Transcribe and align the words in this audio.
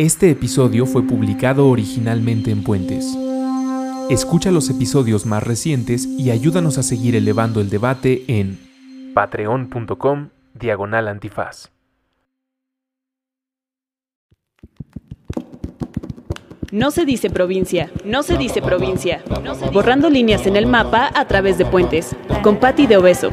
Este 0.00 0.30
episodio 0.30 0.86
fue 0.86 1.02
publicado 1.02 1.68
originalmente 1.68 2.50
en 2.50 2.64
Puentes. 2.64 3.18
Escucha 4.08 4.50
los 4.50 4.70
episodios 4.70 5.26
más 5.26 5.42
recientes 5.42 6.06
y 6.06 6.30
ayúdanos 6.30 6.78
a 6.78 6.82
seguir 6.82 7.16
elevando 7.16 7.60
el 7.60 7.68
debate 7.68 8.24
en 8.26 8.58
patreon.com 9.12 10.30
diagonal 10.54 11.06
antifaz. 11.06 11.70
No 16.72 16.90
se 16.90 17.04
dice 17.04 17.28
provincia, 17.28 17.90
no 18.02 18.22
se 18.22 18.38
dice 18.38 18.62
provincia. 18.62 19.22
Borrando 19.70 20.08
líneas 20.08 20.46
en 20.46 20.56
el 20.56 20.64
mapa 20.66 21.10
a 21.14 21.26
través 21.26 21.58
de 21.58 21.66
puentes, 21.66 22.16
con 22.42 22.56
Patti 22.56 22.86
de 22.86 22.96
Obeso. 22.96 23.28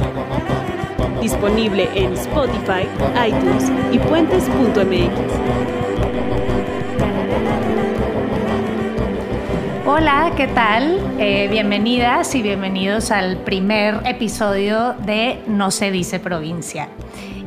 Disponible 1.22 1.88
en 1.94 2.12
Spotify, 2.12 2.86
iTunes 3.26 3.72
y 3.90 3.98
puentes.mx. 4.00 5.77
Hola, 10.00 10.30
¿qué 10.36 10.46
tal? 10.46 11.00
Eh, 11.18 11.48
bienvenidas 11.50 12.32
y 12.36 12.40
bienvenidos 12.40 13.10
al 13.10 13.38
primer 13.38 13.96
episodio 14.04 14.92
de 14.92 15.40
No 15.48 15.72
se 15.72 15.90
dice 15.90 16.20
provincia. 16.20 16.88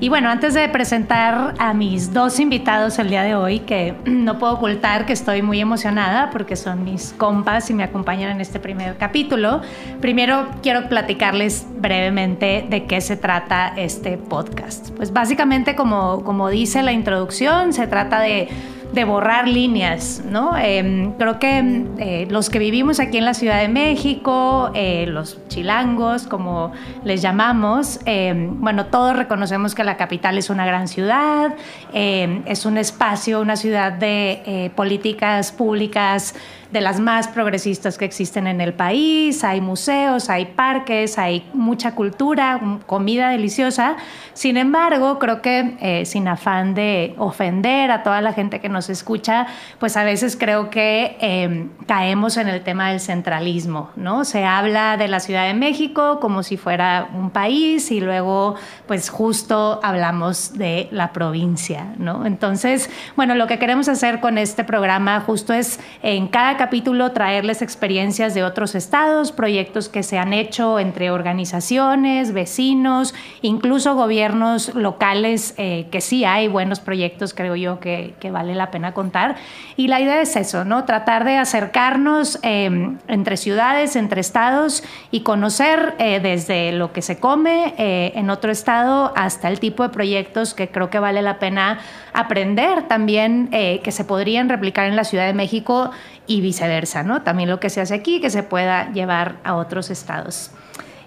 Y 0.02 0.10
bueno, 0.10 0.30
antes 0.30 0.54
de 0.54 0.68
presentar 0.68 1.54
a 1.60 1.74
mis 1.74 2.12
dos 2.12 2.42
invitados 2.42 3.00
el 3.00 3.10
día 3.10 3.24
de 3.24 3.36
hoy, 3.36 3.60
que 3.60 3.96
no 4.06 4.38
puedo 4.38 4.56
ocultar 4.56 5.06
que 5.06 5.14
estoy 5.14 5.42
muy 5.42 5.62
emocionada 5.62 6.30
porque 6.30 6.58
son 6.58 6.84
mis 6.84 7.14
compas 7.14 7.70
y 7.70 7.74
me 7.74 7.84
acompañan 7.84 8.32
en 8.32 8.42
este 8.42 8.60
primer 8.60 8.98
capítulo, 8.98 9.62
primero 10.02 10.50
quiero 10.62 10.90
platicarles 10.90 11.66
brevemente 11.78 12.66
de 12.70 12.84
qué 12.84 13.00
se 13.00 13.16
trata 13.16 13.72
este 13.78 14.18
podcast. 14.18 14.90
Pues 14.98 15.14
básicamente, 15.14 15.74
como, 15.74 16.22
como 16.26 16.50
dice 16.50 16.84
la 16.84 16.92
introducción, 16.92 17.72
se 17.72 17.88
trata 17.88 18.20
de 18.20 18.50
de 18.94 19.06
borrar 19.06 19.48
líneas, 19.48 20.22
¿no? 20.26 20.58
Em, 20.58 21.14
creo 21.14 21.40
que 21.40 21.86
eh, 21.98 22.28
los 22.30 22.50
que 22.50 22.60
vivimos 22.60 23.00
aquí 23.00 23.18
en 23.18 23.26
la 23.26 23.34
Ciudad 23.34 23.62
de 23.62 23.70
México, 23.70 24.72
eh, 24.74 25.06
los 25.08 25.40
chilangos, 25.48 26.28
como 26.28 26.74
les 27.06 27.22
llamamos, 27.22 28.00
em, 28.06 28.60
bueno, 28.60 28.88
todos 28.88 29.16
reconocemos 29.16 29.76
que 29.76 29.84
la 29.84 29.96
capital 29.96 30.38
es 30.38 30.50
una 30.50 30.66
gran 30.66 30.88
ciudad, 30.88 31.56
em, 31.94 32.44
es 32.46 32.66
un 32.66 32.78
espacio, 32.78 33.40
una 33.40 33.56
ciudad 33.56 33.94
de 33.94 34.42
eh, 34.46 34.72
políticas 34.76 35.52
públicas 35.52 36.36
de 36.72 36.82
las 36.82 37.00
más 37.00 37.28
progresistas 37.28 37.98
que 37.98 38.06
existen 38.06 38.48
en 38.48 38.62
el 38.62 38.74
país, 38.74 39.44
hay 39.44 39.60
museos, 39.60 40.30
hay 40.30 40.46
parques, 40.46 41.18
hay 41.18 41.46
mucha 41.54 41.96
cultura, 41.96 42.60
comida 42.86 43.30
deliciosa. 43.30 43.98
Sin 44.34 44.58
embargo, 44.58 45.20
creo 45.20 45.42
que 45.42 45.78
eh, 45.82 46.06
sin 46.06 46.28
afán 46.28 46.74
de 46.74 47.14
ofender 47.18 47.92
a 47.92 48.04
toda 48.04 48.22
la 48.22 48.34
gente 48.34 48.60
que 48.62 48.70
nos 48.70 48.90
escucha, 48.90 49.48
pues 49.80 49.98
a 49.98 50.04
veces 50.04 50.38
creo 50.38 50.70
que 50.70 51.18
em, 51.20 51.70
caemos 51.88 52.38
en 52.38 52.48
el 52.48 52.62
tema 52.62 52.90
del 52.90 53.00
centralismo, 53.02 53.90
¿no? 53.96 54.24
Se 54.24 54.46
habla 54.46 54.96
de 54.96 55.08
la 55.10 55.20
Ciudad 55.20 55.48
de 55.48 55.54
México 55.54 56.20
como 56.22 56.44
si 56.44 56.56
fuera 56.56 57.10
un 57.14 57.32
país 57.32 57.92
y 57.92 58.00
luego 58.00 58.56
pues 58.88 59.10
justo 59.10 59.80
hablamos 59.84 60.54
de 60.54 60.88
la 60.92 61.12
provincia, 61.12 61.94
¿no? 61.98 62.26
Entonces, 62.26 62.90
bueno, 63.16 63.36
lo 63.36 63.48
que 63.48 63.60
queremos 63.60 63.90
hacer 63.90 64.22
con 64.22 64.38
este 64.38 64.64
programa 64.64 65.20
justo 65.22 65.54
es 65.54 65.80
en 66.02 66.28
cada 66.28 66.61
capítulo 66.62 67.12
traerles 67.12 67.64
experiencias 67.64 68.36
de 68.36 68.44
otros 68.44 68.76
estados, 68.76 69.32
proyectos 69.32 69.90
que 69.90 70.04
se 70.04 70.20
han 70.20 70.32
hecho 70.32 70.78
entre 70.78 71.10
organizaciones, 71.10 72.34
vecinos, 72.34 73.16
incluso 73.42 73.96
gobiernos 73.96 74.76
locales, 74.76 75.56
eh, 75.58 75.88
que 75.90 76.02
sí 76.02 76.24
hay 76.24 76.48
buenos 76.48 76.80
proyectos, 76.80 77.34
creo 77.34 77.56
yo, 77.56 77.80
que, 77.80 78.14
vale 78.32 78.54
la 78.54 78.70
pena 78.70 78.94
contar. 78.94 79.38
Y 79.76 79.88
la 79.88 80.02
idea 80.02 80.22
es 80.22 80.36
eso, 80.36 80.64
¿no? 80.64 80.86
Tratar 80.86 81.24
de 81.26 81.38
acercarnos 81.38 82.38
em, 82.44 83.00
entre 83.08 83.38
ciudades, 83.38 83.96
entre 83.96 84.22
estados 84.22 84.84
y 85.10 85.22
conocer 85.22 85.96
eh, 85.98 86.20
desde 86.20 86.74
lo 86.74 86.94
que 86.94 87.02
se 87.02 87.20
come 87.20 87.74
eh, 87.80 88.12
en 88.14 88.30
otro 88.30 88.52
estado 88.52 89.14
hasta 89.16 89.48
el 89.48 89.60
tipo 89.60 89.82
de 89.82 89.90
proyectos 89.90 90.54
que 90.54 90.68
creo 90.68 90.92
que 90.92 91.00
vale 91.00 91.24
la 91.24 91.40
pena 91.40 91.80
aprender 92.14 92.84
también, 92.84 93.48
que 93.48 93.92
se 93.92 94.04
podrían 94.04 94.50
replicar 94.50 94.88
en 94.88 94.98
la 94.98 95.06
Ciudad 95.06 95.26
de 95.26 95.34
México 95.34 95.92
y 96.28 96.42
viceversa, 96.42 97.04
¿no? 97.04 97.22
También 97.22 97.50
lo 97.50 97.60
que 97.60 97.70
se 97.70 97.82
hace 97.82 97.94
aquí, 97.94 98.22
que 98.22 98.30
se 98.30 98.44
pueda 98.44 98.92
llevar 98.92 99.38
a 99.44 99.56
otros 99.56 99.90
estados. 99.90 100.52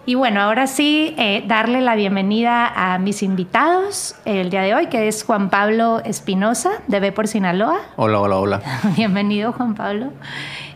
Y 0.07 0.17
bueno, 0.17 0.43
ahora 0.43 0.67
sí, 0.67 1.15
eh, 1.17 1.43
darle 1.47 1.81
la 1.81 1.95
bienvenida 1.95 2.67
a 2.67 2.99
mis 2.99 3.23
invitados 3.23 4.15
el 4.27 4.51
día 4.51 4.61
de 4.61 4.75
hoy, 4.75 4.89
que 4.89 5.09
es 5.09 5.25
Juan 5.25 5.49
Pablo 5.49 6.03
Espinosa, 6.05 6.83
de 6.89 7.01
B 7.01 7.11
por 7.11 7.27
Sinaloa. 7.27 7.79
Hola, 7.97 8.21
hola, 8.21 8.37
hola. 8.37 8.63
Bienvenido, 8.97 9.53
Juan 9.53 9.75
Pablo. 9.75 10.13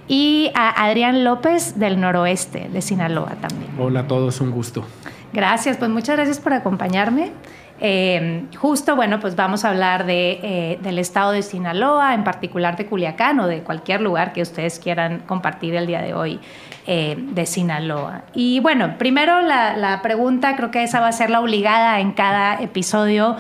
Y 0.07 0.51
a 0.55 0.83
Adrián 0.83 1.25
López, 1.25 1.79
del 1.79 2.01
noroeste, 2.01 2.71
de 2.73 2.81
Sinaloa 2.81 3.33
también. 3.41 3.71
Hola 3.79 4.01
a 4.01 4.07
todos, 4.07 4.41
un 4.41 4.51
gusto. 4.51 4.83
Gracias, 5.35 5.77
pues 5.77 5.91
muchas 5.91 6.17
gracias 6.17 6.41
por 6.41 6.55
acompañarme. 6.55 7.33
Eh, 7.81 8.47
justo, 8.57 8.97
bueno, 8.97 9.21
pues 9.21 9.37
vamos 9.37 9.65
a 9.65 9.71
hablar 9.71 10.05
de, 10.05 10.41
eh, 10.43 10.79
del 10.83 10.99
estado 10.99 11.33
de 11.33 11.43
Sinaloa, 11.43 12.15
en 12.15 12.25
particular 12.25 12.77
de 12.77 12.87
Culiacán 12.87 13.39
o 13.41 13.47
de 13.47 13.63
cualquier 13.63 14.01
lugar 14.01 14.33
que 14.33 14.43
ustedes 14.43 14.79
quieran 14.79 15.21
compartir 15.21 15.75
el 15.75 15.87
día 15.87 16.03
de 16.03 16.15
hoy 16.15 16.41
eh, 16.87 17.17
de 17.19 17.47
Sinaloa. 17.47 18.23
Y 18.35 18.61
bueno, 18.61 18.97
primero 18.99 19.41
la, 19.43 19.77
la 19.77 20.03
pregunta, 20.03 20.57
creo 20.57 20.71
que 20.71 20.83
esa 20.83 21.01
va 21.01 21.09
a 21.09 21.13
ser 21.13 21.31
la 21.31 21.41
obligada 21.41 22.01
en 22.01 22.13
cada 22.13 22.61
episodio 22.61 23.37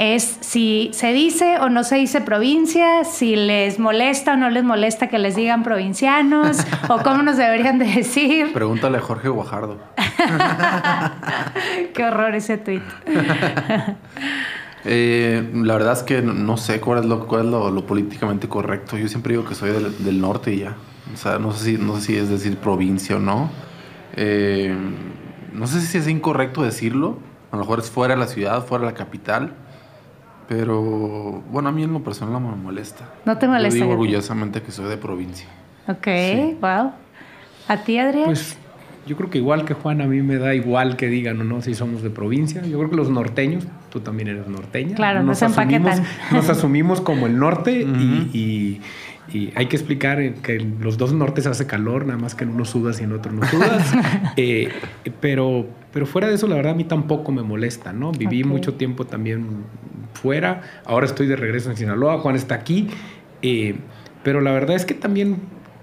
es 0.00 0.38
si 0.40 0.88
se 0.94 1.12
dice 1.12 1.58
o 1.58 1.68
no 1.68 1.84
se 1.84 1.96
dice 1.96 2.22
provincia, 2.22 3.04
si 3.04 3.36
les 3.36 3.78
molesta 3.78 4.32
o 4.32 4.36
no 4.38 4.48
les 4.48 4.64
molesta 4.64 5.08
que 5.08 5.18
les 5.18 5.36
digan 5.36 5.62
provincianos, 5.62 6.56
o 6.88 7.02
cómo 7.02 7.22
nos 7.22 7.36
deberían 7.36 7.78
de 7.78 7.84
decir. 7.84 8.50
Pregúntale 8.54 8.96
a 8.96 9.02
Jorge 9.02 9.28
Guajardo. 9.28 9.76
Qué 11.94 12.02
horror 12.02 12.34
ese 12.34 12.56
tweet. 12.56 12.82
Eh, 14.86 15.50
la 15.56 15.74
verdad 15.74 15.92
es 15.92 16.02
que 16.02 16.22
no 16.22 16.56
sé 16.56 16.80
cuál 16.80 17.00
es, 17.00 17.04
lo, 17.04 17.26
cuál 17.26 17.44
es 17.44 17.50
lo, 17.50 17.86
políticamente 17.86 18.48
correcto. 18.48 18.96
Yo 18.96 19.08
siempre 19.08 19.34
digo 19.34 19.44
que 19.44 19.54
soy 19.54 19.72
del, 19.72 20.20
norte 20.22 20.54
y 20.54 20.60
ya. 20.60 20.74
O 21.12 21.18
sea, 21.18 21.38
no 21.38 21.52
sé 21.52 21.64
si, 21.66 21.76
no 21.76 21.96
sé 21.96 22.00
si 22.00 22.16
es 22.16 22.30
decir 22.30 22.56
provincia 22.56 23.16
o 23.16 23.18
no. 23.18 23.50
Eh, 24.16 24.74
no 25.52 25.66
sé 25.66 25.82
si 25.82 25.98
es 25.98 26.08
incorrecto 26.08 26.62
decirlo. 26.62 27.18
A 27.52 27.56
lo 27.56 27.60
mejor 27.64 27.80
es 27.80 27.90
fuera 27.90 28.14
de 28.14 28.20
la 28.20 28.26
ciudad, 28.26 28.64
fuera 28.64 28.86
de 28.86 28.92
la 28.92 28.96
capital. 28.96 29.52
Pero 30.50 31.44
bueno, 31.52 31.68
a 31.68 31.72
mí 31.72 31.84
en 31.84 31.92
lo 31.92 32.02
personal 32.02 32.32
no 32.32 32.40
me 32.40 32.56
molesta. 32.56 33.08
¿No 33.24 33.38
te 33.38 33.46
molesta? 33.46 33.78
Yo 33.78 33.84
digo 33.84 33.92
orgullosamente 33.92 34.60
que 34.60 34.72
soy 34.72 34.88
de 34.88 34.96
provincia. 34.96 35.46
Ok, 35.86 36.08
wow. 36.60 36.90
¿A 37.68 37.76
ti, 37.84 37.96
Adrián? 37.98 38.24
Pues 38.24 38.56
yo 39.06 39.16
creo 39.16 39.30
que 39.30 39.38
igual 39.38 39.64
que 39.64 39.74
Juan, 39.74 40.00
a 40.00 40.06
mí 40.06 40.22
me 40.22 40.38
da 40.38 40.52
igual 40.56 40.96
que 40.96 41.06
digan 41.06 41.40
o 41.40 41.44
no 41.44 41.62
si 41.62 41.76
somos 41.76 42.02
de 42.02 42.10
provincia. 42.10 42.62
Yo 42.62 42.78
creo 42.78 42.90
que 42.90 42.96
los 42.96 43.10
norteños, 43.10 43.64
tú 43.90 44.00
también 44.00 44.26
eres 44.26 44.48
norteña. 44.48 44.96
Claro, 44.96 45.22
nos, 45.22 45.40
asumimos, 45.40 46.02
nos 46.32 46.48
asumimos 46.48 47.00
como 47.00 47.28
el 47.28 47.38
norte 47.38 47.82
y, 47.82 48.80
hay 49.54 49.66
que 49.66 49.76
explicar 49.76 50.34
que 50.34 50.56
en 50.56 50.78
los 50.80 50.98
dos 50.98 51.12
nortes 51.12 51.46
hace 51.46 51.66
calor, 51.66 52.04
nada 52.04 52.18
más 52.18 52.34
que 52.34 52.44
en 52.44 52.50
uno 52.50 52.64
sudas 52.64 53.00
y 53.00 53.04
en 53.04 53.12
otro 53.12 53.32
no 53.32 53.46
sudas. 53.46 53.92
Eh, 54.36 54.68
pero, 55.20 55.66
pero 55.92 56.06
fuera 56.06 56.28
de 56.28 56.34
eso, 56.34 56.46
la 56.46 56.54
verdad, 56.54 56.72
a 56.72 56.76
mí 56.76 56.84
tampoco 56.84 57.32
me 57.32 57.42
molesta, 57.42 57.92
¿no? 57.92 58.12
Viví 58.12 58.44
mucho 58.44 58.74
tiempo 58.74 59.06
también 59.06 59.64
fuera. 60.14 60.62
Ahora 60.84 61.06
estoy 61.06 61.26
de 61.26 61.36
regreso 61.36 61.70
en 61.70 61.76
Sinaloa. 61.76 62.18
Juan 62.18 62.36
está 62.36 62.54
aquí. 62.54 62.88
Eh, 63.42 63.76
pero 64.22 64.40
la 64.40 64.52
verdad 64.52 64.76
es 64.76 64.84
que 64.84 64.94
también 64.94 65.38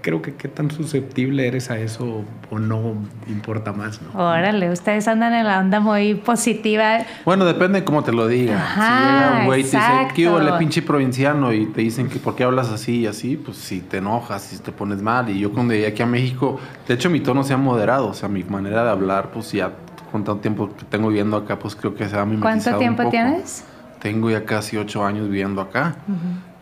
creo 0.08 0.22
que 0.22 0.36
qué 0.36 0.48
tan 0.48 0.72
susceptible 0.72 1.46
eres 1.46 1.70
a 1.70 1.78
eso 1.78 2.24
o 2.50 2.60
no 2.60 2.94
importa 3.28 3.74
más, 3.74 4.00
¿no? 4.02 4.18
Órale, 4.18 4.72
ustedes 4.72 5.06
andan 5.06 5.34
en 5.34 5.46
la 5.46 5.60
onda 5.60 5.82
muy 5.82 6.16
positiva. 6.16 7.00
Bueno, 7.26 7.44
depende 7.44 7.82
de 7.82 7.86
cómo 7.86 8.06
te 8.06 8.14
lo 8.14 8.26
diga. 8.26 8.58
si 8.74 8.80
llega 8.80 9.40
un 9.42 9.46
güey 9.48 9.60
y 9.60 9.64
te 9.66 9.76
dice, 9.76 10.08
¿qué 10.16 10.30
huele 10.30 10.54
pinche 10.54 10.82
provinciano? 10.82 11.52
Y 11.52 11.66
te 11.66 11.82
dicen 11.82 12.08
que 12.08 12.20
por 12.20 12.38
qué 12.38 12.46
hablas 12.46 12.70
así 12.70 13.00
y 13.00 13.06
así, 13.06 13.36
pues 13.36 13.58
si 13.58 13.82
te 13.82 13.98
enojas, 13.98 14.44
si 14.44 14.60
te 14.60 14.72
pones 14.72 15.02
mal. 15.02 15.30
Y 15.30 15.40
yo 15.40 15.52
cuando 15.52 15.74
llegué 15.74 15.88
aquí 15.88 16.02
a 16.02 16.06
México, 16.06 16.58
de 16.88 16.94
hecho 16.94 17.10
mi 17.10 17.20
tono 17.20 17.44
se 17.44 17.54
ha 17.54 17.58
moderado, 17.58 18.08
o 18.08 18.14
sea, 18.14 18.30
mi 18.30 18.46
manera 18.46 18.86
de 18.86 18.92
hablar, 18.92 19.32
pues 19.34 19.52
ya 19.52 19.74
con 20.14 20.24
tanto 20.24 20.40
tiempo 20.40 20.70
que 20.74 20.86
tengo 20.86 21.10
viviendo 21.10 21.36
acá, 21.36 21.60
pues 21.60 21.76
creo 21.76 21.94
que 21.96 22.08
se 22.08 22.18
ha 22.18 22.24
mimetizado 22.24 22.78
¿Cuánto 22.78 22.80
tiempo 22.80 23.10
tienes? 23.10 23.66
Tengo 24.00 24.32
ya 24.32 24.46
casi 24.46 24.78
ocho 24.78 25.06
años 25.06 25.28
viviendo 25.28 25.60
acá. 25.60 25.98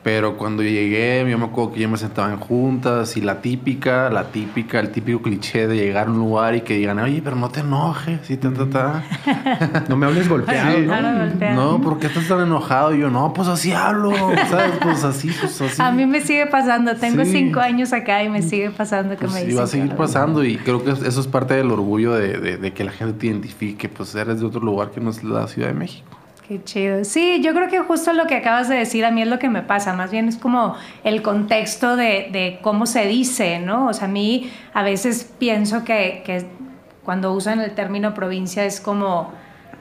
Pero 0.05 0.37
cuando 0.37 0.61
llegué, 0.61 1.25
yo 1.27 1.35
me 1.39 1.45
acuerdo 1.45 1.73
que 1.73 1.79
yo 1.79 1.89
me 1.89 1.97
sentaba 1.97 2.31
en 2.31 2.37
juntas 2.37 3.17
y 3.17 3.21
la 3.21 3.41
típica, 3.41 4.07
la 4.11 4.25
típica, 4.25 4.79
el 4.79 4.91
típico 4.91 5.19
cliché 5.23 5.65
de 5.65 5.77
llegar 5.77 6.05
a 6.05 6.11
un 6.11 6.19
lugar 6.19 6.53
y 6.53 6.61
que 6.61 6.75
digan, 6.75 6.99
oye, 6.99 7.23
pero 7.23 7.35
no 7.35 7.49
te 7.49 7.61
enojes, 7.61 8.29
y 8.29 8.37
ta, 8.37 8.51
ta, 8.71 9.03
no 9.89 9.97
me 9.97 10.05
hables 10.05 10.29
golpeado, 10.29 10.77
¿no? 10.77 11.55
No, 11.55 11.81
¿por 11.81 11.97
qué 11.97 12.05
estás 12.05 12.27
tan 12.27 12.41
enojado? 12.41 12.93
Y 12.93 12.99
yo, 12.99 13.09
no, 13.09 13.33
pues 13.33 13.47
así 13.47 13.71
hablo, 13.71 14.13
¿sabes? 14.47 14.73
Pues 14.79 15.03
así, 15.03 15.31
pues 15.39 15.59
así. 15.59 15.81
A 15.81 15.91
mí 15.91 16.05
me 16.05 16.21
sigue 16.21 16.45
pasando, 16.45 16.95
tengo 16.97 17.25
cinco 17.25 17.59
años 17.59 17.91
acá 17.91 18.21
y 18.23 18.29
me 18.29 18.43
sigue 18.43 18.69
pasando 18.69 19.15
que 19.15 19.21
pues 19.21 19.33
me 19.33 19.39
dicen. 19.39 19.53
Y 19.55 19.57
va 19.57 19.63
a 19.63 19.67
seguir 19.67 19.95
pasando 19.95 20.43
y 20.43 20.57
creo 20.57 20.83
que 20.83 20.91
eso 20.91 21.19
es 21.19 21.25
parte 21.25 21.55
del 21.55 21.71
orgullo 21.71 22.13
de, 22.13 22.37
de, 22.37 22.57
de 22.57 22.73
que 22.73 22.83
la 22.83 22.91
gente 22.91 23.17
te 23.17 23.25
identifique, 23.25 23.89
pues 23.89 24.13
eres 24.13 24.39
de 24.39 24.45
otro 24.45 24.61
lugar 24.61 24.91
que 24.91 25.01
no 25.01 25.09
es 25.09 25.23
la 25.23 25.47
Ciudad 25.47 25.69
de 25.69 25.73
México. 25.73 26.15
Qué 26.47 26.63
chido. 26.63 27.03
Sí, 27.05 27.41
yo 27.43 27.55
creo 27.55 27.69
que 27.69 27.79
justo 27.79 28.13
lo 28.13 28.27
que 28.27 28.35
acabas 28.35 28.69
de 28.69 28.75
decir 28.75 29.03
a 29.03 29.09
mí 29.09 29.23
es 29.23 29.27
lo 29.27 29.39
que 29.39 29.49
me 29.49 29.63
pasa. 29.63 29.93
Más 29.93 30.11
bien 30.11 30.27
es 30.27 30.37
como 30.37 30.75
el 31.03 31.23
contexto 31.23 31.95
de, 31.95 32.59
cómo 32.61 32.85
se 32.85 33.07
dice, 33.07 33.57
¿no? 33.59 33.87
O 33.87 33.93
sea, 33.93 34.07
a 34.07 34.11
mí 34.11 34.51
a 34.73 34.83
veces 34.83 35.33
pienso 35.39 35.83
que, 35.83 36.45
cuando 37.03 37.33
usan 37.33 37.61
el 37.61 37.71
término 37.71 38.13
provincia 38.13 38.63
es 38.63 38.79
como, 38.79 39.31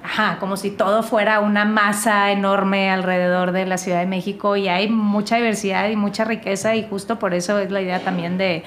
ajá, 0.03 0.39
como 0.41 0.57
si 0.57 0.71
todo 0.71 1.03
fuera 1.03 1.41
una 1.41 1.67
masa 1.67 2.33
enorme 2.33 2.91
alrededor 2.91 3.53
de 3.53 3.67
la 3.67 3.77
Ciudad 3.77 3.99
de 3.99 4.07
México 4.07 4.57
y 4.57 4.69
hay 4.69 4.89
mucha 4.89 5.37
diversidad 5.37 5.91
y 5.91 5.97
mucha 5.97 6.25
riqueza 6.25 6.75
y 6.77 6.89
justo 6.89 7.19
por 7.19 7.35
eso 7.35 7.59
es 7.59 7.71
la 7.71 7.83
idea 7.83 8.01
también 8.01 8.39
de, 8.39 8.63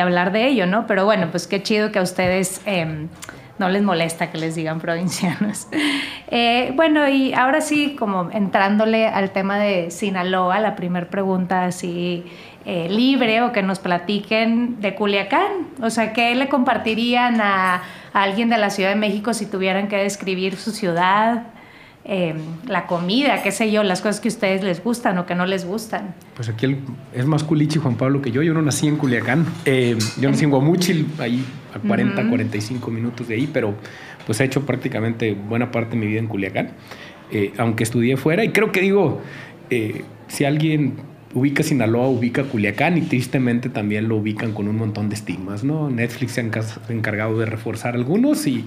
hablar 0.00 0.30
de 0.30 0.46
ello, 0.46 0.66
¿no? 0.66 0.86
Pero 0.86 1.04
bueno, 1.04 1.28
pues 1.32 1.48
qué 1.48 1.60
chido 1.64 1.90
que 1.90 1.98
a 1.98 2.02
ustedes... 2.02 2.60
Eh, 2.64 3.08
no 3.60 3.68
les 3.68 3.82
molesta 3.82 4.30
que 4.30 4.38
les 4.38 4.56
digan 4.56 4.80
provincianos. 4.80 5.68
Eh, 6.32 6.72
bueno, 6.76 7.08
y 7.08 7.34
ahora 7.34 7.60
sí, 7.60 7.96
como 7.98 8.30
entrándole 8.30 9.08
al 9.08 9.32
tema 9.32 9.58
de 9.58 9.90
Sinaloa, 9.90 10.60
la 10.60 10.76
primera 10.76 11.10
pregunta 11.10 11.64
así 11.64 12.22
eh, 12.64 12.88
libre 12.88 13.42
o 13.42 13.50
que 13.50 13.64
nos 13.64 13.80
platiquen 13.80 14.80
de 14.80 14.94
Culiacán. 14.94 15.66
O 15.82 15.90
sea, 15.90 16.12
¿qué 16.12 16.36
le 16.36 16.48
compartirían 16.48 17.40
a, 17.40 17.82
a 18.12 18.22
alguien 18.22 18.48
de 18.48 18.58
la 18.58 18.70
Ciudad 18.70 18.90
de 18.90 18.94
México 18.94 19.34
si 19.34 19.46
tuvieran 19.46 19.88
que 19.88 19.96
describir 19.96 20.54
su 20.54 20.70
ciudad? 20.70 21.48
Eh, 22.12 22.34
la 22.66 22.88
comida, 22.88 23.40
qué 23.40 23.52
sé 23.52 23.70
yo, 23.70 23.84
las 23.84 24.00
cosas 24.00 24.18
que 24.18 24.26
a 24.26 24.32
ustedes 24.32 24.64
les 24.64 24.82
gustan 24.82 25.16
o 25.18 25.26
que 25.26 25.36
no 25.36 25.46
les 25.46 25.64
gustan. 25.64 26.12
Pues 26.34 26.48
aquí 26.48 26.66
el, 26.66 26.78
es 27.14 27.24
más 27.24 27.44
culichi 27.44 27.78
Juan 27.78 27.94
Pablo 27.94 28.20
que 28.20 28.32
yo. 28.32 28.42
Yo 28.42 28.52
no 28.52 28.60
nací 28.62 28.88
en 28.88 28.96
Culiacán. 28.96 29.46
Eh, 29.64 29.96
yo 30.20 30.28
nací 30.28 30.42
en 30.42 30.50
Guamúchil, 30.50 31.06
ahí 31.20 31.44
a 31.72 31.78
40, 31.78 32.28
45 32.28 32.90
minutos 32.90 33.28
de 33.28 33.36
ahí, 33.36 33.48
pero 33.52 33.76
pues 34.26 34.40
he 34.40 34.44
hecho 34.44 34.66
prácticamente 34.66 35.34
buena 35.34 35.70
parte 35.70 35.90
de 35.90 35.98
mi 35.98 36.08
vida 36.08 36.18
en 36.18 36.26
Culiacán, 36.26 36.72
eh, 37.30 37.52
aunque 37.58 37.84
estudié 37.84 38.16
fuera. 38.16 38.42
Y 38.42 38.48
creo 38.48 38.72
que 38.72 38.80
digo, 38.80 39.20
eh, 39.70 40.02
si 40.26 40.44
alguien 40.44 40.96
ubica 41.32 41.62
Sinaloa, 41.62 42.08
ubica 42.08 42.42
Culiacán 42.42 42.98
y 42.98 43.02
tristemente 43.02 43.68
también 43.68 44.08
lo 44.08 44.16
ubican 44.16 44.52
con 44.52 44.66
un 44.66 44.76
montón 44.76 45.08
de 45.08 45.14
estigmas, 45.14 45.62
¿no? 45.62 45.88
Netflix 45.90 46.32
se 46.32 46.40
ha 46.40 46.92
encargado 46.92 47.38
de 47.38 47.46
reforzar 47.46 47.94
algunos 47.94 48.46
y, 48.46 48.64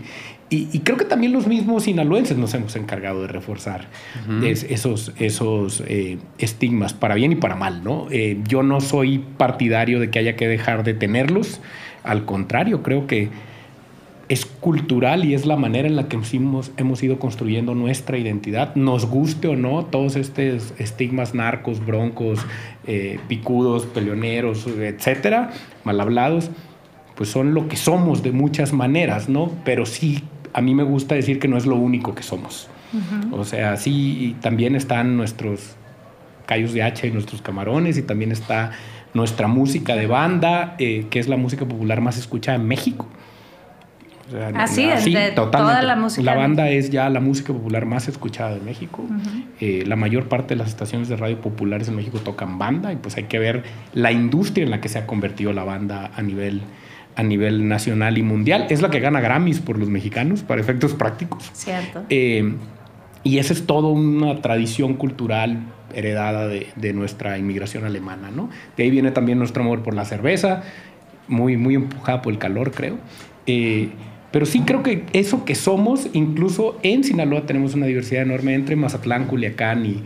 y, 0.54 0.70
y, 0.72 0.80
creo 0.80 0.98
que 0.98 1.06
también 1.06 1.34
los 1.34 1.48
mismos 1.48 1.84
sinaloenses 1.84 2.38
nos 2.38 2.54
hemos 2.54 2.76
encargado 2.76 3.24
de 3.24 3.28
reforzar 3.28 3.88
uh 4.28 4.32
-huh. 4.32 4.46
es, 4.46 4.64
esos, 4.64 5.12
esos 5.18 5.84
eh, 5.88 6.20
estigmas, 6.38 6.94
para 6.94 7.16
bien 7.16 7.32
y 7.32 7.36
para 7.36 7.56
mal, 7.56 7.84
¿no? 7.84 8.06
Eh, 8.12 8.38
yo 8.48 8.62
no 8.62 8.80
soy 8.80 9.18
partidario 9.38 10.00
de 10.00 10.12
que 10.12 10.20
haya 10.20 10.36
que 10.36 10.48
dejar 10.48 10.84
de 10.84 10.94
tenerlos, 10.94 11.60
al 12.04 12.26
contrario, 12.26 12.84
creo 12.84 13.08
que 13.08 13.30
es 14.30 14.46
cultural 14.46 15.26
y 15.26 15.34
es 15.34 15.48
la 15.48 15.58
manera 15.58 15.88
en 15.88 15.96
la 15.96 16.08
que 16.08 16.20
hemos, 16.34 16.72
hemos 16.78 17.02
ido 17.02 17.18
construyendo 17.18 17.74
nuestra 17.74 18.20
identidad, 18.20 18.76
nos 18.76 19.08
guste 19.08 19.48
o 19.48 19.56
no, 19.56 19.86
todos 19.86 20.16
estos 20.16 20.74
estigmas 20.78 21.34
narcos, 21.34 21.84
broncos, 21.84 22.40
eh, 22.86 23.20
picudos, 23.28 23.88
peleoneros, 23.88 24.68
etcétera, 24.68 25.50
mal 25.84 26.00
hablados, 26.00 26.52
pues 27.16 27.30
son 27.30 27.56
lo 27.56 27.68
que 27.68 27.76
somos 27.76 28.22
de 28.22 28.32
muchas 28.32 28.72
maneras, 28.72 29.30
¿no? 29.30 29.52
Pero 29.66 29.86
sí, 29.86 30.24
a 30.54 30.62
mí 30.62 30.74
me 30.74 30.84
gusta 30.84 31.16
decir 31.16 31.40
que 31.40 31.48
no 31.48 31.58
es 31.58 31.66
lo 31.66 31.76
único 31.76 32.14
que 32.16 32.24
somos. 32.24 32.70
Uh 32.94 32.98
-huh. 32.98 33.40
O 33.40 33.44
sea, 33.44 33.76
sí, 33.78 34.36
también 34.42 34.76
están 34.76 35.18
nuestros 35.18 35.76
callos 36.46 36.74
de 36.74 36.84
hacha 36.84 37.08
y 37.08 37.12
nuestros 37.12 37.42
camarones, 37.42 37.98
y 37.98 38.04
también 38.04 38.32
está 38.32 38.72
nuestra 39.14 39.48
música 39.48 39.96
de 39.96 40.08
banda, 40.08 40.76
eh, 40.80 41.08
que 41.10 41.20
es 41.20 41.28
la 41.28 41.38
música 41.38 41.66
popular 41.66 42.02
más 42.02 42.18
escuchada 42.18 42.58
en 42.58 42.68
México. 42.68 43.08
O 44.28 44.32
sea, 44.32 44.48
así 44.56 44.84
es, 44.84 45.06
de 45.06 45.32
toda 45.32 45.82
la 45.82 45.96
música. 45.96 46.24
La 46.24 46.36
banda 46.36 46.70
es 46.70 46.90
ya 46.90 47.10
la 47.10 47.20
música 47.20 47.52
popular 47.52 47.86
más 47.86 48.08
escuchada 48.08 48.54
de 48.56 48.62
México. 48.62 49.04
Uh 49.04 49.12
-huh. 49.12 49.46
eh, 49.60 49.84
la 49.86 49.96
mayor 49.96 50.28
parte 50.30 50.56
de 50.56 50.60
las 50.60 50.70
estaciones 50.70 51.10
de 51.10 51.18
radio 51.18 51.40
populares 51.42 51.90
en 51.90 51.96
México 51.96 52.20
tocan 52.20 52.58
banda 52.58 52.94
y 52.94 52.96
pues 52.96 53.18
hay 53.18 53.26
que 53.26 53.38
ver 53.38 53.64
la 53.94 54.12
industria 54.12 54.64
en 54.64 54.72
la 54.72 54.80
que 54.80 54.90
se 54.90 54.98
ha 54.98 55.06
convertido 55.06 55.52
la 55.52 55.64
banda 55.66 56.12
a 56.16 56.22
nivel, 56.22 56.62
a 57.16 57.24
nivel 57.24 57.68
nacional 57.68 58.18
y 58.18 58.24
mundial. 58.24 58.68
Es 58.70 58.82
la 58.82 58.90
que 58.90 59.00
gana 59.00 59.22
Grammys 59.22 59.60
por 59.60 59.78
los 59.78 59.90
mexicanos 59.90 60.44
para 60.44 60.62
efectos 60.62 60.94
prácticos. 60.94 61.50
Cierto. 61.54 62.04
Eh, 62.10 62.54
y 63.24 63.38
esa 63.38 63.54
es 63.54 63.66
toda 63.66 63.90
una 63.90 64.42
tradición 64.42 64.96
cultural 64.96 65.60
heredada 65.94 66.48
de, 66.48 66.68
de, 66.76 66.94
nuestra 66.94 67.38
inmigración 67.38 67.86
alemana, 67.86 68.32
¿no? 68.32 68.50
De 68.76 68.84
ahí 68.84 68.90
viene 68.90 69.12
también 69.12 69.38
nuestro 69.38 69.64
amor 69.64 69.84
por 69.84 69.94
la 69.94 70.06
cerveza, 70.06 70.64
muy, 71.28 71.56
muy 71.56 71.76
empujada 71.76 72.22
por 72.22 72.34
el 72.34 72.40
calor, 72.40 72.72
creo. 72.72 72.98
Eh, 73.46 73.90
pero 74.32 74.46
sí 74.46 74.62
creo 74.62 74.82
que 74.82 75.04
eso 75.14 75.46
que 75.46 75.54
somos, 75.54 76.08
incluso 76.14 76.80
en 76.82 77.04
Sinaloa 77.04 77.46
tenemos 77.46 77.76
una 77.76 77.86
diversidad 77.86 78.24
enorme 78.24 78.56
entre 78.56 78.76
Mazatlán, 78.76 79.26
Culiacán 79.26 79.86
y, 79.86 80.04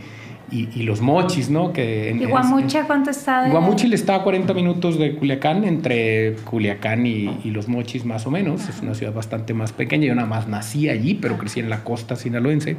y, 0.50 0.68
y 0.74 0.82
los 0.82 1.00
mochis, 1.00 1.50
¿no? 1.50 1.72
Que 1.72 2.10
en, 2.10 2.22
¿Y 2.22 2.24
Guamucha 2.26 2.86
cuánto 2.86 3.10
está? 3.10 3.44
De... 3.44 3.50
Guamuchil 3.50 3.92
está 3.92 4.16
a 4.16 4.22
40 4.22 4.54
minutos 4.54 4.98
de 4.98 5.14
Culiacán, 5.14 5.64
entre 5.64 6.36
Culiacán 6.44 7.06
y, 7.06 7.38
y, 7.44 7.50
los 7.50 7.68
mochis 7.68 8.04
más 8.04 8.26
o 8.26 8.30
menos. 8.30 8.62
Ajá. 8.62 8.70
Es 8.70 8.82
una 8.82 8.94
ciudad 8.94 9.12
bastante 9.12 9.54
más 9.54 9.72
pequeña. 9.72 10.06
Yo 10.06 10.14
nada 10.14 10.28
más 10.28 10.48
nací 10.48 10.88
allí, 10.88 11.14
pero 11.14 11.38
crecí 11.38 11.60
en 11.60 11.70
la 11.70 11.84
costa 11.84 12.16
sinaloense. 12.16 12.76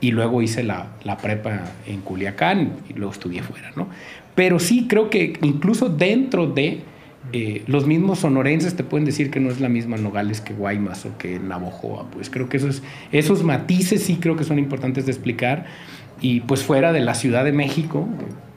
Y 0.00 0.12
luego 0.12 0.42
hice 0.42 0.62
la, 0.62 0.88
la 1.04 1.16
prepa 1.16 1.62
en 1.86 2.00
Culiacán 2.00 2.72
y 2.88 2.94
luego 2.94 3.12
estudié 3.12 3.42
fuera, 3.42 3.72
¿no? 3.76 3.88
Pero 4.34 4.58
sí 4.58 4.86
creo 4.88 5.10
que 5.10 5.38
incluso 5.42 5.88
dentro 5.88 6.46
de 6.46 6.82
eh, 7.34 7.62
los 7.66 7.86
mismos 7.86 8.20
sonorenses 8.20 8.74
te 8.74 8.84
pueden 8.84 9.04
decir 9.04 9.30
que 9.30 9.38
no 9.38 9.50
es 9.50 9.60
la 9.60 9.68
misma 9.68 9.98
Nogales 9.98 10.40
que 10.40 10.54
Guaymas 10.54 11.04
o 11.04 11.18
que 11.18 11.38
Navojoa. 11.38 12.06
Pues 12.10 12.30
creo 12.30 12.48
que 12.48 12.56
esos, 12.56 12.82
esos 13.12 13.42
matices 13.42 14.02
sí 14.02 14.16
creo 14.16 14.36
que 14.36 14.44
son 14.44 14.58
importantes 14.58 15.04
de 15.04 15.12
explicar. 15.12 15.66
Y 16.20 16.40
pues 16.40 16.62
fuera 16.62 16.92
de 16.92 17.00
la 17.00 17.14
Ciudad 17.14 17.44
de 17.44 17.52
México, 17.52 18.08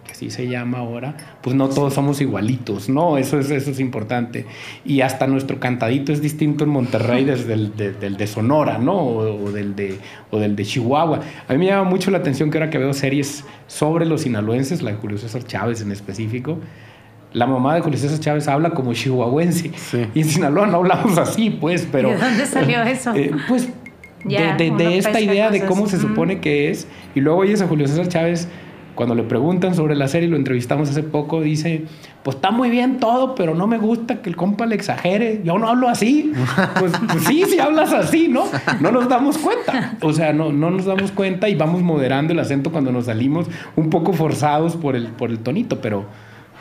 que 0.05 0.11
así 0.13 0.31
se 0.31 0.47
llama 0.47 0.79
ahora, 0.79 1.15
pues 1.41 1.55
no 1.55 1.69
todos 1.69 1.93
somos 1.93 2.19
igualitos, 2.21 2.89
¿no? 2.89 3.17
Eso 3.17 3.39
es, 3.39 3.51
eso 3.51 3.71
es 3.71 3.79
importante. 3.79 4.45
Y 4.83 5.01
hasta 5.01 5.27
nuestro 5.27 5.59
cantadito 5.59 6.11
es 6.11 6.21
distinto 6.21 6.63
en 6.63 6.71
Monterrey 6.71 7.23
desde 7.23 7.53
el 7.53 7.75
de, 7.75 7.91
del 7.91 8.17
de 8.17 8.27
Sonora, 8.27 8.77
¿no? 8.79 8.93
O, 8.93 9.45
o, 9.45 9.51
del 9.51 9.75
de, 9.75 9.99
o 10.31 10.39
del 10.39 10.55
de 10.55 10.65
Chihuahua. 10.65 11.19
A 11.47 11.53
mí 11.53 11.59
me 11.59 11.67
llama 11.67 11.89
mucho 11.89 12.09
la 12.09 12.17
atención 12.17 12.49
que 12.49 12.57
ahora 12.57 12.69
que 12.69 12.79
veo 12.79 12.93
series 12.93 13.45
sobre 13.67 14.05
los 14.05 14.21
sinaloenses, 14.21 14.81
la 14.81 14.91
de 14.91 14.97
Julio 14.97 15.17
César 15.17 15.43
Chávez 15.43 15.81
en 15.81 15.91
específico, 15.91 16.57
la 17.33 17.47
mamá 17.47 17.75
de 17.75 17.81
Julio 17.81 17.97
César 17.97 18.19
Chávez 18.19 18.47
habla 18.47 18.71
como 18.71 18.93
chihuahuense. 18.93 19.71
Sí. 19.75 20.05
Y 20.13 20.21
en 20.21 20.27
Sinaloa 20.27 20.67
no 20.67 20.77
hablamos 20.77 21.17
así, 21.17 21.49
pues, 21.49 21.87
pero... 21.89 22.09
¿De 22.09 22.17
dónde 22.17 22.45
salió 22.45 22.81
eso? 22.81 23.13
Eh, 23.15 23.31
pues 23.47 23.69
ya, 24.25 24.55
de, 24.55 24.71
de, 24.71 24.77
de 24.77 24.97
esta 24.97 25.19
idea 25.19 25.49
de 25.49 25.65
cómo 25.65 25.87
se 25.87 25.99
supone 25.99 26.35
mm. 26.35 26.41
que 26.41 26.69
es. 26.69 26.87
Y 27.15 27.21
luego 27.21 27.39
oyes 27.39 27.61
a 27.61 27.67
Julio 27.67 27.87
César 27.87 28.07
Chávez, 28.07 28.47
cuando 28.95 29.15
le 29.15 29.23
preguntan 29.23 29.73
sobre 29.73 29.95
la 29.95 30.07
serie, 30.07 30.27
lo 30.27 30.35
entrevistamos 30.35 30.89
hace 30.89 31.03
poco, 31.03 31.41
dice, 31.41 31.85
pues 32.23 32.35
está 32.35 32.51
muy 32.51 32.69
bien 32.69 32.99
todo, 32.99 33.35
pero 33.35 33.55
no 33.55 33.65
me 33.65 33.77
gusta 33.77 34.21
que 34.21 34.29
el 34.29 34.35
compa 34.35 34.65
le 34.65 34.75
exagere. 34.75 35.41
Yo 35.43 35.57
no 35.57 35.69
hablo 35.69 35.87
así. 35.87 36.31
Pues, 36.79 36.93
pues 37.11 37.23
sí, 37.25 37.43
si 37.47 37.59
hablas 37.59 37.93
así, 37.93 38.27
¿no? 38.27 38.45
No 38.79 38.91
nos 38.91 39.07
damos 39.07 39.37
cuenta. 39.37 39.97
O 40.01 40.13
sea, 40.13 40.33
no, 40.33 40.51
no 40.51 40.71
nos 40.71 40.85
damos 40.85 41.11
cuenta 41.11 41.49
y 41.49 41.55
vamos 41.55 41.81
moderando 41.81 42.33
el 42.33 42.39
acento 42.39 42.71
cuando 42.71 42.91
nos 42.91 43.05
salimos 43.05 43.47
un 43.75 43.89
poco 43.89 44.13
forzados 44.13 44.75
por 44.75 44.95
el, 44.95 45.07
por 45.07 45.29
el 45.29 45.39
tonito, 45.39 45.79
pero 45.81 46.05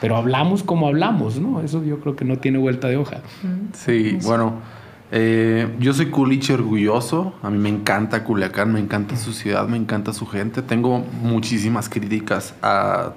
pero 0.00 0.16
hablamos 0.16 0.62
como 0.62 0.88
hablamos, 0.88 1.38
¿no? 1.38 1.60
Eso 1.60 1.84
yo 1.84 2.00
creo 2.00 2.16
que 2.16 2.24
no 2.24 2.38
tiene 2.38 2.58
vuelta 2.58 2.88
de 2.88 2.96
hoja. 2.96 3.18
Sí, 3.74 4.18
bueno, 4.22 4.54
eh, 5.12 5.74
yo 5.80 5.92
soy 5.92 6.06
culiche 6.06 6.54
orgulloso, 6.54 7.34
a 7.42 7.50
mí 7.50 7.58
me 7.58 7.68
encanta 7.68 8.22
Culiacán, 8.22 8.72
me 8.72 8.78
encanta 8.78 9.16
su 9.16 9.32
ciudad, 9.32 9.66
me 9.66 9.76
encanta 9.76 10.12
su 10.12 10.26
gente. 10.26 10.62
Tengo 10.62 11.00
muchísimas 11.00 11.88
críticas 11.88 12.54
a, 12.62 13.12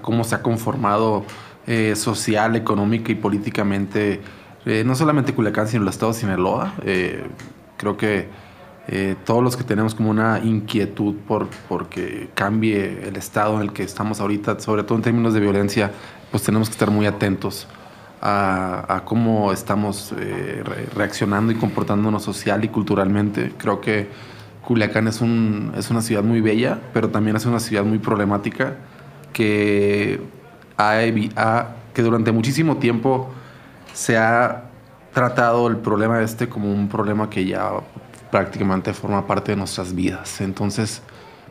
cómo 0.00 0.24
se 0.24 0.34
ha 0.34 0.42
conformado 0.42 1.24
eh, 1.66 1.94
social, 1.94 2.56
económica 2.56 3.12
y 3.12 3.16
políticamente, 3.16 4.22
eh, 4.64 4.82
no 4.86 4.94
solamente 4.94 5.34
Culiacán, 5.34 5.68
sino 5.68 5.82
el 5.82 5.88
estado 5.90 6.12
de 6.12 6.18
Sinaloa. 6.18 6.74
creo 7.76 7.96
que 7.96 8.28
todos 9.24 9.42
los 9.42 9.56
que 9.56 9.64
tenemos 9.64 9.94
como 9.94 10.10
una 10.10 10.40
inquietud 10.40 11.14
por 11.26 11.48
porque 11.70 12.28
cambie 12.34 13.08
el 13.08 13.16
estado 13.16 13.56
en 13.56 13.62
el 13.62 13.72
que 13.72 13.82
estamos 13.82 14.20
ahorita, 14.20 14.60
sobre 14.60 14.82
todo 14.84 14.96
en 14.96 15.02
términos 15.02 15.32
de 15.32 15.40
violencia, 15.40 15.90
pues 16.30 16.42
tenemos 16.42 16.68
que 16.68 16.72
estar 16.72 16.90
muy 16.90 17.06
atentos 17.06 17.66
a, 18.26 19.02
cómo 19.04 19.52
estamos 19.52 20.14
eh, 20.18 20.62
re 20.64 20.86
reaccionando 20.94 21.52
y 21.52 21.56
comportándonos 21.56 22.22
social 22.22 22.64
y 22.64 22.68
culturalmente. 22.68 23.52
Creo 23.58 23.82
que 23.82 24.08
Culiacán 24.66 25.08
es, 25.08 25.20
un, 25.20 25.72
es 25.76 25.90
una 25.90 26.00
ciudad 26.00 26.22
muy 26.22 26.40
bella, 26.40 26.78
pero 26.94 27.10
también 27.10 27.36
es 27.36 27.44
una 27.44 27.60
ciudad 27.60 27.84
muy 27.84 27.98
problemática 27.98 28.76
que, 29.34 30.20
ha, 30.78 31.66
que 31.92 32.02
durante 32.02 32.32
muchísimo 32.32 32.78
tiempo 32.78 33.30
se 33.92 34.16
ha 34.16 34.70
tratado 35.12 35.68
el 35.68 35.76
problema 35.76 36.22
este 36.22 36.48
como 36.48 36.72
un 36.72 36.88
problema 36.88 37.28
que 37.28 37.44
ya 37.44 37.72
prácticamente 38.30 38.94
forma 38.94 39.26
parte 39.26 39.52
de 39.52 39.56
nuestras 39.56 39.94
vidas. 39.94 40.40
Entonces, 40.40 41.02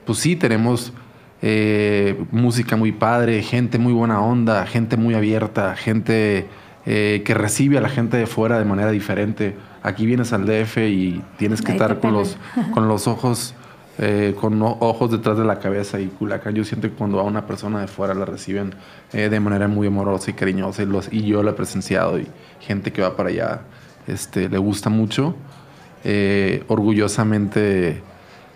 pues 0.06 0.18
sí, 0.18 0.36
tenemos 0.36 0.92
eh, 1.44 2.26
música 2.32 2.76
muy 2.76 2.92
padre, 2.92 3.44
gente 3.44 3.78
muy 3.78 3.94
buena 3.94 4.22
onda, 4.22 4.66
gente 4.66 4.98
muy 4.98 5.14
abierta, 5.14 5.76
gente 5.76 6.48
eh, 6.86 7.22
que 7.26 7.34
recibe 7.34 7.78
a 7.78 7.82
la 7.82 7.90
gente 7.90 8.18
de 8.18 8.26
fuera 8.26 8.60
de 8.60 8.66
manera 8.66 8.92
diferente. 8.92 9.56
Aquí 9.82 10.06
vienes 10.06 10.34
al 10.34 10.46
DF 10.46 10.78
y 10.80 11.22
tienes 11.38 11.62
que 11.62 11.72
Ahí 11.72 11.78
estar 11.78 12.00
con 12.00 12.14
los, 12.14 12.38
con 12.74 12.88
los 12.88 13.08
ojos 13.08 13.56
eh, 14.00 14.36
con 14.42 14.60
ojos 14.62 15.12
detrás 15.12 15.38
de 15.38 15.46
la 15.46 15.60
cabeza 15.60 16.00
y 16.00 16.08
Culiacán 16.08 16.56
yo 16.56 16.64
siento 16.66 16.90
que 16.90 16.96
cuando 16.96 17.20
a 17.20 17.24
una 17.24 17.46
persona 17.46 17.80
de 17.80 17.88
fuera 17.88 18.16
la 18.16 18.26
reciben 18.26 18.74
eh, 19.12 19.30
de 19.30 19.40
manera 19.40 19.68
muy 19.68 19.86
amorosa 19.86 20.32
y 20.32 20.34
cariñosa 20.34 20.82
y, 20.82 20.88
los, 20.88 21.14
y 21.14 21.22
yo 21.22 21.44
lo 21.44 21.52
he 21.52 21.54
presenciado 21.54 22.18
y 22.18 22.28
gente 22.60 22.92
que 22.92 23.04
va 23.04 23.16
para 23.16 23.30
allá 23.30 23.62
este, 24.08 24.50
le 24.50 24.58
gusta 24.58 24.90
mucho. 24.90 25.36
Orgullosamente 26.68 28.02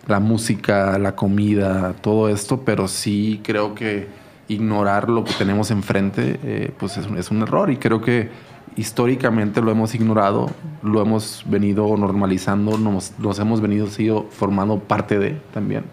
la 0.08 0.20
música, 0.20 0.98
la 0.98 1.16
comida, 1.16 1.94
todo 2.02 2.30
esto, 2.30 2.62
pero 2.62 2.88
sí 2.88 3.42
creo 3.44 3.76
que 3.76 4.08
ignorar 4.48 5.10
lo 5.10 5.24
que 5.24 5.34
tenemos 5.34 5.72
enfrente 5.72 6.74
pues 6.80 6.98
es 6.98 7.08
un, 7.08 7.18
es 7.18 7.32
un 7.32 7.42
error 7.42 7.70
y 7.70 7.78
creo 7.78 8.02
que 8.02 8.30
históricamente 8.78 9.62
lo 9.62 9.72
hemos 9.72 9.96
ignorado, 9.96 10.52
lo 10.84 11.02
hemos 11.02 11.44
venido 11.48 11.98
normalizando, 11.98 12.78
nos, 12.78 13.40
hemos 13.40 13.60
venido 13.60 13.88
sido 13.88 14.28
formando 14.30 14.80
parte 14.80 15.18
de 15.18 15.42
también, 15.54 15.84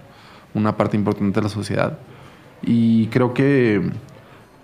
una 0.53 0.77
parte 0.77 0.97
importante 0.97 1.41
de 1.41 1.45
la 1.45 1.49
sociedad. 1.49 1.99
Y 2.63 3.07
creo 3.07 3.33
que 3.33 3.91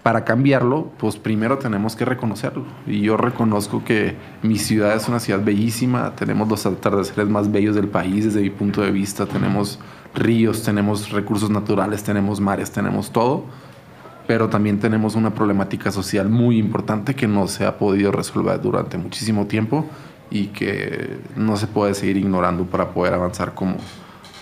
para 0.02 0.24
cambiarlo, 0.24 0.90
pues 0.98 1.16
primero 1.16 1.58
tenemos 1.58 1.96
que 1.96 2.04
reconocerlo. 2.04 2.64
Y 2.86 3.00
yo 3.00 3.16
reconozco 3.16 3.84
que 3.84 4.16
mi 4.42 4.56
ciudad 4.56 4.94
es 4.94 5.08
una 5.08 5.18
ciudad 5.18 5.42
bellísima, 5.42 6.14
tenemos 6.14 6.48
los 6.48 6.66
atardeceres 6.66 7.28
más 7.28 7.50
bellos 7.50 7.74
del 7.74 7.88
país 7.88 8.26
desde 8.26 8.42
mi 8.42 8.50
punto 8.50 8.82
de 8.82 8.90
vista, 8.90 9.26
tenemos 9.26 9.78
ríos, 10.14 10.62
tenemos 10.62 11.10
recursos 11.10 11.48
naturales, 11.48 12.02
tenemos 12.02 12.38
mares, 12.38 12.70
tenemos 12.70 13.10
todo 13.10 13.44
pero 14.30 14.48
también 14.48 14.78
tenemos 14.78 15.16
una 15.16 15.34
problemática 15.34 15.90
social 15.90 16.28
muy 16.28 16.56
importante 16.56 17.16
que 17.16 17.26
no 17.26 17.48
se 17.48 17.66
ha 17.66 17.78
podido 17.78 18.12
resolver 18.12 18.60
durante 18.60 18.96
muchísimo 18.96 19.48
tiempo 19.48 19.86
y 20.30 20.46
que 20.46 21.18
no 21.34 21.56
se 21.56 21.66
puede 21.66 21.94
seguir 21.94 22.16
ignorando 22.16 22.64
para 22.64 22.90
poder 22.90 23.12
avanzar 23.12 23.54
como, 23.54 23.74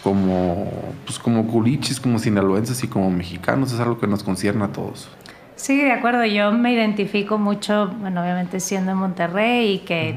como, 0.02 0.70
pues 1.06 1.18
como 1.18 1.46
culichis, 1.46 2.00
como 2.00 2.18
sinaloenses 2.18 2.84
y 2.84 2.88
como 2.88 3.10
mexicanos. 3.10 3.72
Es 3.72 3.80
algo 3.80 3.98
que 3.98 4.06
nos 4.06 4.22
concierne 4.22 4.62
a 4.64 4.68
todos. 4.68 5.08
Sí, 5.56 5.78
de 5.78 5.92
acuerdo. 5.92 6.26
Yo 6.26 6.52
me 6.52 6.70
identifico 6.74 7.38
mucho, 7.38 7.88
bueno, 7.98 8.20
obviamente 8.20 8.60
siendo 8.60 8.92
en 8.92 8.98
Monterrey 8.98 9.76
y 9.76 9.78
que 9.78 10.16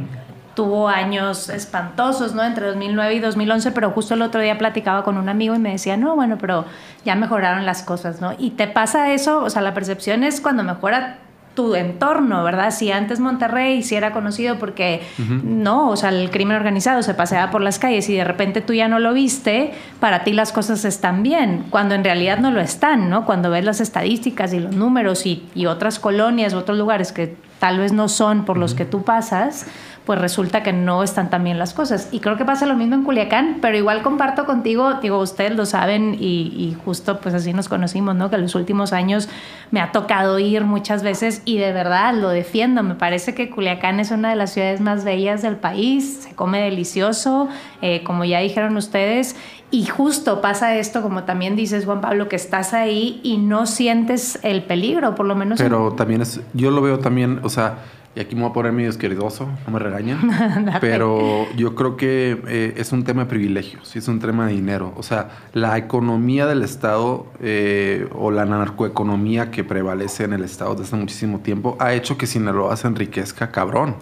tuvo 0.54 0.90
años 0.90 1.50
espantosos, 1.50 2.34
¿no? 2.34 2.44
Entre 2.44 2.68
2009 2.68 3.14
y 3.16 3.20
2011, 3.20 3.72
pero 3.72 3.92
justo 3.92 4.14
el 4.14 4.22
otro 4.22 4.42
día 4.42 4.58
platicaba 4.58 5.04
con 5.04 5.18
un 5.18 5.30
amigo 5.30 5.56
y 5.56 5.60
me 5.60 5.72
decía, 5.72 5.98
no, 5.98 6.16
bueno, 6.16 6.38
pero 6.38 6.66
ya 7.06 7.16
mejoraron 7.16 7.66
las 7.66 7.84
cosas, 7.84 8.22
¿no? 8.22 8.34
Y 8.38 8.52
te 8.52 8.68
pasa 8.68 9.14
eso, 9.14 9.44
o 9.44 9.50
sea, 9.50 9.62
la 9.62 9.74
percepción 9.74 10.24
es 10.24 10.42
cuando 10.42 10.64
mejora 10.64 11.20
tu 11.56 11.76
entorno, 11.76 12.44
¿verdad? 12.44 12.72
Si 12.72 12.92
antes 12.92 13.20
Monterrey 13.20 13.84
sí 13.84 13.96
era 13.96 14.12
conocido 14.14 14.58
porque 14.58 15.02
no, 15.44 15.90
o 15.90 15.98
sea, 15.98 16.10
el 16.10 16.32
crimen 16.32 16.56
organizado 16.56 17.04
se 17.04 17.14
paseaba 17.14 17.52
por 17.52 17.62
las 17.62 17.78
calles 17.78 18.08
y 18.10 18.16
de 18.16 18.24
repente 18.24 18.62
tú 18.62 18.74
ya 18.74 18.88
no 18.88 19.00
lo 19.00 19.14
viste, 19.14 19.74
para 20.00 20.24
ti 20.24 20.32
las 20.32 20.54
cosas 20.54 20.86
están 20.86 21.24
bien, 21.24 21.66
cuando 21.70 21.94
en 21.94 22.06
realidad 22.06 22.40
no 22.40 22.52
lo 22.52 22.62
están, 22.62 23.10
¿no? 23.10 23.26
Cuando 23.26 23.50
ves 23.50 23.66
las 23.66 23.82
estadísticas 23.82 24.54
y 24.54 24.60
los 24.60 24.74
números 24.74 25.26
y, 25.26 25.46
y 25.54 25.66
otras 25.66 26.00
colonias, 26.00 26.54
otros 26.54 26.78
lugares 26.78 27.12
que 27.12 27.36
tal 27.60 27.80
vez 27.80 27.92
no 27.92 28.08
son 28.08 28.46
por 28.46 28.58
los 28.58 28.74
que 28.74 28.86
tú 28.86 29.04
pasas, 29.04 29.68
pues 30.12 30.20
resulta 30.20 30.62
que 30.62 30.74
no 30.74 31.04
están 31.04 31.30
tan 31.30 31.46
bien 31.46 31.58
las 31.58 31.74
cosas. 31.74 32.10
Y 32.12 32.20
creo 32.20 32.36
que 32.36 32.44
pasa 32.44 32.66
lo 32.66 32.76
mismo 32.76 32.96
en 32.96 33.04
Culiacán, 33.06 33.60
pero 33.62 33.78
igual 33.78 34.02
comparto 34.02 34.46
contigo, 34.46 34.96
digo, 34.96 35.20
ustedes 35.20 35.56
lo 35.56 35.66
saben 35.66 36.18
y, 36.20 36.76
justo 36.84 37.22
pues 37.22 37.34
así 37.34 37.54
nos 37.54 37.70
conocimos, 37.70 38.14
¿no? 38.14 38.30
Que 38.30 38.36
en 38.36 38.42
los 38.42 38.54
últimos 38.56 38.92
años 38.92 39.30
me 39.72 39.80
ha 39.80 39.94
tocado 39.94 40.38
ir 40.38 40.66
muchas 40.66 41.02
veces 41.02 41.44
y 41.46 41.60
de 41.60 41.72
verdad 41.72 42.14
lo 42.14 42.28
defiendo. 42.28 42.84
Me 42.84 42.96
parece 42.96 43.34
que 43.34 43.50
Culiacán 43.50 44.02
es 44.02 44.12
una 44.12 44.32
de 44.32 44.36
las 44.36 44.52
ciudades 44.52 44.82
más 44.82 45.06
bellas 45.06 45.44
del 45.44 45.56
país, 45.56 46.24
se 46.24 46.36
come 46.36 46.60
delicioso, 46.60 47.48
eh, 47.82 48.04
como 48.04 48.26
ya 48.26 48.40
dijeron 48.40 48.76
ustedes, 48.76 49.38
y 49.74 49.86
justo 49.86 50.42
pasa 50.42 50.76
esto, 50.76 51.02
como 51.02 51.24
también 51.24 51.56
dices, 51.56 51.86
Juan 51.86 52.02
Pablo, 52.02 52.28
que 52.28 52.36
estás 52.36 52.74
ahí 52.74 53.22
y 53.24 53.38
no 53.38 53.66
sientes 53.66 54.40
el 54.44 54.64
peligro, 54.64 55.16
por 55.16 55.26
lo 55.26 55.38
menos. 55.38 55.58
Pero 55.58 55.94
también 55.94 56.20
es, 56.20 56.42
yo 56.54 56.70
lo 56.70 56.82
veo 56.82 57.00
también, 57.00 57.40
o 57.44 57.48
sea, 57.48 57.78
y 58.14 58.20
aquí 58.20 58.36
me 58.36 58.42
voy 58.42 58.50
a 58.50 58.54
poner 58.54 58.74
medio 58.74 58.90
esqueridoso, 58.90 59.50
no 59.66 59.72
me 59.72 59.80
regañen. 59.80 60.20
pero 60.82 61.48
yo 61.56 61.76
creo 61.76 61.96
que 61.96 62.42
eh, 62.48 62.74
es 62.76 62.92
un 62.92 63.04
tema 63.04 63.24
de 63.24 63.30
privilegios, 63.30 63.96
es 63.96 64.08
un 64.10 64.20
tema 64.20 64.48
de 64.48 64.54
dinero. 64.54 64.94
O 64.98 65.04
sea, 65.04 65.30
la 65.54 65.78
economía 65.78 66.46
del 66.46 66.62
Estado 66.62 67.28
eh, 67.40 68.10
o 68.14 68.30
la 68.32 68.44
narcoeconomía 68.46 69.50
que 69.50 69.64
prevalece 69.64 70.26
en 70.26 70.34
el 70.34 70.44
Estado 70.44 70.72
desde 70.72 70.84
hace 70.84 70.96
muchísimo 70.98 71.40
tiempo 71.40 71.78
ha 71.80 71.94
hecho 71.94 72.18
que 72.18 72.28
Sinaloa 72.28 72.76
se 72.76 72.88
enriquezca 72.88 73.52
cabrón. 73.52 73.96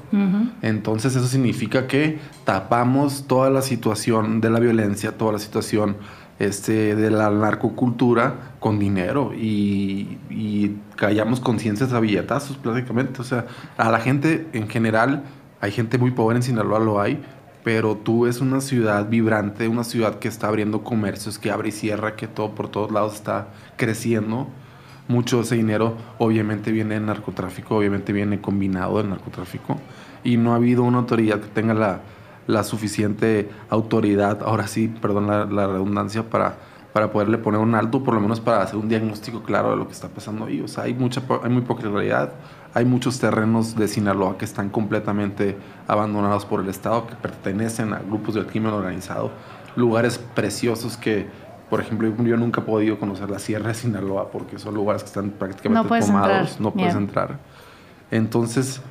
Entonces 0.61 1.15
eso 1.15 1.27
significa 1.27 1.85
que 1.85 2.19
tapamos 2.45 3.25
toda 3.27 3.49
la 3.49 3.61
situación 3.61 4.41
de 4.41 4.49
la 4.49 4.59
violencia, 4.59 5.17
toda 5.17 5.33
la 5.33 5.39
situación 5.39 5.97
este, 6.39 6.95
de 6.95 7.11
la 7.11 7.29
narcocultura 7.29 8.53
con 8.59 8.79
dinero 8.79 9.33
y, 9.33 10.17
y 10.29 10.77
callamos 10.99 11.39
conciencias 11.39 11.93
a 11.93 11.99
billetazos 12.01 12.57
prácticamente. 12.57 13.21
O 13.21 13.23
sea, 13.23 13.47
a 13.77 13.89
la 13.89 13.99
gente 13.99 14.47
en 14.51 14.67
general, 14.67 15.23
hay 15.61 15.71
gente 15.71 15.97
muy 15.97 16.11
pobre 16.11 16.35
en 16.35 16.43
Sinaloa, 16.43 16.79
lo 16.79 16.99
hay, 16.99 17.23
pero 17.63 17.95
tú 17.95 18.27
es 18.27 18.41
una 18.41 18.59
ciudad 18.59 19.07
vibrante, 19.07 19.69
una 19.69 19.85
ciudad 19.85 20.19
que 20.19 20.27
está 20.27 20.49
abriendo 20.49 20.83
comercios, 20.83 21.39
que 21.39 21.51
abre 21.51 21.69
y 21.69 21.71
cierra, 21.71 22.17
que 22.17 22.27
todo 22.27 22.53
por 22.53 22.69
todos 22.69 22.91
lados 22.91 23.15
está 23.15 23.47
creciendo. 23.77 24.47
Mucho 25.07 25.37
de 25.37 25.43
ese 25.43 25.55
dinero 25.55 25.95
obviamente 26.17 26.71
viene 26.71 26.95
del 26.95 27.05
narcotráfico, 27.05 27.77
obviamente 27.77 28.13
viene 28.13 28.41
combinado 28.41 28.97
del 28.97 29.09
narcotráfico 29.09 29.79
y 30.23 30.35
no 30.37 30.51
ha 30.51 30.57
habido 30.57 30.83
una 30.83 30.99
autoridad 30.99 31.39
que 31.39 31.47
tenga 31.47 31.73
la 31.73 32.01
la 32.49 32.63
suficiente 32.63 33.47
autoridad, 33.69 34.41
ahora 34.41 34.65
sí, 34.65 34.87
perdón 34.87 35.27
la, 35.27 35.67
redundancia, 35.67 36.31
para, 36.31 36.57
para 36.93 37.11
poderle 37.11 37.37
poner 37.37 37.61
un 37.61 37.75
alto, 37.75 38.03
por 38.03 38.13
lo 38.13 38.19
menos 38.19 38.39
para 38.39 38.61
hacer 38.61 38.77
un 38.77 38.89
diagnóstico 38.89 39.43
claro 39.43 39.71
de 39.71 39.77
lo 39.77 39.87
que 39.87 39.93
está 39.93 40.07
pasando 40.07 40.45
ahí. 40.45 40.61
O 40.61 40.67
sea, 40.67 40.85
hay, 40.85 40.93
mucha, 40.93 41.21
hay 41.43 41.49
muy 41.49 41.61
poca 41.61 41.83
realidad. 41.83 42.33
Hay 42.73 42.85
muchos 42.85 43.19
terrenos 43.19 43.75
de 43.75 43.87
Sinaloa 43.87 44.37
que 44.37 44.45
están 44.45 44.69
completamente 44.69 45.57
abandonados 45.87 46.45
por 46.45 46.61
el 46.61 46.69
Estado, 46.69 47.07
que 47.07 47.15
pertenecen 47.15 47.93
a 47.93 47.99
grupos 47.99 48.35
del 48.35 48.45
crimen 48.47 48.73
organizado. 48.73 49.31
Lugares 49.75 50.17
preciosos 50.17 50.97
que, 50.97 51.27
por 51.69 51.79
ejemplo, 51.79 52.07
yo 52.23 52.37
nunca 52.37 52.61
he 52.61 52.63
podido 52.63 52.99
conocer 52.99 53.29
la 53.29 53.39
Sierra 53.39 53.69
de 53.69 53.75
Sinaloa 53.75 54.31
porque 54.31 54.57
son 54.57 54.73
lugares 54.73 55.03
que 55.03 55.07
están 55.07 55.29
prácticamente 55.31 55.99
tomados, 55.99 56.59
no 56.59 56.71
puedes 56.71 56.95
entrar. 56.95 57.37
Entonces, 58.11 58.81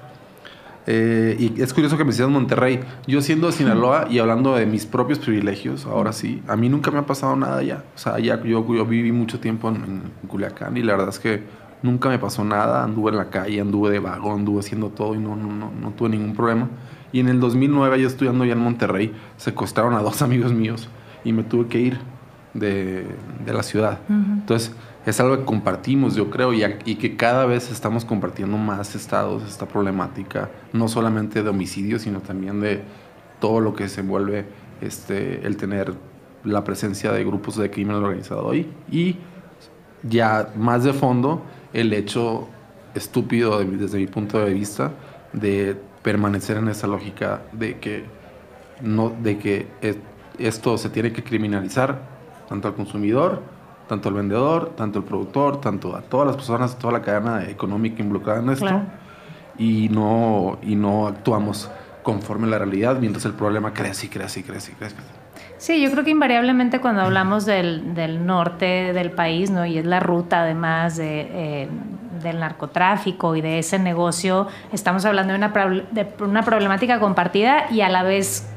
eh, 0.90 1.37
y 1.38 1.61
es 1.61 1.75
curioso 1.75 1.99
que 1.99 2.04
me 2.04 2.12
decías 2.12 2.30
Monterrey. 2.30 2.80
Yo 3.07 3.21
siendo 3.21 3.49
de 3.49 3.52
Sinaloa 3.52 4.07
y 4.09 4.21
hablando 4.21 4.57
de 4.57 4.64
mis 4.64 4.87
propios 4.87 5.18
privilegios, 5.18 5.85
ahora 5.85 6.14
sí, 6.14 6.42
a 6.49 6.57
mí 6.57 6.71
nunca 6.71 6.90
me 6.90 6.97
ha 6.97 7.04
pasado 7.04 7.37
nada 7.37 7.59
allá. 7.59 7.85
O 7.95 7.99
sea, 7.99 8.14
allá 8.14 8.42
yo, 8.42 8.66
yo 8.75 8.87
viví 8.87 9.12
mucho 9.12 9.38
tiempo 9.38 9.68
en, 9.68 10.00
Culiacán 10.28 10.78
y 10.78 10.83
la 10.83 10.95
verdad 10.95 11.11
es 11.11 11.18
que 11.18 11.42
nunca 11.83 12.09
me 12.09 12.18
pasó 12.18 12.42
nada. 12.42 12.85
Anduve 12.85 13.11
en 13.11 13.18
la 13.18 13.28
calle, 13.28 13.61
anduve 13.61 13.90
de 13.90 13.99
vago, 13.99 14.33
anduve 14.33 14.61
haciendo 14.61 14.88
todo 14.88 15.14
y 15.14 15.18
no, 15.18 15.37
no, 15.37 15.52
no, 15.52 15.71
no 15.78 15.90
tuve 15.90 16.09
ningún 16.09 16.35
problema. 16.35 16.71
Y 17.12 17.21
en 17.21 17.28
el 17.28 17.38
2009, 17.38 18.00
yo 18.00 18.09
estudiando 18.09 18.47
ya 18.47 18.54
en 18.54 18.61
Monterrey, 18.61 19.12
secuestraron 19.37 19.92
a 19.92 20.00
dos 20.00 20.23
amigos 20.23 20.54
míos 20.54 20.88
y 21.23 21.35
me 21.35 21.42
tuve 21.42 21.66
que 21.66 21.80
ir 21.80 21.99
de, 22.54 23.07
de 23.45 23.52
la 23.52 23.62
ciudad. 23.62 23.99
Entonces, 24.09 24.75
es 25.08 25.20
algo 25.20 25.38
que 25.38 25.44
compartimos, 25.44 26.14
yo 26.14 26.28
creo, 26.28 26.52
y, 26.52 26.94
que 26.96 27.16
cada 27.16 27.46
vez 27.46 27.70
estamos 27.70 28.04
compartiendo 28.04 28.58
más 28.58 28.94
estados 28.94 29.42
esta 29.44 29.66
problemática, 29.66 30.50
no 30.74 30.86
solamente 30.86 31.42
de 31.42 31.48
homicidio, 31.48 31.98
sino 31.98 32.20
también 32.20 32.60
de 32.60 32.82
todo 33.40 33.60
lo 33.60 33.74
que 33.74 33.88
se 33.88 34.02
envuelve 34.02 34.44
este, 34.82 35.46
el 35.46 35.56
tener 35.56 35.94
la 36.44 36.62
presencia 36.62 37.10
de 37.10 37.24
grupos 37.24 37.56
de 37.56 37.70
crimen 37.70 37.96
organizado 37.96 38.50
ahí. 38.50 38.70
Y 38.90 39.16
ya 40.02 40.52
más 40.56 40.84
de 40.84 40.92
fondo, 40.92 41.42
el 41.72 41.94
hecho 41.94 42.46
estúpido 42.94 43.64
desde 43.64 43.98
mi 43.98 44.08
punto 44.08 44.38
de 44.38 44.52
vista 44.52 44.92
de 45.32 45.74
permanecer 46.02 46.58
en 46.58 46.68
esa 46.68 46.86
lógica 46.86 47.42
de 47.52 47.78
que, 47.78 48.04
no, 48.82 49.10
de 49.10 49.38
que 49.38 49.66
esto 50.38 50.76
se 50.76 50.90
tiene 50.90 51.12
que 51.12 51.24
criminalizar 51.24 51.98
tanto 52.48 52.68
al 52.68 52.74
consumidor, 52.74 53.42
tanto 53.88 54.09
el 54.09 54.14
vendedor, 54.14 54.75
tanto 54.76 55.00
el 55.00 55.04
productor, 55.04 55.61
tanto 55.61 55.97
a 55.97 56.02
todas 56.02 56.26
las 56.26 56.37
personas, 56.37 56.78
toda 56.78 56.92
la 56.92 57.02
cadena 57.02 57.45
económica 57.49 58.02
involucrada 58.02 58.40
en 58.40 58.50
esto, 58.50 58.83
y, 59.59 59.88
no, 59.88 60.59
y 60.62 60.76
no 60.76 61.09
actuamos 61.09 61.71
conforme 62.02 62.47
a 62.47 62.50
la 62.50 62.59
realidad, 62.59 62.99
mientras 63.00 63.25
el 63.25 63.33
problema 63.33 63.73
crece 63.73 64.07
y 64.07 64.09
crece 64.09 64.40
y 64.40 64.42
crece 64.45 64.73
y 64.73 64.75
crece. 64.76 64.97
Sí, 65.57 65.83
yo 65.83 65.90
creo 65.90 66.04
que 66.04 66.11
invariablemente 66.11 66.80
cuando 66.80 67.02
hablamos 67.02 67.45
del, 67.45 67.95
del 67.95 68.25
norte 68.25 68.92
del 68.92 69.11
país, 69.11 69.50
¿no? 69.50 69.66
y 69.66 69.78
es 69.78 69.85
la 69.85 69.99
ruta 69.99 70.42
además 70.42 70.97
de, 70.97 71.28
eh, 71.33 71.68
del 72.23 72.38
narcotráfico 72.38 73.35
y 73.35 73.40
de 73.40 73.59
ese 73.59 73.78
negocio, 73.78 74.47
estamos 74.73 75.04
hablando 75.04 75.33
de 75.33 75.38
una, 75.38 75.49
de 75.90 76.07
una 76.21 76.42
problemática 76.42 77.00
compartida 77.00 77.71
y 77.73 77.80
a 77.80 77.88
la 77.88 78.04
vez 78.04 78.49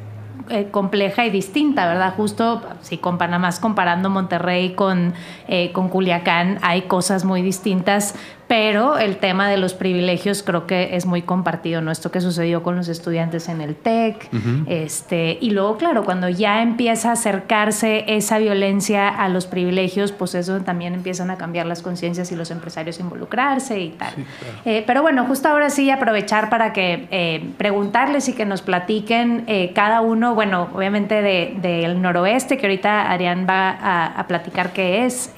eh, 0.50 0.70
compleja 0.72 1.26
y 1.26 1.30
distinta, 1.30 1.88
¿verdad? 1.88 2.14
Justo 2.16 2.62
si 2.82 2.98
más 3.40 3.60
comparando 3.60 4.10
Monterrey 4.10 4.74
con, 4.74 5.14
eh, 5.48 5.72
con 5.72 5.90
Culiacán, 5.90 6.60
hay 6.62 6.84
cosas 6.84 7.26
muy 7.26 7.42
distintas, 7.42 8.16
pero 8.52 8.98
el 8.98 9.16
tema 9.16 9.48
de 9.48 9.56
los 9.56 9.74
privilegios 9.74 10.44
creo 10.44 10.68
que 10.68 10.98
es 10.98 11.06
muy 11.06 11.22
compartido, 11.22 11.80
¿no? 11.80 11.90
Esto 11.90 12.12
que 12.12 12.20
sucedió 12.20 12.64
con 12.64 12.76
los 12.76 12.90
estudiantes 12.90 13.48
en 13.48 13.62
el 13.62 13.78
TEC, 13.78 14.28
este, 14.68 15.38
y 15.40 15.52
luego, 15.52 15.78
claro, 15.78 16.04
cuando 16.04 16.28
ya 16.28 16.62
empieza 16.62 17.12
a 17.12 17.14
acercarse 17.14 18.04
esa 18.08 18.40
violencia 18.40 19.08
a 19.08 19.30
los 19.30 19.46
privilegios, 19.46 20.12
pues 20.12 20.36
eso 20.36 20.60
también 20.60 20.94
empiezan 20.96 21.32
a 21.32 21.38
cambiar 21.38 21.66
las 21.66 21.82
conciencias 21.82 22.30
y 22.34 22.36
los 22.36 22.52
empresarios 22.52 23.00
a 23.00 23.04
involucrarse 23.04 23.80
y 23.80 23.92
tal. 23.92 24.16
Eh, 24.66 24.84
pero 24.86 25.02
bueno, 25.02 25.24
justo 25.28 25.48
ahora 25.48 25.70
sí 25.70 25.90
aprovechar 25.90 26.50
para 26.50 26.74
que 26.74 27.08
eh, 27.10 27.54
preguntarles 27.58 28.28
y 28.28 28.34
que 28.34 28.46
nos 28.46 28.62
platiquen 28.62 29.46
eh, 29.48 29.72
cada 29.74 30.02
uno, 30.02 30.36
bueno, 30.36 30.68
obviamente 30.76 31.22
del 31.22 32.02
noroeste, 32.02 32.58
que 32.58 32.66
ahorita 32.66 33.10
Arián 33.10 33.48
va 33.50 34.18
a, 34.20 34.28
platicar 34.28 34.74
qué 34.74 35.06
es 35.06 35.32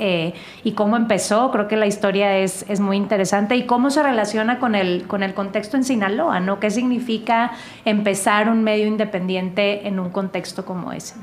y 0.64 0.72
cómo 0.72 0.98
empezó, 0.98 1.52
creo 1.52 1.68
que 1.68 1.78
la 1.78 1.86
historia 1.86 2.40
es, 2.40 2.66
es 2.68 2.80
muy 2.80 3.03
interesante 3.04 3.56
y 3.56 3.66
cómo 3.66 3.92
se 3.92 4.02
relaciona 4.02 4.58
con 4.58 4.74
el, 4.74 5.04
con 5.04 5.22
el 5.22 5.34
contexto 5.34 5.78
en 5.78 5.84
Sinaloa, 5.84 6.40
¿no? 6.40 6.60
¿Qué 6.60 6.72
significa 6.72 7.52
empezar 7.86 8.50
un 8.50 8.64
medio 8.64 8.88
independiente 8.88 9.88
en 9.88 10.00
un 10.00 10.10
contexto 10.10 10.66
como 10.66 10.92
ese? 10.92 11.16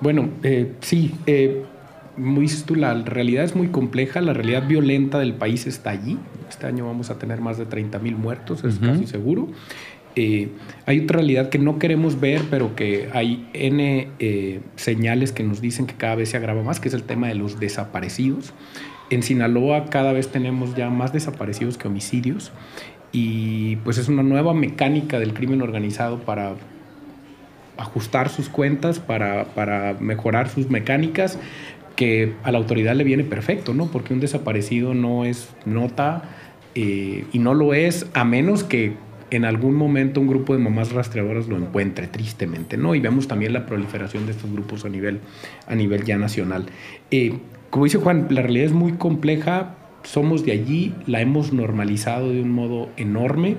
Bueno, 0.00 0.30
eh, 0.42 0.72
sí, 0.80 1.14
eh, 1.26 1.64
muy, 2.16 2.48
la 2.76 2.94
realidad 2.94 3.44
es 3.44 3.54
muy 3.54 3.68
compleja, 3.68 4.20
la 4.20 4.32
realidad 4.32 4.66
violenta 4.66 5.18
del 5.18 5.34
país 5.34 5.66
está 5.66 5.90
allí. 5.90 6.18
Este 6.48 6.66
año 6.66 6.86
vamos 6.86 7.10
a 7.10 7.18
tener 7.18 7.40
más 7.40 7.58
de 7.58 7.66
30 7.66 7.98
mil 7.98 8.16
muertos, 8.16 8.64
es 8.64 8.78
casi 8.78 9.06
seguro. 9.06 9.48
Eh, 10.16 10.48
hay 10.86 11.00
otra 11.00 11.18
realidad 11.18 11.50
que 11.50 11.58
no 11.58 11.78
queremos 11.78 12.18
ver, 12.18 12.42
pero 12.50 12.74
que 12.74 13.08
hay 13.12 13.48
N 13.52 14.08
señales 14.74 15.32
que 15.32 15.44
nos 15.44 15.60
dicen 15.60 15.86
que 15.86 15.94
cada 15.94 16.16
vez 16.16 16.30
se 16.30 16.36
agrava 16.36 16.62
más, 16.62 16.80
que 16.80 16.88
es 16.88 16.94
el 16.94 17.04
tema 17.04 17.28
de 17.28 17.34
los 17.34 17.60
desaparecidos. 17.60 18.52
En 19.10 19.22
Sinaloa 19.22 19.86
cada 19.86 20.12
vez 20.12 20.28
tenemos 20.28 20.74
ya 20.76 20.88
más 20.88 21.12
desaparecidos 21.12 21.76
que 21.76 21.88
homicidios 21.88 22.52
y 23.12 23.76
pues 23.76 23.98
es 23.98 24.08
una 24.08 24.22
nueva 24.22 24.54
mecánica 24.54 25.18
del 25.18 25.34
crimen 25.34 25.62
organizado 25.62 26.20
para 26.20 26.54
ajustar 27.76 28.28
sus 28.28 28.48
cuentas, 28.48 29.00
para, 29.00 29.46
para 29.46 29.94
mejorar 29.94 30.48
sus 30.48 30.70
mecánicas, 30.70 31.38
que 31.96 32.34
a 32.44 32.52
la 32.52 32.58
autoridad 32.58 32.94
le 32.94 33.04
viene 33.04 33.24
perfecto, 33.24 33.74
¿no? 33.74 33.86
Porque 33.86 34.14
un 34.14 34.20
desaparecido 34.20 34.94
no 34.94 35.24
es 35.24 35.50
nota 35.64 36.22
eh, 36.74 37.24
y 37.32 37.38
no 37.38 37.54
lo 37.54 37.74
es 37.74 38.06
a 38.14 38.24
menos 38.24 38.64
que 38.64 38.94
en 39.30 39.44
algún 39.44 39.74
momento 39.74 40.20
un 40.20 40.26
grupo 40.26 40.54
de 40.54 40.60
mamás 40.60 40.92
rastreadoras 40.92 41.46
lo 41.48 41.56
encuentre, 41.56 42.06
tristemente, 42.06 42.76
¿no? 42.76 42.94
Y 42.94 43.00
vemos 43.00 43.28
también 43.28 43.52
la 43.52 43.66
proliferación 43.66 44.26
de 44.26 44.32
estos 44.32 44.50
grupos 44.50 44.84
a 44.84 44.88
nivel, 44.88 45.20
a 45.66 45.74
nivel 45.74 46.04
ya 46.04 46.16
nacional. 46.16 46.66
Eh, 47.10 47.38
como 47.70 47.84
dice 47.84 47.98
Juan, 47.98 48.26
la 48.30 48.42
realidad 48.42 48.66
es 48.66 48.72
muy 48.72 48.92
compleja, 48.92 49.76
somos 50.02 50.44
de 50.44 50.52
allí, 50.52 50.94
la 51.06 51.20
hemos 51.20 51.52
normalizado 51.52 52.30
de 52.30 52.42
un 52.42 52.50
modo 52.50 52.88
enorme. 52.96 53.56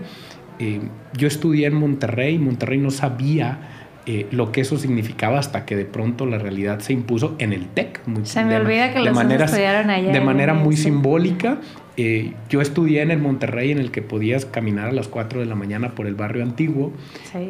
Eh, 0.59 0.81
yo 1.17 1.27
estudié 1.27 1.67
en 1.67 1.75
Monterrey, 1.75 2.37
Monterrey 2.37 2.77
no 2.77 2.91
sabía 2.91 3.59
eh, 4.07 4.27
lo 4.31 4.51
que 4.51 4.61
eso 4.61 4.77
significaba 4.77 5.37
hasta 5.37 5.63
que 5.65 5.75
de 5.75 5.85
pronto 5.85 6.25
la 6.25 6.39
realidad 6.39 6.79
se 6.79 6.91
impuso 6.91 7.35
en 7.37 7.53
el 7.53 7.67
TEC. 7.67 8.01
se 8.23 8.43
me 8.43 8.57
olvida 8.57 8.91
que 8.91 8.99
los 8.99 9.13
manera, 9.13 9.45
estudiaron 9.45 9.89
allá. 9.89 10.11
De 10.11 10.21
manera 10.21 10.53
muy 10.53 10.75
simbólica. 10.75 11.59
Eh, 11.97 12.33
yo 12.49 12.61
estudié 12.61 13.01
en 13.01 13.11
el 13.11 13.19
Monterrey 13.19 13.71
en 13.71 13.77
el 13.77 13.91
que 13.91 14.01
podías 14.01 14.45
caminar 14.45 14.89
a 14.89 14.91
las 14.91 15.07
4 15.07 15.41
de 15.41 15.45
la 15.45 15.55
mañana 15.55 15.91
por 15.91 16.07
el 16.07 16.15
barrio 16.15 16.41
antiguo 16.41 16.93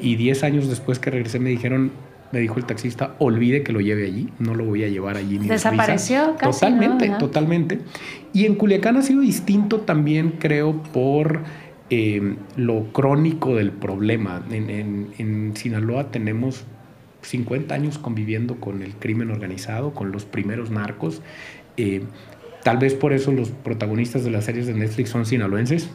y 0.01 0.15
10 0.15 0.43
años 0.43 0.67
después 0.67 0.99
que 0.99 1.09
regresé 1.09 1.39
me 1.39 1.51
dijeron, 1.51 1.91
me 2.31 2.39
dijo 2.39 2.57
el 2.57 2.65
taxista, 2.65 3.15
olvide 3.19 3.63
que 3.63 3.73
lo 3.73 3.81
lleve 3.81 4.05
allí, 4.05 4.29
no 4.39 4.55
lo 4.55 4.65
voy 4.65 4.83
a 4.83 4.87
llevar 4.87 5.17
allí. 5.17 5.39
Ni 5.39 5.47
Desapareció 5.47 6.35
casi, 6.37 6.59
Totalmente, 6.61 7.09
totalmente. 7.19 7.79
Y 8.33 8.45
en 8.45 8.55
Culiacán 8.55 8.97
ha 8.97 9.01
sido 9.01 9.21
distinto 9.21 9.81
también, 9.81 10.35
creo, 10.39 10.81
por 10.81 11.43
eh, 11.89 12.35
lo 12.55 12.93
crónico 12.93 13.55
del 13.55 13.71
problema. 13.71 14.45
En, 14.49 15.09
en, 15.17 15.55
Sinaloa 15.57 16.09
tenemos 16.11 16.63
50 17.21 17.75
años 17.75 17.97
conviviendo 17.97 18.55
con 18.61 18.81
el 18.81 18.95
crimen 18.95 19.29
organizado, 19.29 19.93
con 19.93 20.11
los 20.11 20.23
primeros 20.25 20.71
narcos. 20.71 21.21
Eh, 21.75 22.03
Tal 22.63 22.77
vez 22.77 22.93
por 22.93 23.13
eso 23.13 23.31
los 23.31 23.49
protagonistas 23.49 24.23
de 24.23 24.29
las 24.29 24.45
series 24.45 24.67
de 24.67 24.73
Netflix 24.73 25.09
son 25.09 25.25
sinaloenses 25.25 25.89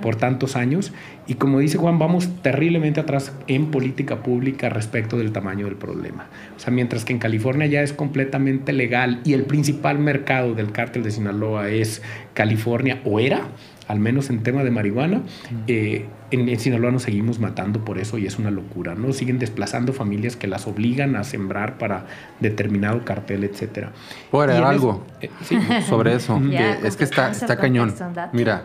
por 0.00 0.16
tantos 0.16 0.54
años. 0.54 0.92
Y 1.26 1.34
como 1.34 1.58
dice 1.58 1.78
Juan, 1.78 1.98
vamos 1.98 2.28
terriblemente 2.42 3.00
atrás 3.00 3.32
en 3.48 3.70
política 3.70 4.22
pública 4.22 4.68
respecto 4.68 5.18
del 5.18 5.32
tamaño 5.32 5.66
del 5.66 5.76
problema. 5.76 6.26
O 6.56 6.60
sea, 6.60 6.72
mientras 6.72 7.04
que 7.04 7.12
en 7.12 7.18
California 7.18 7.66
ya 7.66 7.82
es 7.82 7.92
completamente 7.92 8.72
legal 8.72 9.20
y 9.24 9.32
el 9.32 9.44
principal 9.44 9.98
mercado 9.98 10.54
del 10.54 10.70
cártel 10.70 11.02
de 11.02 11.10
Sinaloa 11.10 11.70
es 11.70 12.02
California 12.32 13.00
o 13.04 13.18
era, 13.18 13.48
al 13.88 14.00
menos 14.00 14.30
en 14.30 14.42
tema 14.42 14.64
de 14.64 14.70
marihuana, 14.70 15.22
eh, 15.66 16.06
en, 16.30 16.58
Sinaloa 16.58 16.90
nos 16.90 17.02
seguimos 17.02 17.38
matando 17.38 17.84
por 17.84 17.98
eso 17.98 18.18
y 18.18 18.26
es 18.26 18.38
una 18.38 18.50
locura, 18.50 18.94
¿no? 18.94 19.12
Siguen 19.12 19.38
desplazando 19.38 19.92
familias 19.92 20.36
que 20.36 20.46
las 20.46 20.66
obligan 20.66 21.16
a 21.16 21.24
sembrar 21.24 21.78
para 21.78 22.06
determinado 22.40 23.04
cartel, 23.04 23.44
etcétera. 23.44 23.92
¿Puedo 24.30 24.44
agregar 24.44 24.64
algo 24.64 25.04
eh, 25.20 25.30
sobre 25.88 26.14
eso? 26.14 26.40
es 26.82 26.96
que 26.96 27.04
está, 27.04 27.30
está 27.30 27.56
cañón. 27.56 27.94
Mira, 28.32 28.64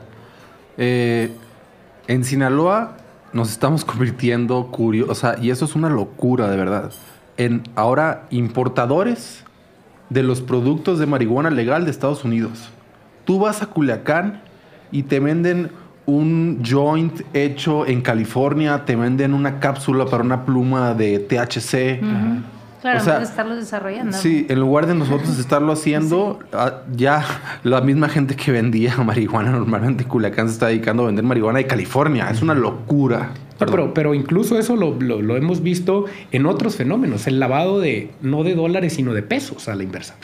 eh, 0.77 1.32
en 2.08 2.23
Sinaloa 2.23 2.97
nos 3.34 3.51
estamos 3.51 3.86
convirtiendo 3.86 4.67
curiosos, 4.67 5.12
o 5.12 5.19
sea, 5.19 5.36
y 5.41 5.51
eso 5.51 5.65
es 5.65 5.75
una 5.75 5.89
locura 5.89 6.49
de 6.49 6.58
verdad, 6.58 6.91
en 7.38 7.63
ahora 7.75 8.25
importadores 8.32 9.43
de 10.10 10.23
los 10.23 10.41
productos 10.41 10.97
de 10.97 11.05
marihuana 11.05 11.49
legal 11.49 11.86
de 11.86 11.91
Estados 11.91 12.23
Unidos. 12.23 12.69
Tú 13.25 13.39
vas 13.39 13.62
a 13.62 13.67
Culiacán 13.67 14.41
y 14.91 15.04
te 15.04 15.19
venden 15.19 15.71
un 16.06 16.62
joint 16.67 17.21
hecho 17.34 17.86
en 17.86 18.02
California, 18.02 18.86
te 18.86 18.95
venden 18.95 19.34
una 19.34 19.60
cápsula 19.60 20.06
para 20.06 20.23
una 20.23 20.45
pluma 20.45 20.93
de 20.93 21.19
THC. 21.19 22.02
Claro, 22.82 22.99
en 22.99 23.06
vez 23.06 23.17
de 23.17 23.23
estarlo 23.23 23.56
desarrollando. 23.56 24.17
Sí, 24.17 24.45
en 24.49 24.60
lugar 24.60 24.88
de 24.88 24.95
nosotros 24.95 25.38
estarlo 25.38 25.73
haciendo, 25.73 26.39
ah, 26.54 26.82
ya 26.95 27.25
la 27.63 27.82
misma 27.82 28.08
gente 28.08 28.36
que 28.36 28.52
vendía 28.52 28.95
marihuana 29.04 29.52
normalmente 29.52 30.04
en 30.04 30.10
Culiacán 30.10 30.47
se 30.47 30.54
está 30.54 30.67
dedicando 30.67 31.04
a 31.04 31.08
vender 31.08 31.25
marihuana 31.25 31.60
de 31.60 31.67
California. 31.67 32.30
Es 32.30 32.41
una 32.41 32.56
locura. 32.56 33.32
pero, 33.60 33.93
pero 33.93 34.13
incluso 34.13 34.58
eso 34.58 34.78
lo, 34.78 34.93
lo, 34.99 35.36
hemos 35.36 35.62
visto 35.62 36.06
en 36.32 36.45
otros 36.45 36.78
fenómenos. 36.78 37.28
El 37.28 37.39
lavado 37.39 37.80
de, 37.80 38.12
no 38.21 38.43
de 38.43 38.56
dólares, 38.56 38.93
sino 38.93 39.13
de 39.13 39.23
pesos 39.23 39.67
a 39.67 39.75
la 39.75 39.84
inversa. 39.84 40.15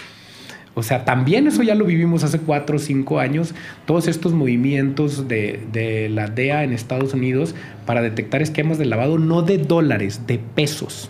O 0.75 0.83
sea, 0.83 1.05
también 1.05 1.47
eso 1.47 1.63
ya 1.63 1.73
lo 1.73 1.85
vivimos 1.85 2.23
hace 2.25 2.39
cuatro 2.39 2.75
o 2.75 2.79
cinco 2.79 3.19
años, 3.19 3.55
todos 3.85 4.09
estos 4.09 4.33
movimientos 4.33 5.27
de, 5.29 6.09
la 6.11 6.27
DEA 6.27 6.65
en 6.65 6.73
Estados 6.73 7.13
Unidos 7.13 7.55
para 7.85 8.01
detectar 8.01 8.41
esquemas 8.41 8.77
de 8.77 8.85
lavado 8.85 9.17
no 9.17 9.41
de 9.41 9.57
dólares, 9.57 10.27
de 10.27 10.37
pesos. 10.37 11.09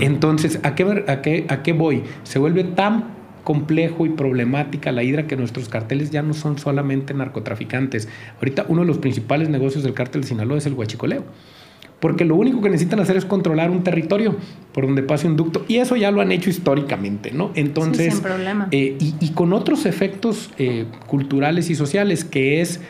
Entonces, 0.00 0.60
¿a 0.62 0.74
qué, 0.74 1.04
a, 1.06 1.20
qué, 1.20 1.44
¿a 1.48 1.62
qué 1.62 1.74
voy? 1.74 2.04
Se 2.22 2.38
vuelve 2.38 2.64
tan 2.64 3.12
complejo 3.44 4.06
y 4.06 4.08
problemática 4.08 4.92
la 4.92 5.02
hidra 5.02 5.26
que 5.26 5.36
nuestros 5.36 5.68
carteles 5.68 6.10
ya 6.10 6.22
no 6.22 6.32
son 6.32 6.58
solamente 6.58 7.12
narcotraficantes. 7.12 8.08
Ahorita 8.36 8.64
uno 8.68 8.80
de 8.80 8.86
los 8.86 8.96
principales 8.96 9.50
negocios 9.50 9.84
del 9.84 9.92
cártel 9.92 10.22
de 10.22 10.28
Sinaloa 10.28 10.56
es 10.56 10.64
el 10.64 10.72
huachicoleo 10.72 11.24
porque 12.04 12.26
lo 12.26 12.36
único 12.36 12.60
que 12.60 12.68
necesitan 12.68 13.00
hacer 13.00 13.16
es 13.16 13.24
controlar 13.24 13.70
un 13.70 13.82
territorio 13.82 14.36
por 14.74 14.84
donde 14.84 15.02
pase 15.02 15.26
un 15.26 15.38
ducto 15.38 15.64
y 15.68 15.76
eso 15.76 15.96
ya 15.96 16.10
lo 16.10 16.20
han 16.20 16.32
hecho 16.32 16.50
históricamente, 16.50 17.30
¿no? 17.32 17.50
Entonces, 17.54 18.12
sin 18.12 18.22
problema. 18.22 18.68
Eh, 18.72 18.98
y, 19.00 19.30
con 19.30 19.54
otros 19.54 19.86
efectos 19.86 20.50
eh, 20.58 20.84
culturales 21.06 21.70
y 21.70 21.74
sociales, 21.74 22.22
que 22.22 22.60
es 22.60 22.82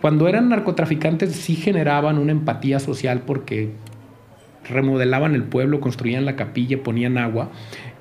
cuando 0.00 0.26
eran 0.26 0.48
narcotraficantes 0.48 1.30
sí 1.30 1.54
generaban 1.54 2.18
una 2.18 2.32
empatía 2.32 2.80
social 2.80 3.22
porque 3.24 3.70
remodelaban 4.68 5.36
el 5.36 5.44
pueblo, 5.44 5.78
construían 5.78 6.24
la 6.24 6.34
capilla, 6.34 6.82
ponían 6.82 7.18
agua, 7.18 7.52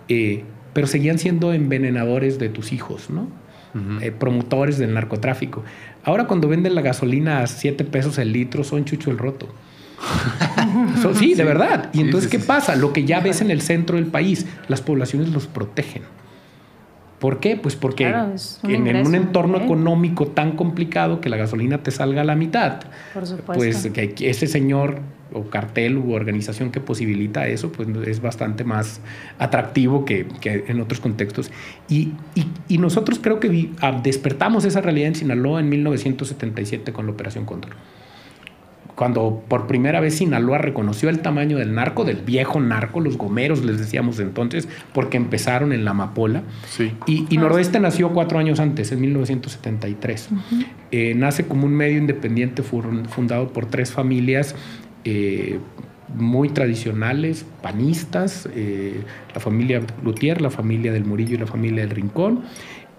eh, 0.07 0.45
pero 0.73 0.87
seguían 0.87 1.19
siendo 1.19 1.53
envenenadores 1.53 2.39
de 2.39 2.49
tus 2.49 2.73
hijos, 2.73 3.11
¿no? 3.11 3.27
promotores 4.17 4.79
del 4.79 4.95
narcotráfico. 4.95 5.63
Ahora 6.03 6.25
cuando 6.25 6.47
venden 6.47 6.73
la 6.73 6.81
gasolina 6.81 7.41
a 7.41 7.47
7 7.47 7.83
pesos 7.83 8.17
el 8.17 8.31
litro 8.31 8.63
son 8.63 8.85
chucho 8.85 9.11
el 9.11 9.19
roto 9.19 9.47
sí, 11.15 11.33
de 11.33 11.43
verdad. 11.43 11.89
Y 11.93 12.01
entonces, 12.01 12.29
¿qué 12.29 12.39
pasa? 12.39 12.75
Lo 12.75 12.93
que 12.93 13.05
ya 13.05 13.19
ves 13.19 13.41
en 13.41 13.51
el 13.51 13.61
centro 13.61 13.97
del 13.97 14.07
país, 14.07 14.45
las 14.67 14.81
poblaciones 14.81 15.29
los 15.29 15.47
protegen. 15.47 16.03
¿Por 17.19 17.39
qué? 17.39 17.55
Pues 17.55 17.77
porque 17.77 18.13
en, 18.63 19.07
un 19.07 19.15
entorno 19.15 19.57
económico 19.57 20.27
tan 20.27 20.57
complicado 20.57 21.21
que 21.21 21.29
la 21.29 21.37
gasolina 21.37 21.81
te 21.81 21.89
salga 21.89 22.19
a 22.19 22.25
la 22.25 22.35
mitad, 22.35 22.81
pues 23.45 23.87
que 23.93 24.29
ese 24.29 24.45
señor 24.45 24.99
o 25.31 25.43
cartel 25.43 25.97
u 25.97 26.11
organización 26.11 26.69
que 26.69 26.81
posibilita 26.81 27.47
eso, 27.47 27.71
pues 27.71 27.87
es 28.05 28.21
bastante 28.21 28.65
más 28.65 28.99
atractivo 29.39 30.03
que, 30.03 30.27
en 30.43 30.81
otros 30.81 30.99
contextos. 30.99 31.49
Y, 31.87 32.11
y, 32.67 32.77
nosotros 32.77 33.19
creo 33.21 33.39
que 33.39 33.69
despertamos 34.03 34.65
esa 34.65 34.81
realidad 34.81 35.07
en 35.07 35.15
Sinaloa 35.15 35.61
en 35.61 35.69
1977 35.69 36.91
con 36.91 37.05
la 37.05 37.13
Operación 37.13 37.45
Control 37.45 37.73
cuando 38.95 39.43
por 39.47 39.67
primera 39.67 39.99
vez 39.99 40.15
Sinaloa 40.15 40.57
reconoció 40.59 41.09
el 41.09 41.19
tamaño 41.19 41.57
del 41.57 41.73
narco, 41.73 42.05
del 42.05 42.17
viejo 42.17 42.59
narco, 42.59 42.99
los 42.99 43.17
gomeros 43.17 43.63
les 43.63 43.79
decíamos 43.79 44.19
entonces, 44.19 44.67
porque 44.93 45.17
empezaron 45.17 45.73
en 45.73 45.85
la 45.85 45.91
amapola. 45.91 46.43
Sí. 46.67 46.91
Y, 47.07 47.25
y 47.29 47.37
Noroeste 47.37 47.79
nació 47.79 48.11
cuatro 48.11 48.39
años 48.39 48.59
antes, 48.59 48.91
en 48.91 49.01
1973. 49.01 50.29
Eh, 50.91 51.13
nace 51.15 51.45
como 51.45 51.65
un 51.65 51.73
medio 51.73 51.97
independiente 51.97 52.61
fundado 52.61 53.47
por 53.49 53.65
tres 53.65 53.91
familias 53.91 54.55
eh, 55.05 55.59
muy 56.15 56.49
tradicionales, 56.49 57.45
panistas, 57.61 58.47
eh, 58.55 59.01
la 59.33 59.39
familia 59.39 59.81
Lutier, 60.03 60.41
la 60.41 60.51
familia 60.51 60.91
del 60.91 61.05
Murillo 61.05 61.35
y 61.35 61.37
la 61.39 61.47
familia 61.47 61.81
del 61.81 61.89
Rincón. 61.89 62.43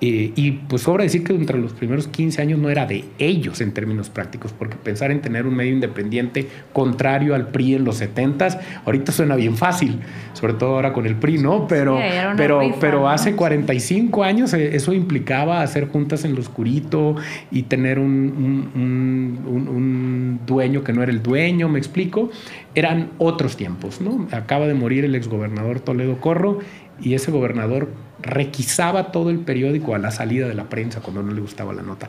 Eh, 0.06 0.32
y 0.36 0.50
pues 0.50 0.82
sobra 0.82 1.02
decir 1.02 1.24
que 1.24 1.32
entre 1.32 1.58
los 1.58 1.72
primeros 1.72 2.08
15 2.08 2.42
años 2.42 2.58
no 2.58 2.68
era 2.68 2.84
de 2.84 3.06
ellos 3.18 3.62
en 3.62 3.72
términos 3.72 4.10
prácticos, 4.10 4.52
porque 4.52 4.76
pensar 4.76 5.10
en 5.10 5.22
tener 5.22 5.46
un 5.46 5.56
medio 5.56 5.72
independiente 5.72 6.46
contrario 6.74 7.34
al 7.34 7.48
PRI 7.48 7.76
en 7.76 7.84
los 7.84 7.96
70 7.96 8.60
ahorita 8.84 9.12
suena 9.12 9.34
bien 9.34 9.56
fácil, 9.56 10.00
sobre 10.34 10.52
todo 10.52 10.74
ahora 10.74 10.92
con 10.92 11.06
el 11.06 11.14
PRI, 11.14 11.38
¿no? 11.38 11.66
Pero, 11.66 11.98
pero, 12.36 12.60
pero 12.78 13.08
hace 13.08 13.34
45 13.34 14.22
años 14.22 14.52
eh, 14.52 14.76
eso 14.76 14.92
implicaba 14.92 15.62
hacer 15.62 15.88
juntas 15.88 16.26
en 16.26 16.34
lo 16.34 16.42
oscurito 16.42 17.16
y 17.50 17.62
tener 17.62 17.98
un, 17.98 18.70
un, 18.74 19.66
un 19.68 20.40
dueño 20.46 20.84
que 20.84 20.92
no 20.92 21.02
era 21.02 21.12
el 21.12 21.22
dueño, 21.22 21.70
me 21.70 21.78
explico. 21.78 22.30
Eran 22.74 23.10
otros 23.16 23.56
tiempos, 23.56 24.02
¿no? 24.02 24.26
Acaba 24.32 24.66
de 24.66 24.74
morir 24.74 25.06
el 25.06 25.14
exgobernador 25.14 25.80
Toledo 25.80 26.20
Corro 26.20 26.58
y 27.00 27.14
ese 27.14 27.30
gobernador 27.30 27.88
requisaba 28.22 29.12
todo 29.12 29.30
el 29.30 29.40
periódico 29.40 29.94
a 29.94 29.98
la 29.98 30.10
salida 30.10 30.48
de 30.48 30.54
la 30.54 30.64
prensa 30.64 31.00
cuando 31.00 31.22
no 31.22 31.32
le 31.32 31.40
gustaba 31.40 31.72
la 31.72 31.82
nota. 31.82 32.08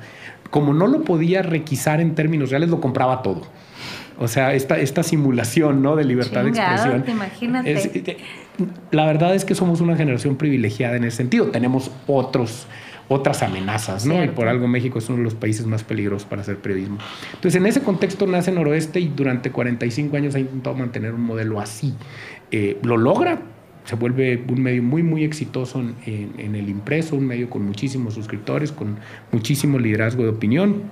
Como 0.49 0.73
no 0.73 0.87
lo 0.87 1.03
podía 1.03 1.41
requisar 1.41 1.99
en 1.99 2.15
términos 2.15 2.51
reales, 2.51 2.69
lo 2.69 2.79
compraba 2.79 3.21
todo. 3.21 3.41
O 4.17 4.27
sea, 4.27 4.53
esta, 4.53 4.77
esta 4.77 5.03
simulación 5.03 5.81
¿no? 5.81 5.95
de 5.95 6.05
libertad 6.05 6.43
de 6.43 6.49
expresión. 6.49 7.03
Imagínate. 7.05 8.17
la 8.91 9.05
verdad 9.05 9.35
es 9.35 9.43
que 9.43 9.55
somos 9.55 9.81
una 9.81 9.97
generación 9.97 10.37
privilegiada 10.37 10.95
en 10.95 11.03
ese 11.03 11.17
sentido. 11.17 11.47
Tenemos 11.47 11.91
otros, 12.07 12.65
otras 13.09 13.43
amenazas, 13.43 14.05
¿no? 14.05 14.23
Y 14.23 14.29
por 14.29 14.47
algo 14.47 14.69
México 14.69 14.99
es 14.99 15.09
uno 15.09 15.17
de 15.17 15.25
los 15.25 15.35
países 15.35 15.65
más 15.65 15.83
peligrosos 15.83 16.25
para 16.25 16.43
hacer 16.43 16.57
periodismo. 16.59 16.97
Entonces, 17.33 17.59
en 17.59 17.65
ese 17.65 17.81
contexto 17.81 18.25
nace 18.25 18.53
Noroeste 18.53 19.01
y 19.01 19.09
durante 19.09 19.51
45 19.51 20.15
años 20.15 20.35
ha 20.35 20.39
intentado 20.39 20.77
mantener 20.77 21.13
un 21.13 21.21
modelo 21.21 21.59
así. 21.59 21.93
Eh, 22.51 22.79
lo 22.83 22.95
logra, 22.95 23.41
se 23.85 23.95
vuelve 23.95 24.43
un 24.49 24.61
medio 24.61 24.83
muy, 24.83 25.03
muy 25.03 25.23
exitoso 25.23 25.79
en, 26.05 26.55
el 26.55 26.69
impreso, 26.69 27.15
un 27.15 27.25
medio 27.25 27.49
con 27.49 27.63
muchísimos 27.63 28.15
suscriptores, 28.15 28.71
con 28.71 28.97
muchísimo 29.31 29.79
liderazgo 29.79 30.23
de 30.23 30.29
opinión. 30.29 30.83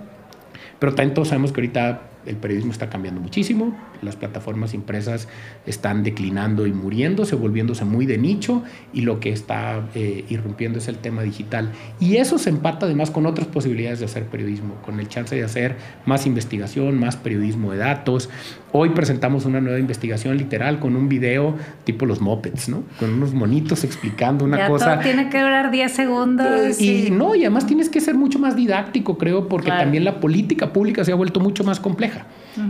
Pero 0.80 0.94
todos 0.94 1.30
sabemos 1.30 1.52
que 1.52 1.62
ahorita 1.62 2.02
el 2.26 2.38
periodismo 2.38 2.72
está 2.72 2.90
cambiando 2.90 3.20
muchísimo, 3.20 3.76
las 4.02 4.16
plataformas 4.16 4.74
impresas 4.74 5.28
están 5.66 6.04
declinando 6.04 6.68
y 6.68 6.72
muriéndose, 6.72 7.36
volviéndose 7.36 7.86
muy 7.86 8.06
de 8.06 8.18
nicho 8.18 8.64
y 8.94 9.02
lo 9.02 9.20
que 9.20 9.32
está 9.32 9.90
eh, 9.96 10.26
irrumpiendo 10.30 10.80
es 10.80 10.88
el 10.88 10.98
tema 10.98 11.22
digital. 11.22 11.72
Y 12.00 12.18
eso 12.18 12.38
se 12.38 12.50
empata 12.50 12.86
además 12.86 13.12
con 13.12 13.26
otras 13.26 13.48
posibilidades 13.48 14.00
de 14.00 14.06
hacer 14.06 14.26
periodismo, 14.26 14.76
con 14.86 15.00
el 15.00 15.08
chance 15.08 15.36
de 15.36 15.44
hacer 15.44 15.76
más 16.06 16.26
investigación, 16.26 17.00
más 17.00 17.18
periodismo 17.18 17.72
de 17.72 17.78
datos. 17.78 18.30
Hoy 18.76 18.90
presentamos 18.90 19.46
una 19.46 19.62
nueva 19.62 19.78
investigación 19.78 20.36
literal 20.36 20.80
con 20.80 20.96
un 20.96 21.08
video 21.08 21.56
tipo 21.84 22.08
los 22.08 22.22
mopeds, 22.22 22.70
¿no? 22.70 22.84
Con 23.00 23.14
unos 23.14 23.32
monitos 23.32 23.84
explicando 23.84 24.46
una 24.46 24.68
cosa. 24.68 25.00
tiene 25.00 25.30
que 25.30 25.40
durar 25.40 25.70
10 25.70 25.92
segundos. 25.92 26.82
Y, 26.82 27.12
no, 27.12 27.36
y 27.36 27.42
además 27.42 27.68
tienes 27.68 27.88
que 27.88 28.02
ser 28.02 28.16
mucho 28.16 28.40
más 28.40 28.56
didáctico, 28.56 29.20
creo, 29.20 29.48
porque 29.48 29.70
también 29.70 30.04
la 30.04 30.20
política 30.20 30.74
pública 30.74 31.06
se 31.06 31.12
ha 31.12 31.16
vuelto 31.16 31.40
mucho 31.40 31.64
más 31.64 31.80
compleja. 31.80 32.26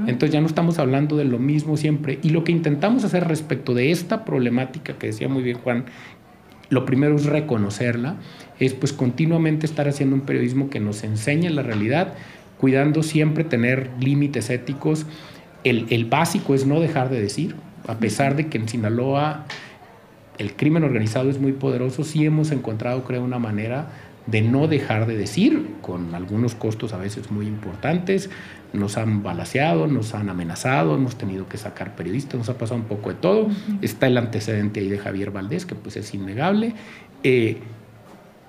Entonces 0.06 0.32
ya 0.32 0.42
no 0.42 0.48
estamos 0.48 0.78
hablando 0.78 1.16
de 1.16 1.24
lo 1.24 1.40
mismo 1.40 1.78
siempre. 1.78 2.20
Y 2.22 2.32
lo 2.32 2.44
que 2.44 2.52
intentamos 2.52 3.06
hacer 3.06 3.26
respecto 3.26 3.74
de 3.74 3.92
esta 3.92 4.26
problemática 4.26 4.96
que 4.96 5.08
decía 5.08 5.30
muy 5.30 5.42
bien 5.42 5.58
Juan, 5.60 5.86
lo 6.68 6.86
primero 6.86 7.16
es 7.16 7.28
reconocerla, 7.28 8.18
es 8.60 8.74
pues 8.74 8.92
continuamente 8.92 9.66
estar 9.66 9.88
haciendo 9.88 10.18
un 10.18 10.24
periodismo 10.24 10.70
que 10.70 10.82
nos 10.82 11.06
enseñe 11.06 11.50
la 11.50 11.64
realidad, 11.64 12.16
cuidando 12.58 13.04
siempre 13.04 13.46
tener 13.46 13.90
límites 14.02 14.50
éticos. 14.50 15.06
El, 15.64 15.88
el 15.90 16.06
básico 16.06 16.54
es 16.56 16.66
no 16.66 16.80
dejar 16.80 17.10
de 17.10 17.22
decir, 17.22 17.56
a 17.88 17.96
pesar 17.96 18.36
de 18.36 18.48
que 18.48 18.58
en 18.58 18.68
Sinaloa 18.68 19.46
el 20.38 20.56
crimen 20.56 20.84
organizado 20.84 21.30
es 21.30 21.40
muy 21.40 21.52
poderoso, 21.52 22.04
sí 22.04 22.26
hemos 22.26 22.52
encontrado, 22.52 23.04
creo, 23.04 23.24
una 23.24 23.40
manera 23.40 23.90
de 24.26 24.42
no 24.42 24.68
dejar 24.68 25.06
de 25.06 25.18
decir, 25.18 25.76
con 25.82 26.16
algunos 26.16 26.56
costos 26.56 26.94
a 26.94 26.98
veces 26.98 27.30
muy 27.30 27.46
importantes, 27.46 28.30
nos 28.72 28.98
han 28.98 29.22
balaseado, 29.22 29.88
nos 29.88 30.16
han 30.16 30.30
amenazado, 30.30 30.96
hemos 30.96 31.18
tenido 31.18 31.48
que 31.48 31.58
sacar 31.58 31.96
periodistas, 31.96 32.36
nos 32.40 32.50
ha 32.50 32.58
pasado 32.58 32.80
un 32.80 32.88
poco 32.88 33.10
de 33.10 33.16
todo. 33.16 33.48
Está 33.82 34.08
el 34.08 34.18
antecedente 34.18 34.80
ahí 34.80 34.90
de 34.90 34.98
Javier 34.98 35.32
Valdés, 35.32 35.66
que 35.66 35.76
pues 35.76 35.98
es 35.98 36.14
innegable, 36.14 36.74
eh, 37.24 37.60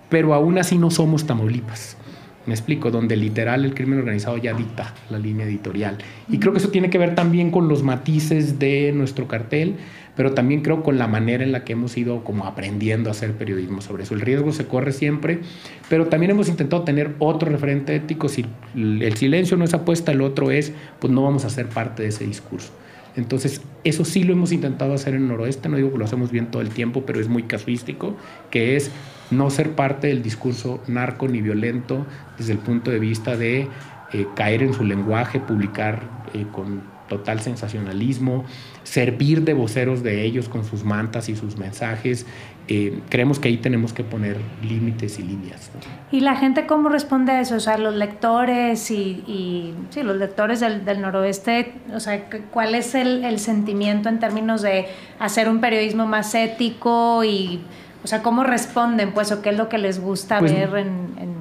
pero 0.08 0.32
aún 0.32 0.58
así 0.58 0.78
no 0.78 0.90
somos 0.90 1.26
Tamaulipas. 1.26 1.98
Me 2.46 2.52
explico, 2.52 2.90
donde 2.90 3.16
literal 3.16 3.64
el 3.64 3.74
crimen 3.74 3.98
organizado 3.98 4.36
ya 4.36 4.52
dicta 4.52 4.94
la 5.10 5.18
línea 5.18 5.46
editorial. 5.46 5.98
Y 6.28 6.38
creo 6.38 6.52
que 6.52 6.58
eso 6.58 6.68
tiene 6.68 6.90
que 6.90 6.98
ver 6.98 7.14
también 7.14 7.50
con 7.50 7.68
los 7.68 7.82
matices 7.82 8.58
de 8.58 8.92
nuestro 8.92 9.26
cartel, 9.26 9.76
pero 10.16 10.32
también 10.32 10.60
creo 10.60 10.82
con 10.82 10.98
la 10.98 11.06
manera 11.06 11.42
en 11.42 11.52
la 11.52 11.64
que 11.64 11.72
hemos 11.72 11.96
ido 11.96 12.22
como 12.22 12.46
aprendiendo 12.46 13.08
a 13.08 13.12
hacer 13.12 13.32
periodismo 13.32 13.80
sobre 13.80 14.04
eso. 14.04 14.14
El 14.14 14.20
riesgo 14.20 14.52
se 14.52 14.66
corre 14.66 14.92
siempre, 14.92 15.40
pero 15.88 16.06
también 16.06 16.30
hemos 16.30 16.48
intentado 16.48 16.82
tener 16.82 17.14
otro 17.18 17.50
referente 17.50 17.96
ético. 17.96 18.28
Si 18.28 18.44
el 18.74 19.16
silencio 19.16 19.56
no 19.56 19.64
es 19.64 19.74
apuesta, 19.74 20.12
el 20.12 20.20
otro 20.20 20.50
es, 20.50 20.72
pues 20.98 21.12
no 21.12 21.22
vamos 21.22 21.44
a 21.44 21.50
ser 21.50 21.68
parte 21.68 22.02
de 22.02 22.10
ese 22.10 22.26
discurso. 22.26 22.72
Entonces, 23.16 23.62
eso 23.84 24.04
sí 24.04 24.24
lo 24.24 24.32
hemos 24.32 24.50
intentado 24.50 24.92
hacer 24.92 25.14
en 25.14 25.22
el 25.22 25.28
noroeste, 25.28 25.68
no 25.68 25.76
digo 25.76 25.92
que 25.92 25.98
lo 25.98 26.04
hacemos 26.04 26.32
bien 26.32 26.46
todo 26.50 26.62
el 26.62 26.70
tiempo, 26.70 27.04
pero 27.06 27.20
es 27.20 27.28
muy 27.28 27.44
casuístico, 27.44 28.16
que 28.50 28.76
es 28.76 28.90
no 29.36 29.50
ser 29.50 29.72
parte 29.72 30.08
del 30.08 30.22
discurso 30.22 30.82
narco 30.86 31.28
ni 31.28 31.40
violento 31.40 32.06
desde 32.38 32.52
el 32.52 32.58
punto 32.58 32.90
de 32.90 32.98
vista 32.98 33.36
de 33.36 33.68
eh, 34.12 34.26
caer 34.34 34.62
en 34.62 34.74
su 34.74 34.84
lenguaje, 34.84 35.40
publicar 35.40 36.02
eh, 36.34 36.46
con 36.52 36.82
total 37.08 37.40
sensacionalismo, 37.40 38.44
servir 38.82 39.42
de 39.42 39.54
voceros 39.54 40.02
de 40.02 40.22
ellos 40.22 40.48
con 40.48 40.64
sus 40.64 40.84
mantas 40.84 41.28
y 41.28 41.36
sus 41.36 41.56
mensajes. 41.56 42.26
Eh, 42.66 43.00
creemos 43.10 43.38
que 43.38 43.48
ahí 43.48 43.58
tenemos 43.58 43.92
que 43.92 44.04
poner 44.04 44.38
límites 44.62 45.18
y 45.18 45.22
líneas. 45.22 45.70
¿Y 46.10 46.20
la 46.20 46.36
gente 46.36 46.66
cómo 46.66 46.88
responde 46.88 47.32
a 47.32 47.40
eso? 47.40 47.56
O 47.56 47.60
sea, 47.60 47.76
los 47.76 47.94
lectores 47.94 48.90
y, 48.90 49.74
sí, 49.90 50.02
los 50.02 50.16
lectores 50.16 50.60
del, 50.60 50.84
del, 50.84 51.02
noroeste, 51.02 51.74
o 51.92 52.00
sea, 52.00 52.26
¿cuál 52.50 52.74
es 52.74 52.94
el, 52.94 53.24
el, 53.24 53.38
sentimiento 53.38 54.08
en 54.08 54.18
términos 54.18 54.62
de 54.62 54.86
hacer 55.18 55.48
un 55.48 55.60
periodismo 55.60 56.06
más 56.06 56.34
ético 56.34 57.22
y, 57.22 57.60
o 58.04 58.06
sea, 58.06 58.22
cómo 58.22 58.44
responden, 58.44 59.12
pues, 59.12 59.32
o 59.32 59.42
qué 59.42 59.50
es 59.50 59.56
lo 59.56 59.68
que 59.68 59.78
les 59.78 59.98
gusta 60.00 60.38
pues, 60.38 60.52
ver 60.52 60.76
en, 60.76 60.88
en 61.18 61.34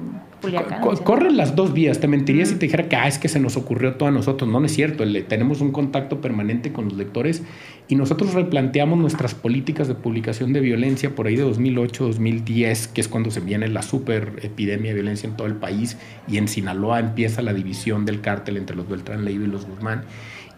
corren 1.04 1.36
las 1.36 1.56
dos 1.56 1.72
vías. 1.72 2.00
Te 2.00 2.08
mentiría 2.08 2.44
si 2.46 2.54
te 2.54 2.66
dijera 2.66 2.88
que 2.88 2.96
ah, 2.96 3.08
es 3.08 3.18
que 3.18 3.28
se 3.28 3.40
nos 3.40 3.56
ocurrió 3.56 3.94
todo 3.94 4.08
a 4.08 4.12
nosotros. 4.12 4.50
No, 4.50 4.60
no 4.60 4.66
es 4.66 4.74
cierto. 4.74 5.04
Le, 5.04 5.22
tenemos 5.22 5.60
un 5.60 5.72
contacto 5.72 6.20
permanente 6.20 6.72
con 6.72 6.86
los 6.86 6.94
lectores 6.94 7.42
y 7.88 7.96
nosotros 7.96 8.34
replanteamos 8.34 8.98
nuestras 8.98 9.34
políticas 9.34 9.88
de 9.88 9.94
publicación 9.94 10.52
de 10.52 10.60
violencia 10.60 11.14
por 11.14 11.26
ahí 11.26 11.36
de 11.36 11.42
2008, 11.42 12.06
2010, 12.06 12.88
que 12.88 13.00
es 13.00 13.08
cuando 13.08 13.30
se 13.30 13.40
viene 13.40 13.68
la 13.68 13.82
super 13.82 14.32
epidemia 14.42 14.90
de 14.90 14.94
violencia 14.94 15.28
en 15.28 15.36
todo 15.36 15.46
el 15.46 15.54
país 15.56 15.96
y 16.28 16.38
en 16.38 16.48
Sinaloa 16.48 17.00
empieza 17.00 17.42
la 17.42 17.52
división 17.52 18.04
del 18.04 18.20
cártel 18.20 18.56
entre 18.56 18.76
los 18.76 18.88
Beltrán 18.88 19.24
Leiva 19.24 19.44
y 19.44 19.48
los 19.48 19.66
Guzmán. 19.66 20.04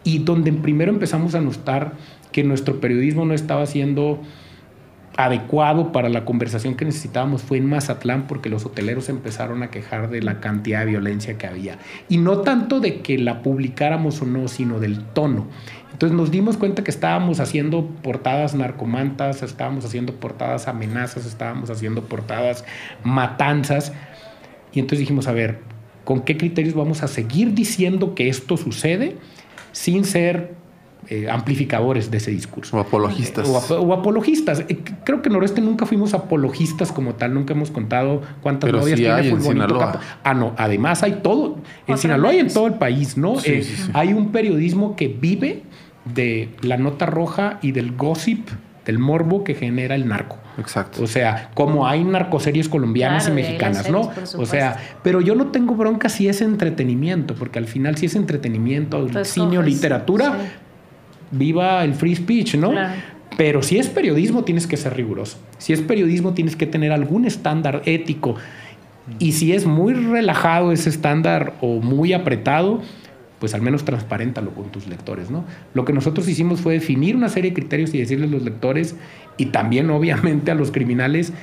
Y 0.03 0.19
donde 0.19 0.53
primero 0.53 0.91
empezamos 0.91 1.35
a 1.35 1.41
notar 1.41 1.93
que 2.31 2.43
nuestro 2.43 2.79
periodismo 2.79 3.25
no 3.25 3.33
estaba 3.33 3.65
siendo 3.65 4.21
adecuado 5.17 5.91
para 5.91 6.09
la 6.09 6.25
conversación 6.25 6.75
que 6.75 6.85
necesitábamos 6.85 7.41
fue 7.41 7.57
en 7.57 7.65
Mazatlán 7.65 8.27
porque 8.27 8.49
los 8.49 8.65
hoteleros 8.65 9.09
empezaron 9.09 9.63
a 9.63 9.71
quejar 9.71 10.09
de 10.09 10.21
la 10.21 10.39
cantidad 10.39 10.81
de 10.81 10.91
violencia 10.91 11.37
que 11.39 11.47
había. 11.47 11.79
Y 12.07 12.17
no 12.17 12.39
tanto 12.39 12.79
de 12.79 13.01
que 13.01 13.17
la 13.17 13.41
publicáramos 13.41 14.21
o 14.21 14.25
no, 14.25 14.47
sino 14.47 14.79
del 14.79 15.03
tono. 15.03 15.47
Entonces 15.91 16.15
nos 16.15 16.29
dimos 16.29 16.57
cuenta 16.57 16.83
que 16.83 16.91
estábamos 16.91 17.39
haciendo 17.39 17.87
portadas 18.03 18.53
narcomantas, 18.53 19.41
estábamos 19.41 19.83
haciendo 19.83 20.13
portadas 20.13 20.67
amenazas, 20.67 21.25
estábamos 21.25 21.71
haciendo 21.71 22.03
portadas 22.03 22.63
matanzas. 23.03 23.93
Y 24.71 24.79
entonces 24.79 24.99
dijimos, 24.99 25.27
a 25.27 25.31
ver, 25.31 25.61
¿con 26.03 26.21
qué 26.21 26.37
criterios 26.37 26.75
vamos 26.75 27.01
a 27.01 27.07
seguir 27.07 27.55
diciendo 27.55 28.13
que 28.13 28.29
esto 28.29 28.57
sucede 28.57 29.17
sin 29.71 30.05
ser 30.05 30.56
eh, 31.09 31.29
amplificadores 31.29 32.11
de 32.11 32.17
ese 32.17 32.31
discurso. 32.31 32.77
O 32.77 32.79
apologistas. 32.79 33.47
O, 33.47 33.93
apologistas. 33.93 34.65
Eh, 34.67 34.79
creo 35.03 35.21
que 35.21 35.29
en 35.29 35.33
Noreste 35.33 35.61
nunca 35.61 35.85
fuimos 35.85 36.13
apologistas 36.13 36.91
como 36.91 37.15
tal, 37.15 37.33
nunca 37.33 37.53
hemos 37.53 37.71
contado 37.71 38.21
cuántas 38.41 38.67
Pero 38.67 38.79
novias 38.79 38.97
sí 38.97 39.03
tiene 39.03 39.19
hay 39.21 39.29
en 39.29 39.41
Sinaloa. 39.41 39.99
Ah, 40.23 40.33
no, 40.33 40.53
además 40.57 41.03
hay 41.03 41.19
todo. 41.23 41.57
En 41.87 41.97
Sinaloa 41.97 42.33
y 42.33 42.39
en 42.39 42.51
todo 42.51 42.67
el 42.67 42.75
país, 42.75 43.17
¿no? 43.17 43.39
Sí, 43.39 43.51
Eh, 43.51 43.63
sí, 43.63 43.75
sí. 43.75 43.91
Hay 43.93 44.13
un 44.13 44.31
periodismo 44.31 44.95
que 44.95 45.07
vive 45.07 45.63
de 46.13 46.49
la 46.61 46.77
nota 46.77 47.05
roja 47.05 47.59
y 47.61 47.71
del 47.71 47.95
gossip 47.95 48.49
del 48.87 48.99
morbo 48.99 49.43
que 49.43 49.53
genera 49.53 49.95
el 49.95 50.07
narco. 50.07 50.37
Exacto. 50.57 51.03
O 51.03 51.07
sea, 51.07 51.51
como 51.53 51.85
hay 51.87 52.05
narcoseries 52.05 52.69
colombianas 52.69 53.27
y 53.27 53.31
mexicanas, 53.31 53.89
¿no? 53.89 54.09
O 54.37 54.45
sea, 54.45 54.77
pero 55.03 55.19
yo 55.19 55.35
no 55.35 55.47
tengo 55.47 55.75
bronca 55.75 56.07
si 56.07 56.29
es 56.29 56.41
entretenimiento, 56.41 57.35
porque 57.35 57.59
al 57.59 57.65
final 57.65 57.97
si 57.97 58.05
es 58.05 58.15
entretenimiento, 58.15 59.05
pues 59.07 59.27
cine 59.27 59.57
o 59.57 59.61
literatura, 59.61 60.37
viva 61.31 61.83
el 61.83 61.93
free 61.93 62.15
speech, 62.15 62.55
¿no? 62.55 62.73
Pero 63.37 63.61
si 63.61 63.77
es 63.77 63.87
periodismo 63.87 64.43
tienes 64.43 64.67
que 64.67 64.77
ser 64.77 64.95
riguroso. 64.95 65.37
Si 65.57 65.73
es 65.73 65.81
periodismo 65.81 66.33
tienes 66.33 66.55
que 66.55 66.65
tener 66.65 66.91
algún 66.91 67.25
estándar 67.25 67.81
ético. 67.85 68.35
Y 69.19 69.33
si 69.33 69.53
es 69.53 69.65
muy 69.65 69.93
relajado 69.93 70.71
ese 70.71 70.89
estándar 70.89 71.53
o 71.61 71.79
muy 71.79 72.13
apretado, 72.13 72.81
pues 73.39 73.53
al 73.53 73.61
menos 73.61 73.85
transparéntalo 73.85 74.51
con 74.51 74.71
tus 74.71 74.87
lectores, 74.87 75.29
¿no? 75.29 75.45
Lo 75.73 75.85
que 75.85 75.93
nosotros 75.93 76.27
hicimos 76.27 76.61
fue 76.61 76.73
definir 76.73 77.15
una 77.15 77.29
serie 77.29 77.51
de 77.51 77.55
criterios 77.55 77.93
y 77.93 77.99
decirles 77.99 78.29
a 78.29 78.31
los 78.31 78.43
lectores 78.43 78.95
y 79.37 79.47
también 79.47 79.89
obviamente 79.91 80.51
a 80.51 80.55
los 80.55 80.71
criminales, 80.71 81.33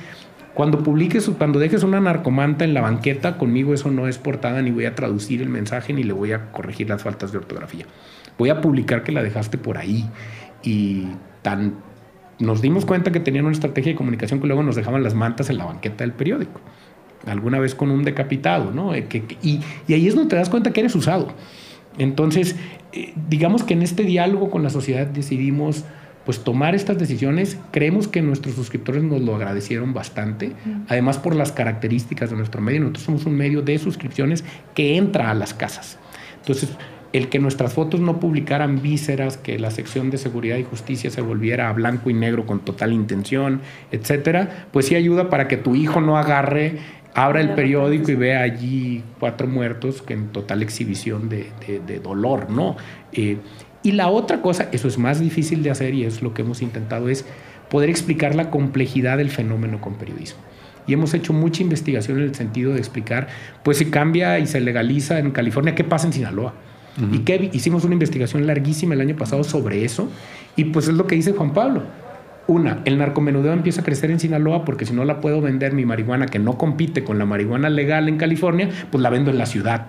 cuando 0.55 0.81
publiques, 0.81 1.29
cuando 1.37 1.59
dejes 1.59 1.83
una 1.83 1.99
narcomanta 1.99 2.63
en 2.63 2.73
la 2.73 2.81
banqueta, 2.81 3.37
conmigo 3.37 3.73
eso 3.73 3.91
no 3.91 4.07
es 4.07 4.17
portada, 4.17 4.61
ni 4.61 4.71
voy 4.71 4.85
a 4.85 4.95
traducir 4.95 5.41
el 5.41 5.49
mensaje, 5.49 5.93
ni 5.93 6.03
le 6.03 6.13
voy 6.13 6.31
a 6.31 6.51
corregir 6.51 6.89
las 6.89 7.03
faltas 7.03 7.31
de 7.33 7.37
ortografía. 7.37 7.85
Voy 8.37 8.49
a 8.49 8.61
publicar 8.61 9.03
que 9.03 9.11
la 9.11 9.21
dejaste 9.21 9.57
por 9.57 9.77
ahí. 9.77 10.09
Y 10.63 11.07
tan 11.41 11.75
nos 12.39 12.61
dimos 12.61 12.85
cuenta 12.85 13.11
que 13.11 13.19
tenían 13.19 13.45
una 13.45 13.53
estrategia 13.53 13.91
de 13.91 13.97
comunicación 13.97 14.39
que 14.39 14.47
luego 14.47 14.63
nos 14.63 14.75
dejaban 14.75 15.03
las 15.03 15.13
mantas 15.13 15.49
en 15.49 15.57
la 15.57 15.65
banqueta 15.65 16.03
del 16.03 16.13
periódico. 16.13 16.61
Alguna 17.25 17.59
vez 17.59 17.75
con 17.75 17.91
un 17.91 18.03
decapitado, 18.03 18.71
¿no? 18.71 18.93
Eh, 18.93 19.07
y, 19.41 19.59
y 19.87 19.93
ahí 19.93 20.07
es 20.07 20.15
donde 20.15 20.29
te 20.29 20.35
das 20.37 20.49
cuenta 20.49 20.71
que 20.71 20.79
eres 20.81 20.95
usado. 20.95 21.33
Entonces, 21.97 22.55
eh, 22.93 23.13
digamos 23.29 23.63
que 23.63 23.73
en 23.73 23.81
este 23.81 24.03
diálogo 24.03 24.49
con 24.49 24.63
la 24.63 24.69
sociedad 24.69 25.07
decidimos 25.07 25.85
pues 26.25 26.43
tomar 26.43 26.75
estas 26.75 26.97
decisiones. 26.97 27.57
Creemos 27.71 28.07
que 28.07 28.21
nuestros 28.21 28.55
suscriptores 28.55 29.03
nos 29.03 29.21
lo 29.21 29.35
agradecieron 29.35 29.93
bastante, 29.93 30.53
además 30.87 31.17
por 31.17 31.35
las 31.35 31.51
características 31.51 32.31
de 32.31 32.35
nuestro 32.35 32.61
medio. 32.61 32.81
Nosotros 32.81 33.03
somos 33.03 33.25
un 33.25 33.35
medio 33.35 33.61
de 33.61 33.77
suscripciones 33.77 34.43
que 34.73 34.97
entra 34.97 35.31
a 35.31 35.33
las 35.33 35.53
casas. 35.53 35.99
Entonces, 36.39 36.69
el 37.13 37.29
que 37.29 37.39
nuestras 37.39 37.73
fotos 37.73 38.01
no 38.01 38.19
publicaran 38.19 38.81
vísceras, 38.81 39.37
que 39.37 39.57
la 39.57 39.71
sección 39.71 40.09
de 40.09 40.17
seguridad 40.17 40.57
y 40.57 40.63
justicia 40.63 41.09
se 41.09 41.21
volviera 41.21 41.69
a 41.69 41.73
blanco 41.73 42.09
y 42.09 42.13
negro 42.13 42.45
con 42.45 42.59
total 42.59 42.91
intención, 42.91 43.61
etcétera, 43.91 44.67
pues 44.71 44.87
sí 44.87 44.95
ayuda 44.95 45.29
para 45.29 45.47
que 45.47 45.55
tu 45.55 45.75
hijo 45.75 46.01
no 46.01 46.17
agarre 46.17 46.79
abra 47.15 47.39
el 47.39 47.51
periódico 47.51 48.11
y 48.11 48.15
vea 48.15 48.41
allí 48.41 49.01
cuatro 49.21 49.47
muertos 49.47 50.01
que 50.01 50.13
en 50.13 50.27
total 50.33 50.61
exhibición 50.61 51.29
de, 51.29 51.99
dolor, 52.03 52.49
¿no? 52.51 52.75
Eh, 53.13 53.37
y 53.85 53.91
la 53.93 54.09
otra 54.09 54.41
cosa, 54.41 54.67
eso 54.71 54.87
es 54.87 54.97
más 54.97 55.19
difícil 55.19 55.63
de 55.63 55.69
hacer 55.69 55.93
y 55.93 56.03
es 56.03 56.21
lo 56.21 56.33
que 56.33 56.41
hemos 56.41 56.61
intentado, 56.61 57.07
es 57.07 57.25
poder 57.69 57.89
explicar 57.89 58.35
la 58.35 58.49
complejidad 58.49 59.17
del 59.17 59.29
fenómeno 59.29 59.79
con 59.79 59.95
periodismo. 59.95 60.39
Y 60.87 60.93
hemos 60.93 61.13
hecho 61.13 61.33
mucha 61.33 61.63
investigación 61.63 62.17
en 62.17 62.25
el 62.25 62.35
sentido 62.35 62.73
de 62.73 62.79
explicar, 62.79 63.27
pues 63.63 63.77
si 63.77 63.85
cambia 63.85 64.39
y 64.39 64.47
se 64.47 64.59
legaliza 64.59 65.19
en 65.19 65.31
California, 65.31 65.73
¿qué 65.75 65.83
pasa 65.83 66.07
en 66.07 66.13
Sinaloa? 66.13 66.53
Y 67.11 67.19
que 67.19 67.49
hicimos 67.51 67.83
una 67.83 67.93
investigación 67.93 68.47
larguísima 68.47 68.93
el 68.93 69.01
año 69.01 69.17
pasado 69.17 69.43
sobre 69.43 69.83
eso. 69.83 70.09
Y 70.55 70.65
pues 70.65 70.87
es 70.87 70.93
lo 70.93 71.07
que 71.07 71.15
dice 71.15 71.33
Juan 71.33 71.53
Pablo 71.53 71.83
una, 72.47 72.81
el 72.85 72.97
narcomenudeo 72.97 73.53
empieza 73.53 73.81
a 73.81 73.83
crecer 73.83 74.11
en 74.11 74.19
Sinaloa 74.19 74.65
porque 74.65 74.85
si 74.85 74.93
no 74.93 75.03
la 75.03 75.19
puedo 75.19 75.41
vender 75.41 75.73
mi 75.73 75.85
marihuana 75.85 76.27
que 76.27 76.39
no 76.39 76.57
compite 76.57 77.03
con 77.03 77.17
la 77.17 77.25
marihuana 77.25 77.69
legal 77.69 78.07
en 78.07 78.17
California, 78.17 78.69
pues 78.91 79.01
la 79.01 79.09
vendo 79.09 79.31
en 79.31 79.37
la 79.37 79.45
ciudad. 79.45 79.87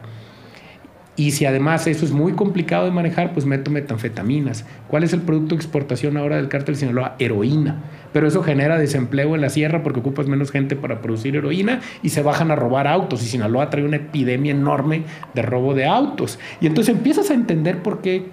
Y 1.16 1.30
si 1.30 1.46
además 1.46 1.86
eso 1.86 2.04
es 2.04 2.12
muy 2.12 2.32
complicado 2.32 2.84
de 2.84 2.90
manejar, 2.90 3.32
pues 3.32 3.46
meto 3.46 3.70
metanfetaminas. 3.70 4.66
¿Cuál 4.86 5.02
es 5.02 5.14
el 5.14 5.22
producto 5.22 5.54
de 5.54 5.56
exportación 5.56 6.18
ahora 6.18 6.36
del 6.36 6.48
cártel 6.48 6.74
de 6.74 6.80
Sinaloa? 6.80 7.16
Heroína. 7.18 7.76
Pero 8.12 8.28
eso 8.28 8.42
genera 8.42 8.78
desempleo 8.78 9.34
en 9.34 9.40
la 9.40 9.48
sierra 9.48 9.82
porque 9.82 10.00
ocupas 10.00 10.26
menos 10.26 10.50
gente 10.50 10.76
para 10.76 11.00
producir 11.00 11.34
heroína 11.34 11.80
y 12.02 12.10
se 12.10 12.22
bajan 12.22 12.50
a 12.50 12.56
robar 12.56 12.86
autos. 12.86 13.22
Y 13.22 13.26
Sinaloa 13.26 13.70
trae 13.70 13.84
una 13.84 13.96
epidemia 13.96 14.52
enorme 14.52 15.04
de 15.34 15.42
robo 15.42 15.74
de 15.74 15.86
autos. 15.86 16.38
Y 16.60 16.66
entonces 16.66 16.94
empiezas 16.94 17.30
a 17.30 17.34
entender 17.34 17.82
por 17.82 18.02
qué 18.02 18.26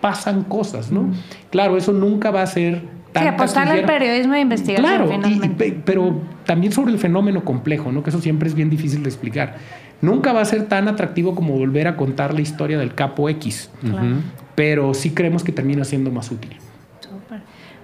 pasan 0.00 0.44
cosas, 0.44 0.92
¿no? 0.92 1.10
Claro, 1.50 1.76
eso 1.76 1.92
nunca 1.92 2.30
va 2.30 2.42
a 2.42 2.46
ser 2.46 3.00
Sí, 3.18 3.26
apostarle 3.26 3.80
al 3.80 3.84
periodismo 3.86 4.34
de 4.34 4.40
investigación. 4.40 4.86
Claro, 4.86 5.56
pero 5.84 6.20
también 6.44 6.72
sobre 6.72 6.92
el 6.92 6.98
fenómeno 6.98 7.44
complejo, 7.44 7.90
¿no? 7.90 8.04
que 8.04 8.10
eso 8.10 8.20
siempre 8.20 8.48
es 8.48 8.54
bien 8.54 8.70
difícil 8.70 9.02
de 9.02 9.08
explicar. 9.08 9.56
Nunca 10.00 10.32
va 10.32 10.40
a 10.40 10.44
ser 10.44 10.66
tan 10.66 10.88
atractivo 10.88 11.34
como 11.34 11.54
volver 11.54 11.86
a 11.86 11.96
contar 11.96 12.34
la 12.34 12.40
historia 12.40 12.78
del 12.78 12.94
capo 12.94 13.28
X, 13.28 13.70
pero 14.54 14.94
sí 14.94 15.10
creemos 15.10 15.44
que 15.44 15.52
termina 15.52 15.84
siendo 15.84 16.10
más 16.10 16.30
útil. 16.30 16.56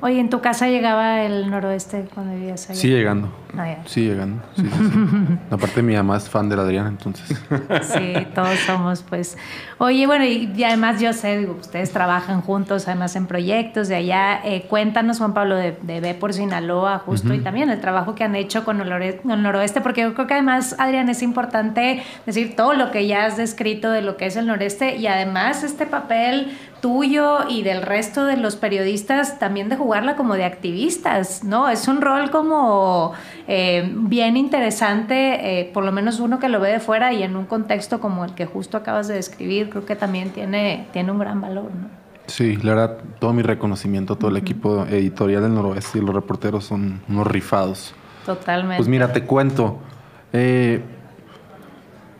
Oye, 0.00 0.20
¿en 0.20 0.28
tu 0.28 0.40
casa 0.40 0.68
llegaba 0.68 1.22
el 1.22 1.50
noroeste 1.50 2.06
cuando 2.14 2.34
vivías 2.34 2.68
allá? 2.68 2.78
Sí, 2.78 2.88
llegando. 2.88 3.32
Ah, 3.56 3.76
sí, 3.86 4.02
llegando. 4.02 4.42
Sí, 4.54 4.62
sí, 4.62 4.68
sí. 4.68 5.38
Aparte, 5.50 5.82
mi 5.82 5.94
mamá 5.96 6.18
es 6.18 6.28
fan 6.28 6.50
de 6.50 6.56
Adrián, 6.56 6.88
entonces. 6.88 7.40
Sí, 7.82 8.26
todos 8.34 8.58
somos, 8.60 9.02
pues. 9.02 9.38
Oye, 9.78 10.06
bueno, 10.06 10.26
y, 10.26 10.62
además 10.64 11.00
yo 11.00 11.14
sé, 11.14 11.38
digo, 11.38 11.56
ustedes 11.58 11.92
trabajan 11.92 12.42
juntos, 12.42 12.86
además 12.88 13.16
en 13.16 13.26
proyectos 13.26 13.88
de 13.88 13.96
allá. 13.96 14.40
Eh, 14.44 14.66
cuéntanos, 14.68 15.18
Juan 15.18 15.32
Pablo, 15.32 15.56
de, 15.56 15.78
de 15.80 16.00
B 16.00 16.12
por 16.14 16.34
Sinaloa, 16.34 16.98
justo, 16.98 17.32
y 17.32 17.38
también 17.38 17.70
el 17.70 17.80
trabajo 17.80 18.14
que 18.14 18.24
han 18.24 18.36
hecho 18.36 18.64
con 18.64 18.80
el, 18.82 18.92
el, 18.92 19.20
noroeste, 19.24 19.80
porque 19.80 20.02
yo 20.02 20.12
creo 20.12 20.26
que 20.26 20.34
además, 20.34 20.76
Adrián, 20.78 21.08
es 21.08 21.22
importante 21.22 22.02
decir 22.26 22.54
todo 22.54 22.74
lo 22.74 22.90
que 22.90 23.06
ya 23.06 23.24
has 23.24 23.38
descrito 23.38 23.90
de 23.90 24.02
lo 24.02 24.18
que 24.18 24.26
es 24.26 24.36
el 24.36 24.46
noreste 24.46 24.96
y 24.96 25.06
además 25.06 25.62
este 25.62 25.86
papel 25.86 26.52
tuyo 26.86 27.48
y 27.48 27.64
del 27.64 27.82
resto 27.82 28.26
de 28.26 28.36
los 28.36 28.54
periodistas 28.54 29.40
también 29.40 29.68
de 29.68 29.74
jugarla 29.74 30.14
como 30.14 30.34
de 30.34 30.44
activistas, 30.44 31.42
¿no? 31.42 31.68
Es 31.68 31.88
un 31.88 32.00
rol 32.00 32.30
como 32.30 33.12
eh, 33.48 33.90
bien 33.92 34.36
interesante, 34.36 35.14
eh, 35.60 35.70
por 35.74 35.84
lo 35.84 35.90
menos 35.90 36.20
uno 36.20 36.38
que 36.38 36.48
lo 36.48 36.60
ve 36.60 36.70
de 36.70 36.78
fuera 36.78 37.12
y 37.12 37.24
en 37.24 37.34
un 37.34 37.44
contexto 37.44 37.98
como 38.00 38.24
el 38.24 38.36
que 38.36 38.46
justo 38.46 38.76
acabas 38.76 39.08
de 39.08 39.14
describir, 39.14 39.68
creo 39.68 39.84
que 39.84 39.96
también 39.96 40.30
tiene, 40.30 40.86
tiene 40.92 41.10
un 41.10 41.18
gran 41.18 41.40
valor, 41.40 41.72
¿no? 41.74 41.88
Sí, 42.28 42.54
la 42.58 42.74
verdad, 42.74 42.98
todo 43.18 43.32
mi 43.32 43.42
reconocimiento 43.42 44.12
a 44.12 44.16
todo 44.16 44.30
el 44.30 44.36
equipo 44.36 44.86
editorial 44.88 45.42
del 45.42 45.54
Noroeste 45.54 45.98
y 45.98 46.02
los 46.02 46.14
reporteros 46.14 46.66
son 46.66 47.00
unos 47.08 47.26
rifados. 47.26 47.96
Totalmente. 48.24 48.76
Pues 48.76 48.88
mira, 48.88 49.12
te 49.12 49.24
cuento. 49.24 49.80
Eh, 50.32 50.84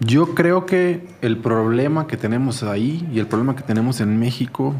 yo 0.00 0.34
creo 0.34 0.66
que 0.66 1.06
el 1.22 1.38
problema 1.38 2.06
que 2.06 2.16
tenemos 2.16 2.62
ahí 2.62 3.08
y 3.12 3.18
el 3.18 3.26
problema 3.26 3.56
que 3.56 3.62
tenemos 3.62 4.00
en 4.00 4.18
México, 4.18 4.74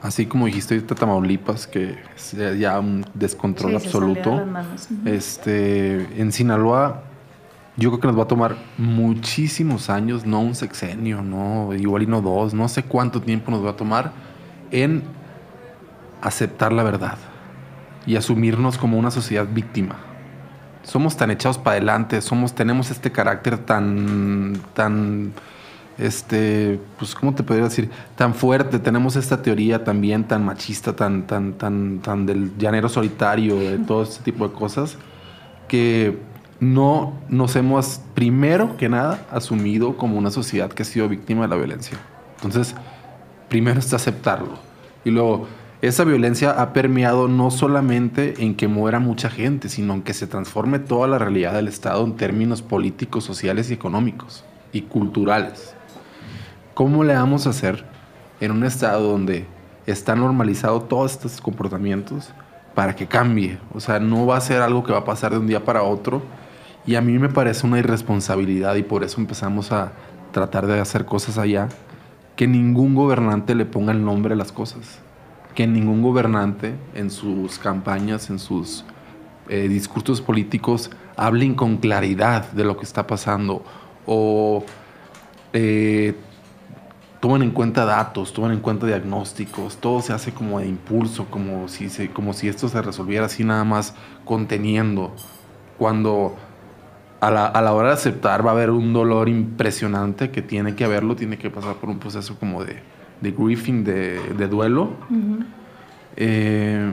así 0.00 0.26
como 0.26 0.46
dijiste 0.46 0.74
ahorita 0.74 0.94
Tamaulipas, 0.94 1.66
que 1.66 1.96
es 2.14 2.36
ya 2.58 2.78
un 2.78 3.04
descontrol 3.14 3.74
absoluto, 3.74 4.44
este, 5.04 6.20
en 6.20 6.30
Sinaloa 6.30 7.02
yo 7.76 7.90
creo 7.90 8.00
que 8.00 8.06
nos 8.06 8.18
va 8.18 8.22
a 8.22 8.28
tomar 8.28 8.56
muchísimos 8.78 9.90
años, 9.90 10.24
no 10.24 10.40
un 10.40 10.54
sexenio, 10.54 11.22
no 11.22 11.74
igual 11.74 12.04
y 12.04 12.06
no 12.06 12.20
dos, 12.20 12.54
no 12.54 12.68
sé 12.68 12.84
cuánto 12.84 13.20
tiempo 13.20 13.50
nos 13.50 13.64
va 13.64 13.70
a 13.70 13.76
tomar 13.76 14.12
en 14.70 15.02
aceptar 16.22 16.72
la 16.72 16.84
verdad 16.84 17.18
y 18.06 18.14
asumirnos 18.14 18.78
como 18.78 18.98
una 18.98 19.10
sociedad 19.10 19.46
víctima 19.52 19.96
somos 20.84 21.16
tan 21.16 21.30
echados 21.30 21.58
para 21.58 21.76
adelante, 21.76 22.20
somos, 22.20 22.54
tenemos 22.54 22.90
este 22.90 23.10
carácter 23.10 23.58
tan, 23.58 24.54
tan, 24.74 25.32
este, 25.98 26.78
pues, 26.98 27.14
¿cómo 27.14 27.34
te 27.34 27.42
podría 27.42 27.64
decir? 27.64 27.90
Tan 28.16 28.34
fuerte, 28.34 28.78
tenemos 28.78 29.16
esta 29.16 29.42
teoría 29.42 29.82
también 29.82 30.24
tan 30.24 30.44
machista, 30.44 30.94
tan, 30.94 31.26
tan, 31.26 31.54
tan, 31.54 32.00
tan 32.00 32.26
del 32.26 32.56
llanero 32.58 32.88
solitario, 32.88 33.56
de 33.58 33.78
todo 33.78 34.02
este 34.02 34.22
tipo 34.22 34.46
de 34.46 34.54
cosas, 34.54 34.96
que 35.68 36.18
no 36.60 37.14
nos 37.28 37.56
hemos, 37.56 38.00
primero 38.14 38.76
que 38.76 38.88
nada, 38.88 39.26
asumido 39.32 39.96
como 39.96 40.18
una 40.18 40.30
sociedad 40.30 40.70
que 40.70 40.82
ha 40.82 40.86
sido 40.86 41.08
víctima 41.08 41.42
de 41.42 41.48
la 41.48 41.56
violencia. 41.56 41.98
Entonces, 42.36 42.74
primero 43.48 43.78
es 43.78 43.92
aceptarlo. 43.92 44.58
Y 45.04 45.10
luego, 45.10 45.46
esa 45.86 46.04
violencia 46.04 46.62
ha 46.62 46.72
permeado 46.72 47.28
no 47.28 47.50
solamente 47.50 48.42
en 48.42 48.54
que 48.54 48.68
muera 48.68 49.00
mucha 49.00 49.28
gente, 49.28 49.68
sino 49.68 49.92
en 49.92 50.02
que 50.02 50.14
se 50.14 50.26
transforme 50.26 50.78
toda 50.78 51.06
la 51.08 51.18
realidad 51.18 51.52
del 51.52 51.68
Estado 51.68 52.04
en 52.04 52.16
términos 52.16 52.62
políticos, 52.62 53.24
sociales 53.24 53.70
y 53.70 53.74
económicos 53.74 54.44
y 54.72 54.82
culturales. 54.82 55.74
¿Cómo 56.72 57.04
le 57.04 57.14
vamos 57.14 57.46
a 57.46 57.50
hacer 57.50 57.84
en 58.40 58.52
un 58.52 58.64
Estado 58.64 59.10
donde 59.10 59.46
está 59.86 60.16
normalizado 60.16 60.80
todos 60.80 61.12
estos 61.12 61.40
comportamientos 61.42 62.32
para 62.74 62.96
que 62.96 63.06
cambie? 63.06 63.58
O 63.74 63.80
sea, 63.80 64.00
no 64.00 64.24
va 64.24 64.38
a 64.38 64.40
ser 64.40 64.62
algo 64.62 64.84
que 64.84 64.92
va 64.92 65.00
a 65.00 65.04
pasar 65.04 65.32
de 65.32 65.38
un 65.38 65.46
día 65.46 65.64
para 65.64 65.82
otro. 65.82 66.22
Y 66.86 66.94
a 66.94 67.02
mí 67.02 67.18
me 67.18 67.28
parece 67.28 67.66
una 67.66 67.78
irresponsabilidad 67.78 68.74
y 68.76 68.82
por 68.82 69.04
eso 69.04 69.20
empezamos 69.20 69.70
a 69.70 69.92
tratar 70.32 70.66
de 70.66 70.80
hacer 70.80 71.04
cosas 71.04 71.36
allá, 71.36 71.68
que 72.36 72.46
ningún 72.46 72.94
gobernante 72.94 73.54
le 73.54 73.66
ponga 73.66 73.92
el 73.92 74.02
nombre 74.02 74.32
a 74.32 74.36
las 74.36 74.50
cosas 74.50 75.03
que 75.54 75.66
ningún 75.66 76.02
gobernante 76.02 76.74
en 76.94 77.10
sus 77.10 77.58
campañas, 77.58 78.30
en 78.30 78.38
sus 78.38 78.84
eh, 79.48 79.68
discursos 79.68 80.20
políticos, 80.20 80.90
hablen 81.16 81.54
con 81.54 81.76
claridad 81.76 82.50
de 82.52 82.64
lo 82.64 82.76
que 82.76 82.84
está 82.84 83.06
pasando 83.06 83.64
o 84.06 84.64
eh, 85.52 86.14
toman 87.20 87.42
en 87.42 87.52
cuenta 87.52 87.84
datos, 87.84 88.32
toman 88.32 88.52
en 88.52 88.60
cuenta 88.60 88.86
diagnósticos, 88.86 89.78
todo 89.78 90.02
se 90.02 90.12
hace 90.12 90.32
como 90.32 90.58
de 90.60 90.66
impulso, 90.66 91.26
como 91.30 91.68
si, 91.68 91.88
como 92.08 92.32
si 92.32 92.48
esto 92.48 92.68
se 92.68 92.82
resolviera 92.82 93.26
así 93.26 93.44
nada 93.44 93.64
más 93.64 93.94
conteniendo, 94.24 95.14
cuando 95.78 96.36
a 97.20 97.30
la, 97.30 97.46
a 97.46 97.62
la, 97.62 97.72
hora 97.72 97.88
de 97.88 97.94
aceptar 97.94 98.44
va 98.44 98.50
a 98.50 98.54
haber 98.54 98.70
un 98.70 98.92
dolor 98.92 99.30
impresionante 99.30 100.30
que 100.30 100.42
tiene 100.42 100.74
que 100.74 100.84
haberlo, 100.84 101.16
tiene 101.16 101.38
que 101.38 101.48
pasar 101.48 101.76
por 101.76 101.88
un 101.88 101.98
proceso 101.98 102.38
como 102.38 102.62
de, 102.62 102.82
de 103.20 103.30
griefing, 103.32 103.84
de, 103.84 104.18
de 104.36 104.48
duelo. 104.48 104.90
eh, 106.16 106.92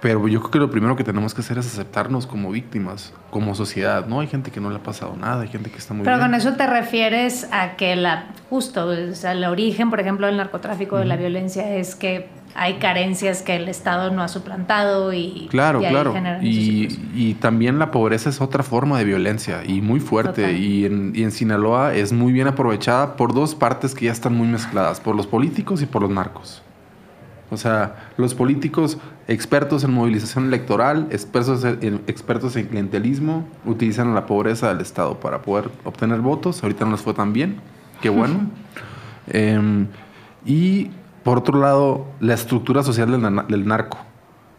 pero 0.00 0.28
yo 0.28 0.38
creo 0.40 0.50
que 0.52 0.58
lo 0.60 0.70
primero 0.70 0.94
que 0.94 1.02
tenemos 1.02 1.34
que 1.34 1.40
hacer 1.40 1.58
es 1.58 1.66
aceptarnos 1.66 2.24
como 2.28 2.52
víctimas, 2.52 3.12
como 3.30 3.56
sociedad. 3.56 4.06
No 4.06 4.20
hay 4.20 4.28
gente 4.28 4.52
que 4.52 4.60
no 4.60 4.70
le 4.70 4.76
ha 4.76 4.82
pasado 4.82 5.16
nada, 5.16 5.42
hay 5.42 5.48
gente 5.48 5.70
que 5.70 5.78
está 5.78 5.92
muy 5.92 6.04
Pero 6.04 6.18
bien. 6.18 6.28
con 6.28 6.34
eso 6.36 6.52
te 6.54 6.68
refieres 6.68 7.48
a 7.50 7.74
que 7.74 7.96
la 7.96 8.26
justo, 8.48 8.86
o 8.86 9.14
sea, 9.14 9.32
el 9.32 9.42
origen, 9.44 9.90
por 9.90 9.98
ejemplo, 9.98 10.28
del 10.28 10.36
narcotráfico, 10.36 10.98
de 10.98 11.04
la 11.04 11.16
violencia 11.16 11.74
es 11.74 11.96
que 11.96 12.28
hay 12.54 12.74
carencias 12.74 13.42
que 13.42 13.56
el 13.56 13.68
Estado 13.68 14.10
no 14.10 14.22
ha 14.22 14.28
suplantado 14.28 15.12
y 15.12 15.48
Claro, 15.50 15.80
y 15.80 15.84
ahí 15.84 15.92
claro. 15.92 16.14
Y, 16.42 17.34
también 17.40 17.78
la 17.78 17.90
pobreza 17.90 18.30
es 18.30 18.40
otra 18.40 18.62
forma 18.62 18.98
de 18.98 19.04
violencia 19.04 19.62
y 19.64 19.80
muy 19.80 20.00
fuerte. 20.00 20.52
Y 20.52 20.84
en, 20.84 21.12
y 21.14 21.22
en 21.22 21.30
Sinaloa 21.30 21.94
es 21.94 22.12
muy 22.12 22.32
bien 22.32 22.48
aprovechada 22.48 23.16
por 23.16 23.34
dos 23.34 23.54
partes 23.54 23.94
que 23.94 24.06
ya 24.06 24.12
están 24.12 24.34
muy 24.34 24.48
mezcladas, 24.48 25.00
por 25.00 25.14
los 25.14 25.26
políticos 25.26 25.82
y 25.82 25.86
por 25.86 26.02
los 26.02 26.10
narcos. 26.10 26.62
O 27.50 27.56
sea, 27.56 28.10
los 28.16 28.34
políticos 28.34 28.98
expertos 29.26 29.82
en 29.82 29.92
movilización 29.92 30.46
electoral, 30.46 31.08
expertos 31.10 31.64
en, 31.64 32.02
expertos 32.06 32.56
en 32.56 32.66
clientelismo, 32.66 33.46
utilizan 33.64 34.14
la 34.14 34.26
pobreza 34.26 34.68
del 34.68 34.80
Estado 34.80 35.18
para 35.18 35.40
poder 35.42 35.70
obtener 35.84 36.20
votos. 36.20 36.62
Ahorita 36.62 36.84
no 36.84 36.92
les 36.92 37.00
fue 37.00 37.14
tan 37.14 37.32
bien. 37.32 37.60
Qué 38.02 38.08
bueno. 38.10 38.50
Em, 39.28 39.86
y 40.44 40.90
por 41.22 41.38
otro 41.38 41.58
lado, 41.60 42.06
la 42.20 42.34
estructura 42.34 42.82
social 42.82 43.10
del, 43.10 43.42
del 43.48 43.66
narco. 43.66 43.98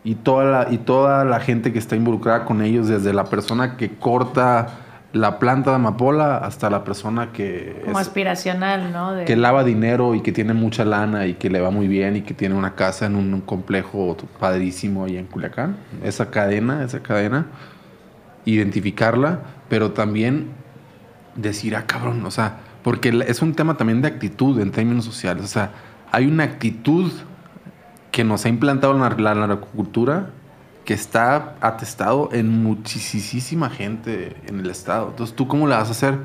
Y 0.04 0.16
toda, 0.16 0.46
la, 0.46 0.68
y 0.74 0.78
toda 0.78 1.26
la 1.26 1.40
gente 1.40 1.74
que 1.74 1.80
está 1.80 1.96
involucrada 1.96 2.46
con 2.46 2.62
ellos, 2.62 2.88
desde 2.88 3.14
la 3.14 3.26
persona 3.26 3.76
que 3.76 3.96
corta 3.98 4.68
la 5.12 5.40
planta 5.40 5.72
de 5.72 5.78
amapola 5.78 6.38
hasta 6.38 6.70
la 6.70 6.84
persona 6.84 7.32
que, 7.34 7.82
Como 7.84 8.00
es- 8.00 8.08
aspiracional, 8.08 8.94
¿no? 8.94 9.14
De- 9.14 9.26
que 9.26 9.36
lava 9.36 9.64
dinero 9.64 10.14
y 10.16 10.22
que 10.22 10.32
tiene 10.32 10.54
mucha 10.54 10.86
lana 10.86 11.26
y 11.26 11.34
que 11.34 11.50
le 11.50 11.60
va 11.60 11.72
muy 11.72 11.88
bien 11.88 12.16
y 12.16 12.22
que 12.22 12.34
tiene 12.36 12.54
una 12.56 12.76
casa 12.76 13.08
en 13.08 13.16
un, 13.16 13.34
un 13.34 13.42
complejo 13.42 14.16
padrísimo 14.40 15.06
ahí 15.06 15.18
en 15.18 15.26
Culiacán. 15.26 15.78
Esa 16.04 16.30
cadena, 16.30 16.84
esa 16.84 17.00
cadena, 17.02 17.48
identificarla, 18.46 19.40
pero 19.68 19.92
también 19.92 20.48
decir, 21.36 21.76
ah, 21.76 21.86
cabrón, 21.86 22.26
o 22.26 22.32
sea, 22.32 22.58
porque 22.84 23.24
es 23.28 23.42
un 23.42 23.54
tema 23.54 23.76
también 23.78 24.02
de 24.02 24.08
actitud 24.08 24.60
en 24.60 24.72
términos 24.72 25.06
sociales. 25.06 25.44
O 25.44 25.48
sea, 25.48 25.72
hay 26.12 26.26
una 26.28 26.44
actitud 26.44 27.12
que 28.12 28.24
nos 28.24 28.46
ha 28.46 28.50
implantado 28.50 28.94
la, 28.94 29.10
la 29.10 29.48
narcocultura 29.48 30.32
que 30.86 30.94
está 30.94 31.56
atestado 31.62 32.30
en 32.32 32.64
muchísima 32.64 33.70
gente 33.70 34.36
en 34.48 34.60
el 34.60 34.70
Estado. 34.70 35.10
Entonces, 35.10 35.36
¿tú 35.36 35.48
cómo 35.48 35.68
la 35.68 35.78
vas 35.78 35.90
a 35.90 35.92
hacer 35.92 36.18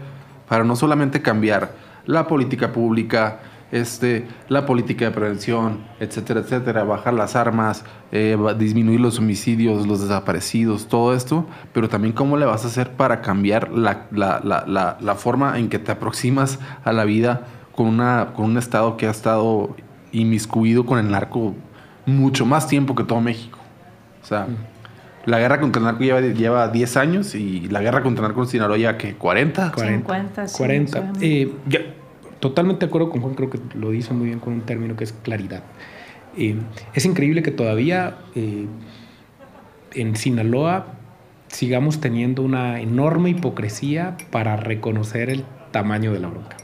para 0.49 0.65
no 0.65 0.77
solamente 0.77 1.21
cambiar 1.21 1.73
la 2.07 2.27
política 2.27 2.73
pública, 2.73 3.41
este, 3.73 4.27
la 4.49 4.65
política 4.65 5.05
de 5.07 5.11
prevención, 5.11 5.85
etcétera, 6.01 6.41
etcétera, 6.41 6.85
bajar 6.85 7.13
las 7.13 7.35
armas, 7.37 7.85
eh, 8.13 8.37
disminuir 8.57 9.01
los 9.01 9.19
homicidios, 9.19 9.87
los 9.87 10.01
desaparecidos, 10.01 10.87
todo 10.87 11.15
esto, 11.15 11.47
pero 11.73 11.89
también 11.89 12.15
cómo 12.15 12.37
le 12.37 12.47
vas 12.47 12.65
a 12.65 12.69
hacer 12.69 12.93
para 12.93 13.21
cambiar 13.21 13.71
la- 13.73 14.07
la- 14.13 14.41
la- 14.67 14.97
la 15.01 15.15
forma 15.17 15.59
en 15.59 15.69
que 15.69 15.79
te 15.79 15.93
aproximas 15.93 16.59
a 16.85 16.93
la 16.93 17.05
vida 17.05 17.47
con, 17.75 17.87
una, 17.87 18.33
con 18.35 18.47
un 18.47 18.59
Estado 18.59 18.97
que 18.97 19.07
ha 19.07 19.11
estado 19.11 19.75
inmiscuido 20.13 20.87
con 20.87 20.99
el 20.99 21.11
narco 21.11 21.55
mucho 22.07 22.47
más 22.47 22.69
tiempo 22.69 22.95
que 22.95 23.05
todo 23.05 23.21
México. 23.21 23.59
O 24.23 24.27
sea, 24.27 24.47
la 25.27 25.39
guerra 25.39 25.61
contra 25.61 25.81
el 25.81 25.87
narco 25.87 26.03
lleva, 26.03 26.21
lleva 26.21 26.69
10 26.69 26.97
años 26.97 27.35
y 27.35 27.69
la 27.69 27.81
guerra 27.81 28.03
contra 28.03 28.25
el 28.25 28.29
narco 28.29 28.43
en 28.43 28.49
Sinaloa 28.49 28.77
ya 28.77 28.99
que 28.99 29.15
40. 29.15 29.73
50, 29.75 30.49
sí, 30.49 30.57
40. 30.57 31.01
más 31.01 31.01
o 31.01 31.07
menos. 31.07 31.23
Eh, 31.23 31.53
ya, 31.67 31.81
totalmente 32.41 32.87
de 32.87 32.91
acuerdo 32.91 33.11
con 33.11 33.23
Juan, 33.23 33.35
creo 33.35 33.51
que 33.51 33.59
lo 33.75 33.91
dice 33.91 34.13
muy 34.13 34.27
bien 34.27 34.39
con 34.39 34.53
un 34.53 34.61
término 34.63 34.97
que 34.97 35.05
es 35.05 35.13
claridad. 35.13 35.63
Eh, 36.37 36.57
es 36.95 37.05
increíble 37.05 37.43
que 37.43 37.51
todavía 37.51 38.19
eh, 38.35 38.67
en 39.93 40.17
Sinaloa 40.17 40.87
sigamos 41.49 42.01
teniendo 42.01 42.43
una 42.43 42.81
enorme 42.81 43.31
hipocresía 43.31 44.17
para 44.31 44.57
reconocer 44.57 45.31
el 45.31 45.45
tamaño 45.75 46.13
de 46.13 46.21
la 46.21 46.29
bronca. 46.29 46.57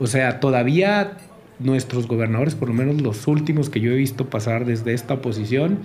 O 0.00 0.06
sea, 0.06 0.40
todavía 0.40 1.12
nuestros 1.58 2.08
gobernadores, 2.08 2.54
por 2.54 2.68
lo 2.68 2.74
menos 2.74 3.00
los 3.02 3.26
últimos 3.28 3.68
que 3.68 3.78
yo 3.80 3.92
he 3.92 3.94
visto 3.96 4.24
pasar 4.30 4.64
desde 4.64 4.94
esta 4.94 5.20
posición, 5.20 5.80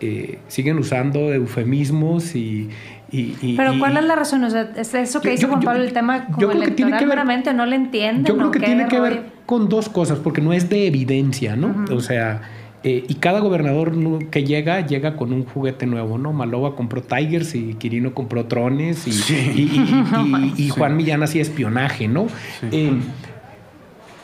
eh, 0.00 0.38
siguen 0.46 0.78
usando 0.78 1.32
eufemismos 1.34 2.36
y... 2.36 2.70
y- 3.10 3.34
y- 3.42 3.56
Pero 3.56 3.76
¿cuál 3.80 3.96
es 3.96 4.04
la 4.04 4.14
razón? 4.14 4.44
O 4.44 4.50
sea, 4.50 4.70
¿es 4.76 4.94
eso 4.94 5.20
que 5.20 5.28
Yo- 5.28 5.32
dice 5.32 5.46
Juan 5.48 5.60
yo- 5.60 5.66
Pablo 5.66 5.82
el 5.82 5.92
tema 5.92 6.26
como 6.26 6.38
yo 6.40 6.48
creo 6.50 6.60
que 6.62 6.70
tiene 6.70 6.90
electoral 6.92 6.98
que 7.00 7.06
ver- 7.06 7.16
meramente 7.16 7.52
no 7.52 7.66
le 7.66 7.74
entienden? 7.76 8.24
Yo 8.24 8.36
creo 8.36 8.48
¿o 8.48 8.50
que 8.52 8.60
tiene 8.60 8.86
que 8.86 9.00
ver 9.00 9.22
con 9.44 9.68
dos 9.68 9.88
cosas, 9.88 10.18
porque 10.20 10.40
no 10.40 10.52
es 10.52 10.68
de 10.68 10.86
evidencia, 10.86 11.56
¿no? 11.56 11.84
O 11.90 12.00
sea, 12.00 12.42
eh, 12.84 13.04
y 13.08 13.14
cada 13.14 13.40
gobernador 13.40 13.92
que 14.30 14.44
llega, 14.44 14.86
llega 14.86 15.16
con 15.16 15.32
un 15.32 15.44
juguete 15.44 15.84
nuevo, 15.86 16.16
¿no? 16.18 16.32
Maloba 16.32 16.76
compró 16.76 17.02
Tigers 17.02 17.54
y 17.56 17.74
Quirino 17.74 18.14
compró 18.14 18.44
drones 18.44 19.06
y, 19.08 19.12
Sí. 19.12 19.34
y- 19.34 19.60
y- 19.62 20.54
y- 20.58 20.66
y 20.66 20.68
Juan 20.70 20.96
Millán 20.96 21.22
hacía 21.22 21.42
espionaje, 21.42 22.06
¿no? 22.06 22.28
Eh, 22.70 22.92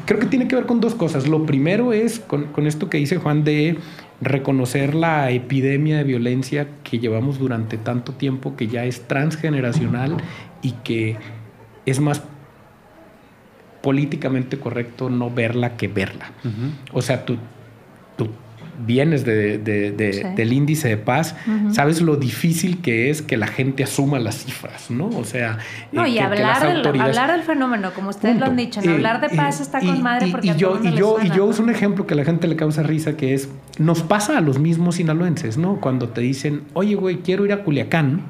creo 0.06 0.20
que 0.20 0.26
tiene 0.26 0.46
que 0.46 0.54
ver 0.54 0.66
con 0.66 0.80
dos 0.80 0.94
cosas. 0.94 1.26
Lo 1.26 1.46
primero 1.46 1.92
es 1.92 2.20
con, 2.20 2.44
con 2.46 2.66
esto 2.68 2.88
que 2.88 2.98
dice 2.98 3.16
Juan 3.16 3.42
de 3.42 3.76
reconocer 4.20 4.94
la 4.94 5.30
epidemia 5.32 5.96
de 5.98 6.04
violencia 6.04 6.68
que 6.84 6.98
llevamos 7.00 7.38
durante 7.40 7.76
tanto 7.76 8.12
tiempo, 8.12 8.54
que 8.54 8.68
ya 8.68 8.84
es 8.84 9.08
transgeneracional 9.08 10.16
y 10.62 10.72
que 10.84 11.16
es 11.86 11.98
más 12.00 12.22
políticamente 13.82 14.58
correcto 14.58 15.10
no 15.10 15.30
verla 15.30 15.76
que 15.76 15.88
verla. 15.88 16.30
O 16.92 17.02
sea, 17.02 17.24
tú, 17.26 17.36
tú 18.16 18.28
vienes 18.86 19.24
de- 19.24 19.58
de- 19.58 19.90
de- 19.92 20.12
Sí. 20.12 20.22
del 20.36 20.52
índice 20.52 20.88
de 20.88 20.96
paz, 20.96 21.34
sabes 21.72 22.00
lo 22.00 22.16
difícil 22.16 22.80
que 22.82 23.10
es 23.10 23.22
que 23.22 23.36
la 23.36 23.46
gente 23.46 23.84
asuma 23.84 24.18
las 24.18 24.44
cifras, 24.44 24.90
¿no? 24.90 25.08
O 25.08 25.24
sea, 25.24 25.58
No, 25.92 26.04
eh, 26.04 26.08
y 26.08 26.12
que- 26.12 26.18
que 26.18 26.24
hablar, 26.24 26.40
las 26.40 26.62
del, 26.62 26.76
autoridades- 26.78 27.16
hablar 27.18 27.36
del 27.36 27.42
fenómeno, 27.46 27.92
como 27.94 28.10
ustedes 28.10 28.38
lo 28.38 28.46
han 28.46 28.56
dicho, 28.56 28.80
¿no? 28.82 28.90
Eh, 28.90 28.94
hablar 28.94 29.20
de 29.20 29.30
paz 29.36 29.60
eh, 29.60 29.62
está 29.62 29.82
y- 29.82 29.86
con 29.86 30.02
madre 30.02 30.28
y- 30.28 30.30
porque 30.30 30.46
y 30.46 30.50
a 30.50 30.56
yo, 30.56 30.78
y 30.82 30.92
yo, 30.96 31.16
y 31.18 31.20
suena, 31.20 31.34
yo 31.36 31.44
¿no? 31.44 31.50
uso 31.50 31.62
un 31.62 31.70
ejemplo 31.70 32.06
que 32.06 32.14
a 32.14 32.16
la 32.16 32.24
gente 32.24 32.46
le 32.48 32.56
causa 32.56 32.82
risa, 32.82 33.16
que 33.16 33.34
es, 33.34 33.48
nos 33.78 34.02
pasa 34.02 34.38
a 34.38 34.40
los 34.40 34.58
mismos 34.58 34.96
sinaloenses, 34.96 35.56
¿no? 35.58 35.80
Cuando 35.80 36.08
te 36.08 36.20
dicen, 36.20 36.62
oye, 36.74 36.94
güey, 36.94 37.16
quiero 37.18 37.44
ir 37.44 37.52
a 37.52 37.62
Culiacán, 37.64 38.22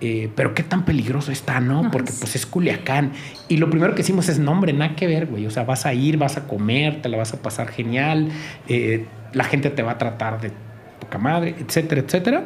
eh, 0.00 0.30
pero 0.34 0.52
qué 0.52 0.64
tan 0.64 0.84
peligroso 0.84 1.30
está, 1.30 1.60
¿no? 1.60 1.88
Porque 1.92 2.12
pues 2.18 2.34
es 2.34 2.44
Culiacán. 2.44 3.12
Y 3.48 3.58
lo 3.58 3.70
primero 3.70 3.92
que 3.94 3.98
decimos 3.98 4.28
es, 4.28 4.38
no, 4.40 4.50
hombre, 4.50 4.72
nada 4.72 4.96
que 4.96 5.06
ver, 5.06 5.26
güey. 5.26 5.46
O 5.46 5.50
sea, 5.50 5.62
vas 5.62 5.86
a 5.86 5.94
ir, 5.94 6.16
vas 6.16 6.36
a 6.36 6.48
comer, 6.48 7.00
te 7.02 7.08
la 7.08 7.16
vas 7.18 7.32
a 7.34 7.40
pasar 7.40 7.68
genial, 7.68 8.28
eh, 8.68 9.06
la 9.32 9.44
gente 9.44 9.70
te 9.70 9.82
va 9.82 9.92
a 9.92 9.98
tratar 9.98 10.40
de 10.40 10.52
poca 11.00 11.18
madre, 11.18 11.54
etcétera, 11.58 12.00
etcétera. 12.00 12.44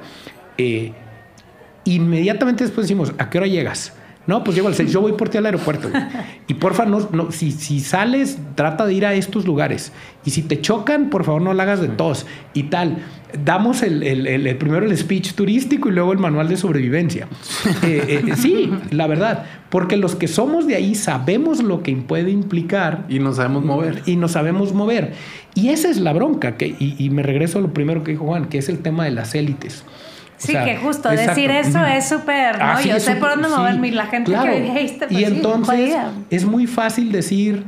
Eh, 0.59 0.93
inmediatamente 1.85 2.65
después 2.65 2.87
decimos, 2.87 3.15
¿a 3.19 3.31
qué 3.31 3.39
hora 3.39 3.47
llegas? 3.47 3.93
No, 4.27 4.43
pues 4.43 4.57
llego 4.57 4.67
al 4.69 4.75
6, 4.75 4.91
yo 4.93 5.01
voy 5.01 5.13
por 5.13 5.29
ti 5.29 5.39
al 5.39 5.47
aeropuerto. 5.47 5.89
güey. 5.89 6.03
Y 6.49 6.55
porfa, 6.55 6.85
no, 6.85 7.09
no, 7.13 7.31
si, 7.31 7.53
si 7.53 7.79
sales, 7.81 8.39
trata 8.57 8.85
de 8.85 8.93
ir 8.95 9.07
a 9.07 9.15
estos 9.15 9.45
lugares. 9.47 9.93
Y 10.25 10.31
si 10.31 10.43
te 10.43 10.61
chocan, 10.61 11.11
por 11.11 11.25
favor, 11.25 11.43
no 11.43 11.55
la 11.55 11.63
hagas 11.63 11.81
de 11.81 11.89
tos 11.89 12.27
y 12.53 12.65
tal. 12.65 12.99
Damos 13.45 13.83
el, 13.83 14.03
el- 14.03 14.27
el- 14.27 14.47
el- 14.47 14.57
primero 14.57 14.87
el 14.87 14.97
speech 14.97 15.35
turístico 15.35 15.89
y 15.89 15.93
luego 15.93 16.13
el 16.13 16.19
manual 16.19 16.49
de 16.49 16.57
sobrevivencia. 16.57 17.29
Eh, 17.83 18.23
eh, 18.27 18.37
sí, 18.37 18.71
la 18.91 19.07
verdad. 19.07 19.45
Porque 19.71 19.97
los 19.97 20.15
que 20.17 20.27
somos 20.29 20.67
de 20.67 20.75
ahí 20.77 20.95
sabemos 20.95 21.63
lo 21.63 21.83
que 21.83 21.95
puede 21.97 22.31
implicar 22.31 23.05
Y 23.09 23.19
no 23.19 23.33
sabemos 23.33 23.65
mover. 23.65 24.03
y 24.07 24.17
nos 24.17 24.33
sabemos 24.33 24.73
mover. 24.73 25.13
Y 25.55 25.69
esa 25.69 25.89
es 25.89 25.99
la 25.99 26.13
bronca. 26.13 26.57
Que, 26.57 26.75
y, 26.79 26.95
y 26.99 27.11
me 27.11 27.23
regreso 27.23 27.59
a 27.59 27.63
lo 27.63 27.73
primero 27.75 28.03
que 28.03 28.13
dijo 28.13 28.25
Juan, 28.25 28.47
que 28.47 28.59
es 28.59 28.69
el 28.69 28.79
tema 28.79 29.05
de 29.05 29.11
las 29.13 29.35
élites. 29.35 29.85
Sí, 30.39 30.53
sea, 30.53 30.65
que 30.65 30.77
justo 30.77 31.11
exacto. 31.11 31.35
decir 31.35 31.51
eso 31.51 31.85
es 31.85 32.09
súper, 32.09 32.59
¿no? 32.59 32.65
Ah, 32.65 32.79
sí, 32.81 32.89
Yo 32.91 33.01
sé 33.01 33.17
por 33.17 33.31
dónde 33.31 33.49
sí, 33.49 33.55
moverme 33.57 33.89
y 33.89 33.91
la 33.93 34.07
gente 34.07 34.31
claro. 34.31 34.53
que 34.53 34.61
dijiste, 34.61 35.07
pues 35.07 35.13
y 35.13 35.17
sí, 35.17 35.25
entonces 35.25 35.77
jodida. 35.77 36.13
es 36.31 36.45
muy 36.45 36.67
fácil 36.67 37.11
decir, 37.11 37.65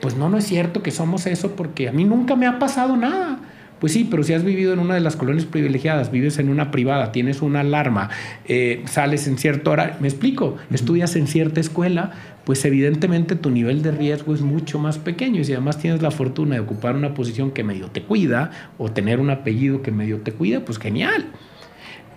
pues 0.00 0.16
no, 0.16 0.28
no 0.28 0.38
es 0.38 0.44
cierto 0.44 0.82
que 0.82 0.90
somos 0.90 1.26
eso 1.26 1.54
porque 1.54 1.88
a 1.88 1.92
mí 1.92 2.04
nunca 2.04 2.36
me 2.36 2.46
ha 2.46 2.58
pasado 2.58 2.96
nada. 2.96 3.38
Pues 3.78 3.92
sí, 3.92 4.06
pero 4.10 4.24
si 4.24 4.32
has 4.32 4.42
vivido 4.42 4.72
en 4.72 4.80
una 4.80 4.94
de 4.94 5.00
las 5.00 5.14
colonias 5.14 5.44
privilegiadas, 5.44 6.10
vives 6.10 6.38
en 6.40 6.48
una 6.48 6.72
privada, 6.72 7.12
tienes 7.12 7.42
una 7.42 7.60
alarma, 7.60 8.10
eh, 8.46 8.82
sales 8.86 9.28
en 9.28 9.38
cierto 9.38 9.70
horario, 9.70 9.94
me 10.00 10.08
explico, 10.08 10.56
estudias 10.72 11.14
en 11.14 11.28
cierta 11.28 11.60
escuela, 11.60 12.10
pues 12.44 12.64
evidentemente 12.64 13.36
tu 13.36 13.50
nivel 13.50 13.82
de 13.82 13.92
riesgo 13.92 14.34
es 14.34 14.40
mucho 14.40 14.80
más 14.80 14.98
pequeño 14.98 15.40
y 15.40 15.44
si 15.44 15.52
además 15.52 15.78
tienes 15.78 16.02
la 16.02 16.10
fortuna 16.10 16.56
de 16.56 16.60
ocupar 16.60 16.96
una 16.96 17.14
posición 17.14 17.52
que 17.52 17.62
medio 17.62 17.88
te 17.88 18.02
cuida 18.02 18.50
o 18.78 18.90
tener 18.90 19.20
un 19.20 19.30
apellido 19.30 19.80
que 19.82 19.92
medio 19.92 20.22
te 20.22 20.32
cuida, 20.32 20.60
pues 20.60 20.78
genial. 20.78 21.26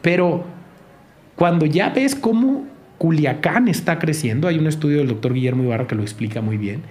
Pero 0.02 0.44
cuando 1.36 1.66
ya 1.66 1.90
ves 1.90 2.16
cómo 2.16 2.66
Culiacán 2.98 3.68
está 3.68 4.00
creciendo, 4.00 4.48
hay 4.48 4.58
un 4.58 4.68
estudio 4.68 5.00
del 5.00 5.08
doctor 5.08 5.34
Guillermo 5.34 5.64
Ibarra 5.64 5.88
que 5.88 5.96
lo 5.96 6.04
explica 6.04 6.42
muy 6.42 6.58
bien, 6.58 6.82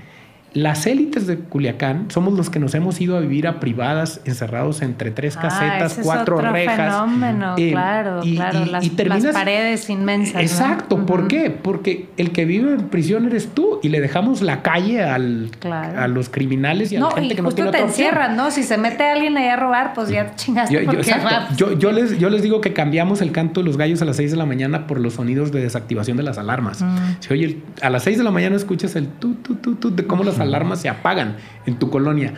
las 0.53 0.87
élites 0.87 1.27
de 1.29 1.37
Culiacán 1.39 2.07
somos 2.11 2.35
los 2.35 2.51
que 2.51 2.59
nos 2.59 2.75
hemos 2.75 3.01
ido 3.01 3.17
a 3.17 3.21
vivir 3.21 3.47
a 3.47 3.61
privadas, 3.61 4.21
encerrados 4.25 4.83
entre 4.83 5.11
tres 5.13 5.37
Ah, 5.37 5.43
casetas, 5.43 5.99
es 5.99 6.05
cuatro 6.05 6.37
otro 6.39 6.51
rejas. 6.51 6.77
fenómeno, 6.93 7.55
Eh, 7.57 7.71
claro, 7.71 8.21
y- 8.25 8.35
claro. 8.37 8.65
y- 8.67 8.69
las, 8.71 8.85
y 8.85 8.91
terminas- 8.91 9.23
las 9.25 9.35
paredes 9.35 9.89
inmensas. 9.91 10.35
¿no? 10.35 10.41
Exacto, 10.41 11.07
¿por 11.07 11.29
qué? 11.29 11.51
Porque 11.51 12.09
el 12.17 12.33
que 12.33 12.45
vive 12.47 12.73
en 12.75 12.89
prisión 12.89 13.27
eres 13.27 13.49
tú 13.55 13.79
y 13.83 13.91
le 13.91 14.01
dejamos 14.01 14.43
la 14.43 14.63
calle 14.63 15.05
al, 15.05 15.51
Claro. 15.61 16.01
a 16.01 16.09
los 16.09 16.29
criminales 16.29 16.91
y 16.93 16.97
a 16.97 17.01
la 17.01 17.07
No, 17.07 17.13
gente 17.15 17.33
y 17.35 17.37
que 17.37 17.43
no 17.43 17.53
tiene 17.53 17.71
te 17.71 17.77
otra 17.77 17.87
opción. 17.89 18.07
encierran, 18.09 18.37
¿no? 18.37 18.51
Si 18.51 18.63
se 18.65 18.77
mete 18.77 19.05
alguien 19.05 19.37
ahí 19.37 19.47
a 19.49 19.57
robar, 19.57 19.93
pues 19.95 20.09
ya 20.09 20.35
chingaste 20.35 20.75
Yo, 20.75 20.81
yo- 20.81 20.87
porque 20.87 21.15
Yo- 21.57 21.79
yo 21.79 21.93
les, 21.93 22.19
yo 22.19 22.29
les 22.29 22.43
digo 22.43 22.61
que 22.61 22.73
cambiamos 22.73 23.21
el 23.23 23.31
canto 23.31 23.61
de 23.61 23.67
los 23.67 23.77
gallos 23.77 24.03
a 24.03 24.05
las 24.05 24.17
6 24.17 24.31
de 24.33 24.37
la 24.37 24.47
mañana 24.47 24.87
por 24.89 24.99
los 25.01 25.15
sonidos 25.15 25.53
de 25.53 25.61
desactivación 25.63 26.17
de 26.17 26.23
las 26.25 26.39
alarmas. 26.39 26.83
Mm. 26.83 26.97
Si 27.21 27.33
oye, 27.33 27.45
el- 27.45 27.63
a 27.83 27.91
las 27.91 28.03
6 28.03 28.19
de 28.19 28.25
la 28.25 28.31
mañana 28.33 28.57
escuchas 28.57 28.97
el 28.97 29.07
tu, 29.07 29.35
tu, 29.35 29.55
tu, 29.55 29.75
tu 29.77 29.95
de 29.95 30.07
cómo 30.07 30.25
las 30.25 30.40
alarmas 30.41 30.81
se 30.81 30.89
apagan 30.89 31.37
en 31.67 31.79
tu 31.79 31.91
colonia. 31.91 32.35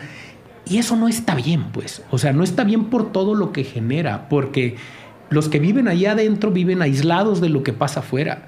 Y 0.65 0.77
eso 0.77 0.95
no 0.95 1.07
está 1.07 1.35
bien, 1.35 1.65
pues. 1.71 2.03
O 2.09 2.17
sea, 2.17 2.31
no 2.33 2.43
está 2.43 2.63
bien 2.63 2.85
por 2.85 3.11
todo 3.11 3.35
lo 3.35 3.51
que 3.51 3.63
genera, 3.63 4.29
porque 4.29 4.75
los 5.29 5.49
que 5.49 5.59
viven 5.59 5.87
allá 5.87 6.11
adentro 6.11 6.51
viven 6.51 6.81
aislados 6.81 7.41
de 7.41 7.49
lo 7.49 7.63
que 7.63 7.73
pasa 7.73 8.01
afuera. 8.01 8.47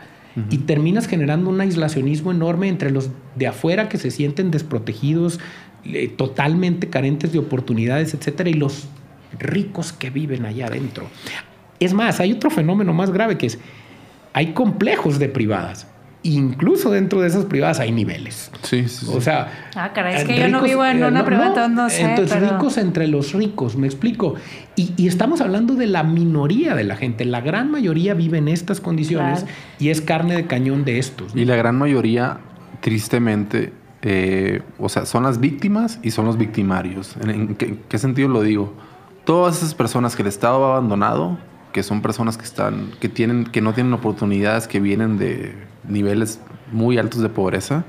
Y 0.49 0.57
terminas 0.59 1.07
generando 1.07 1.49
un 1.49 1.61
aislacionismo 1.61 2.29
enorme 2.29 2.67
entre 2.67 2.91
los 2.91 3.09
de 3.35 3.47
afuera 3.47 3.87
que 3.87 3.97
se 3.97 4.11
sienten 4.11 4.51
desprotegidos, 4.51 5.39
eh, 5.85 6.09
totalmente 6.09 6.89
carentes 6.89 7.31
de 7.31 7.39
oportunidades, 7.39 8.13
etcétera, 8.13 8.49
y 8.49 8.53
los 8.53 8.89
ricos 9.39 9.93
que 9.93 10.09
viven 10.09 10.45
allá 10.45 10.67
adentro. 10.67 11.07
Es 11.79 11.93
más, 11.93 12.19
hay 12.19 12.33
otro 12.33 12.49
fenómeno 12.49 12.93
más 12.93 13.11
grave 13.11 13.37
que 13.37 13.45
es, 13.45 13.59
hay 14.33 14.51
complejos 14.51 15.19
de 15.19 15.29
privadas. 15.29 15.87
Incluso 16.27 16.89
dentro 16.89 17.21
de 17.21 17.27
esas 17.27 17.45
privadas 17.45 17.79
hay 17.79 17.91
niveles. 17.91 18.49
Sí, 18.63 18.87
sí, 18.87 19.05
sí. 19.05 19.11
O 19.15 19.21
sea, 19.21 19.69
Ah, 19.75 19.93
caray, 19.93 20.15
es 20.15 20.23
que 20.23 20.39
yo 20.39 20.47
no 20.47 20.61
vivo 20.61 20.83
en 20.83 21.03
eh, 21.03 21.07
una 21.07 21.23
privada, 21.23 21.47
entonces 21.49 21.75
no 21.75 21.89
sé, 21.89 22.01
Entonces, 22.01 22.37
pero- 22.39 22.53
ricos 22.57 22.77
entre 22.77 23.07
los 23.07 23.33
ricos, 23.33 23.75
me 23.75 23.85
explico. 23.85 24.33
Y, 24.75 24.93
y 24.97 25.07
estamos 25.07 25.39
hablando 25.41 25.75
de 25.75 25.85
la 25.87 26.01
minoría 26.03 26.73
de 26.73 26.83
la 26.83 26.95
gente. 26.95 27.25
La 27.25 27.41
gran 27.41 27.69
mayoría 27.69 28.15
vive 28.15 28.39
en 28.39 28.47
estas 28.47 28.81
condiciones 28.81 29.41
Claro. 29.41 29.55
y 29.79 29.89
es 29.89 30.01
carne 30.01 30.35
de 30.35 30.47
cañón 30.47 30.83
de 30.83 30.97
estos. 30.97 31.35
¿no? 31.35 31.41
Y 31.41 31.45
la 31.45 31.55
gran 31.55 31.77
mayoría, 31.77 32.39
tristemente, 32.81 33.71
eh, 34.01 34.61
o 34.79 34.89
sea, 34.89 35.05
son 35.05 35.23
las 35.23 35.39
víctimas 35.39 35.99
y 36.03 36.11
son 36.11 36.25
los 36.25 36.37
victimarios. 36.37 37.15
¿En, 37.21 37.29
en 37.29 37.55
qué, 37.55 37.77
qué 37.87 37.97
sentido 37.97 38.29
lo 38.29 38.41
digo? 38.41 38.73
Todas 39.25 39.57
esas 39.57 39.73
personas 39.75 40.15
que 40.15 40.21
el 40.21 40.27
Estado 40.27 40.65
ha 40.65 40.77
abandonado, 40.77 41.37
que 41.75 41.83
son 41.83 42.01
personas 42.01 42.37
que 42.37 42.45
están, 42.45 42.91
que 43.01 43.09
tienen, 43.09 43.43
que 43.43 43.59
no 43.59 43.73
tienen 43.73 43.91
oportunidades, 43.91 44.65
que 44.65 44.79
vienen 44.79 45.17
de 45.17 45.53
niveles 45.85 46.39
muy 46.71 46.97
altos 46.97 47.19
de 47.19 47.27
pobreza, 47.27 47.83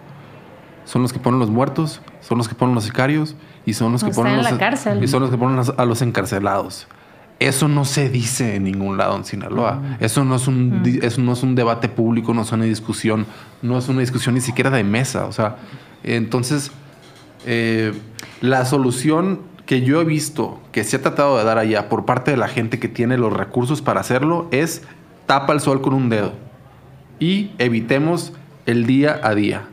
son 0.84 1.02
los 1.02 1.12
que 1.12 1.20
ponen 1.20 1.38
los 1.38 1.50
muertos, 1.50 2.00
son 2.20 2.36
los 2.36 2.48
que 2.48 2.56
ponen 2.56 2.74
los 2.74 2.82
sicarios 2.82 3.36
y 3.64 3.74
son 3.74 3.92
los 3.92 4.02
que 4.02 4.10
Están 4.10 4.24
ponen 4.24 4.38
en 4.40 4.42
los, 4.42 4.50
la 4.50 4.58
cárcel. 4.58 5.04
y 5.04 5.06
son 5.06 5.22
los 5.22 5.30
que 5.30 5.38
ponen 5.38 5.62
a 5.78 5.84
los 5.84 6.02
encarcelados. 6.02 6.88
Eso 7.38 7.68
no 7.68 7.84
se 7.84 8.08
dice 8.08 8.56
en 8.56 8.64
ningún 8.64 8.96
lado 8.96 9.14
en 9.14 9.24
Sinaloa. 9.24 9.80
Eso 10.00 10.24
no 10.24 10.34
es 10.34 10.48
un 10.48 10.82
di- 10.82 10.98
eso 11.02 11.20
no 11.20 11.32
es 11.34 11.44
un 11.44 11.54
debate 11.54 11.88
público, 11.88 12.34
no 12.34 12.42
es 12.42 12.50
una 12.50 12.64
discusión, 12.64 13.24
no 13.62 13.78
es 13.78 13.88
una 13.88 14.00
discusión 14.00 14.34
ni 14.34 14.40
siquiera 14.40 14.70
de 14.70 14.82
mesa. 14.82 15.26
O 15.26 15.32
sea, 15.32 15.58
entonces 16.02 16.72
eh, 17.46 17.92
la 18.40 18.64
solución 18.64 19.42
que 19.66 19.82
yo 19.82 20.00
he 20.00 20.04
visto 20.04 20.60
que 20.72 20.84
se 20.84 20.96
ha 20.96 21.02
tratado 21.02 21.36
de 21.36 21.44
dar 21.44 21.58
allá 21.58 21.88
por 21.88 22.04
parte 22.04 22.30
de 22.30 22.36
la 22.36 22.48
gente 22.48 22.78
que 22.78 22.88
tiene 22.88 23.18
los 23.18 23.32
recursos 23.32 23.82
para 23.82 24.00
hacerlo 24.00 24.46
es 24.52 24.82
tapa 25.26 25.52
el 25.52 25.60
sol 25.60 25.82
con 25.82 25.92
un 25.92 26.08
dedo 26.08 26.32
y 27.18 27.50
evitemos 27.58 28.32
el 28.66 28.86
día 28.86 29.20
a 29.22 29.34
día. 29.34 29.64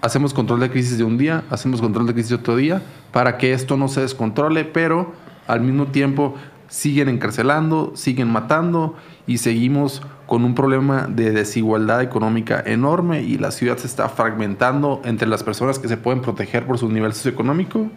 Hacemos 0.00 0.32
control 0.32 0.60
de 0.60 0.70
crisis 0.70 0.96
de 0.96 1.04
un 1.04 1.18
día, 1.18 1.44
hacemos 1.50 1.80
control 1.82 2.06
de 2.06 2.14
crisis 2.14 2.30
de 2.30 2.36
otro 2.36 2.56
día, 2.56 2.82
para 3.12 3.36
que 3.36 3.52
esto 3.52 3.76
no 3.76 3.88
se 3.88 4.00
descontrole, 4.00 4.64
pero 4.64 5.12
al 5.46 5.60
mismo 5.60 5.86
tiempo 5.86 6.36
siguen 6.68 7.08
encarcelando, 7.08 7.92
siguen 7.96 8.28
matando 8.28 8.94
y 9.26 9.38
seguimos 9.38 10.00
con 10.26 10.44
un 10.44 10.54
problema 10.54 11.08
de 11.08 11.32
desigualdad 11.32 12.02
económica 12.02 12.62
enorme 12.64 13.22
y 13.22 13.36
la 13.36 13.50
ciudad 13.50 13.76
se 13.76 13.88
está 13.88 14.08
fragmentando 14.08 15.02
entre 15.04 15.28
las 15.28 15.42
personas 15.42 15.78
que 15.78 15.88
se 15.88 15.96
pueden 15.96 16.22
proteger 16.22 16.66
por 16.66 16.78
su 16.78 16.88
nivel 16.88 17.12
socioeconómico 17.12 17.90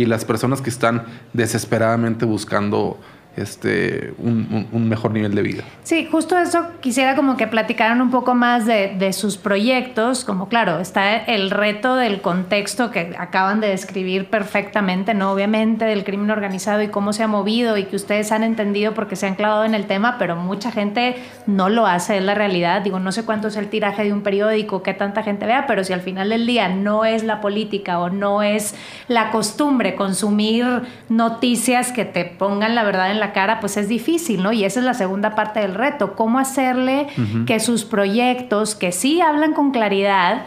y 0.00 0.06
las 0.06 0.24
personas 0.24 0.62
que 0.62 0.70
están 0.70 1.04
desesperadamente 1.34 2.24
buscando 2.24 2.98
este, 3.42 4.14
un, 4.18 4.68
un- 4.72 4.88
mejor 4.88 5.12
nivel 5.12 5.34
de 5.34 5.42
vida. 5.42 5.62
Sí, 5.84 6.08
justo 6.10 6.36
eso 6.38 6.66
quisiera 6.80 7.14
como 7.14 7.36
que 7.36 7.46
platicaran 7.46 8.00
un 8.00 8.10
poco 8.10 8.34
más 8.34 8.66
de, 8.66 8.94
de 8.98 9.12
sus 9.12 9.36
proyectos, 9.36 10.24
como 10.24 10.48
claro, 10.48 10.80
está 10.80 11.16
el 11.16 11.50
reto 11.50 11.94
del 11.96 12.20
contexto 12.20 12.90
que 12.90 13.14
acaban 13.18 13.60
de 13.60 13.68
describir 13.68 14.26
perfectamente, 14.30 15.14
¿no? 15.14 15.32
Obviamente 15.32 15.84
del 15.84 16.02
crimen 16.04 16.30
organizado 16.30 16.82
y 16.82 16.88
cómo 16.88 17.12
se 17.12 17.22
ha 17.22 17.28
movido 17.28 17.76
y 17.76 17.84
que 17.84 17.96
ustedes 17.96 18.32
han 18.32 18.42
entendido 18.42 18.94
porque 18.94 19.16
se 19.16 19.26
han 19.26 19.34
clavado 19.36 19.64
en 19.64 19.74
el 19.74 19.86
tema, 19.86 20.16
pero 20.18 20.34
mucha 20.36 20.72
gente 20.72 21.16
no 21.46 21.68
lo 21.68 21.86
hace, 21.86 22.18
es 22.18 22.24
la 22.24 22.34
realidad. 22.34 22.82
Digo, 22.82 22.98
no 22.98 23.12
sé 23.12 23.24
cuánto 23.24 23.48
es 23.48 23.56
el 23.56 23.68
tiraje 23.68 24.04
de 24.04 24.12
un 24.12 24.22
periódico, 24.22 24.82
qué 24.82 24.94
tanta 24.94 25.22
gente 25.22 25.46
vea, 25.46 25.66
pero 25.66 25.84
si 25.84 25.92
al 25.92 26.00
final 26.00 26.30
del 26.30 26.46
día 26.46 26.68
no 26.68 27.04
es 27.04 27.22
la 27.22 27.40
política 27.40 27.98
o 28.00 28.10
no 28.10 28.42
es 28.42 28.74
la 29.08 29.30
costumbre 29.30 29.94
consumir 29.94 30.66
noticias 31.08 31.92
que 31.92 32.04
te 32.04 32.24
pongan 32.24 32.74
la 32.74 32.82
verdad 32.82 33.10
en 33.10 33.20
la 33.20 33.29
cara, 33.32 33.60
pues 33.60 33.76
es 33.76 33.88
difícil, 33.88 34.42
¿no? 34.42 34.52
Y 34.52 34.64
esa 34.64 34.80
es 34.80 34.86
la 34.86 34.94
segunda 34.94 35.34
parte 35.34 35.60
del 35.60 35.74
reto, 35.74 36.14
cómo 36.14 36.38
hacerle 36.38 37.08
que 37.46 37.60
sus 37.60 37.84
proyectos, 37.84 38.74
que 38.74 38.92
sí 38.92 39.20
hablan 39.20 39.52
con 39.54 39.70
claridad, 39.70 40.42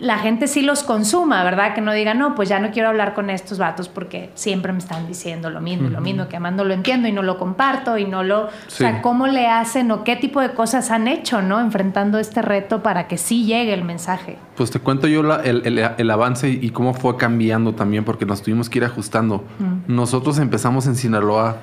la 0.00 0.18
gente 0.20 0.46
sí 0.46 0.62
los 0.62 0.84
consuma, 0.84 1.42
¿verdad? 1.42 1.74
Que 1.74 1.80
no 1.80 1.92
diga, 1.92 2.14
no, 2.14 2.36
pues 2.36 2.48
ya 2.48 2.60
no 2.60 2.70
quiero 2.70 2.88
hablar 2.88 3.14
con 3.14 3.30
estos 3.30 3.58
vatos 3.58 3.88
porque 3.88 4.30
siempre 4.34 4.72
me 4.72 4.78
están 4.78 5.08
diciendo 5.08 5.50
lo 5.50 5.60
mismo, 5.60 5.88
lo 5.88 6.00
mismo, 6.00 6.28
que 6.28 6.36
además 6.36 6.52
no 6.52 6.62
lo 6.62 6.72
entiendo 6.72 7.08
y 7.08 7.12
no 7.12 7.22
lo 7.22 7.36
comparto 7.36 7.98
y 7.98 8.04
no 8.04 8.22
lo... 8.22 8.42
O 8.44 8.50
sea. 8.68 9.02
¿cómo 9.02 9.26
le 9.26 9.48
hacen 9.48 9.90
o 9.90 10.04
qué 10.04 10.14
tipo 10.14 10.40
de 10.40 10.50
cosas 10.52 10.92
han 10.92 11.08
hecho, 11.08 11.42
¿no? 11.42 11.58
Enfrentando 11.58 12.20
este 12.20 12.42
reto 12.42 12.80
para 12.80 13.08
que 13.08 13.18
sí 13.18 13.44
llegue 13.44 13.74
el 13.74 13.82
mensaje. 13.82 14.36
Pues 14.56 14.70
te 14.70 14.78
cuento 14.78 15.08
yo 15.08 15.24
la- 15.24 15.42
el, 15.42 15.62
el- 15.66 15.90
el 15.98 16.10
avance 16.12 16.48
y 16.48 16.70
cómo 16.70 16.94
fue 16.94 17.16
cambiando 17.16 17.74
también, 17.74 18.04
porque 18.04 18.24
nos 18.24 18.40
tuvimos 18.40 18.70
que 18.70 18.78
ir 18.78 18.84
ajustando. 18.84 19.42
Nosotros 19.88 20.38
empezamos 20.38 20.86
en 20.86 20.94
Sinaloa 20.94 21.56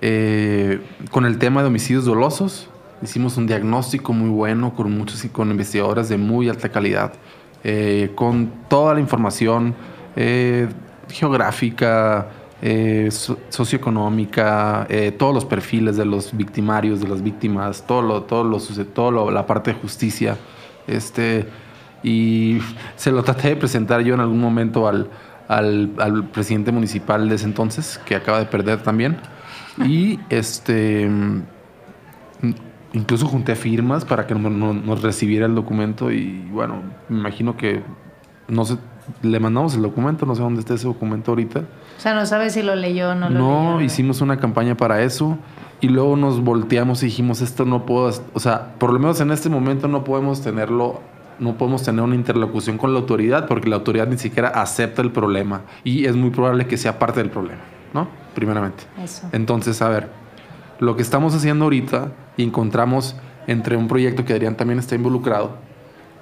eh, 0.00 0.80
con 1.10 1.24
el 1.26 1.38
tema 1.38 1.62
de 1.62 1.68
homicidios 1.68 2.04
dolosos. 2.04 2.68
Hicimos 3.02 3.36
un 3.36 3.46
diagnóstico 3.46 4.12
muy 4.12 4.30
bueno 4.30 4.74
con 4.74 4.96
muchos 4.96 5.24
y 5.24 5.28
con 5.28 5.50
investigadores 5.50 6.08
de 6.08 6.18
muy 6.18 6.48
alta 6.48 6.68
calidad, 6.68 7.12
eh, 7.64 8.12
con 8.14 8.52
toda 8.68 8.94
la 8.94 9.00
información 9.00 9.74
eh, 10.14 10.68
geográfica, 11.08 12.28
so- 13.10 13.38
socioeconómica, 13.48 14.86
todos 15.18 15.34
los 15.34 15.44
perfiles 15.44 15.96
de 15.96 16.04
los 16.04 16.36
victimarios, 16.36 17.00
de 17.00 17.08
las 17.08 17.20
víctimas, 17.22 17.84
todo 17.86 18.02
lo, 18.02 18.22
todo 18.22 18.44
lo, 18.44 18.58
todo 18.94 19.10
lo- 19.10 19.30
la 19.32 19.46
parte 19.46 19.72
de 19.72 19.80
justicia. 19.80 20.36
Este, 20.86 21.46
y 22.04 22.58
se 22.96 23.10
lo 23.10 23.22
traté 23.24 23.48
de 23.48 23.56
presentar 23.56 24.00
yo 24.02 24.14
en 24.14 24.20
algún 24.20 24.40
momento 24.40 24.86
al, 24.86 25.08
al, 25.48 25.90
al 25.98 26.24
presidente 26.28 26.70
municipal 26.70 27.28
de 27.28 27.34
ese 27.34 27.46
entonces, 27.46 28.00
que 28.04 28.14
acaba 28.14 28.38
de 28.38 28.46
perder 28.46 28.82
también. 28.82 29.16
Y 29.78 30.18
este 30.28 31.08
mm, 31.08 31.42
incluso 32.92 33.26
junté 33.26 33.54
firmas 33.56 34.04
para 34.04 34.26
que 34.26 34.34
no- 34.34 34.50
no- 34.50 34.74
nos 34.74 35.02
recibiera 35.02 35.46
el 35.46 35.54
documento 35.54 36.10
y 36.10 36.46
bueno, 36.50 36.82
me 37.08 37.18
imagino 37.18 37.56
que 37.56 37.82
no 38.48 38.64
sé, 38.64 38.76
le 39.22 39.40
mandamos 39.40 39.74
el 39.76 39.82
documento, 39.82 40.26
no 40.26 40.34
sé 40.34 40.42
dónde 40.42 40.60
está 40.60 40.74
ese 40.74 40.86
documento 40.86 41.30
ahorita. 41.30 41.60
O 41.60 42.00
sea, 42.00 42.12
no 42.14 42.26
sabes 42.26 42.52
si 42.52 42.62
lo 42.62 42.74
leyó 42.74 43.10
o 43.10 43.14
no 43.14 43.30
lo 43.30 43.38
No, 43.38 43.72
leyó. 43.78 43.80
hicimos 43.86 44.20
una 44.20 44.36
campaña 44.38 44.76
para 44.76 45.00
eso 45.02 45.38
y 45.80 45.88
luego 45.88 46.16
nos 46.16 46.40
volteamos 46.42 47.02
y 47.02 47.06
dijimos, 47.06 47.40
esto 47.40 47.64
no 47.64 47.86
puedo, 47.86 48.12
o 48.34 48.40
sea, 48.40 48.74
por 48.78 48.92
lo 48.92 48.98
menos 48.98 49.20
en 49.20 49.30
este 49.30 49.48
momento 49.48 49.88
no 49.88 50.04
podemos 50.04 50.42
tenerlo, 50.42 51.00
no 51.38 51.56
podemos 51.56 51.82
tener 51.82 52.02
una 52.02 52.14
interlocución 52.14 52.76
con 52.78 52.92
la 52.92 53.00
autoridad 53.00 53.46
porque 53.48 53.68
la 53.70 53.76
autoridad 53.76 54.06
ni 54.06 54.18
siquiera 54.18 54.48
acepta 54.48 55.00
el 55.02 55.10
problema 55.12 55.62
y 55.82 56.04
es 56.04 56.14
muy 56.14 56.30
probable 56.30 56.66
que 56.66 56.76
sea 56.76 56.98
parte 56.98 57.20
del 57.20 57.30
problema, 57.30 57.60
¿no? 57.92 58.08
Primeramente. 58.34 58.84
Eso. 59.02 59.28
Entonces, 59.32 59.80
a 59.82 59.88
ver, 59.88 60.08
lo 60.78 60.96
que 60.96 61.02
estamos 61.02 61.34
haciendo 61.34 61.64
ahorita 61.64 62.12
y 62.36 62.42
encontramos 62.42 63.16
entre 63.46 63.76
un 63.76 63.88
proyecto 63.88 64.24
que 64.24 64.32
Adrián 64.32 64.56
también 64.56 64.78
está 64.78 64.94
involucrado, 64.94 65.56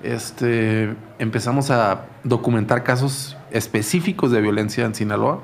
este, 0.02 0.94
empezamos 1.18 1.70
a 1.70 2.06
documentar 2.24 2.82
casos 2.82 3.36
específicos 3.50 4.30
de 4.30 4.40
violencia 4.40 4.84
en 4.84 4.94
Sinaloa. 4.94 5.40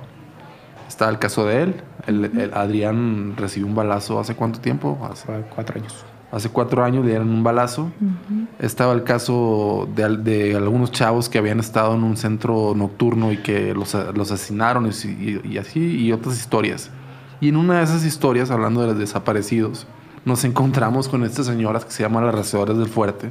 Está 0.89 1.09
el 1.09 1.18
caso 1.18 1.45
de 1.47 1.62
él. 1.62 1.83
El, 2.07 2.24
el 2.39 2.55
Adrián 2.55 3.35
recibió 3.37 3.66
un 3.66 3.74
balazo 3.74 4.18
hace 4.18 4.35
cuánto 4.35 4.61
tiempo? 4.61 4.99
Hace, 5.11 5.31
Hace 5.31 5.45
cuatro 5.55 5.81
años. 5.81 6.05
Hace 6.37 6.49
cuatro 6.51 6.84
años 6.84 7.05
le 7.05 7.11
dieron 7.12 7.30
un 7.30 7.43
balazo. 7.43 7.91
Estaba 8.59 8.93
el 8.93 9.03
caso 9.05 9.89
de, 9.97 10.05
al- 10.05 10.22
de 10.24 10.55
algunos 10.55 10.93
chavos 10.93 11.28
que 11.28 11.39
habían 11.39 11.61
estado 11.61 11.95
en 11.95 12.03
un 12.05 12.16
centro 12.16 12.74
nocturno 12.76 13.32
y 13.32 13.39
que 13.39 13.74
los, 13.74 13.95
los 14.14 14.30
asesinaron 14.30 14.87
y, 14.87 15.59
así, 15.59 15.80
y 15.80 16.12
otras 16.12 16.39
historias. 16.39 16.91
Y 17.41 17.49
en 17.49 17.57
una 17.57 17.78
de 17.78 17.84
esas 17.84 18.05
historias, 18.05 18.51
hablando 18.51 18.80
de 18.82 18.89
los 18.89 18.99
desaparecidos, 18.99 19.87
nos 20.24 20.45
encontramos 20.45 21.09
con 21.09 21.24
estas 21.24 21.47
señoras 21.47 21.84
que 21.84 21.91
se 21.93 22.03
llaman 22.03 22.26
las 22.26 22.34
recedoras 22.34 22.76
del 22.78 22.89
fuerte. 22.89 23.30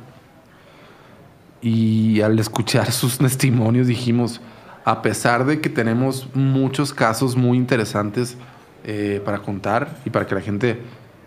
Y 1.61 2.21
al 2.21 2.37
escuchar 2.39 2.91
sus 2.91 3.17
testimonios 3.17 3.87
dijimos, 3.87 4.41
a 4.83 5.01
pesar 5.01 5.45
de 5.45 5.61
que 5.61 5.69
tenemos 5.69 6.27
muchos 6.35 6.93
casos 6.93 7.35
muy 7.35 7.57
interesantes 7.57 8.37
eh, 8.83 9.21
para 9.25 9.39
contar 9.39 9.97
y 10.05 10.09
para 10.11 10.27
que 10.27 10.35
la 10.35 10.41
gente, 10.41 10.79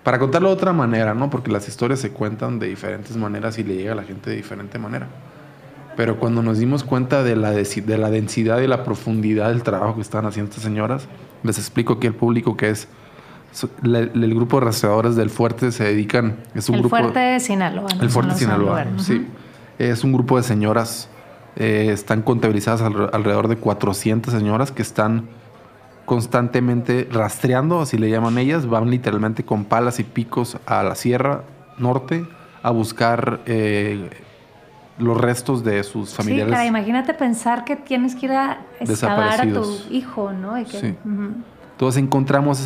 para 0.03 0.19
contarlo 0.19 0.49
de 0.49 0.55
otra 0.55 0.73
manera, 0.73 1.15
¿no? 1.15 1.31
Porque 1.31 1.51
las 1.51 1.69
historias 1.69 2.01
se 2.01 2.11
cuentan 2.11 2.59
de 2.59 2.69
diferentes 2.69 3.17
maneras 3.17 3.59
y 3.59 3.65
le 3.65 3.77
llega 3.77 3.93
a 3.93 3.97
la 3.97 4.05
gente 4.05 4.31
de 4.31 4.37
diferente 4.37 4.79
manera. 4.79 5.09
Pero 5.97 6.19
cuando 6.19 6.43
nos 6.43 6.59
dimos 6.59 6.85
cuenta 6.85 7.23
de 7.23 7.35
la, 7.35 7.51
de 7.51 7.99
la 7.99 8.11
densidad 8.11 8.61
y 8.61 8.67
la 8.69 8.85
profundidad 8.85 9.49
del 9.49 9.63
trabajo 9.63 9.97
que 9.97 10.03
están 10.03 10.27
haciendo 10.27 10.51
estas 10.51 10.63
señoras, 10.63 11.09
les 11.43 11.59
explico 11.59 11.95
aquí 11.95 12.07
al 12.07 12.15
público 12.15 12.57
que 12.57 12.71
es 12.71 12.89
el, 13.83 14.35
grupo 14.35 14.61
de 14.61 14.67
rastreadores 14.67 15.17
del 15.17 15.31
Fuerte 15.31 15.73
se 15.73 15.85
dedican. 15.85 16.37
Es 16.55 16.69
un 16.69 16.77
el 16.77 16.81
grupo, 16.83 16.97
Fuerte 16.97 17.19
de 17.19 17.41
Sinaloa. 17.41 17.89
El 18.01 18.11
Fuerte 18.11 18.35
de 18.35 18.39
Sinaloa, 18.39 18.87
sí. 18.99 19.27
Es 19.79 20.05
un 20.05 20.13
grupo 20.13 20.37
de 20.37 20.43
señoras, 20.43 21.09
eh, 21.57 21.91
están 21.93 22.23
contabilizadas 22.23 22.83
alrededor 22.83 23.49
de 23.49 23.57
400 23.57 24.33
señoras 24.33 24.73
que 24.73 24.83
están 24.83 25.29
constantemente 26.09 27.07
rastreando, 27.13 27.83
así 27.83 27.99
le 27.99 28.09
llaman 28.09 28.39
ellas, 28.39 28.67
van 28.67 28.91
literalmente 28.91 29.45
con 29.45 29.67
palas 29.67 30.01
y 30.01 30.05
picos 30.05 30.57
a 30.65 30.83
la 30.83 30.95
sierra 30.95 31.43
norte 31.77 32.27
a 32.63 32.71
buscar 32.71 33.41
eh, 33.45 34.09
los 34.97 35.21
restos 35.21 35.63
de 35.63 35.85
sus 35.85 36.15
familiares. 36.15 36.59
Sí, 36.59 36.67
imagínate 36.67 37.13
pensar 37.13 37.67
que 37.67 37.77
tienes 37.77 38.15
que 38.17 38.25
ir 38.25 38.33
a 38.33 38.63
excavar 38.81 39.39
a 39.39 39.53
tu 39.53 39.67
hijo, 39.91 40.33
¿no? 40.33 40.57
sí. 40.65 40.97
Entonces 41.73 42.03
encontramos 42.03 42.59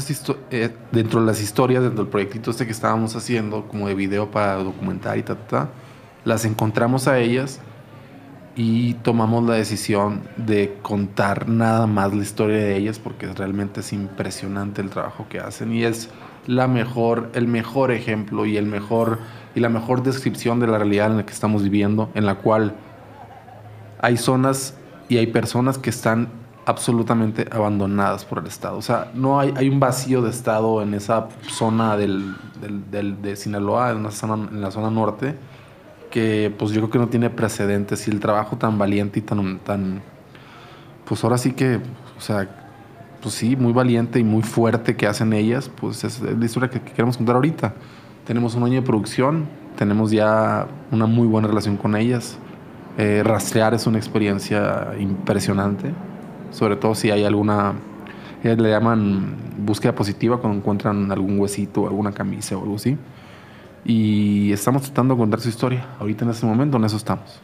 eh, 0.53 0.71
dentro 0.93 1.21
de 1.21 1.27
las 1.27 1.43
historias, 1.43 1.83
dentro 1.83 2.05
del 2.05 2.13
proyectito 2.13 2.53
este 2.53 2.65
que 2.65 2.71
estábamos 2.71 3.17
haciendo, 3.17 3.67
como 3.67 3.89
de 3.89 3.97
video 3.97 4.31
para 4.31 4.55
documentar 4.55 5.19
y 5.19 5.25
ta, 5.25 5.35
ta, 5.35 5.69
las 6.25 6.45
encontramos 6.45 7.09
a 7.09 7.19
ellas 7.19 7.61
y 8.55 8.95
tomamos 8.95 9.45
la 9.45 9.55
decisión 9.55 10.23
de 10.37 10.77
contar 10.83 11.49
nada 11.49 11.87
más 11.87 12.15
la 12.15 12.23
historia 12.23 12.57
de 12.57 12.77
ellas 12.77 12.99
porque 12.99 13.27
realmente 13.33 13.81
es 13.81 13.93
impresionante 13.93 14.83
el 14.83 14.91
trabajo 14.91 15.27
que 15.29 15.41
hacen 15.41 15.73
y 15.73 15.85
es 15.85 16.11
la 16.47 16.69
mejor, 16.69 17.31
el 17.35 17.49
mejor 17.49 17.91
ejemplo 17.93 18.45
y 18.47 18.57
el 18.57 18.67
mejor 18.67 19.21
y 19.55 19.61
la 19.61 19.69
mejor 19.69 20.03
descripción 20.03 20.61
de 20.61 20.67
la 20.67 20.79
realidad 20.79 21.11
en 21.11 21.19
la 21.19 21.27
que 21.27 21.33
estamos 21.33 21.63
viviendo, 21.63 22.11
en 22.15 22.27
la 22.27 22.37
cual 22.37 22.75
hay 24.01 24.17
zonas 24.17 24.75
y 25.09 25.19
hay 25.19 25.29
personas 25.29 25.79
que 25.79 25.91
están 25.91 26.29
absolutamente 26.65 27.47
abandonadas 27.51 28.25
por 28.25 28.39
el 28.39 28.47
Estado. 28.47 28.77
O 28.77 28.83
sea, 28.83 29.11
no 29.15 29.41
hay, 29.41 29.53
hay 29.57 29.69
un 29.69 29.81
vacío 29.81 30.23
de 30.23 30.31
Estado 30.31 30.83
en 30.83 30.95
esa 30.95 31.29
zona 31.49 31.97
del, 31.97 32.35
del, 32.91 33.21
de 33.21 33.37
Sinaloa, 33.37 33.91
en, 33.91 34.11
zona, 34.11 34.35
en 34.35 34.61
la 34.61 34.71
zona 34.71 34.91
norte, 34.91 35.37
que 36.13 36.55
pues 36.57 36.71
yo 36.71 36.81
creo 36.83 36.91
que 36.91 36.99
no 36.99 37.09
tiene 37.09 37.31
precedentes 37.31 38.07
y 38.07 38.13
el 38.13 38.21
trabajo 38.21 38.57
tan 38.57 38.79
valiente 38.79 39.19
y 39.19 39.23
tan, 39.23 39.59
tan 39.59 40.03
pues 41.05 41.25
ahora 41.25 41.39
sí 41.39 41.53
que, 41.53 41.81
o 42.17 42.21
sea, 42.21 42.49
pues 43.21 43.35
sí, 43.35 43.57
muy 43.57 43.73
valiente 43.73 44.21
y 44.21 44.25
muy 44.25 44.43
fuerte 44.43 44.95
que 44.95 45.07
hacen 45.07 45.33
ellas, 45.33 45.71
pues 45.81 46.05
es 46.05 46.21
la 46.21 46.45
historia 46.45 46.71
que 46.71 46.81
queremos 46.81 47.17
contar 47.17 47.37
ahorita. 47.37 47.75
Tenemos 48.27 48.55
un 48.55 48.65
año 48.65 48.75
de 48.75 48.83
producción, 48.83 49.47
tenemos 49.77 50.11
ya 50.11 50.67
una 50.91 51.07
muy 51.07 51.27
buena 51.27 51.49
relación 51.49 51.77
con 51.77 51.97
ellas. 51.97 52.39
Eh, 52.99 53.23
rastrear 53.25 53.75
es 53.75 53.87
una 53.87 53.99
experiencia 53.99 54.93
impresionante, 55.01 55.93
sobre 56.51 56.77
todo 56.77 56.95
si 56.95 57.11
hay 57.11 57.25
alguna, 57.25 57.73
ellas 58.45 58.59
le 58.59 58.71
llaman 58.71 59.37
búsqueda 59.59 59.95
positiva 59.95 60.39
cuando 60.39 60.59
encuentran 60.59 61.11
algún 61.11 61.39
huesito, 61.41 61.87
alguna 61.87 62.13
camisa 62.13 62.57
o 62.57 62.63
algo 62.63 62.77
así. 62.77 62.99
Y 63.85 64.53
estamos 64.53 64.83
tratando 64.83 65.15
de 65.15 65.19
contar 65.19 65.41
su 65.41 65.49
historia. 65.49 65.87
Ahorita 65.99 66.25
en 66.25 66.31
este 66.31 66.47
momento 66.47 66.77
en 66.77 66.85
eso 66.85 66.97
estamos. 66.97 67.41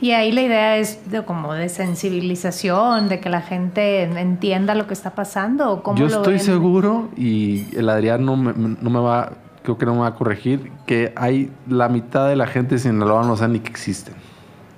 Y 0.00 0.10
ahí 0.10 0.30
la 0.32 0.42
idea 0.42 0.76
es 0.76 1.10
de, 1.10 1.24
como 1.24 1.54
de 1.54 1.68
sensibilización, 1.68 3.08
de 3.08 3.20
que 3.20 3.30
la 3.30 3.40
gente 3.40 4.02
entienda 4.02 4.74
lo 4.74 4.86
que 4.86 4.94
está 4.94 5.14
pasando. 5.14 5.82
¿cómo 5.82 5.96
Yo 5.96 6.06
estoy 6.06 6.38
seguro, 6.38 7.08
y 7.16 7.74
el 7.76 7.88
Adrián 7.88 8.24
no 8.24 8.36
me, 8.36 8.52
no 8.52 8.90
me 8.90 9.00
va 9.00 9.32
creo 9.66 9.78
que 9.78 9.86
no 9.86 9.94
me 9.94 10.00
va 10.02 10.06
a 10.06 10.14
corregir, 10.14 10.70
que 10.86 11.12
hay 11.16 11.50
la 11.68 11.88
mitad 11.88 12.28
de 12.28 12.36
la 12.36 12.46
gente 12.46 12.76
de 12.76 12.78
Sinaloa 12.78 13.26
no 13.26 13.36
sabe 13.36 13.54
ni 13.54 13.58
que 13.58 13.70
existen. 13.70 14.14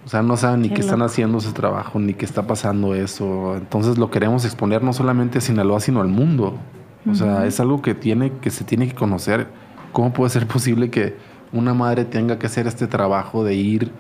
O 0.07 0.09
sea, 0.09 0.23
no 0.23 0.39
saben 0.39 0.63
ni 0.63 0.71
que 0.71 0.81
están 0.81 1.03
haciendo 1.03 1.37
ese 1.37 1.53
trabajo, 1.53 1.99
ni 1.99 2.15
que 2.15 2.25
está 2.25 2.47
pasando 2.47 2.95
eso. 2.95 3.55
Entonces 3.57 3.99
lo 3.99 4.11
queremos 4.11 4.47
exponer 4.47 4.83
no 4.83 4.95
solamente 4.95 5.37
a 5.37 5.41
Sinaloa, 5.43 5.81
sino 5.81 6.01
al 6.01 6.09
mundo. 6.09 6.55
O 7.07 7.15
sea, 7.15 7.45
es 7.45 7.61
algo 7.61 7.83
que, 7.83 7.95
tiene, 7.95 8.33
que 8.41 8.49
se 8.49 8.65
tiene 8.65 8.89
que 8.89 8.95
conocer. 8.95 9.49
¿Cómo 9.93 10.13
puede 10.13 10.31
ser 10.31 10.47
posible 10.47 10.91
que 10.91 11.17
una 11.53 11.75
madre 11.75 12.05
tenga 12.05 12.39
que 12.39 12.47
hacer 12.47 12.67
este 12.67 12.87
trabajo 12.87 13.45
de 13.45 13.55
ir 13.55 13.91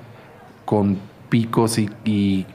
con 0.64 0.98
picos 1.30 1.78
y 1.78 2.46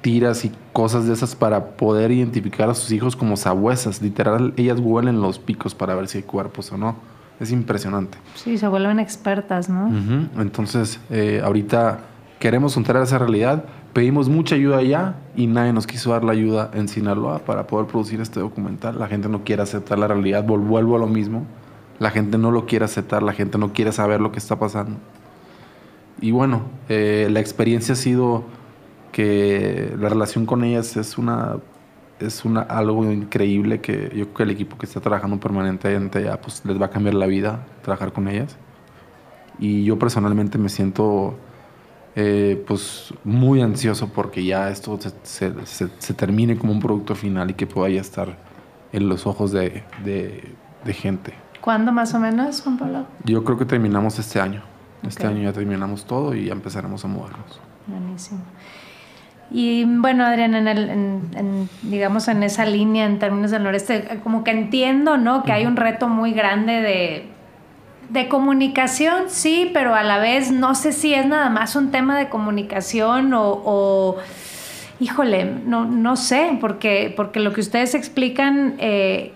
tiras 0.00 0.44
y 0.44 0.52
cosas 0.72 1.06
de 1.06 1.12
esas 1.12 1.34
para 1.34 1.76
poder 1.76 2.10
identificar 2.10 2.70
a 2.70 2.74
sus 2.74 2.90
hijos 2.92 3.16
como 3.16 3.36
sabuesas. 3.36 4.00
Literal, 4.02 4.54
ellas 4.56 4.80
huelen 4.80 5.20
los 5.20 5.38
picos 5.38 5.74
para 5.74 5.94
ver 5.94 6.08
si 6.08 6.18
hay 6.18 6.24
cuerpos 6.24 6.72
o 6.72 6.78
no. 6.78 6.96
Es 7.38 7.52
impresionante. 7.52 8.18
Sí, 8.34 8.58
se 8.58 8.68
vuelven 8.68 8.98
expertas, 8.98 9.70
¿no? 9.70 9.90
Entonces, 10.38 11.00
eh, 11.08 11.40
ahorita 11.42 12.00
queremos 12.38 12.74
contar 12.74 12.96
esa 12.96 13.18
realidad. 13.18 13.64
Pedimos 13.94 14.28
mucha 14.28 14.56
ayuda 14.56 14.78
allá 14.78 15.14
y 15.34 15.46
nadie 15.46 15.72
nos 15.72 15.86
quiso 15.86 16.10
dar 16.10 16.22
la 16.22 16.32
ayuda 16.32 16.70
en 16.74 16.86
Sinaloa 16.86 17.38
para 17.40 17.66
poder 17.66 17.86
producir 17.86 18.20
este 18.20 18.40
documental. 18.40 18.98
La 18.98 19.08
gente 19.08 19.28
no 19.28 19.42
quiere 19.42 19.62
aceptar 19.62 19.98
la 19.98 20.06
realidad. 20.08 20.44
Vuelvo 20.44 20.96
a 20.96 20.98
lo 20.98 21.06
mismo. 21.06 21.46
La 22.00 22.10
gente 22.10 22.36
no 22.36 22.50
lo 22.50 22.66
quiere 22.66 22.84
aceptar, 22.84 23.22
la 23.22 23.32
gente 23.32 23.58
no 23.58 23.72
quiere 23.72 23.92
saber 23.92 24.20
lo 24.20 24.32
que 24.32 24.40
está 24.40 24.58
pasando. 24.58 24.96
Y 26.20 26.32
bueno, 26.32 26.62
eh, 26.88 27.28
la 27.30 27.38
experiencia 27.38 27.92
ha 27.92 27.96
sido 27.96 28.42
que 29.12 29.94
la 29.98 30.08
relación 30.08 30.46
con 30.46 30.64
ellas 30.64 30.96
es 30.96 31.16
una 31.16 31.58
es 32.18 32.44
una, 32.44 32.60
algo 32.60 33.10
increíble 33.10 33.80
que 33.80 34.10
yo 34.14 34.26
creo 34.26 34.34
que 34.34 34.42
el 34.42 34.50
equipo 34.50 34.76
que 34.76 34.84
está 34.84 35.00
trabajando 35.00 35.40
permanentemente 35.40 36.18
allá 36.18 36.38
pues 36.40 36.62
les 36.66 36.80
va 36.80 36.86
a 36.86 36.90
cambiar 36.90 37.14
la 37.14 37.26
vida 37.26 37.66
trabajar 37.82 38.12
con 38.12 38.28
ellas 38.28 38.58
y 39.58 39.84
yo 39.84 39.98
personalmente 39.98 40.58
me 40.58 40.68
siento 40.68 41.34
eh, 42.16 42.62
pues 42.66 43.14
muy 43.22 43.60
ansioso 43.60 44.08
porque 44.08 44.44
ya 44.44 44.70
esto 44.70 44.98
se, 45.22 45.54
se, 45.64 46.14
termine 46.14 46.58
como 46.58 46.72
un 46.72 46.80
producto 46.80 47.14
final 47.14 47.50
y 47.50 47.54
que 47.54 47.68
pueda 47.68 47.88
ya 47.88 48.00
estar 48.00 48.36
en 48.92 49.08
los 49.08 49.28
ojos 49.28 49.52
de, 49.52 49.84
de, 50.04 50.92
gente. 50.92 51.34
¿Cuándo 51.60 51.92
más 51.92 52.14
o 52.14 52.18
menos, 52.18 52.62
Juan 52.62 52.78
Pablo? 52.78 53.06
Yo 53.24 53.44
creo 53.44 53.58
que 53.58 53.66
terminamos 53.66 54.18
este 54.18 54.40
año. 54.40 54.62
Este 55.06 55.26
año 55.26 55.42
ya 55.42 55.52
terminamos 55.52 56.04
todo 56.04 56.34
y 56.34 56.46
ya 56.46 56.52
empezaremos 56.52 57.04
a 57.04 57.08
movernos. 57.08 57.60
Buenísimo. 57.86 58.40
Y 59.50 59.84
bueno, 59.84 60.24
Adrián, 60.24 60.54
en 60.54 60.68
el, 60.68 61.68
digamos 61.82 62.28
en 62.28 62.42
esa 62.42 62.64
línea 62.64 63.06
en 63.06 63.18
términos 63.18 63.50
del 63.50 63.64
noreste, 63.64 64.20
como 64.22 64.44
que 64.44 64.52
entiendo, 64.52 65.16
¿no? 65.16 65.42
Que 65.42 65.52
hay 65.52 65.66
un 65.66 65.76
reto 65.76 66.08
muy 66.08 66.32
grande 66.32 66.80
de, 66.80 67.28
de 68.10 68.28
comunicación, 68.28 69.24
sí, 69.28 69.70
pero 69.72 69.94
a 69.94 70.04
la 70.04 70.18
vez 70.18 70.52
no 70.52 70.74
sé 70.76 70.92
si 70.92 71.14
es 71.14 71.26
nada 71.26 71.50
más 71.50 71.74
un 71.74 71.90
tema 71.90 72.16
de 72.16 72.28
comunicación 72.28 73.32
o, 73.34 74.16
híjole, 75.00 75.44
no, 75.44 75.84
no 75.84 76.14
sé, 76.14 76.56
porque, 76.60 77.12
porque 77.16 77.40
lo 77.40 77.52
que 77.52 77.60
ustedes 77.60 77.94
explican 77.96 78.74
eh, 78.78 79.32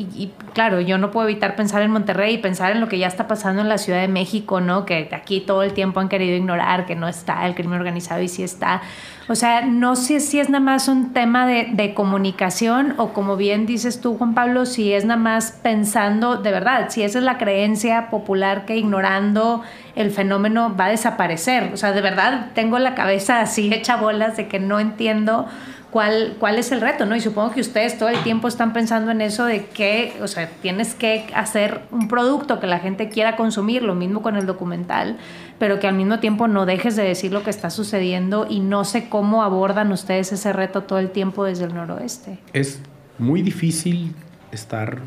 y, 0.00 0.32
claro, 0.54 0.80
yo 0.80 0.98
no 0.98 1.10
puedo 1.10 1.28
evitar 1.28 1.56
pensar 1.56 1.82
en 1.82 1.90
Monterrey 1.90 2.34
y 2.34 2.38
pensar 2.38 2.72
en 2.72 2.80
lo 2.80 2.88
que 2.88 2.98
ya 2.98 3.06
está 3.06 3.28
pasando 3.28 3.62
en 3.62 3.68
la 3.68 3.78
Ciudad 3.78 4.00
de 4.00 4.08
México, 4.08 4.60
¿no? 4.60 4.84
Que 4.84 5.08
aquí 5.12 5.40
todo 5.40 5.62
el 5.62 5.72
tiempo 5.72 6.00
han 6.00 6.08
querido 6.08 6.36
ignorar 6.36 6.86
que 6.86 6.96
no 6.96 7.08
está 7.08 7.46
el 7.46 7.54
crimen 7.54 7.78
organizado 7.78 8.22
y 8.22 8.28
sí 8.28 8.42
está. 8.42 8.82
O 9.28 9.34
sea, 9.34 9.62
no 9.62 9.96
sé 9.96 10.20
si 10.20 10.40
es 10.40 10.48
nada 10.48 10.64
más 10.64 10.88
un 10.88 11.12
tema 11.12 11.46
de, 11.46 11.68
de 11.72 11.94
comunicación 11.94 12.94
o 12.96 13.12
como 13.12 13.36
bien 13.36 13.66
dices 13.66 14.00
tú, 14.00 14.16
Juan 14.16 14.34
Pablo, 14.34 14.66
si 14.66 14.92
es 14.92 15.04
nada 15.04 15.20
más 15.20 15.52
pensando, 15.62 16.36
de 16.36 16.50
verdad, 16.50 16.86
si 16.88 17.02
esa 17.02 17.18
es 17.18 17.24
la 17.24 17.38
creencia 17.38 18.10
popular 18.10 18.64
que 18.64 18.76
ignorando 18.76 19.62
el 19.94 20.10
fenómeno 20.10 20.74
va 20.76 20.86
a 20.86 20.90
desaparecer. 20.90 21.70
O 21.72 21.76
sea, 21.76 21.92
de 21.92 22.00
verdad 22.00 22.48
tengo 22.54 22.78
la 22.78 22.94
cabeza 22.94 23.40
así 23.40 23.72
hecha 23.72 23.96
bolas 23.96 24.36
de 24.36 24.48
que 24.48 24.58
no 24.58 24.80
entiendo 24.80 25.46
cuál, 25.90 26.36
cuál 26.38 26.58
es 26.58 26.72
el 26.72 26.80
reto, 26.80 27.06
¿no? 27.06 27.16
Y 27.16 27.20
supongo 27.20 27.52
que 27.52 27.60
ustedes 27.60 27.98
todo 27.98 28.08
el 28.08 28.22
tiempo 28.22 28.48
están 28.48 28.72
pensando 28.72 29.10
en 29.10 29.20
eso 29.20 29.44
de 29.44 29.66
que, 29.66 30.14
o 30.22 30.28
sea, 30.28 30.48
tienes 30.62 30.94
que 30.94 31.26
hacer 31.34 31.82
un 31.90 32.08
producto 32.08 32.60
que 32.60 32.66
la 32.66 32.78
gente 32.78 33.08
quiera 33.08 33.36
consumir, 33.36 33.82
lo 33.82 33.94
mismo 33.94 34.22
con 34.22 34.36
el 34.36 34.46
documental, 34.46 35.18
pero 35.58 35.80
que 35.80 35.86
al 35.86 35.94
mismo 35.94 36.20
tiempo 36.20 36.48
no 36.48 36.66
dejes 36.66 36.96
de 36.96 37.02
decir 37.02 37.32
lo 37.32 37.42
que 37.42 37.50
está 37.50 37.70
sucediendo 37.70 38.46
y 38.48 38.60
no 38.60 38.84
sé 38.84 39.08
cómo 39.08 39.42
abordan 39.42 39.92
ustedes 39.92 40.32
ese 40.32 40.52
reto 40.52 40.82
todo 40.82 40.98
el 40.98 41.10
tiempo 41.10 41.44
desde 41.44 41.64
el 41.64 41.74
noroeste. 41.74 42.38
Es 42.52 42.80
muy 43.18 43.42
difícil 43.42 44.14
estar 44.52 44.98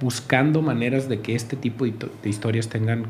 buscando 0.00 0.62
maneras 0.62 1.08
de 1.08 1.20
que 1.20 1.34
este 1.34 1.56
tipo 1.56 1.84
de 1.84 2.28
historias 2.28 2.68
tengan 2.68 3.06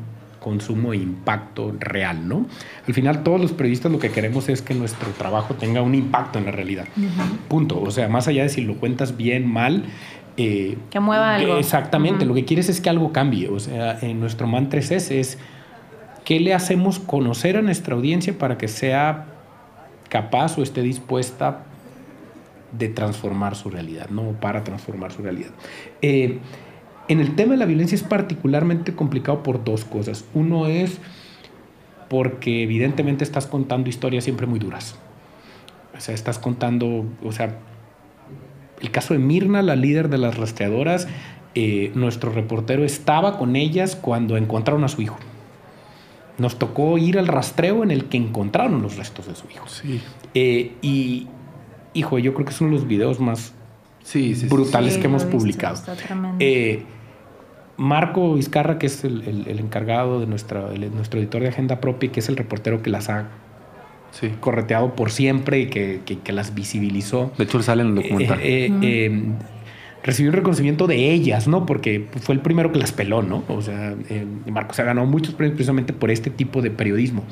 consumo 0.47 0.93
e 0.93 0.95
impacto 0.95 1.75
real, 1.77 2.25
¿no? 2.25 2.45
Al 2.87 2.93
final 2.93 3.21
todos 3.21 3.41
los 3.41 3.51
periodistas 3.51 3.91
lo 3.91 3.99
que 3.99 4.11
queremos 4.11 4.47
es 4.47 4.61
que 4.61 4.73
nuestro 4.73 5.09
trabajo 5.09 5.55
tenga 5.55 5.81
un 5.81 5.93
impacto 5.93 6.39
en 6.39 6.45
la 6.45 6.51
realidad. 6.51 6.85
Punto. 7.49 7.81
O 7.81 7.91
sea, 7.91 8.07
más 8.07 8.29
allá 8.29 8.43
de 8.43 8.49
si 8.49 8.61
lo 8.61 8.77
cuentas 8.77 9.17
bien, 9.17 9.45
mal, 9.45 9.83
eh, 10.37 10.77
que 10.89 11.01
mueva 11.01 11.35
algo. 11.35 11.57
Exactamente, 11.57 12.23
lo 12.23 12.33
que 12.33 12.45
quieres 12.45 12.69
es 12.69 12.79
que 12.79 12.89
algo 12.89 13.11
cambie. 13.11 13.49
O 13.49 13.59
sea, 13.59 13.99
en 13.99 14.21
nuestro 14.21 14.47
mantra 14.47 14.79
es, 14.79 15.11
es 15.11 15.37
qué 16.23 16.39
le 16.39 16.53
hacemos 16.53 16.99
conocer 16.99 17.57
a 17.57 17.61
nuestra 17.61 17.95
audiencia 17.95 18.37
para 18.37 18.57
que 18.57 18.69
sea 18.69 19.25
capaz 20.07 20.57
o 20.57 20.63
esté 20.63 20.81
dispuesta 20.81 21.65
de 22.71 22.87
transformar 22.87 23.57
su 23.57 23.69
realidad, 23.69 24.07
no 24.11 24.31
para 24.39 24.63
transformar 24.63 25.11
su 25.11 25.23
realidad. 25.23 25.51
Eh, 26.01 26.39
en 27.07 27.19
el 27.19 27.35
tema 27.35 27.51
de 27.53 27.57
la 27.57 27.65
violencia 27.65 27.95
es 27.95 28.03
particularmente 28.03 28.93
complicado 28.93 29.43
por 29.43 29.63
dos 29.63 29.85
cosas. 29.85 30.25
Uno 30.33 30.67
es 30.67 30.97
porque 32.09 32.63
evidentemente 32.63 33.23
estás 33.23 33.47
contando 33.47 33.89
historias 33.89 34.23
siempre 34.23 34.47
muy 34.47 34.59
duras. 34.59 34.95
O 35.97 35.99
sea, 36.01 36.13
estás 36.13 36.37
contando, 36.39 37.05
o 37.23 37.31
sea, 37.31 37.57
el 38.81 38.91
caso 38.91 39.13
de 39.13 39.19
Mirna, 39.19 39.61
la 39.61 39.75
líder 39.75 40.09
de 40.09 40.17
las 40.17 40.37
rastreadoras, 40.37 41.07
eh, 41.55 41.91
nuestro 41.95 42.31
reportero 42.31 42.83
estaba 42.83 43.37
con 43.37 43.55
ellas 43.55 43.95
cuando 43.95 44.37
encontraron 44.37 44.83
a 44.83 44.87
su 44.87 45.01
hijo. 45.01 45.17
Nos 46.37 46.59
tocó 46.59 46.97
ir 46.99 47.17
al 47.17 47.27
rastreo 47.27 47.83
en 47.83 47.89
el 47.89 48.05
que 48.05 48.17
encontraron 48.17 48.81
los 48.83 48.95
restos 48.97 49.27
de 49.27 49.33
su 49.35 49.49
hijo. 49.49 49.67
Sí. 49.67 49.99
Eh, 50.35 50.73
y, 50.83 51.27
hijo, 51.95 52.19
yo 52.19 52.33
creo 52.35 52.45
que 52.45 52.51
es 52.51 52.61
uno 52.61 52.69
de 52.71 52.75
los 52.77 52.87
videos 52.87 53.19
más 53.19 53.53
Sí, 54.03 54.35
sí, 54.35 54.41
sí. 54.41 54.47
brutales 54.47 54.93
Sí, 54.93 54.99
que 55.01 55.07
hemos 55.07 55.23
visto, 55.23 55.37
publicado. 55.37 55.75
está 55.75 55.95
tremendo. 55.95 56.37
Eh, 56.39 56.83
Marco 57.77 58.33
Vizcarra, 58.33 58.79
que 58.79 58.87
es 58.87 59.03
el, 59.03 59.21
el- 59.27 59.47
el 59.47 59.59
encargado 59.59 60.19
de 60.19 60.25
nuestra, 60.27 60.73
el- 60.73 60.93
nuestro 60.95 61.19
editor 61.19 61.41
de 61.41 61.49
Agenda 61.49 61.79
Propia, 61.79 62.07
y 62.07 62.09
que 62.11 62.19
es 62.19 62.29
el 62.29 62.35
reportero 62.37 62.81
que 62.81 62.89
las 62.89 63.09
ha 63.09 63.27
Sí. 64.11 64.31
correteado 64.39 64.95
por 64.95 65.11
siempre 65.11 65.59
y 65.59 65.67
que, 65.67 66.01
que- 66.05 66.17
que 66.19 66.31
las 66.31 66.55
visibilizó. 66.55 67.31
De 67.37 67.43
hecho, 67.43 67.61
sale 67.61 67.83
en 67.83 67.89
el 67.89 67.95
documental. 67.95 68.39
Eh, 68.41 68.65
eh, 68.67 68.71
eh, 68.81 69.21
recibió 70.03 70.31
un 70.31 70.37
reconocimiento 70.37 70.87
de 70.87 71.11
ellas, 71.11 71.47
¿no? 71.47 71.65
Porque 71.65 72.07
fue 72.21 72.33
el 72.33 72.41
primero 72.41 72.71
que 72.71 72.79
las 72.79 72.91
peló, 72.93 73.21
¿no? 73.21 73.43
O 73.49 73.61
sea, 73.61 73.93
eh, 74.09 74.25
Marco 74.49 74.73
se 74.73 74.81
ha 74.81 74.85
ganado 74.85 75.05
muchos 75.05 75.35
premios 75.35 75.55
precisamente 75.55 75.93
por 75.93 76.09
este 76.09 76.29
tipo 76.29 76.61
de 76.61 76.71
periodismo. 76.71 77.23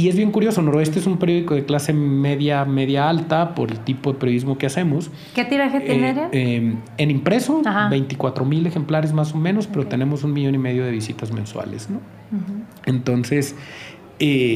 Y 0.00 0.08
es 0.08 0.16
bien 0.16 0.30
curioso, 0.30 0.62
Noroeste 0.62 0.98
es 0.98 1.06
un 1.06 1.18
periódico 1.18 1.54
de 1.54 1.66
clase 1.66 1.92
media, 1.92 2.64
media 2.64 3.10
alta 3.10 3.54
por 3.54 3.70
el 3.70 3.80
tipo 3.80 4.14
de 4.14 4.18
periodismo 4.18 4.56
que 4.56 4.64
hacemos. 4.64 5.10
¿Qué 5.34 5.44
tiraje 5.44 5.78
tiene? 5.80 6.06
Eh, 6.06 6.10
Ariel? 6.10 6.28
eh, 6.32 6.74
en 6.96 7.10
impreso, 7.10 7.60
Ajá. 7.66 7.90
24 7.90 8.46
mil 8.46 8.66
ejemplares 8.66 9.12
más 9.12 9.34
o 9.34 9.36
menos, 9.36 9.66
pero 9.66 9.88
tenemos 9.88 10.24
un 10.24 10.32
millón 10.32 10.54
y 10.54 10.58
medio 10.58 10.86
de 10.86 10.90
visitas 10.90 11.32
mensuales, 11.32 11.90
¿no? 11.90 12.00
Entonces, 12.86 13.54
eh, 14.20 14.54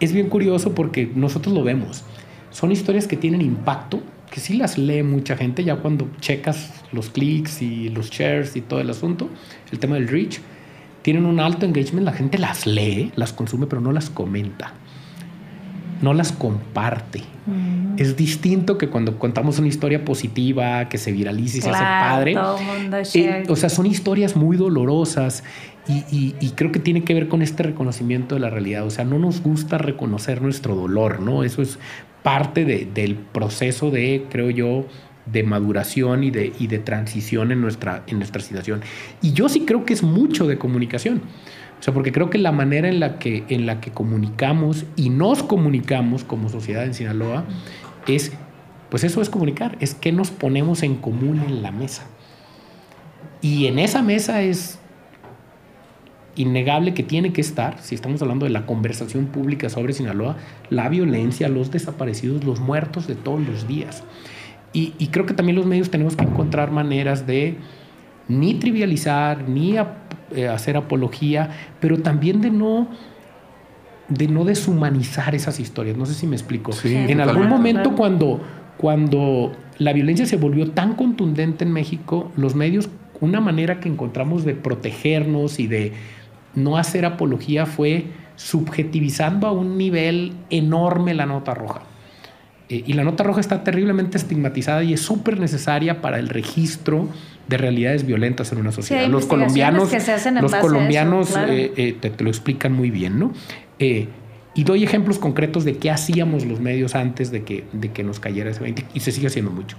es 0.00 0.14
bien 0.14 0.30
curioso 0.30 0.74
porque 0.74 1.12
nosotros 1.14 1.54
lo 1.54 1.62
vemos. 1.62 2.02
Son 2.48 2.72
historias 2.72 3.06
que 3.06 3.18
tienen 3.18 3.42
impacto, 3.42 4.00
que 4.30 4.40
sí 4.40 4.54
las 4.54 4.78
lee 4.78 5.02
mucha 5.02 5.36
gente, 5.36 5.64
ya 5.64 5.76
cuando 5.76 6.08
checas 6.18 6.82
los 6.92 7.10
clics 7.10 7.60
y 7.60 7.90
los 7.90 8.08
shares 8.08 8.56
y 8.56 8.62
todo 8.62 8.80
el 8.80 8.88
asunto, 8.88 9.28
el 9.70 9.78
tema 9.78 9.96
del 9.96 10.08
reach, 10.08 10.40
tienen 11.04 11.26
un 11.26 11.38
alto 11.38 11.66
engagement, 11.66 12.04
la 12.04 12.12
gente 12.12 12.38
las 12.38 12.66
lee, 12.66 13.12
las 13.14 13.32
consume, 13.32 13.66
pero 13.66 13.80
no 13.82 13.92
las 13.92 14.08
comenta, 14.10 14.72
no 16.02 16.14
las 16.14 16.32
comparte. 16.32 17.20
Mm. 17.46 17.98
Es 17.98 18.16
distinto 18.16 18.78
que 18.78 18.88
cuando 18.88 19.18
contamos 19.18 19.58
una 19.58 19.68
historia 19.68 20.04
positiva, 20.04 20.88
que 20.88 20.96
se 20.98 21.12
viraliza 21.12 21.58
y 21.58 21.60
se 21.60 21.68
hace 21.70 21.78
Claro, 21.78 22.14
padre. 22.16 22.34
todo 22.34 22.58
mundo 22.62 22.96
Eh, 23.14 23.44
o 23.48 23.54
sea, 23.56 23.68
son 23.68 23.86
historias 23.86 24.34
muy 24.34 24.56
dolorosas 24.56 25.44
y, 25.86 25.98
y- 26.10 26.34
y 26.40 26.50
creo 26.52 26.72
que 26.72 26.80
tiene 26.80 27.04
que 27.04 27.12
ver 27.14 27.28
con 27.28 27.42
este 27.42 27.62
reconocimiento 27.62 28.34
de 28.34 28.40
la 28.40 28.48
realidad. 28.50 28.86
O 28.86 28.90
sea, 28.90 29.04
no 29.04 29.18
nos 29.18 29.42
gusta 29.42 29.76
reconocer 29.78 30.40
nuestro 30.42 30.74
dolor, 30.74 31.20
¿no? 31.20 31.44
Eso 31.44 31.60
es 31.62 31.78
parte 32.22 32.64
de- 32.64 32.88
del 32.92 33.14
proceso 33.16 33.90
de, 33.90 34.24
creo 34.30 34.48
yo, 34.48 34.86
de 35.26 35.42
maduración 35.42 36.24
y 36.24 36.30
de, 36.30 36.52
y 36.58 36.66
de 36.66 36.78
transición 36.78 37.52
en 37.52 37.60
nuestra, 37.60 38.04
en 38.06 38.18
nuestra 38.18 38.42
situación. 38.42 38.82
Y 39.22 39.32
yo 39.32 39.48
sí 39.48 39.60
creo 39.60 39.84
que 39.84 39.94
es 39.94 40.02
mucho 40.02 40.46
de 40.46 40.58
comunicación. 40.58 41.22
O 41.78 41.82
sea, 41.82 41.92
porque 41.92 42.12
creo 42.12 42.30
que 42.30 42.38
la 42.38 42.52
manera 42.52 42.88
en 42.88 43.00
la 43.00 43.18
que, 43.18 43.44
en 43.48 43.66
la 43.66 43.80
que 43.80 43.90
comunicamos 43.90 44.86
y 44.96 45.10
nos 45.10 45.42
comunicamos 45.42 46.24
como 46.24 46.48
sociedad 46.48 46.84
en 46.84 46.94
Sinaloa 46.94 47.44
es, 48.06 48.32
pues 48.90 49.04
eso 49.04 49.20
es 49.20 49.28
comunicar, 49.28 49.76
es 49.80 49.94
que 49.94 50.12
nos 50.12 50.30
ponemos 50.30 50.82
en 50.82 50.96
común 50.96 51.42
en 51.46 51.62
la 51.62 51.72
mesa. 51.72 52.06
Y 53.42 53.66
en 53.66 53.78
esa 53.78 54.02
mesa 54.02 54.40
es 54.42 54.78
innegable 56.36 56.94
que 56.94 57.02
tiene 57.02 57.32
que 57.32 57.40
estar, 57.40 57.80
si 57.80 57.94
estamos 57.94 58.22
hablando 58.22 58.44
de 58.46 58.50
la 58.50 58.66
conversación 58.66 59.26
pública 59.26 59.68
sobre 59.68 59.92
Sinaloa, 59.92 60.36
la 60.70 60.88
violencia, 60.88 61.48
los 61.48 61.70
desaparecidos, 61.70 62.44
los 62.44 62.60
muertos 62.60 63.06
de 63.06 63.14
todos 63.14 63.46
los 63.46 63.68
días. 63.68 64.02
Y, 64.74 64.92
y 64.98 65.06
creo 65.06 65.24
que 65.24 65.32
también 65.32 65.56
los 65.56 65.64
medios 65.64 65.88
tenemos 65.88 66.16
que 66.16 66.24
encontrar 66.24 66.70
maneras 66.70 67.26
de 67.26 67.56
ni 68.28 68.54
trivializar, 68.54 69.48
ni 69.48 69.78
ap- 69.78 70.12
eh, 70.34 70.48
hacer 70.48 70.76
apología, 70.76 71.48
pero 71.80 71.98
también 72.00 72.40
de 72.42 72.50
no 72.50 72.88
de 74.08 74.28
no 74.28 74.44
deshumanizar 74.44 75.34
esas 75.34 75.58
historias. 75.60 75.96
No 75.96 76.04
sé 76.04 76.12
si 76.12 76.26
me 76.26 76.36
explico. 76.36 76.72
Sí, 76.72 76.88
en 76.94 77.04
totalmente. 77.04 77.30
algún 77.30 77.48
momento 77.48 77.92
cuando, 77.96 78.42
cuando 78.76 79.52
la 79.78 79.94
violencia 79.94 80.26
se 80.26 80.36
volvió 80.36 80.72
tan 80.72 80.94
contundente 80.94 81.64
en 81.64 81.72
México, 81.72 82.30
los 82.36 82.54
medios, 82.54 82.90
una 83.22 83.40
manera 83.40 83.80
que 83.80 83.88
encontramos 83.88 84.44
de 84.44 84.54
protegernos 84.54 85.58
y 85.58 85.68
de 85.68 85.92
no 86.54 86.76
hacer 86.76 87.06
apología 87.06 87.64
fue 87.64 88.08
subjetivizando 88.36 89.46
a 89.46 89.52
un 89.52 89.78
nivel 89.78 90.32
enorme 90.50 91.14
la 91.14 91.24
nota 91.24 91.54
roja. 91.54 91.82
Eh, 92.68 92.82
y 92.86 92.92
la 92.94 93.04
nota 93.04 93.24
roja 93.24 93.40
está 93.40 93.62
terriblemente 93.62 94.16
estigmatizada 94.16 94.82
y 94.82 94.94
es 94.94 95.00
súper 95.00 95.38
necesaria 95.38 96.00
para 96.00 96.18
el 96.18 96.28
registro 96.28 97.08
de 97.48 97.58
realidades 97.58 98.06
violentas 98.06 98.52
en 98.52 98.58
una 98.58 98.72
sociedad. 98.72 99.06
los 99.08 99.26
colombianos, 99.26 99.90
que 99.90 100.00
se 100.00 100.12
hacen 100.12 100.36
en 100.36 100.42
los 100.42 100.52
eso, 100.52 100.62
colombianos 100.62 101.30
claro. 101.30 101.52
eh, 101.52 101.72
eh, 101.76 101.96
te, 102.00 102.10
te 102.10 102.24
lo 102.24 102.30
explican 102.30 102.72
muy 102.72 102.90
bien, 102.90 103.18
¿no? 103.18 103.32
Eh, 103.78 104.08
y 104.54 104.64
doy 104.64 104.84
ejemplos 104.84 105.18
concretos 105.18 105.64
de 105.64 105.78
qué 105.78 105.90
hacíamos 105.90 106.46
los 106.46 106.60
medios 106.60 106.94
antes 106.94 107.30
de 107.30 107.42
que, 107.42 107.64
de 107.72 107.90
que 107.92 108.04
nos 108.04 108.20
cayera 108.20 108.50
ese 108.50 108.60
20 108.60 108.86
y 108.94 109.00
se 109.00 109.10
sigue 109.12 109.26
haciendo 109.26 109.50
mucho. 109.50 109.76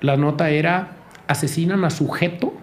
La 0.00 0.16
nota 0.16 0.50
era 0.50 0.96
asesinan 1.26 1.84
a 1.84 1.90
sujeto 1.90 2.54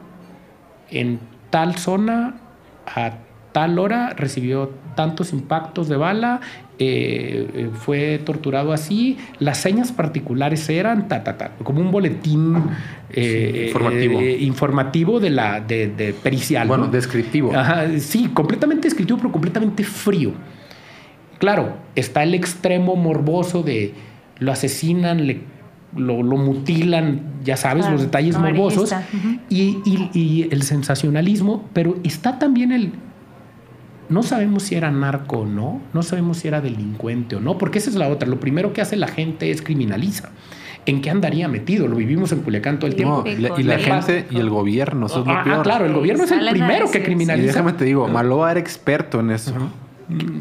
en 0.89 1.19
tal 1.49 1.77
zona 1.77 2.39
a 2.85 3.17
tal 3.51 3.77
hora, 3.79 4.13
recibió 4.15 4.71
tantos 4.95 5.33
impactos 5.33 5.89
de 5.89 5.97
bala, 5.97 6.39
eh, 6.83 7.69
fue 7.73 8.19
torturado 8.25 8.73
así, 8.73 9.17
las 9.37 9.59
señas 9.59 9.91
particulares 9.91 10.67
eran 10.67 11.07
ta, 11.07 11.23
ta, 11.23 11.37
ta, 11.37 11.51
como 11.63 11.79
un 11.79 11.91
boletín 11.91 12.55
eh, 13.11 13.65
informativo. 13.67 14.19
eh, 14.19 14.37
informativo 14.39 15.19
de 15.19 15.29
la 15.29 15.59
de, 15.59 15.87
de 15.89 16.13
pericial. 16.13 16.67
bueno, 16.67 16.85
¿no? 16.85 16.91
descriptivo. 16.91 17.55
Ajá, 17.55 17.85
sí, 17.99 18.29
completamente 18.33 18.87
descriptivo, 18.87 19.19
pero 19.19 19.31
completamente 19.31 19.83
frío. 19.83 20.31
Claro, 21.37 21.77
está 21.95 22.23
el 22.23 22.33
extremo 22.33 22.95
morboso 22.95 23.61
de 23.61 23.93
lo 24.39 24.51
asesinan, 24.51 25.27
le- 25.27 25.41
lo, 25.95 26.23
lo 26.23 26.37
mutilan, 26.37 27.21
ya 27.43 27.57
sabes, 27.57 27.81
Claro, 27.83 27.93
los 27.97 28.01
detalles 28.05 28.37
morbosos, 28.39 28.91
y 29.49 30.47
el 30.49 30.63
sensacionalismo, 30.63 31.69
pero 31.73 31.97
está 32.03 32.39
también 32.39 32.71
el... 32.71 32.91
No 34.11 34.21
sabemos 34.23 34.63
si 34.63 34.75
era 34.75 34.91
narco 34.91 35.39
o 35.39 35.45
no, 35.45 35.81
no 35.93 36.03
sabemos 36.03 36.37
si 36.37 36.47
era 36.47 36.61
delincuente 36.61 37.37
o 37.37 37.39
no, 37.39 37.57
porque 37.57 37.79
esa 37.79 37.89
es 37.89 37.95
la 37.95 38.07
otra. 38.09 38.27
Lo 38.27 38.39
primero 38.39 38.73
que 38.73 38.81
hace 38.81 38.95
la 38.97 39.07
gente 39.07 39.49
es 39.51 39.61
criminaliza. 39.61 40.29
¿En 40.85 41.01
qué 41.01 41.09
andaría 41.11 41.47
metido? 41.47 41.87
Lo 41.87 41.95
vivimos 41.95 42.31
en 42.31 42.39
Culiacán 42.41 42.77
todo 42.79 42.87
el 42.87 42.95
tiempo. 42.95 43.23
No, 43.25 43.31
y 43.31 43.37
la, 43.37 43.59
y 43.59 43.63
la 43.63 43.77
Le 43.77 43.83
gente 43.83 44.25
y 44.31 44.37
el 44.37 44.49
gobierno, 44.49 45.05
eso 45.05 45.21
es 45.21 45.27
lo 45.27 45.31
Ah, 45.33 45.43
peor. 45.43 45.61
claro, 45.63 45.85
el 45.85 45.93
gobierno 45.93 46.23
es 46.23 46.31
el 46.31 46.47
primero 46.49 46.87
que 46.87 46.97
sí. 46.97 46.97
Y 46.99 47.01
criminaliza. 47.05 47.47
déjame 47.47 47.73
te 47.73 47.85
digo, 47.85 48.07
Maloa 48.07 48.51
era 48.51 48.59
experto 48.59 49.19
en 49.19 49.31
eso. 49.31 49.53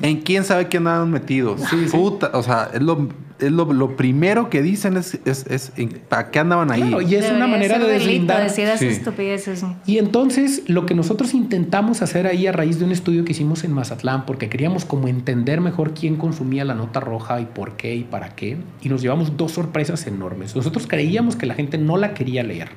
En 0.02 0.20
quién 0.22 0.44
sabe 0.44 0.68
qué 0.68 0.78
andaban 0.78 1.10
metidos. 1.10 1.60
Sí, 1.70 1.88
sí. 1.88 1.96
Puta, 1.96 2.30
o 2.34 2.42
sea, 2.42 2.70
es 2.72 2.82
lo, 2.82 3.08
es 3.38 3.50
lo, 3.52 3.72
lo 3.72 3.96
primero 3.96 4.50
que 4.50 4.62
dicen 4.62 4.96
es, 4.96 5.18
es, 5.24 5.46
es 5.46 5.72
¿para 6.08 6.30
qué 6.30 6.38
andaban 6.38 6.70
ahí? 6.70 6.82
Claro, 6.82 7.02
y 7.02 7.14
es 7.14 7.30
una 7.30 7.46
manera 7.46 7.78
de 7.78 7.86
deslindar. 7.86 8.42
decir 8.42 8.68
Sí. 8.78 8.86
estupideces. 8.86 9.64
Y 9.86 9.98
entonces 9.98 10.62
lo 10.66 10.86
que 10.86 10.94
nosotros 10.94 11.34
intentamos 11.34 12.02
hacer 12.02 12.26
ahí 12.26 12.46
a 12.46 12.52
raíz 12.52 12.78
de 12.78 12.84
un 12.84 12.92
estudio 12.92 13.24
que 13.24 13.32
hicimos 13.32 13.64
en 13.64 13.72
Mazatlán, 13.72 14.26
porque 14.26 14.48
queríamos 14.48 14.84
como 14.84 15.08
entender 15.08 15.60
mejor 15.60 15.92
quién 15.94 16.16
consumía 16.16 16.64
la 16.64 16.74
nota 16.74 17.00
roja 17.00 17.40
y 17.40 17.46
por 17.46 17.76
qué 17.76 17.94
y 17.94 18.04
para 18.04 18.34
qué, 18.34 18.56
y 18.82 18.88
nos 18.88 19.02
llevamos 19.02 19.36
dos 19.36 19.52
sorpresas 19.52 20.06
enormes. 20.06 20.54
Nosotros 20.56 20.86
creíamos 20.86 21.36
que 21.36 21.46
la 21.46 21.54
gente 21.54 21.78
no 21.78 21.96
la 21.96 22.14
quería 22.14 22.42
leer. 22.42 22.68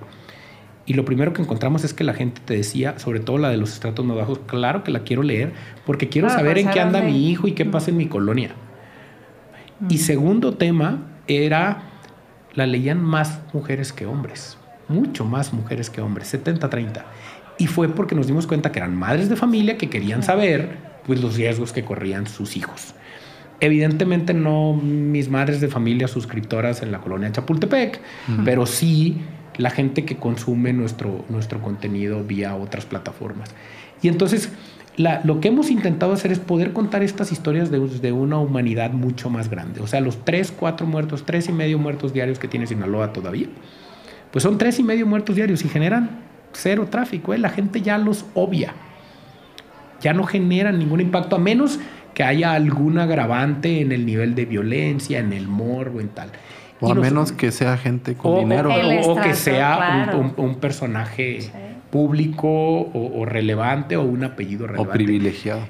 Y 0.86 0.94
lo 0.94 1.06
primero 1.06 1.32
que 1.32 1.42
encontramos 1.42 1.84
es 1.86 1.94
que 1.94 2.04
la 2.04 2.14
gente 2.14 2.42
te 2.44 2.56
decía, 2.56 3.00
sobre 3.00 3.22
todo 3.22 3.38
la 3.38 3.50
de 3.50 3.58
los 3.58 3.72
estratos 3.72 4.06
más 4.06 4.18
bajos, 4.18 4.40
claro 4.46 4.84
que 4.84 4.92
la 4.92 5.04
quiero 5.04 5.24
leer 5.24 5.54
porque 5.86 6.10
quiero 6.10 6.28
Ah, 6.28 6.32
saber 6.32 6.58
en 6.58 6.70
qué 6.72 6.82
¿a 6.82 6.84
anda 6.84 7.02
mi 7.02 7.30
hijo 7.30 7.48
y 7.48 7.54
qué 7.54 7.66
pasa 7.66 7.92
en 7.92 7.98
mi 7.98 8.08
colonia. 8.08 8.52
Y 9.90 10.00
segundo 10.00 10.54
tema 10.54 11.04
era, 11.28 11.84
la 12.54 12.68
leían 12.68 13.02
más 13.02 13.40
mujeres 13.54 13.94
que 13.94 14.06
hombres, 14.06 14.58
mucho 14.88 15.26
más 15.26 15.54
mujeres 15.54 15.90
que 15.90 16.02
hombres, 16.02 16.34
70-30. 16.34 17.04
Y 17.58 17.68
fue 17.68 17.90
porque 17.90 18.16
nos 18.16 18.28
dimos 18.28 18.48
cuenta 18.48 18.72
que 18.72 18.80
eran 18.80 18.96
madres 18.96 19.30
de 19.30 19.36
familia 19.36 19.78
que 19.78 19.90
querían 19.90 20.24
saber 20.24 20.78
pues, 21.06 21.22
los 21.22 21.36
riesgos 21.36 21.72
que 21.72 21.84
corrían 21.84 22.28
sus 22.28 22.58
hijos. 22.58 22.94
Evidentemente 23.60 24.34
no 24.34 24.74
mis 24.74 25.30
madres 25.30 25.62
de 25.62 25.70
familia 25.70 26.08
suscriptoras 26.08 26.82
en 26.82 26.92
la 26.92 27.00
colonia 27.00 27.32
Chapultepec, 27.32 28.02
pero 28.44 28.66
sí 28.66 29.22
la 29.58 29.70
gente 29.70 30.06
que 30.06 30.18
consume 30.18 30.74
nuestro, 30.74 31.26
nuestro 31.30 31.62
contenido 31.62 32.24
vía 32.24 32.56
otras 32.56 32.86
plataformas. 32.86 33.54
Y 34.02 34.08
entonces 34.08 34.52
lo 34.98 35.40
que 35.40 35.48
hemos 35.48 35.72
intentado 35.72 36.14
hacer 36.14 36.32
es 36.32 36.40
poder 36.40 36.72
contar 36.72 37.02
estas 37.02 37.32
historias 37.32 37.72
de, 37.72 38.12
una 38.12 38.38
humanidad 38.38 38.92
mucho 38.92 39.30
más 39.30 39.50
grande. 39.50 39.82
O 39.82 39.88
sea, 39.88 40.02
los 40.02 40.24
tres, 40.24 40.52
cuatro 40.52 40.86
muertos, 40.86 41.26
tres 41.26 41.50
y 41.50 41.52
medio 41.52 41.80
muertos 41.80 42.14
diarios 42.14 42.38
que 42.38 42.48
tiene 42.48 42.68
Sinaloa 42.68 43.12
todavía, 43.12 43.48
pues 44.32 44.44
son 44.44 44.58
tres 44.58 44.80
y 44.80 44.84
medio 44.84 45.08
muertos 45.08 45.36
diarios 45.36 45.66
y 45.66 45.70
generan 45.70 46.22
cero 46.54 46.88
tráfico. 46.90 47.34
¿eh? 47.34 47.40
La 47.40 47.50
gente 47.50 47.82
ya 47.82 47.98
los 47.98 48.26
obvia. 48.36 48.74
Ya 50.00 50.14
no 50.14 50.26
generan 50.26 50.78
ningún 50.78 51.02
impacto, 51.02 51.38
a 51.38 51.40
menos 51.40 51.80
que 52.14 52.24
haya 52.24 52.54
algún 52.54 53.00
agravante 53.00 53.82
en 53.82 53.92
el 53.92 54.06
nivel 54.06 54.36
de 54.36 54.46
violencia, 54.46 55.20
en 55.20 55.34
el 55.34 55.48
morbo, 55.48 56.02
en 56.02 56.10
tal. 56.10 56.30
O 56.84 56.92
a 56.92 56.96
menos 56.96 57.32
que 57.32 57.52
sea 57.52 57.78
gente 57.78 58.16
con 58.16 58.40
dinero. 58.40 58.70
O, 59.06 59.16
que 59.16 59.34
sea 59.36 60.12
un, 60.38 60.56
personaje 60.56 61.52
público 61.90 62.50
o, 62.50 63.26
relevante 63.26 63.96
o 63.98 64.04
un 64.04 64.24
apellido 64.24 64.68
relevante. 64.68 64.90
O 64.90 64.94
privilegiado. 64.94 65.62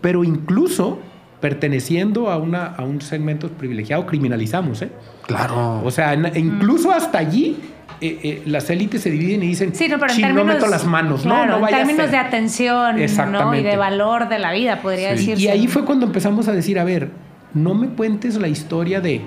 pero 0.00 0.24
incluso 0.24 0.98
perteneciendo 1.40 2.30
a, 2.30 2.36
una, 2.36 2.66
a 2.66 2.84
un 2.84 3.00
segmento 3.00 3.48
privilegiado, 3.48 4.04
criminalizamos, 4.04 4.82
¿eh? 4.82 4.90
Claro. 5.26 5.82
O 5.82 5.90
sea, 5.90 6.14
incluso 6.14 6.92
hasta 6.92 7.18
allí 7.18 7.56
eh, 8.02 8.18
eh, 8.22 8.42
las 8.46 8.68
élites 8.70 9.02
se 9.02 9.10
dividen 9.10 9.42
y 9.42 9.48
dicen, 9.48 9.74
sí, 9.74 9.88
no, 9.88 9.98
pero 9.98 10.12
en 10.12 10.20
términos, 10.20 10.46
no 10.46 10.52
meto 10.54 10.66
las 10.66 10.86
manos, 10.86 11.24
¿no? 11.24 11.46
No 11.46 11.66
en 11.66 11.74
términos 11.74 12.10
de 12.10 12.16
atención 12.16 12.96
¿no? 13.30 13.54
y 13.54 13.62
de 13.62 13.76
valor 13.76 14.28
de 14.28 14.38
la 14.38 14.52
vida, 14.52 14.80
podría 14.80 15.10
decir 15.10 15.36
decirse. 15.36 15.44
Y 15.44 15.48
ahí 15.48 15.66
fue 15.66 15.84
cuando 15.84 16.06
empezamos 16.06 16.48
a 16.48 16.52
decir, 16.52 16.78
a 16.78 16.84
ver, 16.84 17.10
no 17.52 17.74
me 17.74 17.88
cuentes 17.88 18.36
la 18.36 18.48
historia 18.48 19.00
de 19.00 19.20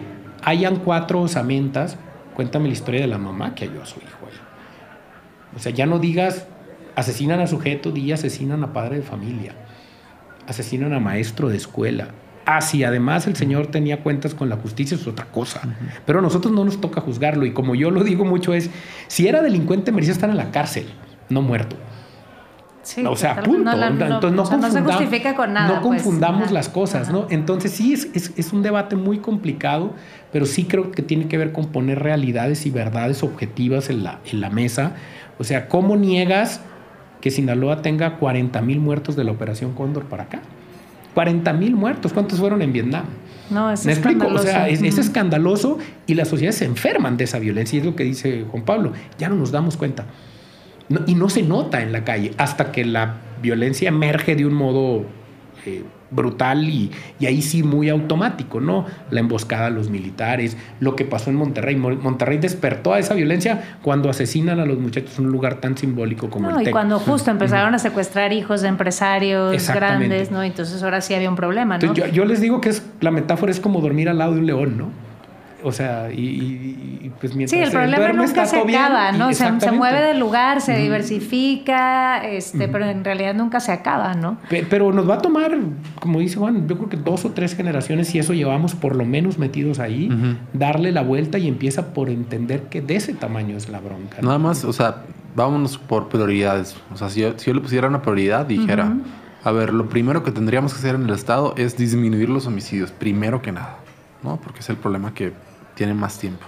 hayan 0.43 0.77
cuatro 0.77 1.21
osamentas, 1.21 1.97
cuéntame 2.35 2.67
la 2.67 2.73
historia 2.73 3.01
de 3.01 3.07
la 3.07 3.17
mamá 3.17 3.55
que 3.55 3.67
halló 3.67 3.81
a 3.81 3.85
su 3.85 3.99
hijo 3.99 4.27
ahí. 4.27 4.37
O 5.55 5.59
sea, 5.59 5.71
ya 5.71 5.85
no 5.85 5.99
digas 5.99 6.47
asesinan 6.95 7.39
a 7.39 7.47
sujeto, 7.47 7.91
di 7.91 8.11
asesinan 8.11 8.63
a 8.63 8.73
padre 8.73 8.97
de 8.97 9.01
familia, 9.01 9.53
asesinan 10.47 10.93
a 10.93 10.99
maestro 10.99 11.49
de 11.49 11.57
escuela. 11.57 12.09
Ah, 12.45 12.61
si 12.61 12.83
además 12.83 13.25
el 13.25 13.37
señor 13.37 13.67
tenía 13.67 14.03
cuentas 14.03 14.33
con 14.33 14.49
la 14.49 14.57
justicia, 14.57 14.95
es 14.95 15.07
otra 15.07 15.25
cosa. 15.25 15.61
Pero 16.05 16.19
a 16.19 16.21
nosotros 16.21 16.53
no 16.53 16.65
nos 16.65 16.81
toca 16.81 16.99
juzgarlo. 16.99 17.45
Y 17.45 17.53
como 17.53 17.73
yo 17.73 17.89
lo 17.89 18.03
digo 18.03 18.25
mucho, 18.25 18.53
es: 18.53 18.69
si 19.07 19.27
era 19.27 19.41
delincuente, 19.41 19.93
merecía 19.93 20.13
estar 20.13 20.29
en 20.29 20.35
la 20.35 20.51
cárcel, 20.51 20.87
no 21.29 21.41
muerto. 21.41 21.77
O 23.07 23.15
sea, 23.15 23.41
punto. 23.41 23.71
Entonces 23.71 24.31
no, 24.59 24.71
se 24.71 24.81
justifica 24.81 25.36
con 25.36 25.53
nada. 25.53 25.67
No 25.67 25.81
pues. 25.81 26.03
confundamos 26.03 26.51
las 26.51 26.69
cosas, 26.69 27.11
¿no? 27.11 27.27
Entonces 27.29 27.71
sí 27.71 27.93
es, 27.93 28.09
es, 28.13 28.34
es, 28.36 28.53
un 28.53 28.61
debate 28.61 28.95
muy 28.95 29.19
complicado, 29.19 29.93
pero 30.31 30.45
sí 30.45 30.65
creo 30.65 30.91
que 30.91 31.01
tiene 31.01 31.27
que 31.27 31.38
ver 31.38 31.51
con 31.51 31.67
poner 31.67 31.99
realidades 31.99 32.65
y 32.65 32.71
verdades 32.71 33.23
objetivas 33.23 33.89
en 33.89 34.03
la, 34.03 34.19
en 34.31 34.41
la 34.41 34.49
mesa. 34.49 34.93
O 35.39 35.43
sea, 35.43 35.67
¿cómo 35.67 35.95
niegas 35.95 36.61
que 37.21 37.31
Sinaloa 37.31 37.81
tenga 37.81 38.17
40 38.17 38.61
mil 38.61 38.79
muertos 38.79 39.15
de 39.15 39.23
la 39.23 39.31
Operación 39.31 39.73
Cóndor 39.73 40.05
para 40.05 40.23
acá? 40.23 40.41
40 41.13 41.53
mil 41.53 41.75
muertos. 41.75 42.13
¿Cuántos 42.13 42.39
fueron 42.39 42.61
en 42.61 42.73
Vietnam? 42.73 43.05
No, 43.49 43.71
es 43.71 43.86
¿Me 43.86 43.93
escandaloso. 43.93 44.43
O 44.43 44.47
sea, 44.47 44.67
es, 44.67 44.81
escandaloso 44.81 45.77
y 46.07 46.15
las 46.15 46.27
sociedades 46.27 46.57
se 46.57 46.65
enferman 46.65 47.17
de 47.17 47.25
esa 47.25 47.39
violencia. 47.39 47.77
Y 47.77 47.79
es 47.79 47.86
lo 47.86 47.95
que 47.95 48.03
dice 48.03 48.45
Juan 48.49 48.63
Pablo. 48.63 48.93
Ya 49.17 49.29
no 49.29 49.36
nos 49.36 49.51
damos 49.51 49.77
cuenta. 49.77 50.05
Y 51.07 51.15
no 51.15 51.29
se 51.29 51.43
nota 51.43 51.81
en 51.81 51.91
la 51.91 52.03
calle 52.03 52.33
hasta 52.37 52.71
que 52.71 52.85
la 52.85 53.15
violencia 53.41 53.89
emerge 53.89 54.35
de 54.35 54.45
un 54.45 54.53
modo 54.53 55.05
eh, 55.65 55.83
brutal 56.13 56.69
y, 56.69 56.91
ahí 57.25 57.41
sí 57.41 57.63
muy 57.63 57.89
automático, 57.89 58.59
¿no? 58.59 58.85
La 59.09 59.19
emboscada 59.19 59.67
a 59.67 59.69
los 59.69 59.89
militares, 59.89 60.57
lo 60.79 60.95
que 60.95 61.05
pasó 61.05 61.29
en 61.29 61.37
Monterrey. 61.37 61.75
Monterrey 61.75 62.37
despertó 62.37 62.93
a 62.93 62.99
esa 62.99 63.13
violencia 63.13 63.77
cuando 63.81 64.09
asesinan 64.09 64.59
a 64.59 64.65
los 64.65 64.77
muchachos 64.77 65.17
en 65.19 65.25
un 65.25 65.31
lugar 65.31 65.55
tan 65.55 65.77
simbólico 65.77 66.29
como 66.29 66.59
el 66.59 66.67
Y 66.67 66.71
cuando 66.71 66.99
justo 66.99 67.31
empezaron 67.31 67.73
a 67.73 67.79
secuestrar 67.79 68.33
hijos 68.33 68.61
de 68.61 68.67
empresarios 68.67 69.67
grandes, 69.69 70.31
¿no? 70.31 70.43
Entonces 70.43 70.83
ahora 70.83 71.01
sí 71.01 71.13
había 71.13 71.29
un 71.29 71.35
problema, 71.35 71.77
¿no? 71.77 71.93
yo, 71.93 72.07
yo, 72.07 72.25
les 72.25 72.41
digo 72.41 72.61
que 72.61 72.69
es, 72.69 72.85
la 73.01 73.11
metáfora 73.11 73.51
es 73.51 73.59
como 73.59 73.81
dormir 73.81 74.09
al 74.09 74.17
lado 74.17 74.33
de 74.33 74.39
un 74.39 74.45
león, 74.45 74.77
¿no? 74.77 75.03
O 75.64 75.72
sea, 75.72 76.11
y, 76.11 77.11
pues 77.20 77.36
mientras 77.36 77.59
Sí, 77.59 77.66
el 77.66 77.72
problema 77.72 78.14
nunca 78.14 78.45
se 78.45 78.59
acaba, 78.59 79.11
¿no? 79.11 79.34
Se, 79.34 79.59
se, 79.59 79.72
mueve 79.72 80.01
del 80.01 80.20
lugar, 80.20 80.61
se 80.61 80.76
diversifica, 80.78 82.26
este, 82.26 82.68
pero 82.68 82.86
en 82.86 83.03
realidad 83.03 83.34
nunca 83.34 83.59
se 83.59 83.72
acaba, 83.72 84.14
¿no? 84.14 84.38
Pero 84.49 84.91
nos 84.91 85.09
va 85.09 85.16
a 85.16 85.18
tomar, 85.20 85.57
como 85.99 86.20
dice 86.20 86.38
Juan, 86.38 86.68
yo 86.68 86.78
creo 86.78 86.89
que 86.89 86.97
dos 86.97 87.26
o 87.26 87.32
tres 87.32 87.55
generaciones, 87.55 88.07
si 88.07 88.20
eso 88.20 88.34
llevamos 88.34 88.76
por 88.76 88.95
lo 88.95 89.05
menos 89.05 89.38
metidos 89.38 89.80
ahí, 89.80 90.09
darle 90.53 90.91
la 90.91 91.01
vuelta 91.01 91.38
y 91.38 91.47
empieza 91.47 91.93
por 91.93 92.09
entender 92.09 92.64
que 92.64 92.82
de 92.82 92.95
ese 92.95 93.14
tamaño 93.14 93.57
es 93.57 93.70
la 93.70 93.80
bronca. 93.80 94.18
Nada 94.22 94.38
más, 94.38 94.64
o 94.66 94.74
sea, 94.74 95.03
vámonos 95.36 95.78
por 95.78 96.09
prioridades. 96.09 96.76
O 96.93 96.97
sea, 96.97 97.09
si 97.09 97.22
yo, 97.22 97.34
si 97.38 97.47
yo 97.47 97.53
le 97.53 97.61
pusiera 97.61 97.88
una 97.88 98.01
prioridad, 98.01 98.45
dijera, 98.45 98.95
a 99.43 99.51
ver, 99.51 99.74
lo 99.74 99.89
primero 99.89 100.24
que 100.24 100.32
tendríamos 100.32 100.74
que 100.74 100.80
hacer 100.80 100.95
en 100.95 101.03
el 101.03 101.11
Estado 101.11 101.53
es 101.57 101.78
disminuir 101.78 102.30
los 102.30 102.47
homicidios, 102.47 102.91
primero 102.91 103.41
que 103.41 103.51
nada, 103.51 103.78
¿no? 104.24 104.38
Porque 104.38 104.59
es 104.59 104.70
el 104.70 104.78
problema 104.78 105.14
que 105.14 105.34
tienen 105.76 105.97
más 105.97 106.17
tiempo. 106.17 106.45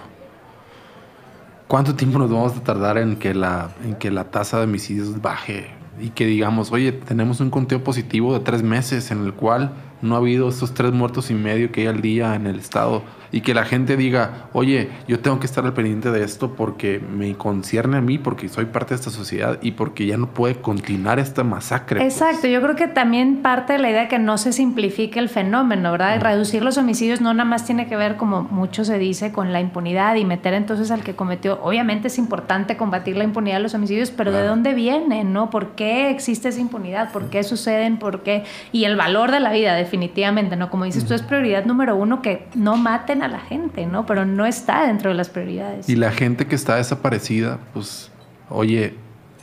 ¿Cuánto 1.68 1.96
tiempo 1.96 2.18
nos 2.18 2.30
vamos 2.30 2.56
a 2.56 2.62
tardar 2.62 2.96
en 2.98 3.16
que 3.16 3.34
la, 3.34 3.70
en 3.84 3.96
que 3.96 4.10
la 4.10 4.30
tasa 4.30 4.58
de 4.58 4.64
homicidios 4.64 5.20
baje? 5.20 5.70
Y 6.00 6.10
que 6.10 6.26
digamos, 6.26 6.70
oye, 6.70 6.92
tenemos 6.92 7.40
un 7.40 7.50
conteo 7.50 7.82
positivo 7.82 8.34
de 8.34 8.40
tres 8.40 8.62
meses 8.62 9.10
en 9.10 9.24
el 9.24 9.32
cual 9.32 9.72
no 10.02 10.14
ha 10.14 10.18
habido 10.18 10.48
estos 10.48 10.74
tres 10.74 10.92
muertos 10.92 11.30
y 11.30 11.34
medio 11.34 11.72
que 11.72 11.82
hay 11.82 11.86
al 11.88 12.02
día 12.02 12.34
en 12.34 12.46
el 12.46 12.58
estado 12.58 13.02
y 13.32 13.40
que 13.40 13.54
la 13.54 13.64
gente 13.64 13.96
diga, 13.96 14.48
oye, 14.52 14.90
yo 15.08 15.20
tengo 15.20 15.40
que 15.40 15.46
estar 15.46 15.64
al 15.64 15.72
pendiente 15.72 16.10
de 16.10 16.24
esto 16.24 16.54
porque 16.54 17.00
me 17.00 17.34
concierne 17.34 17.98
a 17.98 18.00
mí, 18.00 18.18
porque 18.18 18.48
soy 18.48 18.66
parte 18.66 18.90
de 18.90 18.96
esta 18.96 19.10
sociedad 19.10 19.58
y 19.62 19.72
porque 19.72 20.06
ya 20.06 20.16
no 20.16 20.28
puede 20.28 20.56
continuar 20.56 21.18
esta 21.18 21.44
masacre. 21.44 22.00
Pues. 22.00 22.14
Exacto, 22.14 22.46
yo 22.46 22.60
creo 22.62 22.76
que 22.76 22.88
también 22.88 23.42
parte 23.42 23.74
de 23.74 23.78
la 23.78 23.90
idea 23.90 24.02
de 24.02 24.08
que 24.08 24.18
no 24.18 24.38
se 24.38 24.52
simplifique 24.52 25.18
el 25.18 25.28
fenómeno, 25.28 25.92
¿verdad? 25.92 26.16
Y 26.16 26.18
reducir 26.18 26.62
los 26.62 26.78
homicidios 26.78 27.20
no 27.20 27.32
nada 27.34 27.48
más 27.48 27.64
tiene 27.64 27.86
que 27.86 27.96
ver, 27.96 28.16
como 28.16 28.42
mucho 28.42 28.84
se 28.84 28.98
dice, 28.98 29.32
con 29.32 29.52
la 29.52 29.60
impunidad 29.60 30.14
y 30.16 30.24
meter 30.24 30.54
entonces 30.54 30.90
al 30.90 31.02
que 31.02 31.14
cometió. 31.14 31.60
Obviamente 31.62 32.08
es 32.08 32.18
importante 32.18 32.76
combatir 32.76 33.16
la 33.16 33.24
impunidad 33.24 33.56
de 33.56 33.62
los 33.62 33.74
homicidios, 33.74 34.10
pero 34.10 34.32
¿de 34.32 34.42
dónde 34.42 34.74
viene, 34.74 35.24
no? 35.24 35.50
¿Por 35.50 35.74
qué 35.74 36.10
existe 36.10 36.48
esa 36.48 36.60
impunidad? 36.60 37.12
¿Por 37.12 37.30
qué 37.30 37.42
suceden? 37.42 37.98
¿Por 37.98 38.22
qué? 38.22 38.44
Y 38.72 38.84
el 38.84 38.96
valor 38.96 39.30
de 39.30 39.40
la 39.40 39.52
vida, 39.52 39.74
definitivamente, 39.74 40.56
¿no? 40.56 40.70
Como 40.70 40.84
dices 40.84 41.04
tú, 41.04 41.14
es 41.14 41.22
prioridad 41.22 41.64
número 41.64 41.96
uno 41.96 42.22
que 42.22 42.46
no 42.54 42.76
maten 42.76 43.15
a 43.22 43.28
la 43.28 43.40
gente, 43.40 43.86
¿no? 43.86 44.06
Pero 44.06 44.24
no 44.24 44.46
está 44.46 44.86
dentro 44.86 45.10
de 45.10 45.16
las 45.16 45.28
prioridades. 45.28 45.88
Y 45.88 45.96
la 45.96 46.12
gente 46.12 46.46
que 46.46 46.54
está 46.54 46.76
desaparecida, 46.76 47.58
pues, 47.72 48.10
oye, 48.48 48.94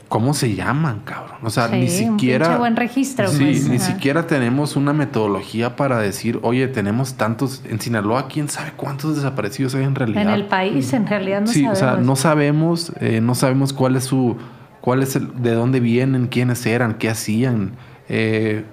¿cómo 0.08 0.34
se 0.34 0.54
llaman, 0.54 1.00
cabrón? 1.04 1.38
O 1.42 1.50
sea, 1.50 1.68
ni 1.68 1.88
siquiera. 1.88 2.52
Un 2.52 2.58
buen 2.58 2.76
registro. 2.76 3.28
Sí, 3.28 3.44
pues, 3.44 3.68
ni 3.68 3.78
siquiera 3.78 4.26
tenemos 4.26 4.76
una 4.76 4.92
metodología 4.92 5.76
para 5.76 5.98
decir, 5.98 6.38
oye, 6.42 6.68
tenemos 6.68 7.14
tantos. 7.14 7.62
En 7.68 7.80
Sinaloa, 7.80 8.28
quién 8.28 8.48
sabe 8.48 8.72
cuántos 8.76 9.16
desaparecidos 9.16 9.74
hay 9.74 9.84
en 9.84 9.94
realidad. 9.94 10.22
En 10.22 10.30
el 10.30 10.46
país, 10.46 10.92
en 10.92 11.06
realidad 11.06 11.40
no 11.40 11.46
sí, 11.48 11.62
sabemos. 11.62 11.76
o 11.76 11.80
sea, 11.80 11.96
no 11.96 12.16
sabemos, 12.16 12.92
eh, 13.00 13.20
no 13.20 13.34
sabemos 13.34 13.72
cuál 13.72 13.96
es 13.96 14.04
su. 14.04 14.36
cuál 14.80 15.02
es 15.02 15.16
el. 15.16 15.42
de 15.42 15.52
dónde 15.52 15.80
vienen, 15.80 16.28
quiénes 16.28 16.64
eran, 16.66 16.94
qué 16.94 17.10
hacían. 17.10 17.72
Eh, 18.08 18.64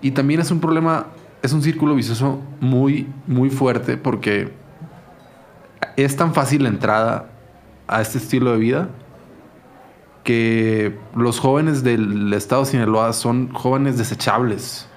y 0.00 0.12
también 0.12 0.40
es 0.40 0.50
un 0.50 0.60
problema 0.60 1.06
es 1.46 1.52
un 1.52 1.62
círculo 1.62 1.94
vicioso 1.94 2.40
muy, 2.60 3.06
muy 3.26 3.50
fuerte 3.50 3.96
porque 3.96 4.52
es 5.96 6.16
tan 6.16 6.34
fácil 6.34 6.64
la 6.64 6.68
entrada 6.68 7.30
a 7.86 8.02
este 8.02 8.18
estilo 8.18 8.52
de 8.52 8.58
vida 8.58 8.88
que 10.24 10.98
los 11.14 11.38
jóvenes 11.38 11.84
del 11.84 12.32
estado 12.32 12.64
de 12.64 12.70
Sinaloa 12.72 13.12
son 13.12 13.52
jóvenes 13.52 13.96
desechables 13.96 14.88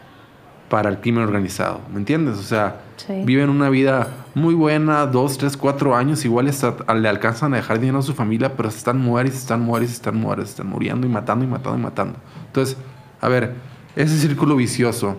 para 0.70 0.90
el 0.90 1.00
crimen 1.00 1.24
organizado, 1.24 1.82
¿me 1.92 2.00
entiendes? 2.00 2.38
O 2.38 2.44
sea, 2.44 2.82
viven 3.26 3.50
una 3.50 3.70
vida 3.70 4.08
muy 4.34 4.56
buena, 4.56 5.06
dos, 5.06 5.38
tres, 5.38 5.56
cuatro 5.56 5.96
años, 5.96 6.26
igual 6.26 6.48
le 6.48 7.10
alcanzan 7.10 7.54
a 7.54 7.58
dejar 7.58 7.80
dinero 7.80 8.00
a 8.00 8.04
su 8.04 8.14
familia, 8.14 8.56
pero 8.56 8.72
se 8.72 8.78
están 8.80 9.00
muertos, 9.00 9.36
están 9.36 9.62
muertos, 9.62 9.92
están 9.92 10.18
muertos, 10.18 10.50
están 10.50 10.68
muriendo 10.68 11.06
y 11.06 11.10
matando 11.10 11.46
y 11.46 11.48
matando 11.48 11.78
y 11.78 11.82
matando. 11.82 12.20
Entonces, 12.48 12.78
a 13.22 13.28
ver, 13.28 13.56
ese 13.96 14.18
círculo 14.18 14.56
vicioso 14.56 15.18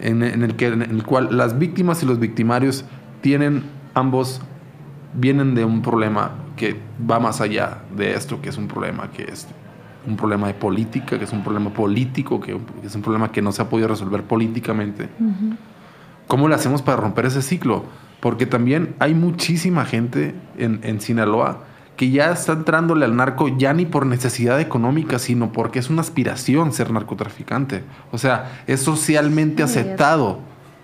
en, 0.00 0.22
el 0.22 0.56
que, 0.56 0.66
en 0.66 0.82
el 0.82 1.02
cual 1.04 1.36
las 1.36 1.58
víctimas 1.58 2.02
y 2.02 2.06
los 2.06 2.18
victimarios 2.18 2.84
tienen 3.20 3.64
ambos, 3.94 4.40
vienen 5.14 5.54
de 5.54 5.64
un 5.64 5.82
problema 5.82 6.32
que 6.56 6.76
va 7.08 7.20
más 7.20 7.40
allá 7.40 7.82
de 7.96 8.14
esto, 8.14 8.40
que 8.40 8.48
es 8.48 8.58
un 8.58 8.68
problema 8.68 9.10
que 9.10 9.24
es 9.24 9.46
un 10.06 10.16
problema 10.16 10.46
de 10.46 10.54
política, 10.54 11.18
que 11.18 11.24
es 11.24 11.32
un 11.32 11.42
problema 11.42 11.70
político, 11.70 12.40
que, 12.40 12.58
es 12.84 12.94
un 12.94 13.02
problema 13.02 13.30
que 13.30 13.42
no 13.42 13.52
se 13.52 13.62
ha 13.62 13.68
podido 13.68 13.88
resolver 13.88 14.22
políticamente. 14.22 15.08
¿Cómo 16.26 16.48
le 16.48 16.54
hacemos 16.54 16.82
para 16.82 16.96
romper 16.96 17.26
ese 17.26 17.42
ciclo? 17.42 17.84
Porque 18.20 18.46
también 18.46 18.94
hay 18.98 19.14
muchísima 19.14 19.84
gente 19.84 20.34
en, 20.56 20.80
en 20.82 21.00
Sinaloa 21.00 21.64
que 21.98 22.10
ya 22.10 22.30
está 22.30 22.52
entrándole 22.52 23.04
al 23.04 23.16
narco 23.16 23.48
ya 23.48 23.74
ni 23.74 23.84
por 23.84 24.06
necesidad 24.06 24.60
económica, 24.60 25.18
sino 25.18 25.50
porque 25.50 25.80
es 25.80 25.90
una 25.90 26.00
aspiración 26.00 26.72
ser 26.72 26.92
narcotraficante. 26.92 27.82
O 28.12 28.18
sea, 28.18 28.62
es 28.68 28.80
socialmente 28.80 29.64
aceptado 29.64 30.38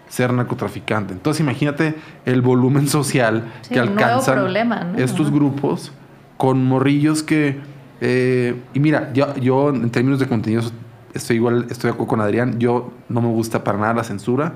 ser 0.09 0.33
narcotraficante. 0.33 1.12
Entonces 1.12 1.41
imagínate 1.41 1.95
el 2.27 2.43
volumen 2.43 2.89
social 2.89 3.45
que 3.71 3.79
alcanzan 3.79 4.97
estos 4.97 5.31
grupos 5.31 5.93
con 6.37 6.65
morrillos 6.65 7.23
que... 7.23 7.61
Eh, 8.01 8.61
y 8.75 8.81
mira, 8.81 9.12
yo, 9.12 9.37
yo 9.37 9.69
en 9.71 9.91
términos 9.91 10.19
de 10.19 10.27
contenidos 10.27 10.75
estoy 11.15 11.37
igual, 11.37 11.67
estoy 11.71 11.91
de 11.91 11.95
acuerdo 11.95 12.09
con 12.09 12.21
Adrián. 12.23 12.59
Yo 12.59 12.93
no 13.09 13.21
me 13.21 13.29
gusta 13.29 13.62
para 13.62 13.79
nada 13.79 13.95
la 13.95 14.05
censura. 14.05 14.55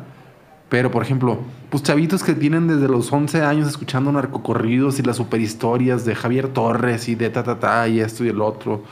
Pero, 0.69 0.91
por 0.91 1.03
ejemplo, 1.03 1.39
pues 1.71 1.83
chavitos 1.83 2.23
que 2.23 2.35
tienen 2.35 2.69
desde 2.69 2.89
los 2.89 3.11
11 3.13 3.43
años 3.43 3.69
escuchando 3.69 4.13
narcocorridos 4.13 4.99
y 4.99 5.03
las 5.03 5.17
superhistorias 5.17 6.05
de 6.05 6.15
Javier 6.15 6.49
Torres 6.49 7.09
y 7.09 7.15
de 7.15 7.31
ta, 7.31 7.43
ta, 7.43 7.59
ta, 7.59 7.89
y 7.89 8.01
esto 8.01 8.25
y 8.25 8.29
el 8.29 8.41
otro, 8.43 8.83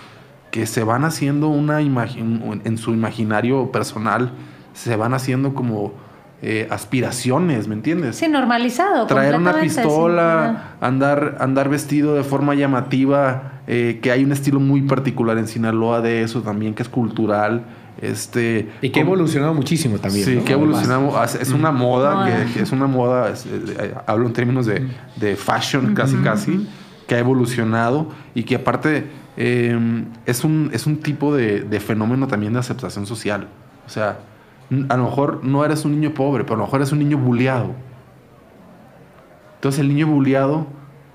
que 0.50 0.66
se 0.66 0.84
van 0.84 1.04
haciendo 1.04 1.48
una 1.48 1.82
imagen, 1.82 2.62
en 2.64 2.78
su 2.78 2.92
imaginario 2.92 3.70
personal, 3.72 4.32
se 4.72 4.96
van 4.96 5.12
haciendo 5.12 5.54
como 5.54 5.92
eh, 6.42 6.68
aspiraciones, 6.70 7.66
¿me 7.66 7.74
entiendes? 7.74 8.16
Sí, 8.16 8.28
normalizado. 8.28 9.06
Traer 9.06 9.36
una 9.36 9.58
pistola, 9.58 10.76
andar, 10.82 11.38
andar 11.40 11.70
vestido 11.70 12.14
de 12.14 12.24
forma 12.24 12.54
llamativa, 12.54 13.60
eh, 13.66 14.00
que 14.02 14.12
hay 14.12 14.22
un 14.22 14.32
estilo 14.32 14.60
muy 14.60 14.82
particular 14.82 15.38
en 15.38 15.48
Sinaloa 15.48 16.02
de 16.02 16.22
eso 16.22 16.42
también, 16.42 16.74
que 16.74 16.82
es 16.82 16.90
cultural. 16.90 17.64
Este, 18.00 18.70
y 18.82 18.90
que 18.90 19.00
ha 19.00 19.02
evolucionado 19.02 19.54
muchísimo 19.54 19.98
también. 19.98 20.26
Sí, 20.26 20.36
que 20.38 20.52
ha 20.52 20.56
evolucionado. 20.56 21.24
Es 21.24 21.50
una 21.50 21.72
moda, 21.72 22.46
Que, 22.52 22.62
es 22.62 22.72
una 22.72 22.86
moda, 22.86 23.32
eh, 23.32 23.94
hablo 24.06 24.26
en 24.26 24.32
términos 24.32 24.66
de, 24.66 25.36
fashion 25.36 25.94
casi 25.94 26.16
casi, 26.16 26.68
que 27.06 27.14
ha 27.14 27.18
evolucionado 27.18 28.08
y 28.34 28.42
que 28.42 28.56
aparte 28.56 29.10
em, 29.36 30.06
es, 30.26 30.44
un, 30.44 30.70
es 30.72 30.86
un 30.86 30.98
tipo 30.98 31.34
de, 31.34 31.62
de 31.62 31.80
fenómeno 31.80 32.26
también 32.26 32.52
de 32.52 32.58
aceptación 32.58 33.06
social. 33.06 33.48
O 33.86 33.88
sea, 33.88 34.18
a 34.88 34.96
lo 34.96 35.04
mejor 35.04 35.44
no 35.44 35.64
eres 35.64 35.84
un 35.84 35.92
niño 35.92 36.12
pobre, 36.12 36.44
pero 36.44 36.56
a 36.56 36.58
lo 36.58 36.64
mejor 36.64 36.80
eres 36.80 36.92
un 36.92 36.98
niño 36.98 37.16
bulleado. 37.16 37.74
Entonces 39.54 39.80
el 39.80 39.88
niño 39.88 40.06
bulleado, 40.06 40.66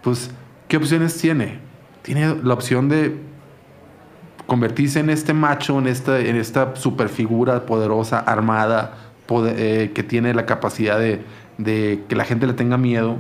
pues, 0.01 0.32
¿qué 0.67 0.77
opciones 0.77 1.17
tiene? 1.17 1.59
Tiene 2.01 2.36
la 2.43 2.53
opción 2.53 2.89
de 2.89 3.19
convertirse 4.52 4.99
en 4.99 5.10
este 5.10 5.34
macho, 5.34 5.80
en 5.80 5.88
esta, 5.88 6.20
en 6.20 6.36
esta 6.36 6.76
superfigura 6.76 7.66
poderosa, 7.66 8.20
armada, 8.20 8.95
eh, 9.45 9.91
que 9.95 10.04
tiene 10.04 10.34
la 10.34 10.45
capacidad 10.45 10.99
de, 10.99 11.22
de 11.58 12.04
que 12.10 12.18
la 12.18 12.26
gente 12.26 12.47
le 12.47 12.52
tenga 12.52 12.76
miedo 12.76 13.16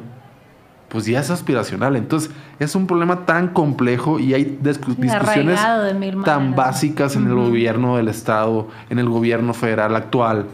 pues 0.89 1.05
ya 1.05 1.21
es 1.21 1.29
aspiracional. 1.29 1.95
Entonces, 1.95 2.31
es 2.59 2.75
un 2.75 2.85
problema 2.85 3.25
tan 3.25 3.47
complejo 3.47 4.19
y 4.19 4.33
hay 4.33 4.59
discusiones 4.61 5.57
tan 6.25 6.53
básicas 6.53 7.15
en 7.15 7.27
el 7.27 7.35
gobierno 7.35 7.95
del 7.95 8.09
Estado, 8.09 8.67
en 8.89 8.99
el 8.99 9.07
gobierno 9.07 9.53
federal 9.53 9.95
actual, 9.95 10.47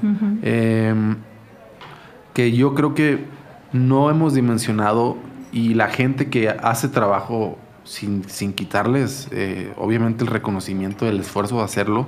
em, 0.43 1.15
que 2.35 2.51
yo 2.51 2.75
creo 2.75 2.93
que 2.93 3.25
no 3.73 4.11
hemos 4.11 4.35
dimensionado 4.35 5.17
y 5.51 5.73
la 5.73 5.87
gente 5.87 6.29
que 6.29 6.49
hace 6.49 6.87
trabajo 6.87 7.57
sin, 7.87 8.53
quitarles, 8.53 9.29
eh, 9.31 9.73
obviamente, 9.77 10.23
el 10.23 10.29
reconocimiento 10.29 11.05
del 11.05 11.19
esfuerzo 11.21 11.57
de 11.57 11.63
hacerlo, 11.63 12.07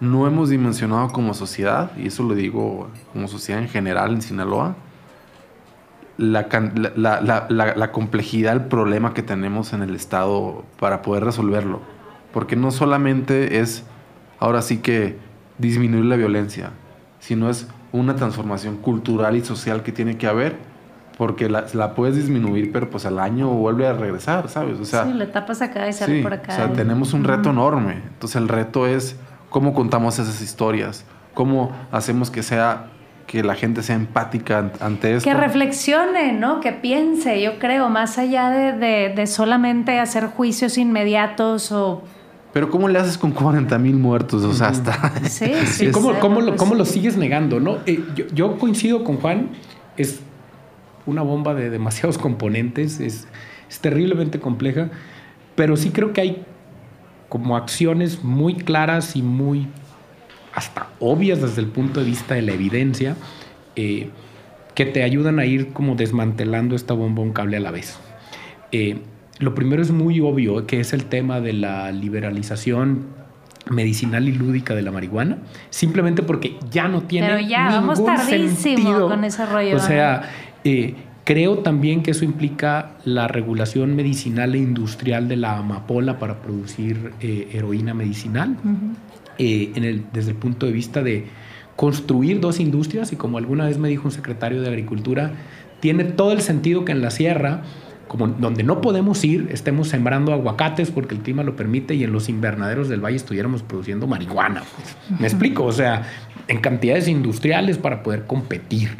no 0.00 0.26
hemos 0.26 0.50
dimensionado 0.50 1.08
como 1.08 1.32
sociedad, 1.32 1.90
y 1.96 2.08
eso 2.08 2.22
lo 2.22 2.34
digo 2.34 2.90
como 3.12 3.26
sociedad 3.28 3.62
en 3.62 3.68
general 3.68 4.12
en 4.12 4.22
Sinaloa, 4.22 4.76
la, 6.18 6.46
la, 7.48 7.92
complejidad 7.92 8.52
del 8.52 8.66
problema 8.66 9.14
que 9.14 9.22
tenemos 9.22 9.72
en 9.72 9.82
el 9.82 9.96
Estado 9.96 10.64
para 10.78 11.02
poder 11.02 11.24
resolverlo. 11.24 11.80
Porque 12.32 12.54
no 12.54 12.70
solamente 12.70 13.60
es, 13.60 13.84
ahora 14.38 14.62
sí 14.62 14.78
que, 14.78 15.18
disminuir 15.58 16.04
la 16.04 16.16
violencia, 16.16 16.70
sino 17.20 17.48
es 17.48 17.68
una 17.92 18.16
transformación 18.16 18.76
cultural 18.76 19.36
y 19.36 19.44
social 19.44 19.82
que 19.82 19.92
tiene 19.92 20.18
que 20.18 20.26
haber, 20.26 20.58
porque 21.16 21.48
la, 21.48 21.94
puedes 21.94 22.16
disminuir, 22.16 22.72
pero 22.72 22.90
pues 22.90 23.06
al 23.06 23.18
año 23.18 23.48
vuelve 23.48 23.86
a 23.86 23.92
regresar, 23.92 24.48
¿sabes? 24.48 24.80
O 24.80 24.84
sea, 24.84 25.04
sí, 25.04 25.12
le 25.12 25.26
tapas 25.26 25.62
acá 25.62 25.88
y 25.88 25.92
sale 25.92 26.22
por 26.22 26.34
acá. 26.34 26.52
O 26.52 26.56
sea, 26.56 26.72
tenemos 26.72 27.12
un 27.12 27.24
reto 27.24 27.50
enorme. 27.50 28.02
Entonces 28.14 28.36
el 28.36 28.48
reto 28.48 28.86
es 28.86 29.16
cómo 29.48 29.74
contamos 29.74 30.18
esas 30.18 30.40
historias, 30.40 31.04
cómo 31.34 31.70
hacemos 31.92 32.30
que 32.30 32.42
sea 32.42 32.86
que 33.26 33.42
la 33.42 33.54
gente 33.54 33.82
sea 33.82 33.96
empática 33.96 34.72
ante 34.80 35.14
esto. 35.14 35.28
Que 35.28 35.34
reflexione, 35.34 36.32
¿no? 36.32 36.60
Que 36.60 36.72
piense, 36.72 37.40
yo 37.40 37.58
creo, 37.58 37.88
más 37.88 38.18
allá 38.18 38.50
de, 38.50 39.26
solamente 39.26 39.98
hacer 39.98 40.26
juicios 40.26 40.78
inmediatos 40.78 41.72
o... 41.72 42.02
Pero 42.52 42.70
¿cómo 42.70 42.88
le 42.88 42.98
haces 42.98 43.18
con 43.18 43.32
40 43.32 43.78
mil 43.78 43.96
muertos? 43.96 44.44
O 44.44 44.52
sea, 44.52 44.68
hasta... 44.68 45.12
Sí, 45.28 45.52
sí. 45.66 45.90
¿Cómo, 45.90 46.12
lo, 46.12 46.56
¿Cómo, 46.56 46.74
lo, 46.74 46.84
sigues 46.84 47.16
negando, 47.16 47.58
no? 47.58 47.78
Eh, 47.86 48.04
yo, 48.32 48.58
coincido 48.58 49.02
con 49.02 49.16
Juan, 49.16 49.48
es 49.96 50.20
una 51.06 51.22
bomba 51.22 51.54
de 51.54 51.70
demasiados 51.70 52.18
componentes, 52.26 53.00
es, 53.00 53.26
es 53.68 53.80
terriblemente 53.80 54.40
compleja, 54.40 54.90
pero 55.54 55.76
sí 55.76 55.90
creo 55.90 56.12
que 56.12 56.20
hay 56.20 56.44
como 57.28 57.56
acciones 57.56 58.22
muy 58.22 58.54
claras 58.54 59.16
y 59.16 59.22
muy 59.22 59.66
hasta 60.54 60.88
obvias 61.00 61.40
desde 61.42 61.60
el 61.62 61.68
punto 61.68 62.00
de 62.00 62.06
vista 62.06 62.34
de 62.34 62.42
la 62.42 62.52
evidencia, 62.52 63.16
eh, 63.76 64.10
que 64.74 64.86
te 64.86 65.02
ayudan 65.02 65.38
a 65.38 65.46
ir 65.46 65.72
como 65.72 65.94
desmantelando 65.96 66.76
esta 66.76 66.94
bomba 66.94 67.22
un 67.22 67.32
cable 67.32 67.56
a 67.56 67.60
la 67.60 67.70
vez. 67.70 67.98
Eh, 68.72 68.98
lo 69.38 69.54
primero 69.54 69.82
es 69.82 69.90
muy 69.90 70.20
obvio, 70.20 70.66
que 70.66 70.80
es 70.80 70.92
el 70.92 71.06
tema 71.06 71.40
de 71.40 71.52
la 71.52 71.90
liberalización 71.92 73.06
medicinal 73.70 74.28
y 74.28 74.32
lúdica 74.32 74.74
de 74.74 74.82
la 74.82 74.92
marihuana, 74.92 75.38
simplemente 75.70 76.22
porque 76.22 76.58
ya 76.70 76.86
no 76.86 77.02
tiene 77.02 77.28
Pero 77.28 77.40
ya, 77.40 77.66
vamos 77.66 78.04
tardísimo 78.04 79.08
con 79.08 79.24
ese 79.24 79.46
rollo. 79.46 79.76
O 79.76 79.80
sea, 79.80 80.30
eh, 80.64 80.94
creo 81.24 81.58
también 81.58 82.02
que 82.02 82.10
eso 82.10 82.24
implica 82.24 82.96
la 83.04 83.28
regulación 83.28 83.94
medicinal 83.94 84.54
e 84.54 84.58
industrial 84.58 85.28
de 85.28 85.36
la 85.36 85.58
amapola 85.58 86.18
para 86.18 86.42
producir 86.42 87.12
heroína 87.20 87.94
medicinal. 87.94 88.56
Eh, 89.38 89.72
en 89.74 89.82
el, 89.82 90.04
desde 90.12 90.30
el 90.30 90.36
punto 90.36 90.66
de 90.66 90.72
vista 90.72 91.02
de 91.02 91.26
construir 91.74 92.38
dos 92.38 92.60
industrias 92.60 93.12
y 93.12 93.16
como 93.16 93.38
alguna 93.38 93.66
vez 93.66 93.78
me 93.78 93.88
dijo 93.88 94.04
un 94.04 94.12
secretario 94.12 94.62
de 94.62 94.68
Agricultura, 94.68 95.32
tiene 95.80 96.04
todo 96.04 96.30
el 96.30 96.40
sentido 96.40 96.84
que 96.84 96.92
en 96.92 97.02
la 97.02 97.10
sierra, 97.10 97.62
como 98.06 98.28
donde 98.28 98.62
no 98.62 98.80
podemos 98.80 99.24
ir, 99.24 99.48
estemos 99.50 99.88
sembrando 99.88 100.32
aguacates 100.32 100.92
porque 100.92 101.16
el 101.16 101.22
clima 101.22 101.42
lo 101.42 101.56
permite 101.56 101.96
y 101.96 102.04
en 102.04 102.12
los 102.12 102.28
invernaderos 102.28 102.88
del 102.88 103.04
valle 103.04 103.16
estuviéramos 103.16 103.64
produciendo 103.64 104.06
marihuana. 104.06 104.62
Me 105.18 105.26
explico, 105.26 105.64
o 105.64 105.72
sea, 105.72 106.02
en 106.46 106.60
cantidades 106.60 107.08
industriales 107.08 107.76
para 107.76 108.04
poder 108.04 108.26
competir, 108.26 108.90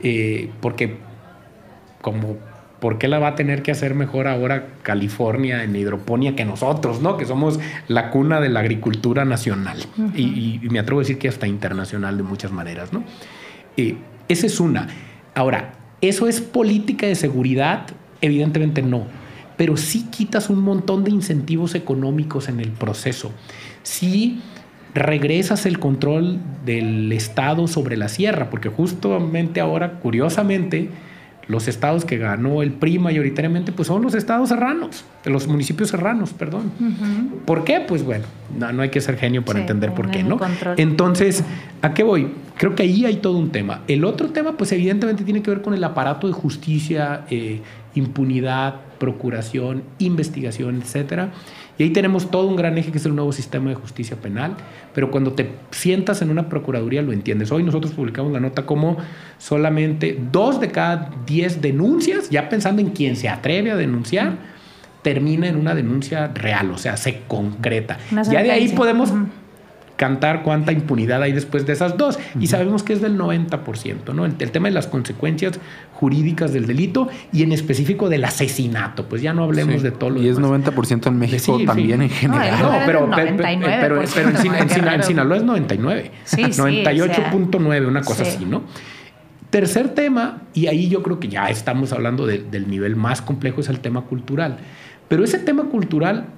eh, 0.00 0.50
porque 0.60 0.98
como 2.00 2.36
¿por 2.80 2.98
qué 2.98 3.08
la 3.08 3.18
va 3.18 3.28
a 3.28 3.34
tener 3.34 3.62
que 3.62 3.70
hacer 3.70 3.94
mejor 3.94 4.26
ahora 4.26 4.68
California 4.82 5.62
en 5.62 5.76
hidroponía 5.76 6.34
que 6.34 6.44
nosotros, 6.44 7.00
¿no? 7.00 7.16
Que 7.16 7.26
somos 7.26 7.60
la 7.88 8.10
cuna 8.10 8.40
de 8.40 8.48
la 8.48 8.60
agricultura 8.60 9.24
nacional 9.24 9.78
y, 10.16 10.60
me 10.70 10.78
atrevo 10.78 11.00
a 11.00 11.02
decir 11.02 11.18
que 11.18 11.28
hasta 11.28 11.46
internacional 11.46 12.16
de 12.16 12.22
muchas 12.22 12.50
maneras, 12.50 12.92
¿no? 12.92 13.04
Eh, 13.76 13.96
esa 14.28 14.46
es 14.46 14.58
una. 14.60 14.88
Ahora, 15.34 15.74
¿eso 16.00 16.26
es 16.26 16.40
política 16.40 17.06
de 17.06 17.14
seguridad? 17.14 17.86
Evidentemente 18.20 18.82
no, 18.82 19.04
pero 19.56 19.76
sí 19.76 20.06
quitas 20.10 20.50
un 20.50 20.60
montón 20.60 21.04
de 21.04 21.10
incentivos 21.10 21.74
económicos 21.74 22.48
en 22.48 22.60
el 22.60 22.70
proceso. 22.70 23.30
Sí 23.82 24.40
regresas 24.94 25.66
el 25.66 25.78
control 25.78 26.38
del 26.64 27.12
Estado 27.12 27.68
sobre 27.68 27.96
la 27.96 28.08
sierra, 28.08 28.50
porque 28.50 28.68
justamente 28.68 29.60
ahora, 29.60 30.00
curiosamente, 30.00 30.90
los 31.46 31.68
estados 31.68 32.04
que 32.04 32.16
ganó 32.16 32.62
el 32.62 32.72
PRI 32.72 32.98
mayoritariamente, 32.98 33.72
pues 33.72 33.88
son 33.88 34.02
los 34.02 34.14
estados 34.14 34.50
serranos, 34.50 35.04
los 35.24 35.48
municipios 35.48 35.90
serranos, 35.90 36.32
perdón. 36.32 36.70
¿Por 37.44 37.64
qué? 37.64 37.80
Pues 37.80 38.04
bueno, 38.04 38.24
no, 38.56 38.82
hay 38.82 38.90
que 38.90 39.00
ser 39.00 39.16
genio 39.16 39.44
para 39.44 39.60
entender 39.60 39.92
por 39.92 40.10
qué, 40.10 40.22
¿no? 40.22 40.38
Entonces, 40.76 41.44
¿a 41.82 41.92
qué 41.92 42.02
voy? 42.02 42.28
Creo 42.56 42.74
que 42.74 42.82
ahí 42.82 43.04
hay 43.04 43.16
todo 43.16 43.38
un 43.38 43.50
tema. 43.50 43.82
El 43.88 44.04
otro 44.04 44.28
tema, 44.28 44.56
pues 44.56 44.70
evidentemente 44.72 45.24
tiene 45.24 45.42
que 45.42 45.50
ver 45.50 45.62
con 45.62 45.74
el 45.74 45.82
aparato 45.82 46.26
de 46.26 46.34
justicia, 46.34 47.22
eh, 47.30 47.62
impunidad, 47.94 48.76
procuración, 48.98 49.82
investigación, 49.98 50.80
etcétera. 50.82 51.30
Y 51.80 51.84
ahí 51.84 51.90
tenemos 51.94 52.30
todo 52.30 52.46
un 52.46 52.56
gran 52.56 52.76
eje 52.76 52.92
que 52.92 52.98
es 52.98 53.06
el 53.06 53.14
nuevo 53.14 53.32
sistema 53.32 53.70
de 53.70 53.74
justicia 53.74 54.14
penal, 54.14 54.54
pero 54.94 55.10
cuando 55.10 55.32
te 55.32 55.50
sientas 55.70 56.20
en 56.20 56.28
una 56.28 56.46
procuraduría 56.46 57.00
lo 57.00 57.10
entiendes. 57.10 57.50
Hoy 57.52 57.62
nosotros 57.62 57.94
publicamos 57.94 58.32
la 58.32 58.38
nota 58.38 58.66
como 58.66 58.98
solamente 59.38 60.20
dos 60.30 60.60
de 60.60 60.68
cada 60.68 61.10
diez 61.24 61.62
denuncias, 61.62 62.28
ya 62.28 62.50
pensando 62.50 62.82
en 62.82 62.90
quién 62.90 63.16
se 63.16 63.30
atreve 63.30 63.70
a 63.70 63.76
denunciar, 63.76 64.34
termina 65.00 65.48
en 65.48 65.56
una 65.56 65.74
denuncia 65.74 66.26
real, 66.26 66.70
o 66.70 66.76
sea, 66.76 66.98
se 66.98 67.22
concreta. 67.26 67.96
Ya 68.30 68.42
de 68.42 68.50
ahí 68.50 68.68
podemos 68.76 69.14
cantar 70.00 70.42
cuánta 70.42 70.72
impunidad 70.72 71.22
hay 71.22 71.32
después 71.32 71.66
de 71.66 71.74
esas 71.74 71.98
dos. 71.98 72.18
Y 72.40 72.46
sabemos 72.46 72.82
que 72.82 72.94
es 72.94 73.02
del 73.02 73.18
90%, 73.18 74.14
¿no? 74.14 74.24
El, 74.24 74.34
tema 74.50 74.68
de 74.68 74.72
las 74.72 74.86
consecuencias 74.86 75.60
jurídicas 75.92 76.54
del 76.54 76.66
delito 76.66 77.08
y 77.34 77.42
en 77.42 77.52
específico 77.52 78.08
del 78.08 78.24
asesinato. 78.24 79.10
Pues 79.10 79.20
ya 79.20 79.34
no 79.34 79.44
hablemos 79.44 79.82
de 79.82 79.90
todo 79.90 80.08
lo 80.08 80.22
Y 80.22 80.28
es 80.28 80.38
90% 80.38 81.06
en 81.06 81.18
México 81.18 81.60
también 81.66 82.00
en 82.00 82.08
general. 82.08 82.62
No, 82.62 82.72
pero, 82.86 83.10
pero, 83.14 84.00
en, 84.00 85.02
Sinaloa 85.02 85.36
es 85.36 85.42
99. 85.42 86.10
98.9, 86.30 87.86
una 87.86 88.00
cosa 88.00 88.22
así, 88.22 88.46
¿no? 88.46 88.62
Tercer 89.50 89.90
tema, 89.90 90.44
y 90.54 90.68
ahí 90.68 90.88
yo 90.88 91.02
creo 91.02 91.20
que 91.20 91.28
ya 91.28 91.50
estamos 91.50 91.92
hablando 91.92 92.24
del 92.24 92.70
nivel 92.70 92.96
más 92.96 93.20
complejo, 93.20 93.60
es 93.60 93.68
el 93.68 93.80
tema 93.80 94.00
cultural. 94.06 94.60
Pero 95.08 95.24
ese 95.24 95.38
tema 95.40 95.64
cultural 95.64 96.28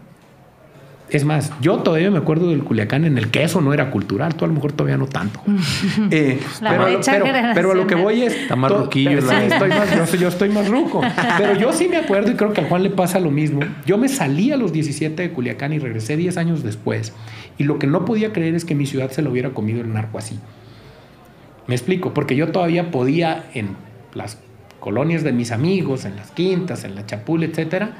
Es 1.12 1.24
más, 1.26 1.52
yo 1.60 1.78
todavía 1.80 2.10
me 2.10 2.16
acuerdo 2.18 2.48
del 2.48 2.64
Culiacán 2.64 3.04
en 3.04 3.18
el 3.18 3.30
que 3.30 3.42
eso 3.44 3.60
no 3.60 3.74
era 3.74 3.90
cultural. 3.90 4.34
Tú 4.34 4.46
a 4.46 4.48
lo 4.48 4.54
mejor 4.54 4.72
todavía 4.72 4.96
no 4.96 5.06
tanto. 5.06 5.40
Eh, 6.10 6.40
La 6.62 6.70
pero, 6.70 7.00
pero- 7.04 7.24
pero 7.54 7.70
a 7.72 7.74
lo 7.74 7.86
que 7.86 7.94
voy 7.94 8.22
es... 8.22 8.32
Está 8.34 8.56
más 8.56 8.72
ruquillo 8.72 9.20
Sí, 9.20 9.26
la- 9.26 9.44
estoy 9.44 9.68
más, 9.68 9.94
yo, 9.94 10.06
soy- 10.06 10.18
yo 10.18 10.28
estoy 10.28 10.48
más 10.48 10.68
ruco. 10.68 11.02
Pero 11.38 11.54
yo 11.58 11.72
sí 11.72 11.86
me 11.88 11.96
acuerdo 11.98 12.30
y 12.32 12.34
creo 12.34 12.52
que 12.54 12.62
a 12.62 12.64
Juan 12.64 12.82
le 12.82 12.90
pasa 12.90 13.20
lo 13.20 13.30
mismo. 13.30 13.60
Yo 13.86 13.98
me 13.98 14.08
salí 14.08 14.52
a 14.52 14.56
los 14.56 14.72
17 14.72 15.20
de 15.22 15.30
Culiacán 15.32 15.72
y 15.74 15.78
regresé 15.78 16.16
10 16.16 16.36
años 16.38 16.62
después. 16.62 17.12
Y 17.58 17.64
lo 17.64 17.78
que 17.78 17.86
no 17.86 18.04
podía 18.06 18.32
creer 18.32 18.54
es 18.54 18.64
que 18.64 18.74
mi 18.74 18.86
ciudad 18.86 19.10
se 19.10 19.20
lo 19.22 19.30
hubiera 19.30 19.50
comido 19.50 19.80
el 19.82 19.92
narco 19.92 20.16
así. 20.18 20.38
Me 21.66 21.74
explico, 21.74 22.12
porque 22.14 22.36
yo 22.36 22.48
todavía 22.52 22.90
podía 22.90 23.44
en 23.54 23.76
las 24.14 24.38
colonias 24.80 25.22
de 25.22 25.32
mis 25.32 25.52
amigos, 25.52 26.04
en 26.04 26.16
las 26.16 26.30
quintas, 26.32 26.84
en 26.84 26.94
la 26.94 27.06
chapula, 27.06 27.44
etcétera, 27.46 27.92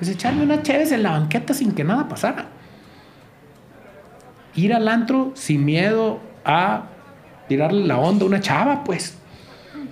pues 0.00 0.10
echarme 0.10 0.42
unas 0.42 0.62
chéves 0.62 0.90
en 0.92 1.02
la 1.04 1.10
banqueta 1.10 1.54
sin 1.54 1.72
que 1.72 1.84
nada 1.84 2.08
pasara. 2.08 2.46
Ir 4.56 4.72
al 4.74 4.88
antro 4.88 5.30
sin 5.34 5.64
miedo 5.64 6.18
a 6.44 6.84
tirarle 7.48 7.86
la 7.86 7.98
onda 7.98 8.24
a 8.24 8.28
una 8.28 8.40
chava, 8.40 8.82
pues. 8.82 9.16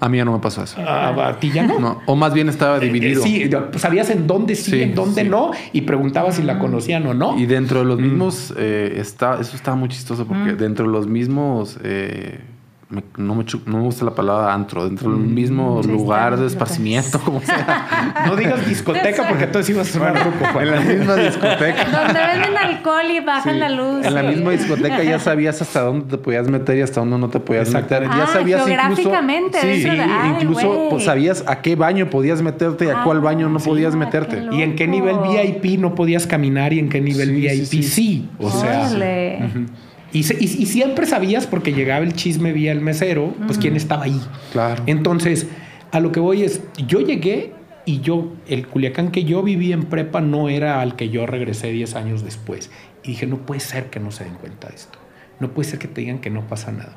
A 0.01 0.09
mí 0.09 0.17
ya 0.17 0.25
no 0.25 0.33
me 0.33 0.39
pasó 0.39 0.63
eso. 0.65 0.81
A, 0.81 1.29
a 1.29 1.39
ti 1.39 1.51
ya 1.51 1.65
no. 1.65 1.79
No, 1.79 2.01
o 2.07 2.17
más 2.17 2.33
bien 2.33 2.49
estaba 2.49 2.79
dividido. 2.79 3.21
Eh, 3.21 3.27
Sí, 3.27 3.49
yo- 3.51 3.69
sabías 3.77 4.09
en 4.11 4.27
dónde 4.27 4.55
sí, 4.55 4.71
Sí, 4.71 4.83
en 4.83 4.95
dónde 4.95 5.23
sí. 5.23 5.29
no, 5.29 5.51
y 5.73 5.83
preguntabas 5.83 6.37
si 6.37 6.43
la 6.43 6.59
conocían 6.59 7.07
o 7.07 7.15
no. 7.15 7.37
Y 7.39 7.47
dentro 7.47 7.81
de 7.81 7.85
los 7.85 7.99
mismos, 8.01 8.55
eh, 8.57 8.95
está, 8.99 9.39
eso 9.41 9.57
estaba 9.57 9.77
muy 9.77 9.89
chistoso 9.91 10.27
porque 10.27 10.55
dentro 10.55 10.87
de 10.87 10.93
los 10.93 11.07
mismos, 11.07 11.79
eh, 11.85 12.41
me- 12.91 13.05
no, 13.19 13.35
me, 13.35 13.45
no 13.67 13.77
me 13.77 13.83
gusta 13.83 14.05
la 14.07 14.15
palabra 14.15 14.55
antro, 14.55 14.85
dentro 14.87 15.11
del 15.11 15.19
mismo 15.21 15.83
Sí, 15.83 15.91
lugar 15.91 16.33
está- 16.33 16.41
de 16.41 16.47
esparcimiento, 16.49 17.21
como 17.21 17.41
sea, 17.43 18.15
No 18.27 18.35
digas 18.35 18.67
discoteca 18.67 19.29
porque 19.29 19.45
entonces 19.45 19.69
ibas 19.75 19.89
a 19.89 19.93
sonar 19.93 20.17
Juan. 20.53 20.67
en 20.67 20.71
la 20.75 20.81
misma 20.81 21.15
discoteca. 21.17 21.85
Donde 21.93 22.21
venden 22.21 22.57
alcohol 22.57 23.05
y 23.11 23.21
bajan 23.21 23.53
Sí, 23.55 23.59
la 23.61 23.69
luz. 23.69 24.07
En 24.07 24.15
la 24.15 24.21
sí. 24.23 24.27
misma 24.29 24.51
discoteca 24.53 25.03
ya 25.03 25.19
sabías 25.19 25.61
hasta 25.61 25.83
dónde 25.83 26.07
te 26.07 26.17
podías 26.17 26.49
meter 26.49 26.79
y 26.79 26.81
hasta 26.81 27.01
dónde 27.01 27.19
no 27.19 27.29
te 27.29 27.41
podías 27.41 27.69
meter. 27.69 28.05
Exactamente. 28.05 28.17
Ya 28.17 28.25
Ah, 28.25 28.27
sabías 28.33 28.61
incluso, 28.63 28.73
geográficamente, 29.03 29.61
sí, 29.61 29.67
dentro 29.69 29.93
de- 29.93 30.03
ay, 30.03 30.31
incluso 30.41 30.69
güey. 30.75 30.89
pues, 30.91 31.05
sabías 31.05 31.45
a 31.47 31.61
qué 31.61 31.77
baño 31.77 32.09
podías 32.09 32.41
meterte 32.41 32.87
y 32.87 32.89
a 32.89 33.01
Ah, 33.01 33.05
cuál 33.05 33.21
baño 33.21 33.49
no 33.51 33.59
sí, 33.59 33.69
podías 33.69 33.93
qué 33.93 33.99
meterte. 33.99 34.43
Y 34.51 34.63
en 34.63 34.77
qué 34.77 34.89
nivel 34.89 35.17
VIP 35.19 35.79
no 35.79 35.95
podías 35.95 36.27
caminar 36.27 36.73
y 36.73 36.79
en 36.79 36.89
qué 36.89 37.01
nivel 37.03 37.29
Sí, 37.29 37.35
VIP 37.35 37.51
sí. 37.51 37.67
sí, 37.67 37.83
sí. 37.83 38.29
O 38.39 38.51
sea, 38.51 38.87
Órale. 38.89 39.39
Y, 40.13 40.23
se- 40.25 40.35
y- 40.35 40.45
y 40.63 40.67
siempre 40.67 41.07
sabías 41.07 41.47
porque 41.47 41.73
llegaba 41.73 42.05
el 42.05 42.15
chisme 42.15 42.53
vía 42.53 42.73
el 42.73 42.81
mesero, 42.81 43.35
pues 43.47 43.59
quién 43.59 43.77
estaba 43.77 44.05
ahí. 44.05 44.21
Claro. 44.53 44.83
Entonces, 44.87 45.47
a 45.93 46.01
lo 46.01 46.13
que 46.13 46.21
voy 46.21 46.43
es, 46.43 46.63
yo 46.87 47.01
llegué 47.01 47.53
y 47.85 48.01
yo, 48.01 48.33
el 48.49 48.67
Culiacán 48.67 49.11
que 49.11 49.25
yo 49.25 49.43
viví 49.43 49.73
en 49.73 49.85
prepa 49.85 50.21
no 50.21 50.49
era 50.49 50.81
al 50.83 50.97
que 50.97 51.09
yo 51.09 51.27
regresé 51.27 51.71
10 51.73 51.95
años 51.95 52.25
después. 52.25 52.71
Y 53.03 53.09
dije, 53.09 53.27
no 53.27 53.39
puede 53.39 53.61
ser 53.61 53.87
que 53.87 54.01
no 54.01 54.11
se 54.11 54.25
den 54.25 54.35
cuenta 54.35 54.69
de 54.69 54.75
esto. 54.77 54.99
No 55.41 55.51
puede 55.53 55.69
ser 55.71 55.79
que 55.79 55.89
te 55.89 56.01
digan 56.03 56.19
que 56.19 56.31
no 56.31 56.47
pasa 56.47 56.73
nada. 56.73 56.93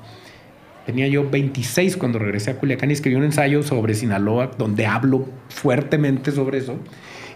Tenía 0.86 1.08
yo 1.08 1.30
26 1.30 1.96
cuando 1.96 2.18
regresé 2.20 2.52
a 2.52 2.58
Culiacán 2.58 2.90
y 2.90 2.94
escribí 2.94 3.16
un 3.16 3.24
ensayo 3.24 3.62
sobre 3.62 3.94
Sinaloa 3.94 4.52
donde 4.58 4.88
hablo 4.88 5.28
fuertemente 5.50 6.32
sobre 6.32 6.58
eso. 6.58 6.76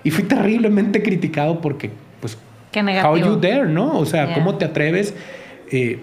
Y 0.04 0.10
fui 0.12 0.24
terriblemente 0.24 1.02
criticado 1.04 1.62
porque, 1.62 1.92
pues, 2.20 2.38
Qué 2.72 2.80
how 2.80 2.86
negativo. 2.86 3.16
you 3.28 3.36
dare, 3.40 3.68
¿no? 3.68 3.98
O 4.00 4.06
sea, 4.06 4.26
Yeah. 4.26 4.36
¿cómo 4.36 4.56
te 4.56 4.66
atreves? 4.66 5.14
Eh, 5.72 6.00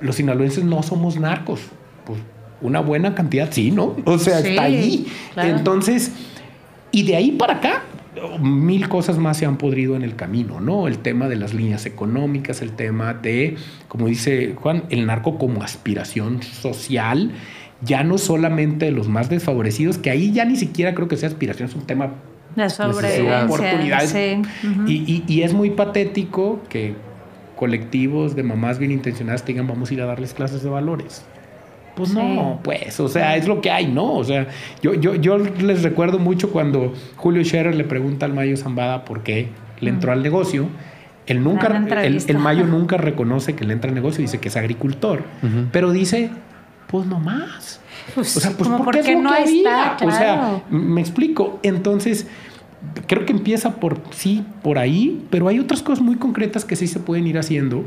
los 0.00 0.16
sinaloenses 0.16 0.64
no 0.64 0.82
somos 0.82 1.16
narcos. 1.18 1.60
Pues 2.04 2.18
una 2.60 2.80
buena 2.80 3.14
cantidad 3.14 3.48
sí, 3.50 3.70
¿no? 3.70 3.96
O 4.04 4.18
sea, 4.18 4.40
Sí, 4.42 4.48
está 4.50 4.62
ahí. 4.64 5.06
claro. 5.34 5.56
Entonces, 5.56 6.12
y 6.90 7.04
de 7.04 7.16
ahí 7.16 7.32
para 7.32 7.54
acá, 7.54 7.82
mil 8.40 8.88
cosas 8.88 9.18
más 9.18 9.36
se 9.38 9.46
han 9.46 9.56
podrido 9.56 9.96
en 9.96 10.02
el 10.02 10.14
camino, 10.16 10.60
¿no? 10.60 10.86
El 10.86 10.98
tema 10.98 11.28
de 11.28 11.36
las 11.36 11.54
líneas 11.54 11.86
económicas, 11.86 12.60
el 12.62 12.72
tema 12.72 13.14
de, 13.14 13.56
como 13.88 14.06
dice 14.06 14.54
Juan, 14.56 14.84
el 14.90 15.06
narco 15.06 15.38
como 15.38 15.62
aspiración 15.62 16.42
social, 16.42 17.32
ya 17.80 18.04
no 18.04 18.18
solamente 18.18 18.84
de 18.86 18.92
los 18.92 19.08
más 19.08 19.28
desfavorecidos, 19.28 19.98
que 19.98 20.10
ahí 20.10 20.30
ya 20.32 20.44
ni 20.44 20.56
siquiera 20.56 20.94
creo 20.94 21.08
que 21.08 21.16
sea 21.16 21.28
aspiración, 21.30 21.68
es 21.68 21.74
un 21.74 21.82
tema 21.86 22.12
La 22.54 22.68
sobrevivencia. 22.70 23.44
oportunidades. 23.44 24.10
Sí. 24.10 24.42
Y, 24.86 24.92
y- 25.12 25.24
y 25.26 25.42
es 25.42 25.52
muy 25.54 25.70
patético 25.70 26.60
que 26.68 26.94
colectivos 27.62 28.34
de 28.34 28.42
mamás 28.42 28.80
bien 28.80 28.90
intencionadas 28.90 29.44
te 29.44 29.52
digan 29.52 29.68
vamos 29.68 29.88
a 29.88 29.94
ir 29.94 30.02
a 30.02 30.06
darles 30.06 30.34
clases 30.34 30.64
de 30.64 30.68
valores. 30.68 31.24
Pues 31.94 32.08
Sí. 32.08 32.16
no, 32.16 32.58
pues, 32.64 32.98
o 32.98 33.06
sea, 33.06 33.36
es 33.36 33.46
lo 33.46 33.60
que 33.60 33.70
hay, 33.70 33.86
¿no? 33.86 34.14
O 34.14 34.24
sea, 34.24 34.48
yo, 34.82 34.94
yo, 34.94 35.14
yo 35.14 35.38
les 35.38 35.84
recuerdo 35.84 36.18
mucho 36.18 36.50
cuando 36.50 36.92
Julio 37.14 37.44
Scherer 37.44 37.76
le 37.76 37.84
pregunta 37.84 38.26
al 38.26 38.32
Mayo 38.34 38.56
Zambada 38.56 39.04
por 39.04 39.22
qué 39.22 39.50
le 39.78 39.90
entró 39.90 40.10
al 40.10 40.24
negocio. 40.24 40.66
Él 41.26 41.44
nunca, 41.44 41.68
el, 42.02 42.38
Mayo 42.38 42.66
nunca 42.66 42.96
reconoce 42.96 43.54
que 43.54 43.64
le 43.64 43.74
entra 43.74 43.90
al 43.90 43.94
negocio, 43.94 44.22
dice 44.22 44.40
que 44.40 44.48
es 44.48 44.56
agricultor, 44.56 45.20
Ujú. 45.44 45.66
pero 45.70 45.92
dice, 45.92 46.30
pues 46.88 47.06
no 47.06 47.20
más. 47.20 47.78
Pues, 48.16 48.36
O 48.36 48.40
sea, 48.40 48.50
pues 48.56 48.68
como 48.68 48.84
porque 48.84 48.98
es 48.98 49.06
porque 49.06 49.22
lo 49.22 49.30
no 49.30 49.36
que 49.36 49.42
está, 49.44 49.92
había. 49.92 50.06
O 50.08 50.10
sea, 50.10 50.62
me 50.70 51.00
explico. 51.00 51.60
Entonces, 51.62 52.26
creo 53.06 53.24
que 53.26 53.32
empieza 53.32 53.76
por 53.76 54.00
sí, 54.10 54.44
por 54.62 54.78
ahí, 54.78 55.24
pero 55.30 55.48
hay 55.48 55.58
otras 55.58 55.82
cosas 55.82 56.04
muy 56.04 56.16
concretas 56.16 56.64
que 56.64 56.76
sí 56.76 56.86
se 56.86 57.00
pueden 57.00 57.26
ir 57.26 57.38
haciendo. 57.38 57.84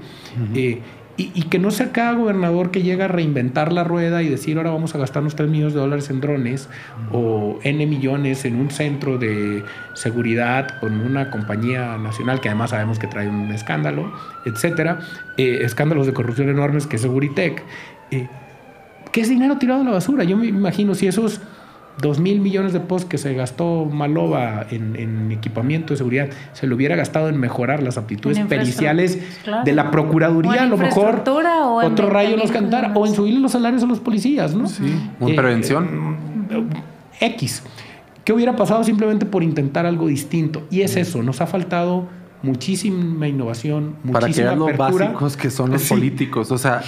eh, 0.54 0.80
y, 1.18 1.32
y 1.34 1.44
que 1.44 1.60
no 1.60 1.72
sea 1.72 1.94
cada 1.94 2.12
gobernador 2.12 2.72
que 2.72 2.82
llega 2.84 3.06
a 3.06 3.08
reinventar 3.08 3.72
la 3.72 3.86
rueda 3.86 4.22
y 4.22 4.28
decir 4.28 4.58
ahora 4.58 4.72
vamos 4.72 4.96
a 4.96 4.98
gastarnos 4.98 5.34
3 5.38 5.50
millones 5.50 5.74
de 5.74 5.80
dólares 5.80 6.10
en 6.10 6.20
drones 6.20 6.68
o 7.14 7.58
N 7.64 7.86
millones 7.88 8.44
en 8.44 8.58
un 8.58 8.70
centro 8.70 9.18
de 9.18 9.64
seguridad 9.94 10.78
con 10.82 11.00
una 11.00 11.32
compañía 11.32 11.98
nacional 11.98 12.42
que 12.42 12.50
además 12.50 12.72
sabemos 12.72 13.00
que 13.00 13.08
trae 13.08 13.30
un 13.30 13.50
escándalo, 13.54 14.12
etcétera, 14.46 15.00
eh, 15.38 15.60
escándalos 15.62 16.06
de 16.06 16.12
corrupción 16.14 16.50
enormes 16.50 16.86
que 16.86 16.98
es 16.98 17.02
Seguritech. 17.04 17.64
eh, 18.12 18.28
que 19.14 19.22
es 19.22 19.30
dinero 19.30 19.58
tirado 19.58 19.80
a 19.80 19.84
la 19.86 19.92
basura. 19.92 20.26
Yo 20.26 20.36
me 20.36 20.48
imagino 20.48 20.94
si 20.96 21.08
esos 21.08 21.40
dos 22.02 22.20
mil 22.20 22.42
millones 22.42 22.74
de 22.74 22.80
pesos 22.82 23.06
que 23.06 23.18
se 23.18 23.34
gastó 23.34 23.86
Malova 23.86 24.66
en, 24.70 24.96
en 24.98 25.32
equipamiento 25.32 25.94
de 25.94 25.98
seguridad 25.98 26.28
se 26.54 26.68
lo 26.68 26.76
hubiera 26.76 26.96
gastado 26.96 27.30
en 27.30 27.40
mejorar 27.40 27.82
las 27.82 27.98
aptitudes 27.98 28.38
periciales 28.40 29.18
claro. 29.44 29.64
de 29.64 29.74
la 29.74 29.92
Procuraduría, 29.92 30.64
a 30.64 30.66
lo 30.66 30.78
mejor 30.78 31.24
o 31.26 31.84
otro 31.86 32.10
rayo 32.10 32.36
nos 32.38 32.52
cantara, 32.52 32.92
o 32.96 33.06
en 33.06 33.14
subirle 33.14 33.40
los 33.40 33.54
salarios 33.54 33.84
a 33.84 33.86
los 33.86 34.00
policías, 34.00 34.54
¿no? 34.54 34.68
Sí, 34.68 34.84
en 35.22 35.36
prevención. 35.36 36.18
eh, 36.50 36.64
X. 37.22 37.64
¿Qué 38.26 38.34
hubiera 38.34 38.56
pasado 38.56 38.84
simplemente 38.84 39.26
por 39.26 39.44
intentar 39.44 39.86
algo 39.86 40.08
distinto? 40.08 40.64
Y 40.72 40.82
es 40.82 40.96
eso, 40.98 41.22
nos 41.24 41.42
ha 41.42 41.48
faltado 41.48 42.08
muchísima 42.42 43.28
innovación, 43.28 43.96
para 44.12 44.20
que 44.20 44.26
muchísima 44.28 44.48
vean 44.50 44.60
lo 44.60 44.66
apertura. 44.66 45.06
básicos 45.08 45.38
que 45.38 45.50
son 45.50 45.72
los 45.72 45.82
Sí. 45.84 45.90
políticos. 45.94 46.52
O 46.52 46.58
sea, 46.58 46.82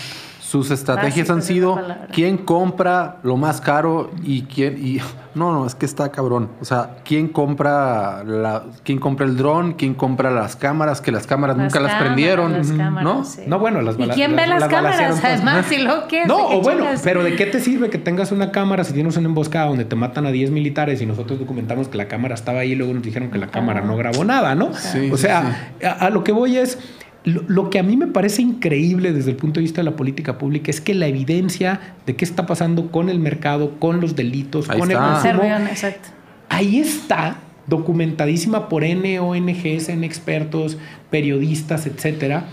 sus 0.50 0.72
estrategias 0.72 1.28
Básicos 1.28 1.36
han 1.36 1.41
sido 1.41 1.82
quién 2.14 2.38
compra 2.38 3.18
lo 3.24 3.36
más 3.36 3.60
caro 3.60 4.12
y 4.24 4.43
quién 4.43 4.78
y 4.78 5.02
no, 5.36 5.52
no, 5.52 5.68
es 5.68 5.76
que 5.76 5.86
está 5.86 6.10
cabrón. 6.10 6.50
O 6.62 6.66
sea, 6.66 6.98
quién 7.04 7.28
compra 7.28 8.24
la 8.24 8.64
quién 8.84 8.98
compra 8.98 9.26
el 9.26 9.36
dron, 9.36 9.74
quién 9.74 9.93
compra 9.93 10.32
las 10.32 10.56
cámaras, 10.56 11.02
que 11.02 11.12
las 11.12 11.28
cámaras 11.28 11.58
Las 11.58 11.66
nunca 11.66 11.80
las 11.82 12.02
prendieron, 12.02 12.54
las 12.54 12.72
cámaras, 12.72 13.04
¿no? 13.04 13.24
sí. 13.26 13.41
No, 13.45 13.60
bueno, 13.60 13.82
las 13.82 14.00
¿Y 14.00 14.08
quién 14.08 14.38
ve 14.38 14.48
las, 14.48 14.64
cámaras? 14.64 15.22
Además, 15.22 15.66
si 15.70 15.80
lo 15.80 16.08
que 16.08 16.26
No, 16.26 16.48
o 16.48 16.62
bueno, 16.62 16.86
pero 17.04 17.24
¿de 17.24 17.36
qué 17.36 17.45
te 17.45 17.60
sirve 17.60 17.89
que 17.89 17.98
tengas 17.98 18.32
una 18.32 18.52
cámara 18.52 18.86
si 18.86 18.93
tienes 18.93 19.18
una 19.18 19.28
emboscada 19.28 19.66
donde 19.66 19.84
te 19.84 19.98
matan 19.98 20.26
a 20.28 20.32
10 20.32 20.52
militares 20.52 21.02
y 21.02 21.06
nosotros 21.06 21.39
documentamos 21.39 21.89
que 21.89 21.98
la 21.98 22.08
cámara 22.08 22.36
estaba 22.36 22.62
ahí 22.62 22.72
y 22.72 22.76
luego 22.76 22.93
nos 22.93 23.04
dijeron 23.04 23.30
que 23.32 23.38
la 23.38 23.48
cámara 23.48 23.82
no 23.82 23.98
grabó 23.98 24.24
nada, 24.24 24.56
¿no? 24.56 24.74
Sí, 24.74 25.12
o 25.12 25.18
sí, 25.18 25.24
sea, 25.24 25.74
A, 25.84 26.06
a 26.06 26.10
lo 26.10 26.24
que 26.24 26.32
voy 26.32 26.58
es, 26.58 26.80
lo, 27.28 27.44
lo 27.48 27.70
que 27.70 27.78
a 27.78 27.84
mí 27.84 27.98
me 27.98 28.08
parece 28.08 28.42
increíble 28.42 29.12
desde 29.12 29.32
el 29.32 29.36
punto 29.36 29.60
de 29.60 29.64
vista 29.64 29.82
de 29.82 29.90
la 29.90 29.98
política 29.98 30.38
pública 30.38 30.72
es 30.72 30.80
que 30.80 30.94
la 30.94 31.08
evidencia 31.08 31.80
de 32.06 32.16
qué 32.16 32.24
está 32.24 32.46
pasando 32.46 32.90
con 32.90 33.10
el 33.10 33.20
mercado, 33.20 33.78
con 33.80 34.00
los 34.00 34.16
delitos, 34.16 34.70
Ahí 34.70 34.80
con 34.80 34.90
el 34.90 34.98
está. 34.98 35.22
consumo, 35.22 35.44
exacto. 35.70 36.10
ahí 36.48 36.80
está 36.80 37.40
documentadísima 37.68 38.70
por 38.70 38.86
N 38.86 39.20
ONGs, 39.20 39.90
N 39.90 40.06
expertos, 40.06 40.78
periodistas, 41.10 41.86
etcétera. 41.86 42.46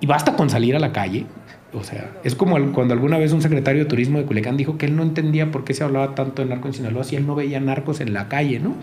Y 0.00 0.06
basta 0.06 0.34
con 0.34 0.50
salir 0.50 0.74
a 0.74 0.80
la 0.80 0.92
calle. 0.92 1.26
O 1.72 1.84
sea, 1.84 2.10
es 2.24 2.34
como 2.34 2.56
el- 2.56 2.72
cuando 2.72 2.94
alguna 2.94 3.16
vez 3.16 3.32
un 3.32 3.42
secretario 3.42 3.84
de 3.84 3.88
turismo 3.88 4.18
de 4.18 4.24
Culiacán 4.24 4.56
dijo 4.56 4.76
que 4.76 4.86
él 4.86 4.96
no 4.96 5.04
entendía 5.04 5.52
por 5.52 5.62
qué 5.64 5.72
se 5.72 5.84
hablaba 5.84 6.16
tanto 6.16 6.42
de 6.42 6.48
narco 6.48 6.66
en 6.66 6.74
Sinaloa 6.74 7.04
si 7.04 7.14
él 7.14 7.26
no 7.28 7.36
veía 7.36 7.60
narcos 7.60 8.00
en 8.00 8.12
la 8.12 8.28
calle, 8.28 8.58
¿no? 8.58 8.74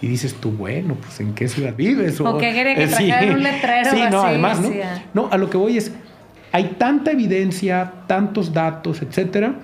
Y 0.00 0.08
dices 0.08 0.34
tú, 0.34 0.50
bueno, 0.50 0.96
pues 1.00 1.20
¿en 1.20 1.34
qué 1.34 1.46
ciudad 1.46 1.74
vives? 1.76 2.20
O 2.20 2.38
que 2.38 2.52
quería 2.52 2.74
que 2.74 2.82
Eh, 2.82 2.88
sí. 2.88 3.10
un 3.30 3.42
letrero 3.44 3.90
Sí, 3.90 3.98
no, 4.10 4.18
así, 4.22 4.26
además, 4.30 4.60
¿no? 4.60 4.70
No, 5.14 5.28
a 5.30 5.38
lo 5.38 5.50
que 5.50 5.56
voy 5.56 5.76
es, 5.76 5.92
hay 6.50 6.74
tanta 6.78 7.12
evidencia, 7.12 7.92
tantos 8.08 8.52
datos, 8.52 9.02
etcétera, 9.02 9.54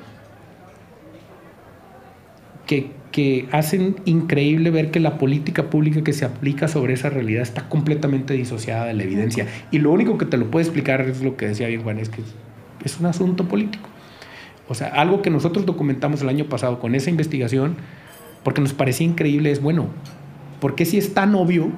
que, 2.66 2.91
que 3.11 3.49
hacen 3.51 3.97
increíble 4.05 4.70
ver 4.70 4.91
que 4.91 5.01
la 5.01 5.18
política 5.18 5.64
pública 5.70 6.03
que 6.05 6.12
se 6.12 6.24
aplica 6.24 6.68
sobre 6.68 6.93
esa 6.95 7.11
realidad 7.11 7.43
está 7.43 7.68
completamente 7.68 8.35
disociada 8.35 8.87
de 8.87 8.95
la 8.95 9.03
evidencia. 9.03 9.47
Y 9.70 9.79
lo 9.79 9.91
único 9.91 10.18
que 10.18 10.26
te 10.26 10.37
lo 10.37 10.51
puede 10.51 10.64
explicar 10.66 11.01
es 11.01 11.22
lo 11.22 11.37
que 11.37 11.49
decía 11.49 11.66
bien 11.68 11.83
Juan, 11.83 11.99
es 11.99 12.09
que 12.11 12.22
es 12.85 12.99
un 12.99 13.07
asunto 13.07 13.47
político. 13.49 13.89
O 14.68 14.74
sea, 14.74 14.89
algo 14.89 15.22
que 15.22 15.31
nosotros 15.31 15.64
documentamos 15.64 16.22
el 16.22 16.29
año 16.29 16.45
pasado 16.47 16.79
con 16.79 16.95
esa 16.95 17.11
investigación, 17.11 17.76
porque 18.45 18.61
nos 18.61 18.74
parecía 18.74 19.07
increíble, 19.07 19.51
es 19.51 19.62
bueno, 19.62 19.89
¿por 20.61 20.74
qué 20.74 20.85
si 20.85 20.99
es 20.99 21.14
tan 21.14 21.35
obvio 21.35 21.70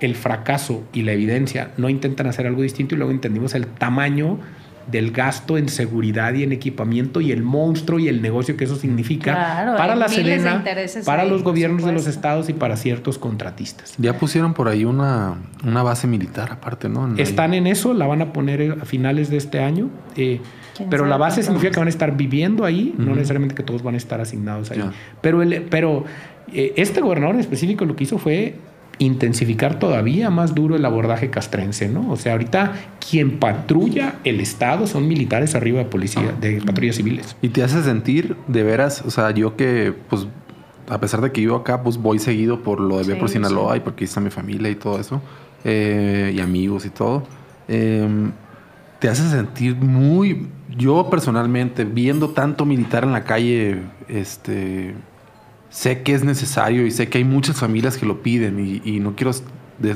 el 0.00 0.14
fracaso 0.14 0.84
y 0.92 1.02
la 1.02 1.12
evidencia 1.12 1.72
no 1.76 1.88
intentan 1.88 2.26
hacer 2.26 2.46
algo 2.46 2.62
distinto 2.62 2.94
y 2.94 2.98
luego 2.98 3.12
entendimos 3.12 3.54
el 3.54 3.66
tamaño 3.66 4.38
del 4.90 5.10
gasto 5.10 5.58
en 5.58 5.68
seguridad 5.68 6.32
y 6.34 6.42
en 6.44 6.52
equipamiento 6.52 7.20
y 7.20 7.32
el 7.32 7.42
monstruo 7.42 7.98
y 7.98 8.08
el 8.08 8.22
negocio 8.22 8.56
que 8.56 8.64
eso 8.64 8.76
significa 8.76 9.32
Claro, 9.34 9.76
para 9.76 9.96
la 9.96 10.08
Sedena, 10.08 10.62
para 11.04 11.22
ahí, 11.22 11.30
los 11.30 11.42
gobiernos 11.42 11.84
de 11.84 11.92
los 11.92 12.06
estados 12.06 12.48
y 12.48 12.52
para 12.52 12.76
ciertos 12.76 13.18
contratistas. 13.18 13.94
Ya 13.98 14.16
pusieron 14.18 14.54
por 14.54 14.68
ahí 14.68 14.84
una, 14.84 15.34
una 15.64 15.82
base 15.82 16.06
militar 16.06 16.52
aparte, 16.52 16.88
¿no? 16.88 17.06
En- 17.08 17.18
Están 17.18 17.54
en 17.54 17.66
eso, 17.66 17.94
la 17.94 18.06
van 18.06 18.22
a 18.22 18.32
poner 18.32 18.78
a 18.80 18.84
finales 18.84 19.28
de 19.30 19.36
este 19.38 19.60
año. 19.60 19.90
eh, 20.16 20.40
¿Quién 20.76 20.90
pero 20.90 21.06
la 21.06 21.16
base 21.16 21.42
significa 21.42 21.72
que 21.72 21.78
van 21.80 21.88
a 21.88 21.90
estar 21.90 22.16
viviendo 22.16 22.64
ahí, 22.64 22.94
no 22.98 23.14
necesariamente 23.14 23.54
que 23.54 23.62
todos 23.62 23.82
van 23.82 23.94
a 23.94 23.96
estar 23.98 24.20
asignados 24.20 24.70
ahí. 24.70 24.84
Pero, 25.22 25.40
el, 25.42 25.62
pero 25.70 26.04
eh, 26.52 26.74
este 26.76 27.00
gobernador 27.00 27.34
en 27.34 27.40
específico 27.40 27.84
lo 27.86 27.96
que 27.96 28.04
hizo 28.04 28.18
fue 28.18 28.56
intensificar 28.98 29.78
todavía 29.78 30.30
más 30.30 30.54
duro 30.54 30.74
el 30.76 30.84
abordaje 30.84 31.28
castrense, 31.30 31.88
¿no? 31.88 32.10
O 32.10 32.16
sea, 32.16 32.32
ahorita 32.32 32.72
quien 33.08 33.38
patrulla 33.38 34.14
el 34.24 34.40
estado 34.40 34.86
son 34.86 35.06
militares 35.06 35.54
arriba 35.54 35.78
de 35.80 35.84
policía, 35.84 36.34
de 36.40 36.60
patrullas 36.64 36.96
civiles. 36.96 37.36
Y 37.42 37.50
te 37.50 37.62
hace 37.62 37.82
sentir 37.82 38.36
de 38.48 38.62
veras, 38.62 39.02
o 39.06 39.10
sea, 39.10 39.30
yo 39.32 39.54
que, 39.56 39.92
pues, 40.08 40.26
a 40.88 40.98
pesar 41.00 41.20
de 41.20 41.30
que 41.32 41.40
vivo 41.40 41.56
acá, 41.56 41.82
pues 41.82 41.98
voy 41.98 42.18
seguido 42.18 42.62
por 42.62 42.80
lo 42.80 42.98
de 42.98 43.04
Sí, 43.04 43.20
por 43.20 43.28
Sinaloa 43.28 43.72
sí. 43.74 43.78
y 43.78 43.80
porque 43.80 44.04
ahí 44.04 44.08
está 44.08 44.20
mi 44.20 44.30
familia 44.30 44.70
y 44.70 44.76
todo 44.76 44.98
eso, 44.98 45.20
eh, 45.64 46.32
y 46.34 46.40
amigos 46.40 46.86
y 46.86 46.90
todo. 46.90 47.24
eh, 47.68 48.08
te 48.98 49.10
hace 49.10 49.28
sentir 49.28 49.76
muy, 49.76 50.48
yo 50.74 51.10
personalmente, 51.10 51.84
viendo 51.84 52.30
tanto 52.30 52.64
militar 52.64 53.04
en 53.04 53.12
la 53.12 53.24
calle, 53.24 53.82
este, 54.08 54.94
sé 55.76 56.02
que 56.02 56.14
es 56.14 56.24
necesario 56.24 56.86
y 56.86 56.90
sé 56.90 57.10
que 57.10 57.18
hay 57.18 57.24
muchas 57.24 57.58
familias 57.58 57.98
que 57.98 58.06
lo 58.06 58.22
piden 58.22 58.58
y, 58.58 58.80
y 58.82 58.98
no 58.98 59.14
quiero 59.14 59.32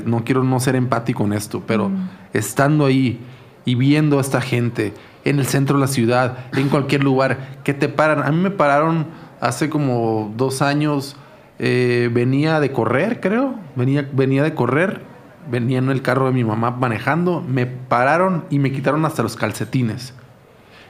no 0.05 0.23
quiero 0.23 0.43
no 0.43 0.59
ser 0.59 0.75
empático 0.75 1.23
en 1.23 1.33
esto, 1.33 1.63
pero 1.65 1.89
estando 2.33 2.85
ahí 2.85 3.19
y 3.65 3.73
viendo 3.73 4.19
a 4.19 4.21
esta 4.21 4.41
gente 4.41 4.93
en 5.25 5.39
el 5.39 5.47
centro 5.47 5.77
de 5.77 5.81
la 5.81 5.87
ciudad, 5.87 6.37
en 6.53 6.69
cualquier 6.69 7.03
lugar, 7.03 7.57
que 7.63 7.73
te 7.73 7.89
paran. 7.89 8.21
A 8.21 8.31
mí 8.31 8.37
me 8.37 8.51
pararon 8.51 9.07
hace 9.39 9.71
como 9.71 10.31
dos 10.37 10.61
años, 10.61 11.15
eh, 11.57 12.11
venía 12.13 12.59
de 12.59 12.71
correr, 12.71 13.19
creo, 13.19 13.55
venía, 13.75 14.07
venía 14.13 14.43
de 14.43 14.53
correr, 14.53 15.01
venía 15.49 15.79
en 15.79 15.89
el 15.89 16.03
carro 16.03 16.27
de 16.27 16.33
mi 16.33 16.43
mamá 16.43 16.69
manejando, 16.69 17.41
me 17.41 17.65
pararon 17.65 18.45
y 18.51 18.59
me 18.59 18.71
quitaron 18.71 19.03
hasta 19.03 19.23
los 19.23 19.35
calcetines. 19.35 20.13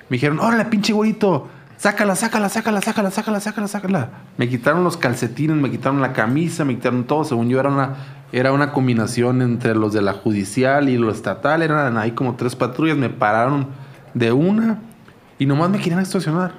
Me 0.10 0.16
dijeron, 0.16 0.42
órale, 0.42 0.66
pinche 0.66 0.92
güerito, 0.92 1.48
sácala, 1.82 2.16
sácala, 2.16 2.48
sácala, 2.48 2.80
sácala, 2.80 3.10
sácala, 3.10 3.40
sácala, 3.40 3.68
sácala. 3.68 4.10
Me 4.38 4.48
quitaron 4.48 4.84
los 4.84 4.98
calcetines, 4.98 5.58
me 5.58 5.72
quitaron 5.72 6.00
la 6.00 6.14
camisa, 6.14 6.64
me 6.64 6.76
quitaron 6.76 7.06
todo. 7.06 7.24
Según 7.24 7.50
yo, 7.50 7.60
era 7.60 7.70
una, 7.70 7.96
era 8.32 8.52
una 8.54 8.72
combinación 8.72 9.42
entre 9.42 9.74
los 9.74 9.92
de 9.92 10.04
la 10.04 10.14
judicial 10.14 10.90
y 10.90 10.98
lo 10.98 11.10
estatal. 11.10 11.64
Eran 11.64 11.98
ahí 11.98 12.12
como 12.12 12.36
tres 12.36 12.56
patrullas. 12.56 12.98
Me 12.98 13.10
pararon 13.10 13.68
de 14.14 14.32
una 14.32 14.78
y 15.40 15.48
nomás 15.48 15.72
me 15.72 15.80
querían 15.80 16.00
extorsionar. 16.00 16.52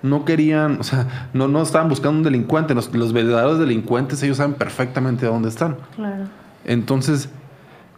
No 0.00 0.24
querían, 0.24 0.80
o 0.80 0.84
sea, 0.84 1.28
no, 1.34 1.46
no 1.46 1.60
estaban 1.60 1.90
buscando 1.90 2.16
un 2.16 2.24
delincuente. 2.24 2.74
Los, 2.74 2.92
los 2.94 3.12
verdaderos 3.12 3.58
delincuentes, 3.58 4.22
ellos 4.22 4.38
saben 4.38 4.54
perfectamente 4.54 5.26
dónde 5.26 5.50
están. 5.50 5.76
Claro. 5.96 6.24
Entonces, 6.64 7.28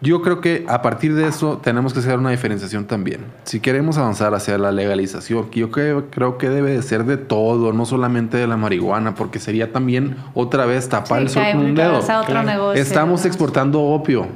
yo 0.00 0.20
creo 0.20 0.40
que 0.42 0.66
a 0.68 0.82
partir 0.82 1.14
de 1.14 1.26
eso 1.28 1.58
tenemos 1.62 1.94
que 1.94 2.00
hacer 2.00 2.18
una 2.18 2.30
diferenciación 2.30 2.84
también. 2.84 3.20
Si 3.44 3.60
queremos 3.60 3.96
avanzar 3.96 4.34
hacia 4.34 4.58
la 4.58 4.70
legalización, 4.70 5.48
que 5.50 5.60
yo 5.60 5.70
creo, 5.70 6.10
creo 6.10 6.36
que 6.36 6.50
debe 6.50 6.72
de 6.72 6.82
ser 6.82 7.04
de 7.04 7.16
todo, 7.16 7.72
no 7.72 7.86
solamente 7.86 8.36
de 8.36 8.46
la 8.46 8.56
marihuana, 8.58 9.14
porque 9.14 9.38
sería 9.38 9.72
también 9.72 10.16
otra 10.34 10.66
vez 10.66 10.88
tapar 10.90 11.22
el 11.22 11.28
sol 11.30 11.42
con 11.52 11.60
un 11.60 11.74
dedo. 11.74 12.00
Claro. 12.26 12.72
Estamos 12.82 13.22
¿no? 13.22 13.26
exportando 13.28 13.80
opio. 13.82 14.26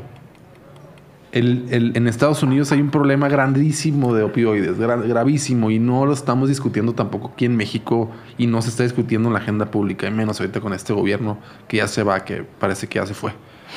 El- 1.30 1.66
el- 1.70 1.92
en 1.94 2.08
Estados 2.08 2.42
Unidos 2.42 2.72
hay 2.72 2.80
un 2.80 2.88
problema 2.88 3.28
grandísimo 3.28 4.14
de 4.14 4.22
opioides, 4.22 4.78
gra- 4.78 5.06
gravísimo, 5.06 5.70
y 5.70 5.78
no 5.78 6.06
lo 6.06 6.14
estamos 6.14 6.48
discutiendo 6.48 6.94
tampoco 6.94 7.32
aquí 7.34 7.44
en 7.44 7.54
México 7.54 8.10
y 8.38 8.46
no 8.46 8.62
se 8.62 8.70
está 8.70 8.84
discutiendo 8.84 9.28
en 9.28 9.34
la 9.34 9.40
agenda 9.40 9.66
pública, 9.70 10.06
y 10.06 10.10
menos 10.10 10.40
ahorita 10.40 10.60
con 10.62 10.72
este 10.72 10.94
gobierno 10.94 11.36
que 11.68 11.76
ya 11.76 11.86
se 11.88 12.02
va, 12.02 12.24
que 12.24 12.44
parece 12.58 12.86
que 12.86 12.98
ya 12.98 13.04
se 13.04 13.12
fue. 13.12 13.32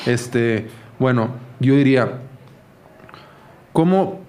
Este, 0.06 0.68
bueno, 1.02 1.30
yo 1.60 1.74
diría, 1.74 2.20
¿cómo 3.72 4.20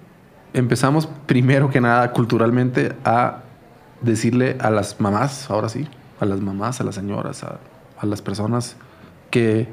empezamos 0.52 1.06
primero 1.26 1.70
que 1.70 1.80
nada 1.80 2.12
culturalmente 2.12 2.92
a 3.04 3.42
decirle 4.02 4.56
a 4.60 4.70
las 4.70 5.00
mamás, 5.00 5.50
ahora 5.50 5.68
sí, 5.68 5.86
a 6.20 6.24
las 6.24 6.40
mamás, 6.40 6.80
a 6.80 6.84
las 6.84 6.94
señoras, 6.94 7.44
a, 7.44 7.58
las 8.04 8.20
personas 8.20 8.76
que 9.30 9.66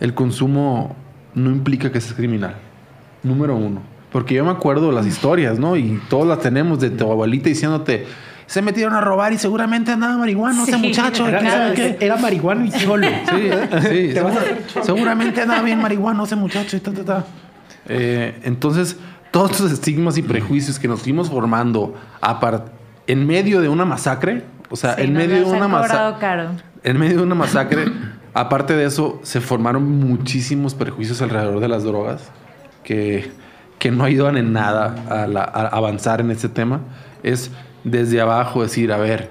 el 0.00 0.12
consumo 0.12 0.94
no 1.34 1.50
implica 1.50 1.90
que 1.90 1.98
seas 1.98 2.12
criminal. 2.12 2.56
Número 3.22 3.56
uno. 3.56 3.80
Porque 4.12 4.34
yo 4.34 4.44
me 4.44 4.50
acuerdo 4.50 4.92
las 4.92 5.06
historias, 5.06 5.58
¿no? 5.58 5.76
Y 5.76 5.98
todas 6.10 6.28
las 6.28 6.40
tenemos 6.40 6.78
de 6.78 6.90
tu 6.90 7.10
abuelita 7.10 7.48
diciéndote, 7.48 8.04
se 8.52 8.60
metieron 8.62 8.92
a 8.94 9.00
robar 9.00 9.32
y 9.32 9.38
seguramente 9.38 9.90
andaba 9.92 10.16
marihuana 10.18 10.62
ese 10.62 10.72
Sí, 10.72 10.78
muchacho. 10.88 11.26
era- 11.26 11.38
¿quién 11.38 11.50
sabe 11.50 11.74
claro. 11.74 11.96
qué?". 11.98 12.04
Era 12.06 12.16
marihuano 12.18 12.64
y 12.66 12.70
cholo. 12.70 13.06
Sí, 13.30 13.50
sí. 13.88 14.12
Segura- 14.12 14.42
seguramente 14.82 15.40
andaba 15.40 15.62
bien 15.62 15.80
marihuano 15.80 16.24
ese 16.24 16.36
muchacho 16.36 16.76
y 16.76 16.80
ta, 16.80 16.92
ta, 16.92 17.04
ta. 17.04 17.24
Eh, 17.88 18.40
entonces, 18.44 18.98
todos 19.30 19.52
estos 19.52 19.72
estigmas 19.72 20.18
y 20.18 20.22
prejuicios 20.22 20.78
que 20.78 20.86
nos 20.86 21.00
fuimos 21.00 21.30
formando 21.30 21.94
en 23.06 23.26
medio 23.26 23.60
de 23.62 23.68
una 23.70 23.84
masacre, 23.86 24.44
o 24.68 24.76
sea, 24.76 24.96
Sí, 24.96 25.02
en 25.02 25.14
medio 25.14 25.36
de 25.36 25.44
una 25.44 25.66
masacre 25.68 25.96
cobrado 25.96 26.18
caro. 26.18 26.50
en 26.84 26.98
medio 26.98 27.16
de 27.16 27.22
una 27.22 27.34
masacre, 27.34 27.86
aparte 28.34 28.74
de 28.76 28.84
eso, 28.84 29.18
se 29.22 29.40
formaron 29.40 29.98
muchísimos 29.98 30.74
perjuicios 30.74 31.22
alrededor 31.22 31.58
de 31.60 31.68
las 31.68 31.84
drogas 31.84 32.30
que, 32.84 33.30
que 33.78 33.90
no 33.90 34.04
ayudan 34.04 34.36
en 34.36 34.52
nada 34.52 34.94
a, 35.08 35.26
la- 35.26 35.42
a 35.44 35.68
avanzar 35.68 36.20
en 36.20 36.30
este 36.30 36.48
tema. 36.48 36.80
Es 37.22 37.50
desde 37.84 38.20
abajo 38.20 38.62
decir, 38.62 38.92
a 38.92 38.96
ver. 38.98 39.30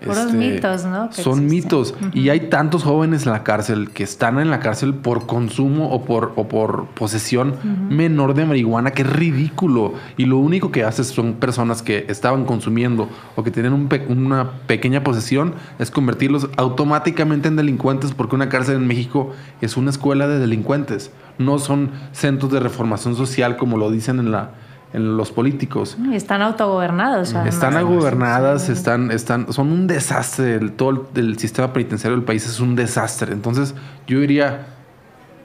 este, 0.00 0.32
mitos, 0.36 0.84
¿no? 0.84 1.08
que 1.08 1.22
Son 1.22 1.44
existen. 1.44 1.46
mitos. 1.48 1.94
Y 2.12 2.28
hay 2.28 2.48
tantos 2.50 2.84
jóvenes 2.84 3.24
en 3.26 3.32
la 3.32 3.42
cárcel 3.42 3.90
que 3.90 4.04
están 4.04 4.38
en 4.38 4.50
la 4.50 4.60
cárcel 4.60 4.92
por 4.94 5.26
consumo 5.26 5.90
o 5.90 6.04
por, 6.04 6.32
o 6.36 6.46
por 6.48 6.86
posesión 6.88 7.54
menor 7.88 8.34
de 8.34 8.44
marihuana, 8.44 8.90
que 8.90 9.02
es 9.02 9.10
ridículo. 9.10 9.94
Y 10.18 10.26
lo 10.26 10.36
único 10.36 10.70
que 10.70 10.84
haces 10.84 11.06
son 11.08 11.34
personas 11.34 11.82
que 11.82 12.04
estaban 12.08 12.44
consumiendo 12.44 13.08
o 13.36 13.42
que 13.42 13.50
tienen 13.50 13.72
un 13.72 13.88
pe- 13.88 14.04
una 14.08 14.50
pequeña 14.66 15.02
posesión, 15.02 15.54
es 15.78 15.90
convertirlos 15.90 16.50
automáticamente 16.58 17.48
en 17.48 17.56
delincuentes, 17.56 18.12
porque 18.12 18.36
una 18.36 18.48
cárcel 18.50 18.76
en 18.76 18.86
México 18.86 19.32
es 19.62 19.76
una 19.78 19.90
escuela 19.90 20.28
de 20.28 20.38
delincuentes. 20.38 21.10
No 21.38 21.58
son 21.58 21.90
centros 22.12 22.52
de 22.52 22.60
reformación 22.60 23.16
social 23.16 23.56
como 23.56 23.78
lo 23.78 23.90
dicen 23.90 24.18
en 24.18 24.30
la 24.30 24.50
en 24.92 25.16
los 25.16 25.30
políticos. 25.32 25.96
Y 26.10 26.14
están 26.14 26.42
autogobernados. 26.42 27.34
además. 27.34 27.54
Están 27.54 27.76
agobernadas, 27.76 28.62
Sí. 28.66 28.72
están, 28.72 29.10
están, 29.10 29.52
son 29.52 29.70
un 29.72 29.86
desastre. 29.86 30.54
El- 30.54 30.72
todo 30.72 31.08
el, 31.14 31.20
el 31.24 31.38
sistema 31.38 31.72
penitenciario 31.72 32.16
del 32.16 32.24
país 32.24 32.46
es 32.46 32.60
un 32.60 32.76
desastre. 32.76 33.32
Entonces, 33.32 33.74
yo 34.06 34.20
diría, 34.20 34.66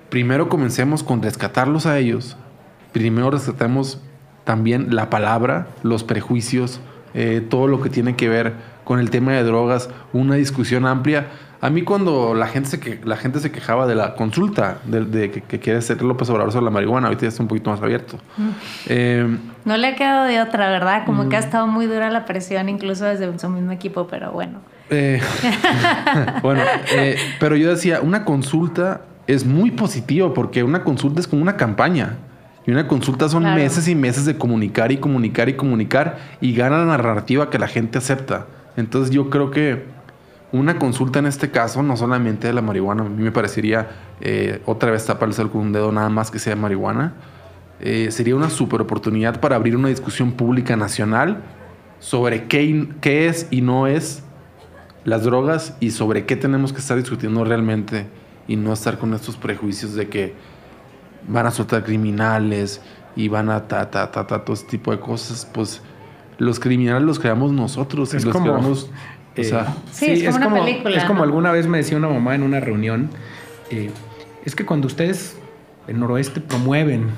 primero 0.09 0.47
comencemos 0.49 1.03
con 1.03 1.21
rescatarlos 1.21 1.85
a 1.85 1.97
ellos. 1.97 2.37
Primero 2.93 3.31
rescatemos 3.31 3.99
también 4.43 4.95
la 4.95 5.09
palabra, 5.09 5.67
los 5.83 6.03
prejuicios, 6.03 6.79
eh, 7.13 7.45
todo 7.49 7.67
lo 7.67 7.81
que 7.81 7.89
tiene 7.89 8.15
que 8.15 8.29
ver 8.29 8.53
con 8.83 8.99
el 8.99 9.09
tema 9.09 9.33
de 9.33 9.43
drogas, 9.43 9.89
una 10.13 10.35
discusión 10.35 10.85
amplia. 10.85 11.27
A 11.63 11.69
mí 11.69 11.83
cuando 11.83 12.33
la 12.33 12.47
gente 12.47 12.69
se, 12.69 12.79
que, 12.79 12.99
la 13.03 13.15
gente 13.17 13.39
se 13.39 13.51
quejaba 13.51 13.85
de 13.85 13.93
la 13.93 14.15
consulta, 14.15 14.79
de, 14.85 15.05
de 15.05 15.29
que, 15.29 15.41
que 15.41 15.59
quiere 15.59 15.77
hacer 15.77 16.01
López 16.01 16.27
Obrador 16.31 16.51
sobre 16.51 16.65
la 16.65 16.71
marihuana, 16.71 17.07
ahorita 17.07 17.21
ya 17.21 17.27
está 17.27 17.43
un 17.43 17.47
poquito 17.49 17.69
más 17.69 17.79
abierto. 17.83 18.17
Eh, 18.87 19.37
No 19.63 19.77
le 19.77 19.87
ha 19.87 19.95
quedado 19.95 20.25
de 20.25 20.41
otra, 20.41 20.69
¿verdad? 20.69 21.05
Como 21.05 21.25
Mm. 21.25 21.29
que 21.29 21.35
ha 21.35 21.39
estado 21.39 21.67
muy 21.67 21.85
dura 21.85 22.09
la 22.09 22.25
presión, 22.25 22.67
incluso 22.67 23.05
desde 23.05 23.37
su 23.37 23.47
mismo 23.49 23.71
equipo, 23.71 24.07
pero 24.07 24.31
bueno. 24.31 24.59
Eh, 24.89 25.21
bueno, 26.41 26.61
eh, 26.95 27.15
pero 27.39 27.55
yo 27.55 27.69
decía, 27.69 28.01
una 28.01 28.25
consulta 28.25 29.01
es 29.27 29.45
muy 29.45 29.71
positivo 29.71 30.33
porque 30.33 30.63
una 30.63 30.83
consulta 30.83 31.19
es 31.19 31.27
como 31.27 31.41
una 31.43 31.57
campaña. 31.57 32.17
Y 32.65 32.71
una 32.71 32.87
consulta 32.87 33.27
son 33.29 33.43
Claro. 33.43 33.55
meses 33.55 33.87
y 33.87 33.95
meses 33.95 34.25
de 34.25 34.37
comunicar 34.37 34.91
y 34.91 34.97
comunicar 34.97 35.49
y 35.49 35.53
comunicar 35.53 36.17
y 36.41 36.53
gana 36.53 36.79
la 36.79 36.85
narrativa 36.85 37.49
que 37.49 37.57
la 37.59 37.67
gente 37.67 37.97
acepta. 37.97 38.45
Entonces 38.77 39.11
yo 39.13 39.29
creo 39.29 39.49
que 39.51 39.83
una 40.51 40.77
consulta 40.77 41.19
en 41.19 41.27
este 41.27 41.49
caso, 41.51 41.81
no 41.83 41.95
solamente 41.95 42.47
de 42.47 42.53
la 42.53 42.61
marihuana, 42.61 43.03
a 43.03 43.09
mí 43.09 43.23
me 43.23 43.31
parecería 43.31 43.89
eh, 44.19 44.61
otra 44.65 44.91
vez 44.91 45.05
taparle 45.05 45.31
el 45.31 45.35
sol 45.35 45.51
con 45.51 45.61
un 45.61 45.71
dedo 45.71 45.91
nada 45.91 46.09
más 46.09 46.29
que 46.29 46.39
sea 46.39 46.55
marihuana, 46.55 47.13
eh, 47.79 48.11
sería 48.11 48.35
una 48.35 48.49
super 48.49 48.81
oportunidad 48.81 49.39
para 49.39 49.55
abrir 49.55 49.75
una 49.75 49.87
discusión 49.87 50.33
pública 50.33 50.75
nacional 50.75 51.41
sobre 51.99 52.47
qué, 52.47 52.89
qué 52.99 53.27
es 53.27 53.47
y 53.49 53.61
no 53.61 53.87
es 53.87 54.23
las 55.03 55.23
drogas 55.23 55.75
y 55.79 55.91
sobre 55.91 56.25
qué 56.25 56.35
tenemos 56.35 56.73
que 56.73 56.79
estar 56.79 56.97
discutiendo 56.97 57.43
realmente 57.43 58.07
y 58.47 58.55
no 58.55 58.73
estar 58.73 58.97
con 58.97 59.13
estos 59.13 59.37
prejuicios 59.37 59.95
de 59.95 60.09
que 60.09 60.33
van 61.27 61.45
a 61.45 61.51
soltar 61.51 61.83
criminales 61.83 62.81
y 63.15 63.27
van 63.27 63.49
a 63.49 63.67
ta, 63.67 63.89
ta, 63.89 64.11
ta, 64.11 64.27
ta, 64.27 64.43
todo 64.43 64.53
este 64.53 64.69
tipo 64.69 64.91
de 64.91 64.99
cosas, 64.99 65.47
pues 65.51 65.81
los 66.37 66.59
criminales 66.59 67.03
los 67.03 67.19
creamos 67.19 67.51
nosotros 67.51 68.13
Es 68.13 68.23
y 68.23 68.25
los 68.25 68.33
como, 68.33 68.45
creamos, 68.45 68.89
o 69.41 69.59
Eh, 69.59 69.65
Sí, 69.91 70.25
es 70.25 70.37
como 70.37 70.55
una 70.55 70.65
película, 70.65 70.97
Es 70.97 71.03
como 71.05 71.19
¿no? 71.19 71.23
alguna 71.23 71.51
vez 71.51 71.67
me 71.67 71.77
decía 71.77 71.97
una 71.97 72.09
mamá 72.09 72.35
en 72.35 72.43
una 72.43 72.59
reunión, 72.59 73.09
eh, 73.69 73.89
es 74.45 74.55
que 74.55 74.65
cuando 74.65 74.87
ustedes, 74.87 75.37
el 75.87 75.99
noroeste, 75.99 76.41
promueven 76.41 77.09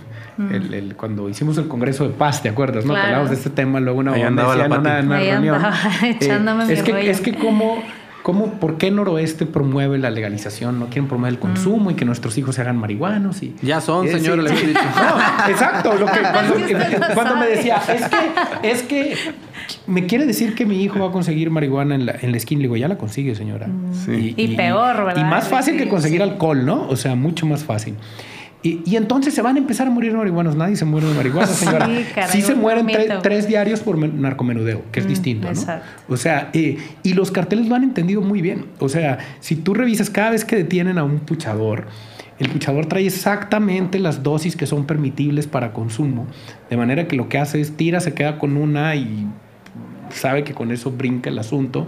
el, 0.52 0.96
cuando 0.96 1.30
hicimos 1.30 1.58
el 1.58 1.68
Congreso 1.68 2.08
de 2.08 2.14
Paz, 2.14 2.42
¿te 2.42 2.50
acuerdas? 2.50 2.86
¿no? 2.86 2.94
Que 2.96 3.00
hablamos 3.00 3.30
de 3.30 3.36
este 3.36 3.50
tema, 3.52 3.80
luego 3.80 4.00
una, 4.00 4.14
Ahí 4.14 4.24
andaba 4.24 4.56
la 4.56 4.66
una, 4.66 5.00
una 5.00 5.20
reunión. 5.20 5.62
Eh, 6.04 6.18
echándome 6.20 6.64
es, 6.64 6.80
mi 6.80 6.86
que, 6.86 6.92
rollo. 6.92 7.12
es 7.12 7.22
que 7.22 7.36
cómo, 7.36 7.84
cómo, 8.24 8.54
¿por 8.54 8.78
qué 8.78 8.90
Noroeste 8.90 9.46
promueve 9.46 10.00
la 10.00 10.10
legalización? 10.10 10.80
No 10.80 10.86
quieren 10.88 11.08
promover 11.08 11.34
el 11.34 11.40
consumo 11.40 11.92
y 11.92 11.94
que 11.94 12.06
nuestros 12.06 12.38
hijos 12.38 12.56
se 12.56 12.62
hagan 12.62 12.78
marihuanos. 12.78 13.44
Y, 13.44 13.54
Ya 13.62 13.82
son, 13.82 14.08
Eh, 14.08 14.12
señor, 14.14 14.38
sí, 14.40 14.44
le 14.44 14.50
sí. 14.50 14.56
había 14.56 14.68
dicho. 14.70 14.82
No, 14.96 15.50
exacto. 15.52 15.94
Lo 15.94 16.06
que, 16.08 16.20
cuando, 16.34 16.56
Es 16.56 17.40
me 17.40 17.48
decía, 17.48 17.82
es 17.94 18.10
que, 18.10 18.70
es 18.70 18.84
que 18.84 19.18
me 19.86 20.06
quiere 20.08 20.26
decir 20.26 20.56
que 20.56 20.66
mi 20.66 20.82
hijo 20.82 21.00
va 21.00 21.10
a 21.10 21.12
conseguir 21.12 21.52
marihuana 21.52 21.96
en 21.96 22.06
la, 22.06 22.16
en 22.20 22.32
la 22.32 22.38
esquina. 22.38 22.60
Le 22.60 22.64
digo, 22.64 22.78
ya 22.78 22.88
la 22.88 22.98
consigue, 22.98 23.36
señora. 23.36 23.68
Sí. 24.06 24.34
Y 24.38 24.56
peor, 24.56 25.06
¿verdad? 25.06 25.22
Y 25.22 25.26
más 25.26 25.48
fácil 25.50 25.78
que 25.78 25.88
conseguir 25.88 26.22
sí. 26.22 26.24
alcohol, 26.24 26.66
¿no? 26.66 26.88
O 26.88 26.96
sea, 26.96 27.16
mucho 27.16 27.46
más 27.46 27.64
fácil. 27.64 27.96
Y, 28.64 28.82
y 28.86 28.96
entonces 28.96 29.34
se 29.34 29.42
van 29.42 29.58
a 29.58 29.60
empezar 29.60 29.88
a 29.88 29.90
morir 29.90 30.14
marihuanos. 30.14 30.56
Nadie 30.56 30.76
se 30.78 30.86
muere 30.86 31.06
de 31.08 31.14
marihuana, 31.14 31.48
Sí, 31.52 31.66
señora. 31.66 31.90
caray, 32.16 32.32
sí 32.32 32.42
se 32.42 32.56
mueren 32.56 32.88
tre- 32.88 33.22
tres 33.22 33.48
diarios 33.48 33.82
por 33.82 33.98
men- 33.98 34.22
narcomenudeo, 34.22 34.84
que 34.92 35.02
es 35.02 35.06
Mm, 35.06 35.10
distinto, 35.10 35.46
¿no? 35.48 35.52
exacto. 35.52 35.86
O 36.08 36.16
sea, 36.18 36.50
eh, 36.54 36.78
y 37.04 37.14
los 37.14 37.30
carteles 37.30 37.68
lo 37.68 37.76
han 37.76 37.84
entendido 37.84 38.22
muy 38.22 38.42
bien. 38.42 38.66
O 38.80 38.88
sea, 38.88 39.18
si 39.42 39.58
tú 39.58 39.74
revisas 39.74 40.10
cada 40.10 40.30
vez 40.32 40.46
que 40.46 40.56
detienen 40.56 40.98
a 40.98 41.04
un 41.04 41.20
puchador, 41.20 41.88
el 42.40 42.50
puchador 42.50 42.86
trae 42.88 43.06
exactamente 43.06 44.00
las 44.00 44.24
dosis 44.24 44.56
que 44.56 44.66
son 44.66 44.86
permitibles 44.86 45.46
para 45.46 45.74
consumo, 45.74 46.26
de 46.70 46.78
manera 46.78 47.08
que 47.08 47.16
lo 47.18 47.28
que 47.30 47.38
hace 47.40 47.60
es 47.60 47.76
tira, 47.78 48.00
se 48.00 48.14
queda 48.14 48.40
con 48.40 48.56
una 48.58 48.96
y 48.96 49.28
sabe 50.10 50.44
que 50.44 50.54
con 50.54 50.72
eso 50.72 50.92
brinca 50.92 51.30
el 51.30 51.38
asunto. 51.40 51.88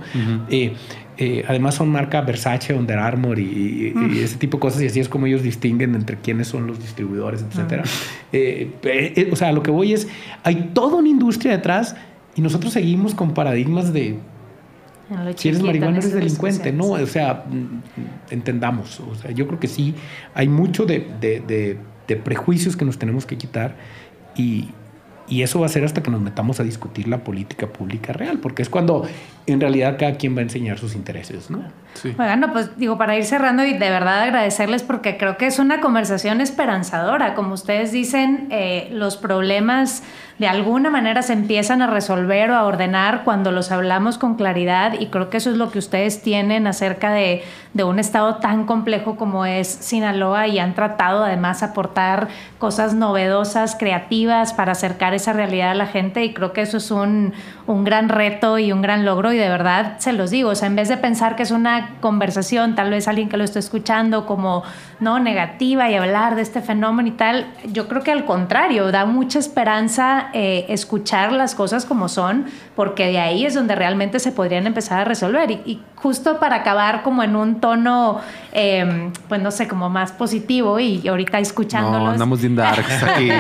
Eh, 0.49 0.73
eh, 1.17 1.43
además 1.47 1.75
son 1.75 1.89
marca 1.89 2.21
Versace, 2.21 2.73
Under 2.73 2.97
Armour 2.99 3.39
y, 3.39 3.43
y- 3.43 3.93
y 4.15 4.19
ese 4.19 4.37
tipo 4.37 4.57
de 4.57 4.61
cosas 4.61 4.81
y 4.81 4.87
así 4.87 4.99
es 4.99 5.07
como 5.09 5.25
ellos 5.27 5.43
distinguen 5.43 5.95
entre 5.95 6.17
quiénes 6.17 6.47
son 6.47 6.67
los 6.67 6.79
distribuidores, 6.79 7.41
etcétera. 7.49 7.83
Eh, 8.33 8.71
eh, 8.83 9.13
eh, 9.15 9.29
o 9.31 9.35
sea, 9.35 9.51
lo 9.51 9.63
que 9.63 9.71
voy 9.71 9.93
es, 9.93 10.07
hay 10.43 10.71
toda 10.73 10.97
una 10.97 11.07
industria 11.09 11.51
detrás 11.53 11.95
y 12.35 12.41
nosotros 12.41 12.73
seguimos 12.73 13.15
con 13.15 13.33
paradigmas 13.33 13.93
de 13.93 14.17
si 15.37 15.49
eres 15.49 15.61
marihuana 15.67 15.97
eres 15.99 16.13
delincuente, 16.13 16.71
no, 16.73 16.85
o 17.03 17.05
sea, 17.07 17.45
mm, 17.49 18.33
entendamos, 18.33 18.99
o 18.99 19.15
sea, 19.15 19.31
yo 19.31 19.45
creo 19.47 19.59
que 19.59 19.67
sí, 19.67 19.93
hay 20.33 20.47
mucho 20.49 20.85
de, 20.85 21.07
de- 21.21 21.39
de- 21.41 21.77
de 22.07 22.15
prejuicios 22.15 22.75
que 22.75 22.85
nos 22.85 22.97
tenemos 22.99 23.25
que 23.25 23.37
quitar 23.37 23.75
y, 24.35 24.69
y 25.27 25.41
eso 25.43 25.59
va 25.59 25.67
a 25.67 25.69
ser 25.69 25.83
hasta 25.85 26.03
que 26.03 26.11
nos 26.11 26.21
metamos 26.21 26.59
a 26.59 26.63
discutir 26.63 27.07
la 27.07 27.23
política 27.23 27.67
pública 27.67 28.13
real, 28.13 28.39
porque 28.39 28.61
es 28.63 28.69
cuando 28.69 29.03
en 29.47 29.61
realidad 29.61 29.97
cada 29.99 30.15
quien 30.15 30.35
va 30.35 30.39
a 30.39 30.43
enseñar 30.43 30.80
sus 30.80 30.95
intereses, 30.95 31.49
¿no? 31.49 31.63
Sí. 31.93 32.13
Bueno, 32.17 32.51
pues 32.51 32.77
digo, 32.77 32.97
para 32.97 33.15
ir 33.15 33.26
cerrando 33.26 33.63
y 33.63 33.73
de 33.73 33.89
verdad 33.89 34.22
agradecerles 34.22 34.84
porque 34.84 35.17
creo 35.17 35.38
que 35.38 35.47
es 35.47 35.59
una 35.59 35.80
conversación 35.80 36.41
esperanzadora. 36.41 37.35
Como 37.35 37.53
ustedes 37.53 37.91
dicen, 37.91 38.47
eh, 38.49 38.89
los 38.91 39.15
problemas 39.15 40.03
de 40.38 40.47
alguna 40.47 40.89
manera 40.89 41.22
se 41.22 41.31
empiezan 41.31 41.81
a 41.81 41.88
resolver 41.88 42.51
o 42.51 42.55
a 42.55 42.65
ordenar 42.65 43.23
cuando 43.23 43.53
los 43.53 43.72
hablamos 43.72 44.17
con 44.17 44.35
claridad 44.35 44.99
y 44.99 45.07
creo 45.07 45.30
que 45.30 45.38
eso 45.38 45.49
es 45.49 45.55
lo 45.55 45.72
que 45.72 45.80
ustedes 45.80 46.22
tienen 46.22 46.67
acerca 46.67 47.13
de, 47.13 47.43
de 47.73 47.84
un 47.85 47.99
estado 47.99 48.35
tan 48.35 48.65
complejo 48.65 49.15
como 49.15 49.45
es 49.45 49.67
Sinaloa 49.67 50.47
y 50.47 50.59
han 50.59 50.76
tratado 50.76 51.23
además 51.23 51.63
aportar 51.63 52.27
cosas 52.57 52.93
novedosas, 52.93 53.77
creativas 53.77 54.51
para 54.51 54.73
acercar 54.73 55.13
esa 55.13 55.31
realidad 55.31 55.72
a 55.72 55.76
la 55.76 55.88
gente 55.88 56.26
y 56.26 56.34
creo 56.34 56.51
que 56.51 56.61
eso 56.61 56.77
es 56.77 56.91
un, 56.91 57.34
un 57.65 57.85
gran 57.85 58.09
reto 58.09 58.59
y 58.59 58.73
un 58.73 58.81
gran 58.81 59.05
logro 59.05 59.31
y 59.35 59.37
de 59.37 59.49
verdad 59.49 59.95
se 59.99 60.13
los 60.13 60.31
digo, 60.31 60.49
o 60.49 60.55
sea, 60.55 60.67
en 60.67 60.75
vez 60.75 60.89
de 60.89 60.97
pensar 60.97 61.35
que 61.35 61.43
es 61.43 61.51
una 61.51 61.95
conversación, 61.99 62.75
tal 62.75 62.89
vez 62.89 63.07
alguien 63.07 63.29
que 63.29 63.37
lo 63.37 63.43
está 63.43 63.59
escuchando 63.59 64.25
como 64.25 64.63
no 64.99 65.19
negativa 65.19 65.89
y 65.89 65.95
hablar 65.95 66.35
de 66.35 66.41
este 66.41 66.61
fenómeno 66.61 67.09
y 67.09 67.11
tal, 67.11 67.47
yo 67.71 67.87
creo 67.87 68.01
que 68.01 68.11
al 68.11 68.25
contrario, 68.25 68.91
da 68.91 69.05
mucha 69.05 69.39
esperanza 69.39 70.29
eh, 70.33 70.65
escuchar 70.69 71.31
las 71.31 71.55
cosas 71.55 71.85
como 71.85 72.09
son, 72.09 72.45
porque 72.75 73.07
de 73.07 73.19
ahí 73.19 73.45
es 73.45 73.53
donde 73.53 73.75
realmente 73.75 74.19
se 74.19 74.31
podrían 74.31 74.67
empezar 74.67 75.01
a 75.01 75.03
resolver 75.05 75.51
y, 75.51 75.61
y 75.65 75.81
justo 75.95 76.39
para 76.39 76.57
acabar 76.57 77.01
como 77.01 77.23
en 77.23 77.35
un 77.35 77.59
tono, 77.59 78.21
eh, 78.53 79.11
pues 79.27 79.41
no 79.41 79.51
sé, 79.51 79.67
como 79.67 79.89
más 79.89 80.11
positivo 80.11 80.79
y 80.79 81.07
ahorita 81.07 81.39
escuchándolos. 81.39 82.03
No, 82.03 82.11
andamos 82.11 82.41
bien 82.41 82.55
darks 82.55 83.03
aquí. 83.03 83.29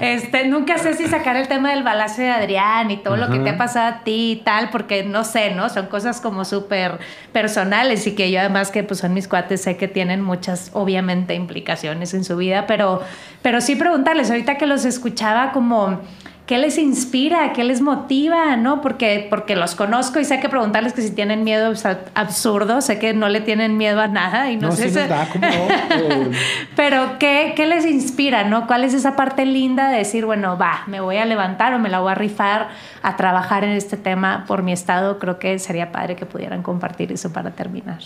Este, 0.00 0.48
nunca 0.48 0.78
sé 0.78 0.94
si 0.94 1.06
sacar 1.08 1.36
el 1.36 1.46
tema 1.46 1.70
del 1.70 1.82
balazo 1.82 2.22
de 2.22 2.30
Adrián 2.30 2.90
y 2.90 2.96
todo 2.96 3.16
lo 3.16 3.30
que 3.30 3.38
te 3.38 3.50
ha 3.50 3.58
pasado 3.58 3.88
a 3.88 3.98
ti 4.00 4.32
y 4.32 4.36
tal, 4.36 4.65
porque 4.70 5.04
no 5.04 5.24
sé, 5.24 5.50
¿no? 5.50 5.68
Son 5.68 5.86
cosas 5.86 6.20
como 6.20 6.44
súper 6.44 6.98
personales 7.32 8.06
y 8.06 8.14
que 8.14 8.30
yo 8.30 8.40
además 8.40 8.70
que 8.70 8.82
pues 8.82 9.00
son 9.00 9.14
mis 9.14 9.28
cuates 9.28 9.62
sé 9.62 9.76
que 9.76 9.88
tienen 9.88 10.20
muchas, 10.20 10.70
obviamente, 10.72 11.34
implicaciones 11.34 12.14
en 12.14 12.24
su 12.24 12.36
vida, 12.36 12.66
pero, 12.66 13.02
pero 13.42 13.60
sí 13.60 13.76
preguntarles, 13.76 14.30
ahorita 14.30 14.56
que 14.56 14.66
los 14.66 14.84
escuchaba 14.84 15.52
como... 15.52 16.00
¿Qué 16.46 16.58
les 16.58 16.78
inspira? 16.78 17.52
¿Qué 17.52 17.64
les 17.64 17.80
motiva? 17.80 18.56
¿No? 18.56 18.80
Porque, 18.80 19.26
porque 19.28 19.56
los 19.56 19.74
conozco 19.74 20.20
y 20.20 20.24
sé 20.24 20.38
que 20.38 20.48
preguntarles 20.48 20.92
que 20.92 21.02
si 21.02 21.10
tienen 21.10 21.42
miedo 21.42 21.72
es 21.72 21.84
ab- 21.84 21.98
absurdo, 22.14 22.80
sé 22.82 23.00
que 23.00 23.14
no 23.14 23.28
le 23.28 23.40
tienen 23.40 23.76
miedo 23.76 24.00
a 24.00 24.06
nada 24.06 24.48
y 24.52 24.56
no, 24.56 24.68
No, 24.68 24.72
sé 24.76 24.90
si- 24.90 24.94
nos 24.96 25.08
da 25.08 25.28
como... 25.28 25.44
eh, 25.90 26.30
pero, 26.76 27.18
¿qué, 27.18 27.52
¿qué 27.56 27.66
les 27.66 27.84
inspira, 27.84 28.44
no? 28.44 28.68
¿Cuál 28.68 28.84
es 28.84 28.94
esa 28.94 29.16
parte 29.16 29.44
linda 29.44 29.90
de 29.90 29.98
decir, 29.98 30.24
bueno, 30.24 30.56
va, 30.56 30.84
me 30.86 31.00
voy 31.00 31.16
a 31.16 31.24
levantar 31.24 31.74
o 31.74 31.80
me 31.80 31.88
la 31.88 31.98
voy 31.98 32.12
a 32.12 32.14
rifar 32.14 32.68
a 33.02 33.16
trabajar 33.16 33.64
en 33.64 33.70
este 33.70 33.96
tema 33.96 34.44
por 34.46 34.62
mi 34.62 34.70
estado? 34.72 35.18
Creo 35.18 35.40
que 35.40 35.58
sería 35.58 35.90
padre 35.90 36.14
que 36.14 36.26
pudieran 36.26 36.62
compartir 36.62 37.10
eso 37.10 37.32
para 37.32 37.50
terminar. 37.56 37.98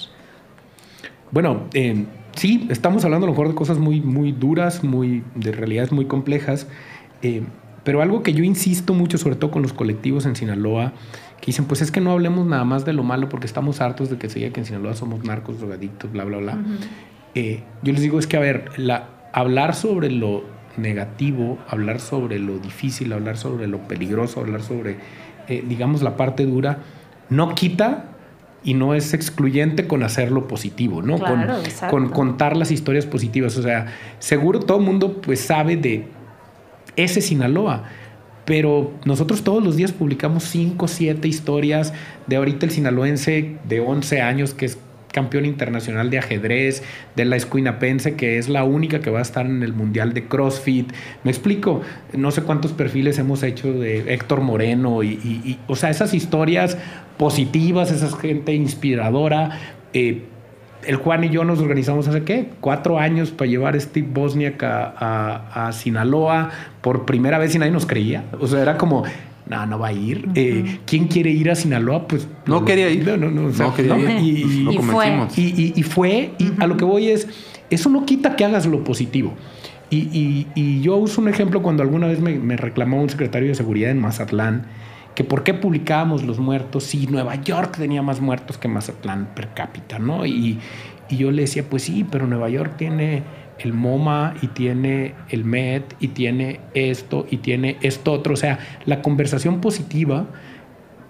Bueno, 1.31 1.65
eh, 1.75 2.07
sí, 2.37 2.67
estamos 2.71 3.05
hablando 3.05 3.27
a 3.27 3.29
lo 3.29 3.33
mejor 3.35 3.49
de 3.49 3.55
cosas 3.55 3.77
muy, 3.79 4.01
muy 4.01 4.33
duras, 4.33 4.83
muy, 4.83 5.23
de 5.35 5.53
realidades 5.53 5.93
muy 5.93 6.07
complejas, 6.07 6.67
eh, 7.23 7.43
pero 7.85 8.03
algo 8.03 8.23
que 8.23 8.33
yo 8.33 8.45
insisto 8.45 8.95
mucho, 8.95 9.19
sobre 9.19 9.37
todo 9.37 9.51
con 9.51 9.63
los 9.63 9.73
colectivos 9.73 10.27
en 10.27 10.37
Sinaloa, 10.37 10.93
que 11.41 11.47
dicen, 11.47 11.65
pues 11.65 11.81
es 11.81 11.91
que 11.91 12.01
no 12.01 12.13
hablemos 12.13 12.47
nada 12.47 12.65
más 12.65 12.85
de 12.85 12.93
lo 12.93 13.03
malo 13.03 13.29
porque 13.29 13.47
estamos 13.47 13.81
hartos 13.81 14.11
de 14.11 14.19
que 14.19 14.29
se 14.29 14.41
diga 14.41 14.53
que 14.53 14.61
en 14.61 14.67
Sinaloa 14.67 14.95
somos 14.95 15.25
narcos, 15.25 15.59
drogadictos, 15.59 16.13
bla, 16.13 16.25
bla, 16.25 16.39
bla. 16.39 16.59
Eh, 17.35 17.63
yo 17.83 17.93
les 17.93 18.03
digo, 18.03 18.19
es 18.19 18.27
que, 18.27 18.37
a 18.37 18.41
ver, 18.41 18.79
la, 18.79 19.09
hablar 19.33 19.75
sobre 19.75 20.11
lo 20.11 20.45
negativo, 20.77 21.59
hablar 21.69 22.01
sobre 22.01 22.39
lo 22.39 22.59
difícil, 22.59 23.13
hablar 23.13 23.37
sobre 23.37 23.67
lo 23.67 23.79
peligroso, 23.89 24.41
hablar 24.41 24.63
sobre, 24.63 24.97
eh, 25.49 25.65
digamos, 25.67 26.03
la 26.03 26.17
parte 26.17 26.45
dura, 26.45 26.79
no 27.29 27.55
quita 27.55 28.07
y 28.63 28.75
no 28.75 28.95
es 28.95 29.15
excluyente 29.15 29.87
con 29.87 30.03
hacerlo 30.03 30.47
positivo, 30.47 31.01
¿no? 31.01 31.19
Claro, 31.19 31.55
con, 31.55 31.65
exacto. 31.65 31.97
con 31.97 32.09
contar 32.11 32.57
las 32.57 32.71
historias 32.71 33.07
positivas. 33.07 33.57
O 33.57 33.63
sea, 33.63 33.87
seguro 34.19 34.61
todo 34.61 34.79
el 34.79 34.85
mundo 34.85 35.21
pues 35.23 35.41
sabe 35.41 35.77
de 35.77 36.09
ese 36.97 37.21
Sinaloa. 37.21 37.85
Pero 38.45 38.93
nosotros 39.05 39.45
todos 39.45 39.63
los 39.63 39.77
días 39.77 39.93
publicamos 39.93 40.45
5, 40.45 40.89
7 40.89 41.29
historias 41.29 41.93
de 42.27 42.37
ahorita 42.37 42.67
el 42.67 42.73
sinaloense 42.73 43.57
de 43.69 43.81
11 43.81 44.23
años 44.23 44.55
que 44.55 44.67
es 44.67 44.79
campeón 45.13 45.45
internacional 45.45 46.11
de 46.11 46.19
ajedrez, 46.19 46.83
de 47.17 47.25
la 47.25 47.37
escuinapense 47.37 48.15
que 48.15 48.39
es 48.39 48.49
la 48.49 48.65
única 48.65 49.01
que 49.01 49.11
va 49.11 49.19
a 49.19 49.23
estar 49.23 49.47
en 49.47 49.63
el 49.63 49.73
mundial 49.73 50.15
de 50.15 50.25
CrossFit. 50.27 50.93
Me 51.25 51.31
explico, 51.31 51.83
no 52.13 52.31
sé 52.31 52.43
cuántos 52.43 52.73
perfiles 52.73 53.19
hemos 53.19 53.43
hecho 53.43 53.73
de 53.73 54.15
Héctor 54.15 54.41
Moreno 54.41 55.03
y, 55.03 55.59
o 55.67 55.77
sea, 55.77 55.91
esas 55.91 56.15
historias 56.15 56.79
positivas, 57.19 57.91
esa 57.91 58.17
gente 58.17 58.55
inspiradora. 58.55 59.59
eh, 59.93 60.25
el 60.87 60.97
Juan 60.97 61.25
y 61.25 61.29
yo 61.31 61.45
nos 61.45 61.59
organizamos 61.61 62.07
hace 62.09 62.23
qué? 62.23 62.49
Cuatro 62.61 62.99
años 62.99 63.31
para 63.31 63.51
llevar 63.51 63.75
a 63.77 63.81
Steve 63.81 64.09
Bosniak 64.13 64.63
a, 64.63 64.95
a- 65.55 65.69
a 65.69 65.73
Sinaloa 65.73 66.51
por 66.81 67.05
primera 67.07 67.39
vez 67.39 67.55
y 67.55 67.59
nadie 67.59 67.73
nos 67.73 67.87
creía. 67.87 68.25
O 68.41 68.47
sea, 68.47 68.63
era 68.63 68.77
como, 68.79 69.05
no, 69.49 69.67
no 69.67 69.79
va 69.79 69.89
a 69.89 69.93
ir. 69.93 70.29
Eh, 70.35 70.79
¿Quién 70.87 71.09
quiere 71.09 71.31
ir 71.31 71.51
a 71.51 71.55
Sinaloa? 71.55 72.07
Pues 72.09 72.27
No 72.47 72.65
quería 72.65 72.89
ir. 72.91 73.07
No, 73.07 73.17
no, 73.17 73.31
no. 73.31 73.47
o 73.49 73.53
sea, 73.53 73.67
No 73.67 73.75
quería 73.75 73.99
ir. 73.99 74.11
Y, 74.21 74.29
y- 74.43 74.63
Lo 74.65 74.73
Y 74.73 74.79
fue. 74.79 75.07
y, 75.37 75.41
y- 75.43 75.73
y 75.77 75.83
fue, 75.83 76.31
y 76.39 76.53
a 76.59 76.67
lo 76.67 76.77
que 76.77 76.85
voy 76.85 77.09
es, 77.09 77.29
eso 77.71 77.89
no 77.91 78.05
quita 78.07 78.37
que 78.37 78.45
hagas 78.45 78.67
lo 78.67 78.83
positivo. 78.85 79.35
Y, 79.91 79.97
y- 80.17 80.47
y 80.55 80.81
yo 80.83 80.97
uso 80.97 81.21
un 81.21 81.29
ejemplo 81.29 81.63
cuando 81.63 81.83
alguna 81.83 82.07
vez 82.07 82.21
me, 82.21 82.39
me 82.39 82.57
reclamó 82.57 83.03
un 83.03 83.11
secretario 83.11 83.49
de 83.49 83.55
seguridad 83.57 83.91
en 83.91 83.99
Mazatlán 84.01 84.67
que 85.15 85.25
por 85.25 85.43
qué 85.43 85.55
publicábamos 85.55 86.23
los 86.23 86.39
muertos 86.39 86.85
si 86.85 87.07
Nueva 87.07 87.37
York 87.37 87.77
tenía 87.77 88.03
más 88.03 88.21
muertos 88.21 88.59
que 88.59 88.69
Mazatlán 88.69 89.35
per 89.35 89.55
cápita, 89.55 89.99
¿no? 89.99 90.25
Y, 90.25 90.59
y 91.09 91.17
yo 91.17 91.31
le 91.31 91.43
decía, 91.43 91.65
pues 91.69 91.83
sí, 91.83 92.07
pero 92.09 92.27
Nueva 92.27 92.49
York 92.49 92.75
tiene 92.77 93.23
el 93.59 93.73
MoMA 93.73 94.35
y 94.41 94.49
tiene 94.49 95.15
el 95.29 95.45
MED 95.45 95.83
y 95.99 96.09
tiene 96.09 96.61
esto 96.75 97.27
y 97.31 97.39
tiene 97.39 97.77
esto 97.83 98.13
otro. 98.13 98.35
O 98.35 98.37
sea, 98.37 98.59
la 98.87 99.03
conversación 99.03 99.61
positiva 99.61 100.27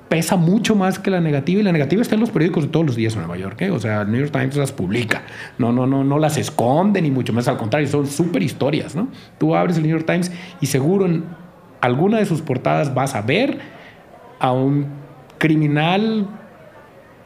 pesa 0.09 0.35
mucho 0.35 0.75
más 0.75 0.99
que 0.99 1.11
la 1.11 1.21
negativa 1.21 1.61
y 1.61 1.63
la 1.63 1.71
negativa 1.71 2.03
está 2.03 2.17
en 2.17 2.21
los 2.21 2.31
periódicos 2.31 2.65
de 2.65 2.71
todos 2.71 2.85
los 2.85 2.97
días 2.97 3.15
en 3.15 3.21
Nueva 3.21 3.37
York. 3.37 3.63
¿eh? 3.63 3.71
O 3.71 3.79
sea, 3.79 4.03
el 4.03 4.11
New 4.11 4.21
York 4.21 4.33
Times 4.33 4.57
las 4.57 4.73
publica. 4.73 5.23
No, 5.59 5.71
no, 5.71 5.87
no, 5.87 6.03
no 6.03 6.19
las 6.19 6.37
esconde 6.37 7.01
ni 7.01 7.13
mucho 7.13 7.33
más. 7.33 7.47
Al 7.47 7.57
contrario, 7.57 7.89
son 7.89 8.07
súper 8.07 8.43
historias, 8.43 8.97
¿no? 8.97 9.09
Tú 9.39 9.55
abres 9.55 9.77
el 9.77 9.85
New 9.85 9.93
York 9.93 10.07
Times 10.07 10.33
y 10.61 10.67
seguro 10.67 11.07
en 11.07 11.25
alguna 11.81 12.19
de 12.19 12.27
sus 12.27 12.43
portadas 12.43 12.93
vas 12.93 13.15
a 13.15 13.23
ver 13.23 13.61
a 14.41 14.53
un 14.53 14.87
criminal 15.39 16.27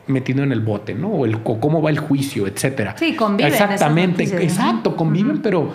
metido 0.07 0.43
en 0.43 0.53
el 0.53 0.61
bote, 0.61 0.95
¿no? 0.95 1.09
O, 1.09 1.25
el, 1.25 1.43
cómo 1.43 1.81
va 1.81 1.91
el 1.91 1.99
juicio, 1.99 2.47
etcétera. 2.47 2.95
Sí, 2.99 3.15
conviven. 3.15 3.53
Exactamente, 3.53 4.25
exacto, 4.25 4.97
conviven, 4.97 5.41
pero, 5.41 5.71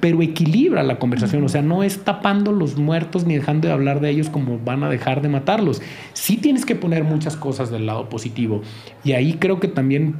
pero 0.00 0.22
equilibra 0.22 0.82
la 0.82 0.98
conversación. 0.98 1.44
O 1.44 1.48
sea, 1.48 1.62
no 1.62 1.82
es 1.82 2.04
tapando 2.04 2.52
los 2.52 2.76
muertos 2.76 3.26
ni 3.26 3.34
dejando 3.34 3.68
de 3.68 3.74
hablar 3.74 4.00
de 4.00 4.10
ellos 4.10 4.30
como 4.30 4.58
van 4.58 4.82
a 4.84 4.88
dejar 4.88 5.20
de 5.20 5.28
matarlos. 5.28 5.82
Sí 6.14 6.38
tienes 6.38 6.64
que 6.64 6.74
poner 6.74 7.04
muchas 7.04 7.36
cosas 7.36 7.70
del 7.70 7.86
lado 7.86 8.08
positivo. 8.08 8.62
Y 9.04 9.12
ahí 9.12 9.34
creo 9.34 9.60
que 9.60 9.68
también 9.68 10.16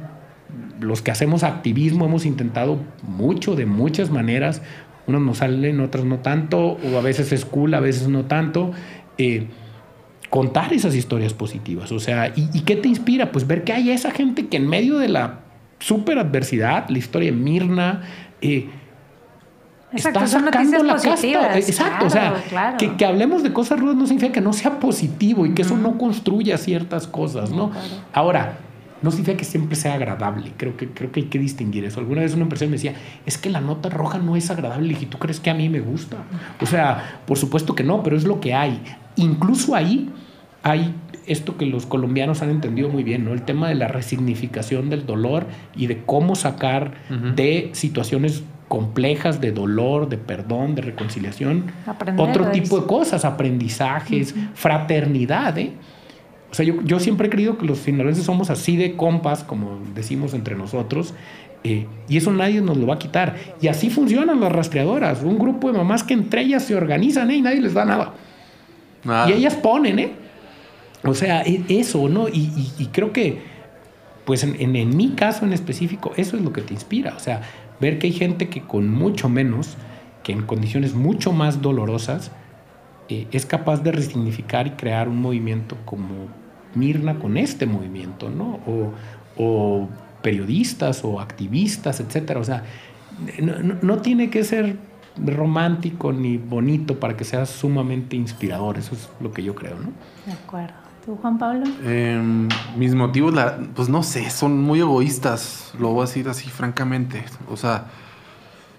los 0.79 1.01
que 1.01 1.11
hacemos 1.11 1.43
activismo 1.43 2.05
hemos 2.05 2.25
intentado 2.25 2.77
mucho, 3.01 3.55
de 3.55 3.65
muchas 3.65 4.11
maneras. 4.11 4.61
Unos 5.07 5.21
nos 5.21 5.37
salen, 5.37 5.79
otras 5.79 6.05
no 6.05 6.17
tanto, 6.17 6.77
o 6.77 6.97
a 6.97 7.01
veces 7.01 7.31
es 7.31 7.45
cool, 7.45 7.73
a 7.73 7.79
veces 7.79 8.09
no 8.09 8.25
tanto. 8.25 8.71
Eh, 9.17 9.47
contar 10.29 10.73
esas 10.73 10.95
historias 10.95 11.33
positivas. 11.33 11.91
O 11.91 11.99
sea, 11.99 12.33
¿y, 12.35 12.61
qué 12.61 12.75
te 12.75 12.87
inspira? 12.87 13.31
Pues 13.31 13.47
ver 13.47 13.63
que 13.63 13.73
hay 13.73 13.91
esa 13.91 14.11
gente 14.11 14.47
que 14.47 14.57
en 14.57 14.67
medio 14.67 14.97
de 14.97 15.09
la 15.09 15.39
super 15.79 16.19
adversidad, 16.19 16.89
la 16.89 16.97
historia 16.97 17.31
de 17.31 17.37
Mirna, 17.37 18.03
eh, 18.41 18.69
está 19.93 20.27
sacando 20.27 20.83
la 20.83 20.95
casta. 20.95 21.57
Exacto, 21.57 22.05
o 22.05 22.09
sea, 22.09 22.43
que, 22.77 23.05
hablemos 23.05 23.43
de 23.43 23.53
cosas 23.53 23.79
rudas 23.79 23.95
no 23.95 24.05
significa 24.05 24.33
que 24.33 24.41
no 24.41 24.53
sea 24.53 24.79
positivo 24.79 25.45
y 25.45 25.53
que 25.53 25.61
eso 25.61 25.77
no 25.77 25.97
construya 25.97 26.57
ciertas 26.57 27.07
cosas, 27.07 27.51
¿no? 27.51 27.71
Ahora, 28.13 28.59
no 29.01 29.11
significa 29.11 29.37
que 29.37 29.45
siempre 29.45 29.75
sea 29.75 29.93
agradable. 29.93 30.53
Creo 30.57 30.75
que, 30.75 30.89
creo 30.89 31.11
que 31.11 31.21
hay 31.21 31.25
que 31.27 31.39
distinguir 31.39 31.85
eso. 31.85 31.99
Alguna 31.99 32.21
vez 32.21 32.33
una 32.33 32.43
empresa 32.43 32.65
me 32.65 32.71
decía, 32.71 32.95
es 33.25 33.37
que 33.37 33.49
la 33.49 33.61
nota 33.61 33.89
roja 33.89 34.17
no 34.17 34.35
es 34.35 34.49
agradable. 34.49 34.97
Y 34.99 35.05
tú 35.05 35.19
crees 35.19 35.39
que 35.39 35.51
a 35.51 35.53
mí 35.53 35.69
me 35.69 35.79
gusta. 35.79 36.17
O 36.59 36.65
sea, 36.65 37.21
por 37.27 37.37
supuesto 37.37 37.75
que 37.75 37.83
no, 37.83 38.01
pero 38.01 38.17
es 38.17 38.23
lo 38.23 38.39
que 38.39 38.55
hay. 38.55 38.81
Incluso 39.17 39.75
ahí 39.75 40.09
hay 40.63 40.95
esto 41.25 41.57
que 41.57 41.65
los 41.65 41.85
colombianos 41.85 42.41
han 42.41 42.49
entendido 42.49 42.89
muy 42.89 43.03
bien, 43.03 43.25
¿no? 43.25 43.33
El 43.33 43.43
tema 43.43 43.67
de 43.69 43.75
la 43.75 43.87
resignificación 43.87 44.89
del 44.89 45.05
dolor 45.05 45.45
y 45.75 45.87
de 45.87 46.03
cómo 46.05 46.35
sacar 46.35 46.93
de 47.35 47.69
situaciones 47.73 48.43
complejas 48.67 49.39
de 49.39 49.51
dolor, 49.51 50.09
de 50.09 50.17
perdón, 50.17 50.75
de 50.75 50.81
reconciliación, 50.81 51.65
otro 52.17 52.51
tipo 52.51 52.79
de 52.79 52.87
cosas, 52.87 53.25
aprendizajes, 53.25 54.33
fraternidad, 54.53 55.57
¿eh? 55.57 55.73
O 56.49 56.53
sea, 56.53 56.65
yo, 56.65 56.99
siempre 56.99 57.27
he 57.27 57.29
creído 57.29 57.57
que 57.57 57.65
los 57.65 57.79
finlandeses 57.79 58.23
somos 58.23 58.49
así 58.49 58.77
de 58.77 58.95
compas, 58.95 59.43
como 59.43 59.79
decimos 59.93 60.33
entre 60.33 60.55
nosotros, 60.55 61.13
eh, 61.65 61.87
y 62.07 62.17
eso 62.17 62.31
nadie 62.31 62.61
nos 62.61 62.77
lo 62.77 62.87
va 62.87 62.95
a 62.95 62.99
quitar. 62.99 63.35
Y 63.61 63.67
así 63.67 63.89
funcionan 63.89 64.39
las 64.39 64.51
rastreadoras. 64.51 65.23
Un 65.23 65.37
grupo 65.37 65.69
de 65.69 65.77
mamás 65.77 66.03
que 66.03 66.13
entre 66.13 66.41
ellas 66.41 66.63
se 66.63 66.75
organizan 66.75 67.31
¿eh? 67.31 67.35
y 67.35 67.41
nadie 67.41 67.59
les 67.59 67.73
da 67.73 67.83
nada. 67.83 68.13
Y 69.27 69.31
ellas 69.33 69.55
ponen, 69.55 69.99
¿eh? 69.99 70.11
O 71.03 71.13
sea, 71.13 71.41
e, 71.43 71.63
eso, 71.69 72.09
¿no? 72.09 72.27
Y, 72.27 72.89
creo 72.91 73.13
que, 73.13 73.41
pues 74.25 74.43
en, 74.43 74.75
en, 74.75 74.95
mi 74.95 75.11
caso 75.11 75.45
en 75.45 75.53
específico, 75.53 76.11
eso 76.17 76.35
es 76.35 76.43
lo 76.43 76.51
que 76.51 76.61
te 76.61 76.73
inspira. 76.73 77.13
O 77.15 77.19
sea, 77.19 77.41
ver 77.79 77.99
que 77.99 78.07
hay 78.07 78.13
gente 78.13 78.49
que 78.49 78.61
con 78.61 78.89
mucho 78.89 79.29
menos, 79.29 79.77
que 80.23 80.33
en 80.33 80.43
condiciones 80.43 80.93
mucho 80.93 81.31
más 81.31 81.61
dolorosas, 81.61 82.31
eh, 83.09 83.27
es 83.31 83.45
capaz 83.45 83.83
de 83.83 83.91
resignificar 83.91 84.67
y 84.67 84.71
crear 84.71 85.07
un 85.07 85.21
movimiento 85.21 85.77
como 85.85 86.27
Mirna 86.75 87.17
con 87.19 87.37
este 87.37 87.65
movimiento, 87.65 88.29
¿no? 88.29 88.59
O, 89.37 89.87
periodistas 90.21 91.05
o 91.05 91.21
activistas, 91.21 91.99
etcétera. 91.99 92.39
O 92.39 92.43
sea, 92.43 92.63
no, 93.81 93.97
tiene 93.99 94.29
que 94.29 94.43
ser 94.43 94.75
romántico 95.25 96.11
ni 96.11 96.37
bonito 96.37 96.99
para 96.99 97.15
que 97.15 97.23
sea 97.23 97.45
sumamente 97.45 98.15
inspirador. 98.15 98.77
Eso 98.77 98.95
es 98.95 99.09
lo 99.19 99.31
que 99.31 99.43
yo 99.43 99.55
creo, 99.55 99.75
¿no? 99.75 99.91
De 100.25 100.33
acuerdo. 100.33 100.73
¿Tú, 101.05 101.15
Juan 101.21 101.37
Pablo? 101.37 101.65
Em, 101.85 102.49
mis 102.75 102.93
motivos, 102.93 103.33
pues 103.75 103.87
no 103.87 104.03
sé, 104.03 104.29
son 104.29 104.61
muy 104.61 104.81
egoístas. 104.81 105.73
Lo 105.79 105.89
voy 105.89 106.03
a 106.03 106.05
decir 106.05 106.27
así, 106.27 106.49
francamente. 106.49 107.23
O 107.49 107.55
sea, 107.55 107.85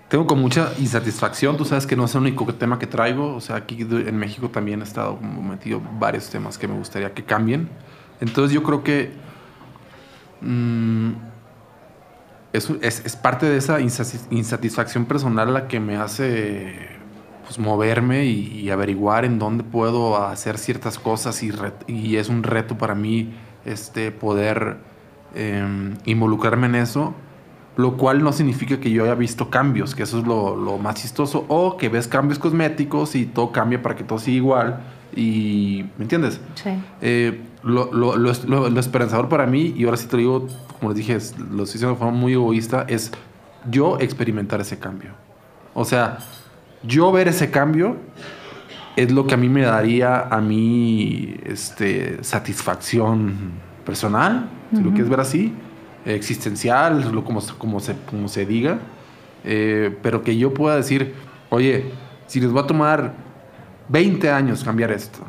tengo 0.09 0.27
con 0.27 0.41
mucha 0.41 0.73
insatisfacción. 0.79 1.57
Tú 1.57 1.65
sabes 1.65 1.87
que 1.87 1.97
no 1.97 2.05
es 2.05 2.15
el 2.15 2.21
único 2.23 2.45
tema 2.55 2.79
que 2.79 2.87
traigo. 2.87 3.35
O 3.35 3.41
sea, 3.41 3.57
aquí 3.57 3.81
en 3.81 4.17
México 4.17 4.51
también 4.51 4.81
he 4.81 4.85
estado 4.85 5.19
metido 5.19 5.81
varios 5.99 6.29
temas 6.29 6.59
que 6.59 6.69
me 6.69 6.77
gustaría 6.77 7.15
que 7.15 7.25
cambien. 7.25 7.69
Entonces 8.21 8.53
yo 8.53 8.63
creo 8.63 8.83
que 8.83 9.13
mm, 10.43 11.13
es, 12.53 12.71
es, 12.81 13.17
parte 13.17 13.47
de 13.47 13.59
esa 13.59 13.79
insatisfacción 13.81 15.05
personal 15.05 15.53
la 15.53 15.69
que 15.69 15.81
me 15.81 15.97
hace 15.97 16.75
pues, 17.45 17.59
moverme 17.59 18.25
y, 18.25 18.71
averiguar 18.71 19.25
en 19.25 19.39
dónde 19.39 19.65
puedo 19.65 20.23
hacer 20.23 20.59
ciertas 20.59 20.99
cosas 20.99 21.43
y, 21.43 21.53
y 21.87 22.17
es 22.17 22.29
un 22.29 22.43
reto 22.43 22.79
para 22.79 22.95
mí 22.95 23.35
este, 23.65 24.13
poder 24.13 24.79
em, 25.35 25.97
involucrarme 26.05 26.67
en 26.67 26.75
eso 26.77 27.15
lo 27.79 27.97
cual 27.97 28.25
no 28.25 28.33
significa 28.33 28.81
que 28.81 28.91
yo 28.91 29.05
haya 29.05 29.15
visto 29.15 29.51
cambios, 29.51 29.95
que 29.95 30.03
eso 30.03 30.19
es 30.19 30.27
lo, 30.27 30.79
más 30.79 30.97
chistoso, 30.97 31.45
o 31.47 31.77
que 31.77 31.89
ves 31.89 32.09
cambios 32.09 32.41
cosméticos 32.41 33.15
y 33.15 33.25
todo 33.25 33.53
cambia 33.53 33.81
para 33.81 33.95
que 33.95 34.03
todo 34.03 34.19
siga 34.19 34.37
igual, 34.37 34.81
y 35.15 35.85
¿me 35.97 36.03
entiendes? 36.03 36.41
Sí. 36.57 36.71
Eh, 37.01 37.41
lo, 37.69 38.81
esperanzador 38.81 39.29
para 39.29 39.47
mí, 39.47 39.75
y 39.77 39.85
ahora 39.85 39.97
sí 39.97 40.07
te 40.07 40.17
lo 40.17 40.19
digo, 40.19 40.49
como 40.79 40.93
les 40.93 40.99
dije, 40.99 41.13
lo 41.15 41.65
estoy 41.65 41.75
diciendo 41.75 41.91
de 41.91 41.97
forma 41.97 42.13
muy 42.13 42.33
egoísta, 42.33 42.85
es 42.89 43.13
yo 43.71 43.99
experimentar 44.01 44.61
ese 44.61 44.79
cambio. 44.79 45.11
O 45.75 45.85
sea, 45.85 46.19
yo 46.83 47.13
ver 47.13 47.29
ese 47.29 47.51
cambio 47.51 47.97
es 48.97 49.13
lo 49.13 49.27
que 49.27 49.35
a 49.35 49.37
mí 49.37 49.49
me 49.49 49.63
daría 49.63 50.23
a 50.23 50.41
mí 50.41 51.37
este, 51.45 52.23
satisfacción 52.23 53.53
personal, 53.85 54.49
si 54.75 54.83
lo 54.83 54.91
quieres 54.91 55.09
ver 55.09 55.21
así 55.21 55.55
existencial, 56.05 57.05
como, 57.25 57.41
como, 57.59 57.81
se, 57.81 57.95
como 58.09 58.29
se 58.29 58.47
diga, 58.47 58.79
eh, 59.45 59.97
pero 60.03 60.23
que 60.23 60.37
yo 60.37 60.55
pueda 60.55 60.77
decir, 60.77 61.15
oye, 61.51 61.93
si 62.27 62.41
les 62.41 62.55
va 62.55 62.63
a 62.63 62.67
tomar 62.67 63.15
20 63.89 64.31
años 64.31 64.65
cambiar 64.65 64.91
esto, 64.93 65.21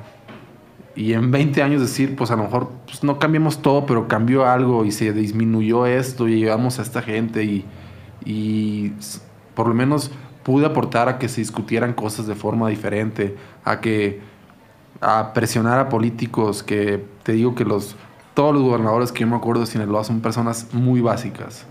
y 0.99 1.13
en 1.13 1.31
20 1.31 1.63
años 1.63 1.79
decir, 1.79 2.17
pues 2.17 2.29
a 2.29 2.35
lo 2.35 2.43
mejor 2.43 2.71
pues 2.85 3.05
no 3.05 3.19
cambiamos 3.19 3.61
todo, 3.61 3.85
pero 3.85 4.09
cambió 4.09 4.45
algo 4.45 4.83
y 4.83 4.91
se 4.91 5.13
disminuyó 5.13 5.85
esto 5.85 6.27
y 6.27 6.41
llegamos 6.41 6.77
a 6.77 6.81
esta 6.81 7.01
gente 7.01 7.45
y, 7.45 7.63
y 8.25 8.91
por 9.55 9.69
lo 9.69 9.73
menos 9.73 10.11
pude 10.43 10.65
aportar 10.65 11.07
a 11.07 11.17
que 11.17 11.29
se 11.29 11.39
discutieran 11.39 11.93
cosas 11.93 12.27
de 12.27 12.35
forma 12.35 12.67
diferente, 12.67 13.37
a 13.63 13.79
que 13.79 14.19
a 14.99 15.31
presionar 15.31 15.79
a 15.79 15.87
políticos 15.87 16.63
que 16.63 17.05
te 17.23 17.31
digo 17.31 17.55
que 17.55 17.63
los 17.63 17.95
todos 18.33 18.53
los 18.53 18.63
gobernadores 18.63 19.13
que 19.13 19.21
yo 19.21 19.27
me 19.27 19.37
acuerdo 19.37 19.61
de 19.61 19.67
Sinaloa 19.67 20.03
son 20.03 20.19
personas 20.19 20.67
muy 20.73 20.99
básicas. 20.99 21.65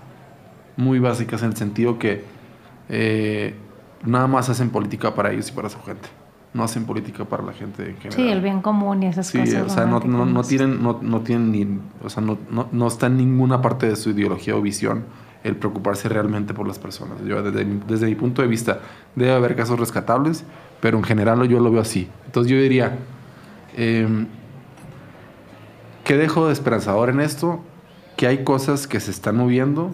Muy 0.78 1.00
básicas 1.00 1.42
en 1.42 1.48
el 1.48 1.56
sentido 1.58 1.98
que 1.98 2.24
eh, 2.88 3.54
nada 4.06 4.26
más 4.26 4.48
hacen 4.48 4.70
política 4.70 5.14
para 5.14 5.32
ellos 5.32 5.50
y 5.50 5.52
para 5.52 5.68
su 5.68 5.82
gente. 5.82 6.08
No 6.58 6.64
hacen 6.64 6.84
política 6.84 7.24
para 7.24 7.42
la 7.42 7.52
gente 7.52 7.88
en 7.88 7.96
general. 7.96 8.12
Sí, 8.12 8.28
el 8.28 8.42
bien 8.42 8.60
común 8.60 9.02
y 9.02 9.06
esas 9.06 9.30
cosas. 9.30 9.48
Sí, 9.48 9.56
o 9.56 9.68
sea, 9.68 9.86
no, 9.86 10.00
tienen, 10.00 10.82
no, 10.82 11.20
tienen 11.22 11.52
ni, 11.52 11.80
o 12.04 12.10
sea, 12.10 12.22
no, 12.22 12.86
está 12.86 13.06
en 13.06 13.16
ninguna 13.16 13.62
parte 13.62 13.88
de 13.88 13.96
su 13.96 14.10
ideología 14.10 14.56
o 14.56 14.60
visión 14.60 15.04
el 15.44 15.56
preocuparse 15.56 16.08
realmente 16.08 16.52
por 16.52 16.66
las 16.66 16.78
personas. 16.78 17.18
Yo, 17.24 17.42
desde, 17.42 17.64
desde 17.86 18.06
mi 18.06 18.16
punto 18.16 18.42
de 18.42 18.48
vista, 18.48 18.80
debe 19.14 19.32
haber 19.32 19.54
casos 19.56 19.78
rescatables, 19.78 20.44
pero 20.80 20.98
en 20.98 21.04
general 21.04 21.46
yo 21.48 21.60
lo 21.60 21.70
veo 21.70 21.80
así. 21.80 22.08
Entonces 22.26 22.50
yo 22.50 22.60
diría, 22.60 22.98
eh, 23.76 24.26
¿Qué 26.08 26.16
dejo 26.16 26.46
de 26.46 26.54
esperanzador 26.54 27.10
en 27.10 27.20
esto? 27.20 27.60
Que 28.16 28.26
hay 28.26 28.42
cosas 28.42 28.86
que 28.86 28.98
se 28.98 29.10
están 29.10 29.36
moviendo. 29.36 29.90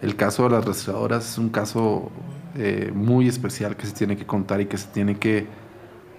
El 0.00 0.14
caso 0.14 0.44
de 0.44 0.50
las 0.50 0.64
restauradoras 0.64 1.28
es 1.28 1.38
un 1.38 1.48
caso 1.48 2.12
eh, 2.54 2.92
muy 2.94 3.26
especial 3.26 3.74
que 3.74 3.84
se 3.84 3.92
tiene 3.92 4.16
que 4.16 4.24
contar 4.24 4.60
y 4.60 4.66
que 4.66 4.78
se 4.78 4.86
tiene 4.86 5.16
que 5.16 5.48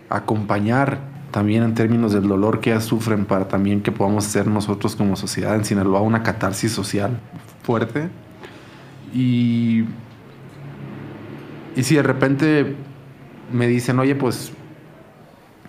acompañar 0.09 0.99
también 1.31 1.63
en 1.63 1.73
términos 1.73 2.13
del 2.13 2.27
dolor 2.27 2.59
que 2.59 2.71
ellas 2.71 2.85
sufren 2.85 3.25
para 3.25 3.47
también 3.47 3.81
que 3.81 3.91
podamos 3.91 4.23
ser 4.23 4.47
nosotros 4.47 4.95
como 4.95 5.15
sociedad 5.15 5.55
en 5.55 5.65
Sinaloa 5.65 6.01
una 6.01 6.23
catarsis 6.23 6.71
social 6.71 7.19
fuerte. 7.63 8.09
Y, 9.13 9.83
y 11.75 11.83
si 11.83 11.95
de 11.95 12.03
repente 12.03 12.75
me 13.51 13.67
dicen, 13.67 13.99
oye, 13.99 14.15
pues 14.15 14.51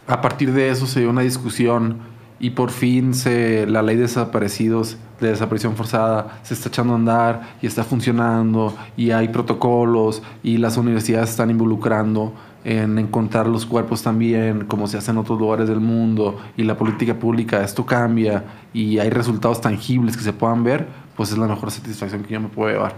a 0.06 0.20
partir 0.20 0.52
de 0.52 0.70
eso 0.70 0.86
se 0.86 1.00
dio 1.00 1.10
una 1.10 1.22
discusión 1.22 1.98
y 2.40 2.50
por 2.50 2.70
fin 2.70 3.14
se, 3.14 3.66
la 3.66 3.82
ley 3.82 3.96
de 3.96 4.02
desaparecidos, 4.02 4.96
de 5.20 5.28
desaparición 5.28 5.76
forzada, 5.76 6.40
se 6.44 6.54
está 6.54 6.68
echando 6.68 6.92
a 6.92 6.96
andar 6.96 7.56
y 7.60 7.66
está 7.66 7.82
funcionando 7.82 8.76
y 8.96 9.10
hay 9.10 9.28
protocolos 9.28 10.22
y 10.42 10.58
las 10.58 10.76
universidades 10.76 11.30
están 11.30 11.50
involucrando 11.50 12.32
en 12.68 12.98
encontrar 12.98 13.46
los 13.46 13.64
cuerpos 13.64 14.02
también, 14.02 14.66
como 14.66 14.86
se 14.86 14.98
hace 14.98 15.10
en 15.10 15.18
otros 15.18 15.38
lugares 15.38 15.68
del 15.68 15.80
mundo, 15.80 16.38
y 16.56 16.64
la 16.64 16.76
política 16.76 17.14
pública, 17.14 17.62
esto 17.62 17.86
cambia 17.86 18.44
y 18.72 18.98
hay 18.98 19.08
resultados 19.10 19.60
tangibles 19.60 20.16
que 20.16 20.22
se 20.22 20.32
puedan 20.32 20.62
ver, 20.62 20.86
pues 21.16 21.32
es 21.32 21.38
la 21.38 21.46
mejor 21.46 21.70
satisfacción 21.70 22.22
que 22.22 22.34
yo 22.34 22.40
me 22.40 22.48
puedo 22.48 22.70
llevar. 22.70 22.94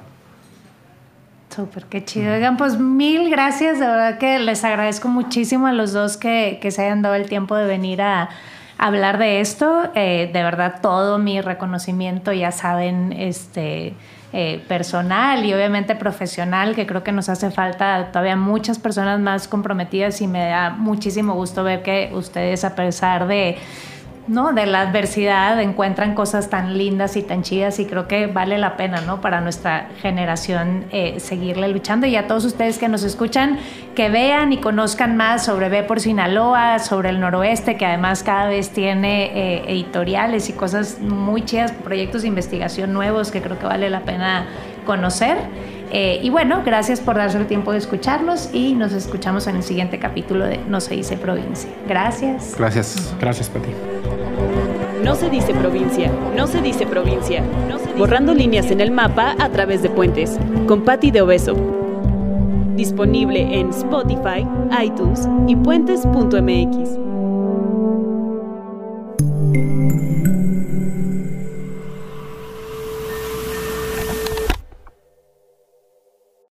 Súper, 1.54 1.86
qué 1.86 2.04
chido. 2.04 2.32
Oigan, 2.32 2.56
pues 2.56 2.78
mil 2.78 3.30
gracias. 3.30 3.78
De 3.78 3.86
verdad 3.86 4.18
que 4.18 4.38
les 4.38 4.64
agradezco 4.64 5.08
muchísimo 5.08 5.66
a 5.66 5.72
los 5.72 5.92
dos 5.92 6.16
que, 6.16 6.58
que 6.60 6.70
se 6.70 6.84
hayan 6.84 7.02
dado 7.02 7.14
el 7.14 7.28
tiempo 7.28 7.56
de 7.56 7.66
venir 7.66 8.02
a, 8.02 8.28
hablar 8.80 9.18
de 9.18 9.40
esto. 9.40 9.90
Eh, 9.94 10.30
de 10.32 10.42
verdad, 10.42 10.80
todo 10.80 11.18
mi 11.18 11.40
reconocimiento, 11.40 12.32
ya 12.32 12.50
saben, 12.50 13.12
este, 13.12 13.94
eh, 14.32 14.62
personal 14.68 15.44
y 15.44 15.52
obviamente 15.52 15.96
profesional, 15.96 16.76
que 16.76 16.86
creo 16.86 17.02
que 17.02 17.10
nos 17.10 17.28
hace 17.28 17.50
falta 17.50 18.12
todavía 18.12 18.36
muchas 18.36 18.78
personas 18.78 19.18
más 19.18 19.48
comprometidas 19.48 20.20
y 20.20 20.28
me 20.28 20.48
da 20.48 20.70
muchísimo 20.70 21.34
gusto 21.34 21.64
ver 21.64 21.82
que 21.82 22.10
ustedes, 22.14 22.64
a 22.64 22.74
pesar 22.76 23.26
de 23.26 23.58
¿no? 24.28 24.52
De 24.52 24.66
la 24.66 24.82
adversidad 24.82 25.60
encuentran 25.60 26.14
cosas 26.14 26.50
tan 26.50 26.76
lindas 26.76 27.16
y 27.16 27.22
tan 27.22 27.42
chidas 27.42 27.78
y 27.78 27.86
creo 27.86 28.06
que 28.06 28.26
vale 28.26 28.58
la 28.58 28.76
pena, 28.76 29.00
¿no? 29.00 29.20
Para 29.20 29.40
nuestra 29.40 29.88
generación 30.00 30.84
eh, 30.92 31.18
seguirle 31.18 31.68
luchando 31.68 32.06
y 32.06 32.16
a 32.16 32.26
todos 32.26 32.44
ustedes 32.44 32.78
que 32.78 32.88
nos 32.88 33.02
escuchan, 33.02 33.58
que 33.94 34.08
vean 34.08 34.52
y 34.52 34.58
conozcan 34.58 35.16
más 35.16 35.44
sobre 35.44 35.68
B 35.68 35.82
por 35.82 36.00
Sinaloa, 36.00 36.78
sobre 36.78 37.08
el 37.08 37.20
noroeste, 37.20 37.76
que 37.76 37.86
además 37.86 38.22
cada 38.22 38.46
vez 38.48 38.70
tiene 38.70 39.24
eh, 39.34 39.64
editoriales 39.68 40.48
y 40.48 40.52
cosas 40.52 41.00
muy 41.00 41.44
chidas, 41.44 41.72
proyectos 41.72 42.22
de 42.22 42.28
investigación 42.28 42.92
nuevos 42.92 43.30
que 43.30 43.42
creo 43.42 43.58
que 43.58 43.66
vale 43.66 43.90
la 43.90 44.00
pena 44.00 44.46
conocer. 44.84 45.38
Eh, 45.92 46.20
y 46.22 46.30
bueno, 46.30 46.62
gracias 46.64 47.00
por 47.00 47.16
darse 47.16 47.38
el 47.38 47.46
tiempo 47.46 47.72
de 47.72 47.78
escucharnos 47.78 48.50
y 48.52 48.74
nos 48.74 48.92
escuchamos 48.92 49.46
en 49.48 49.56
el 49.56 49.62
siguiente 49.62 49.98
capítulo 49.98 50.46
de 50.46 50.58
No 50.58 50.80
se 50.80 50.94
dice 50.94 51.16
provincia. 51.16 51.68
Gracias. 51.88 52.54
Gracias, 52.56 53.14
gracias 53.20 53.48
Pati. 53.48 53.70
No 55.02 55.14
se 55.14 55.30
dice 55.30 55.52
provincia, 55.54 56.10
no 56.36 56.46
se 56.46 56.60
dice 56.60 56.86
provincia. 56.86 57.42
No 57.68 57.78
se 57.78 57.92
Borrando 57.94 58.34
líneas 58.34 58.70
en 58.70 58.80
el 58.80 58.90
mapa 58.90 59.34
a 59.38 59.48
través 59.48 59.82
de 59.82 59.90
puentes. 59.90 60.38
Con 60.66 60.82
Patti 60.82 61.10
de 61.10 61.22
Obeso. 61.22 61.56
Disponible 62.76 63.58
en 63.58 63.70
Spotify, 63.70 64.46
iTunes 64.82 65.28
y 65.48 65.56
puentes.mx. 65.56 67.10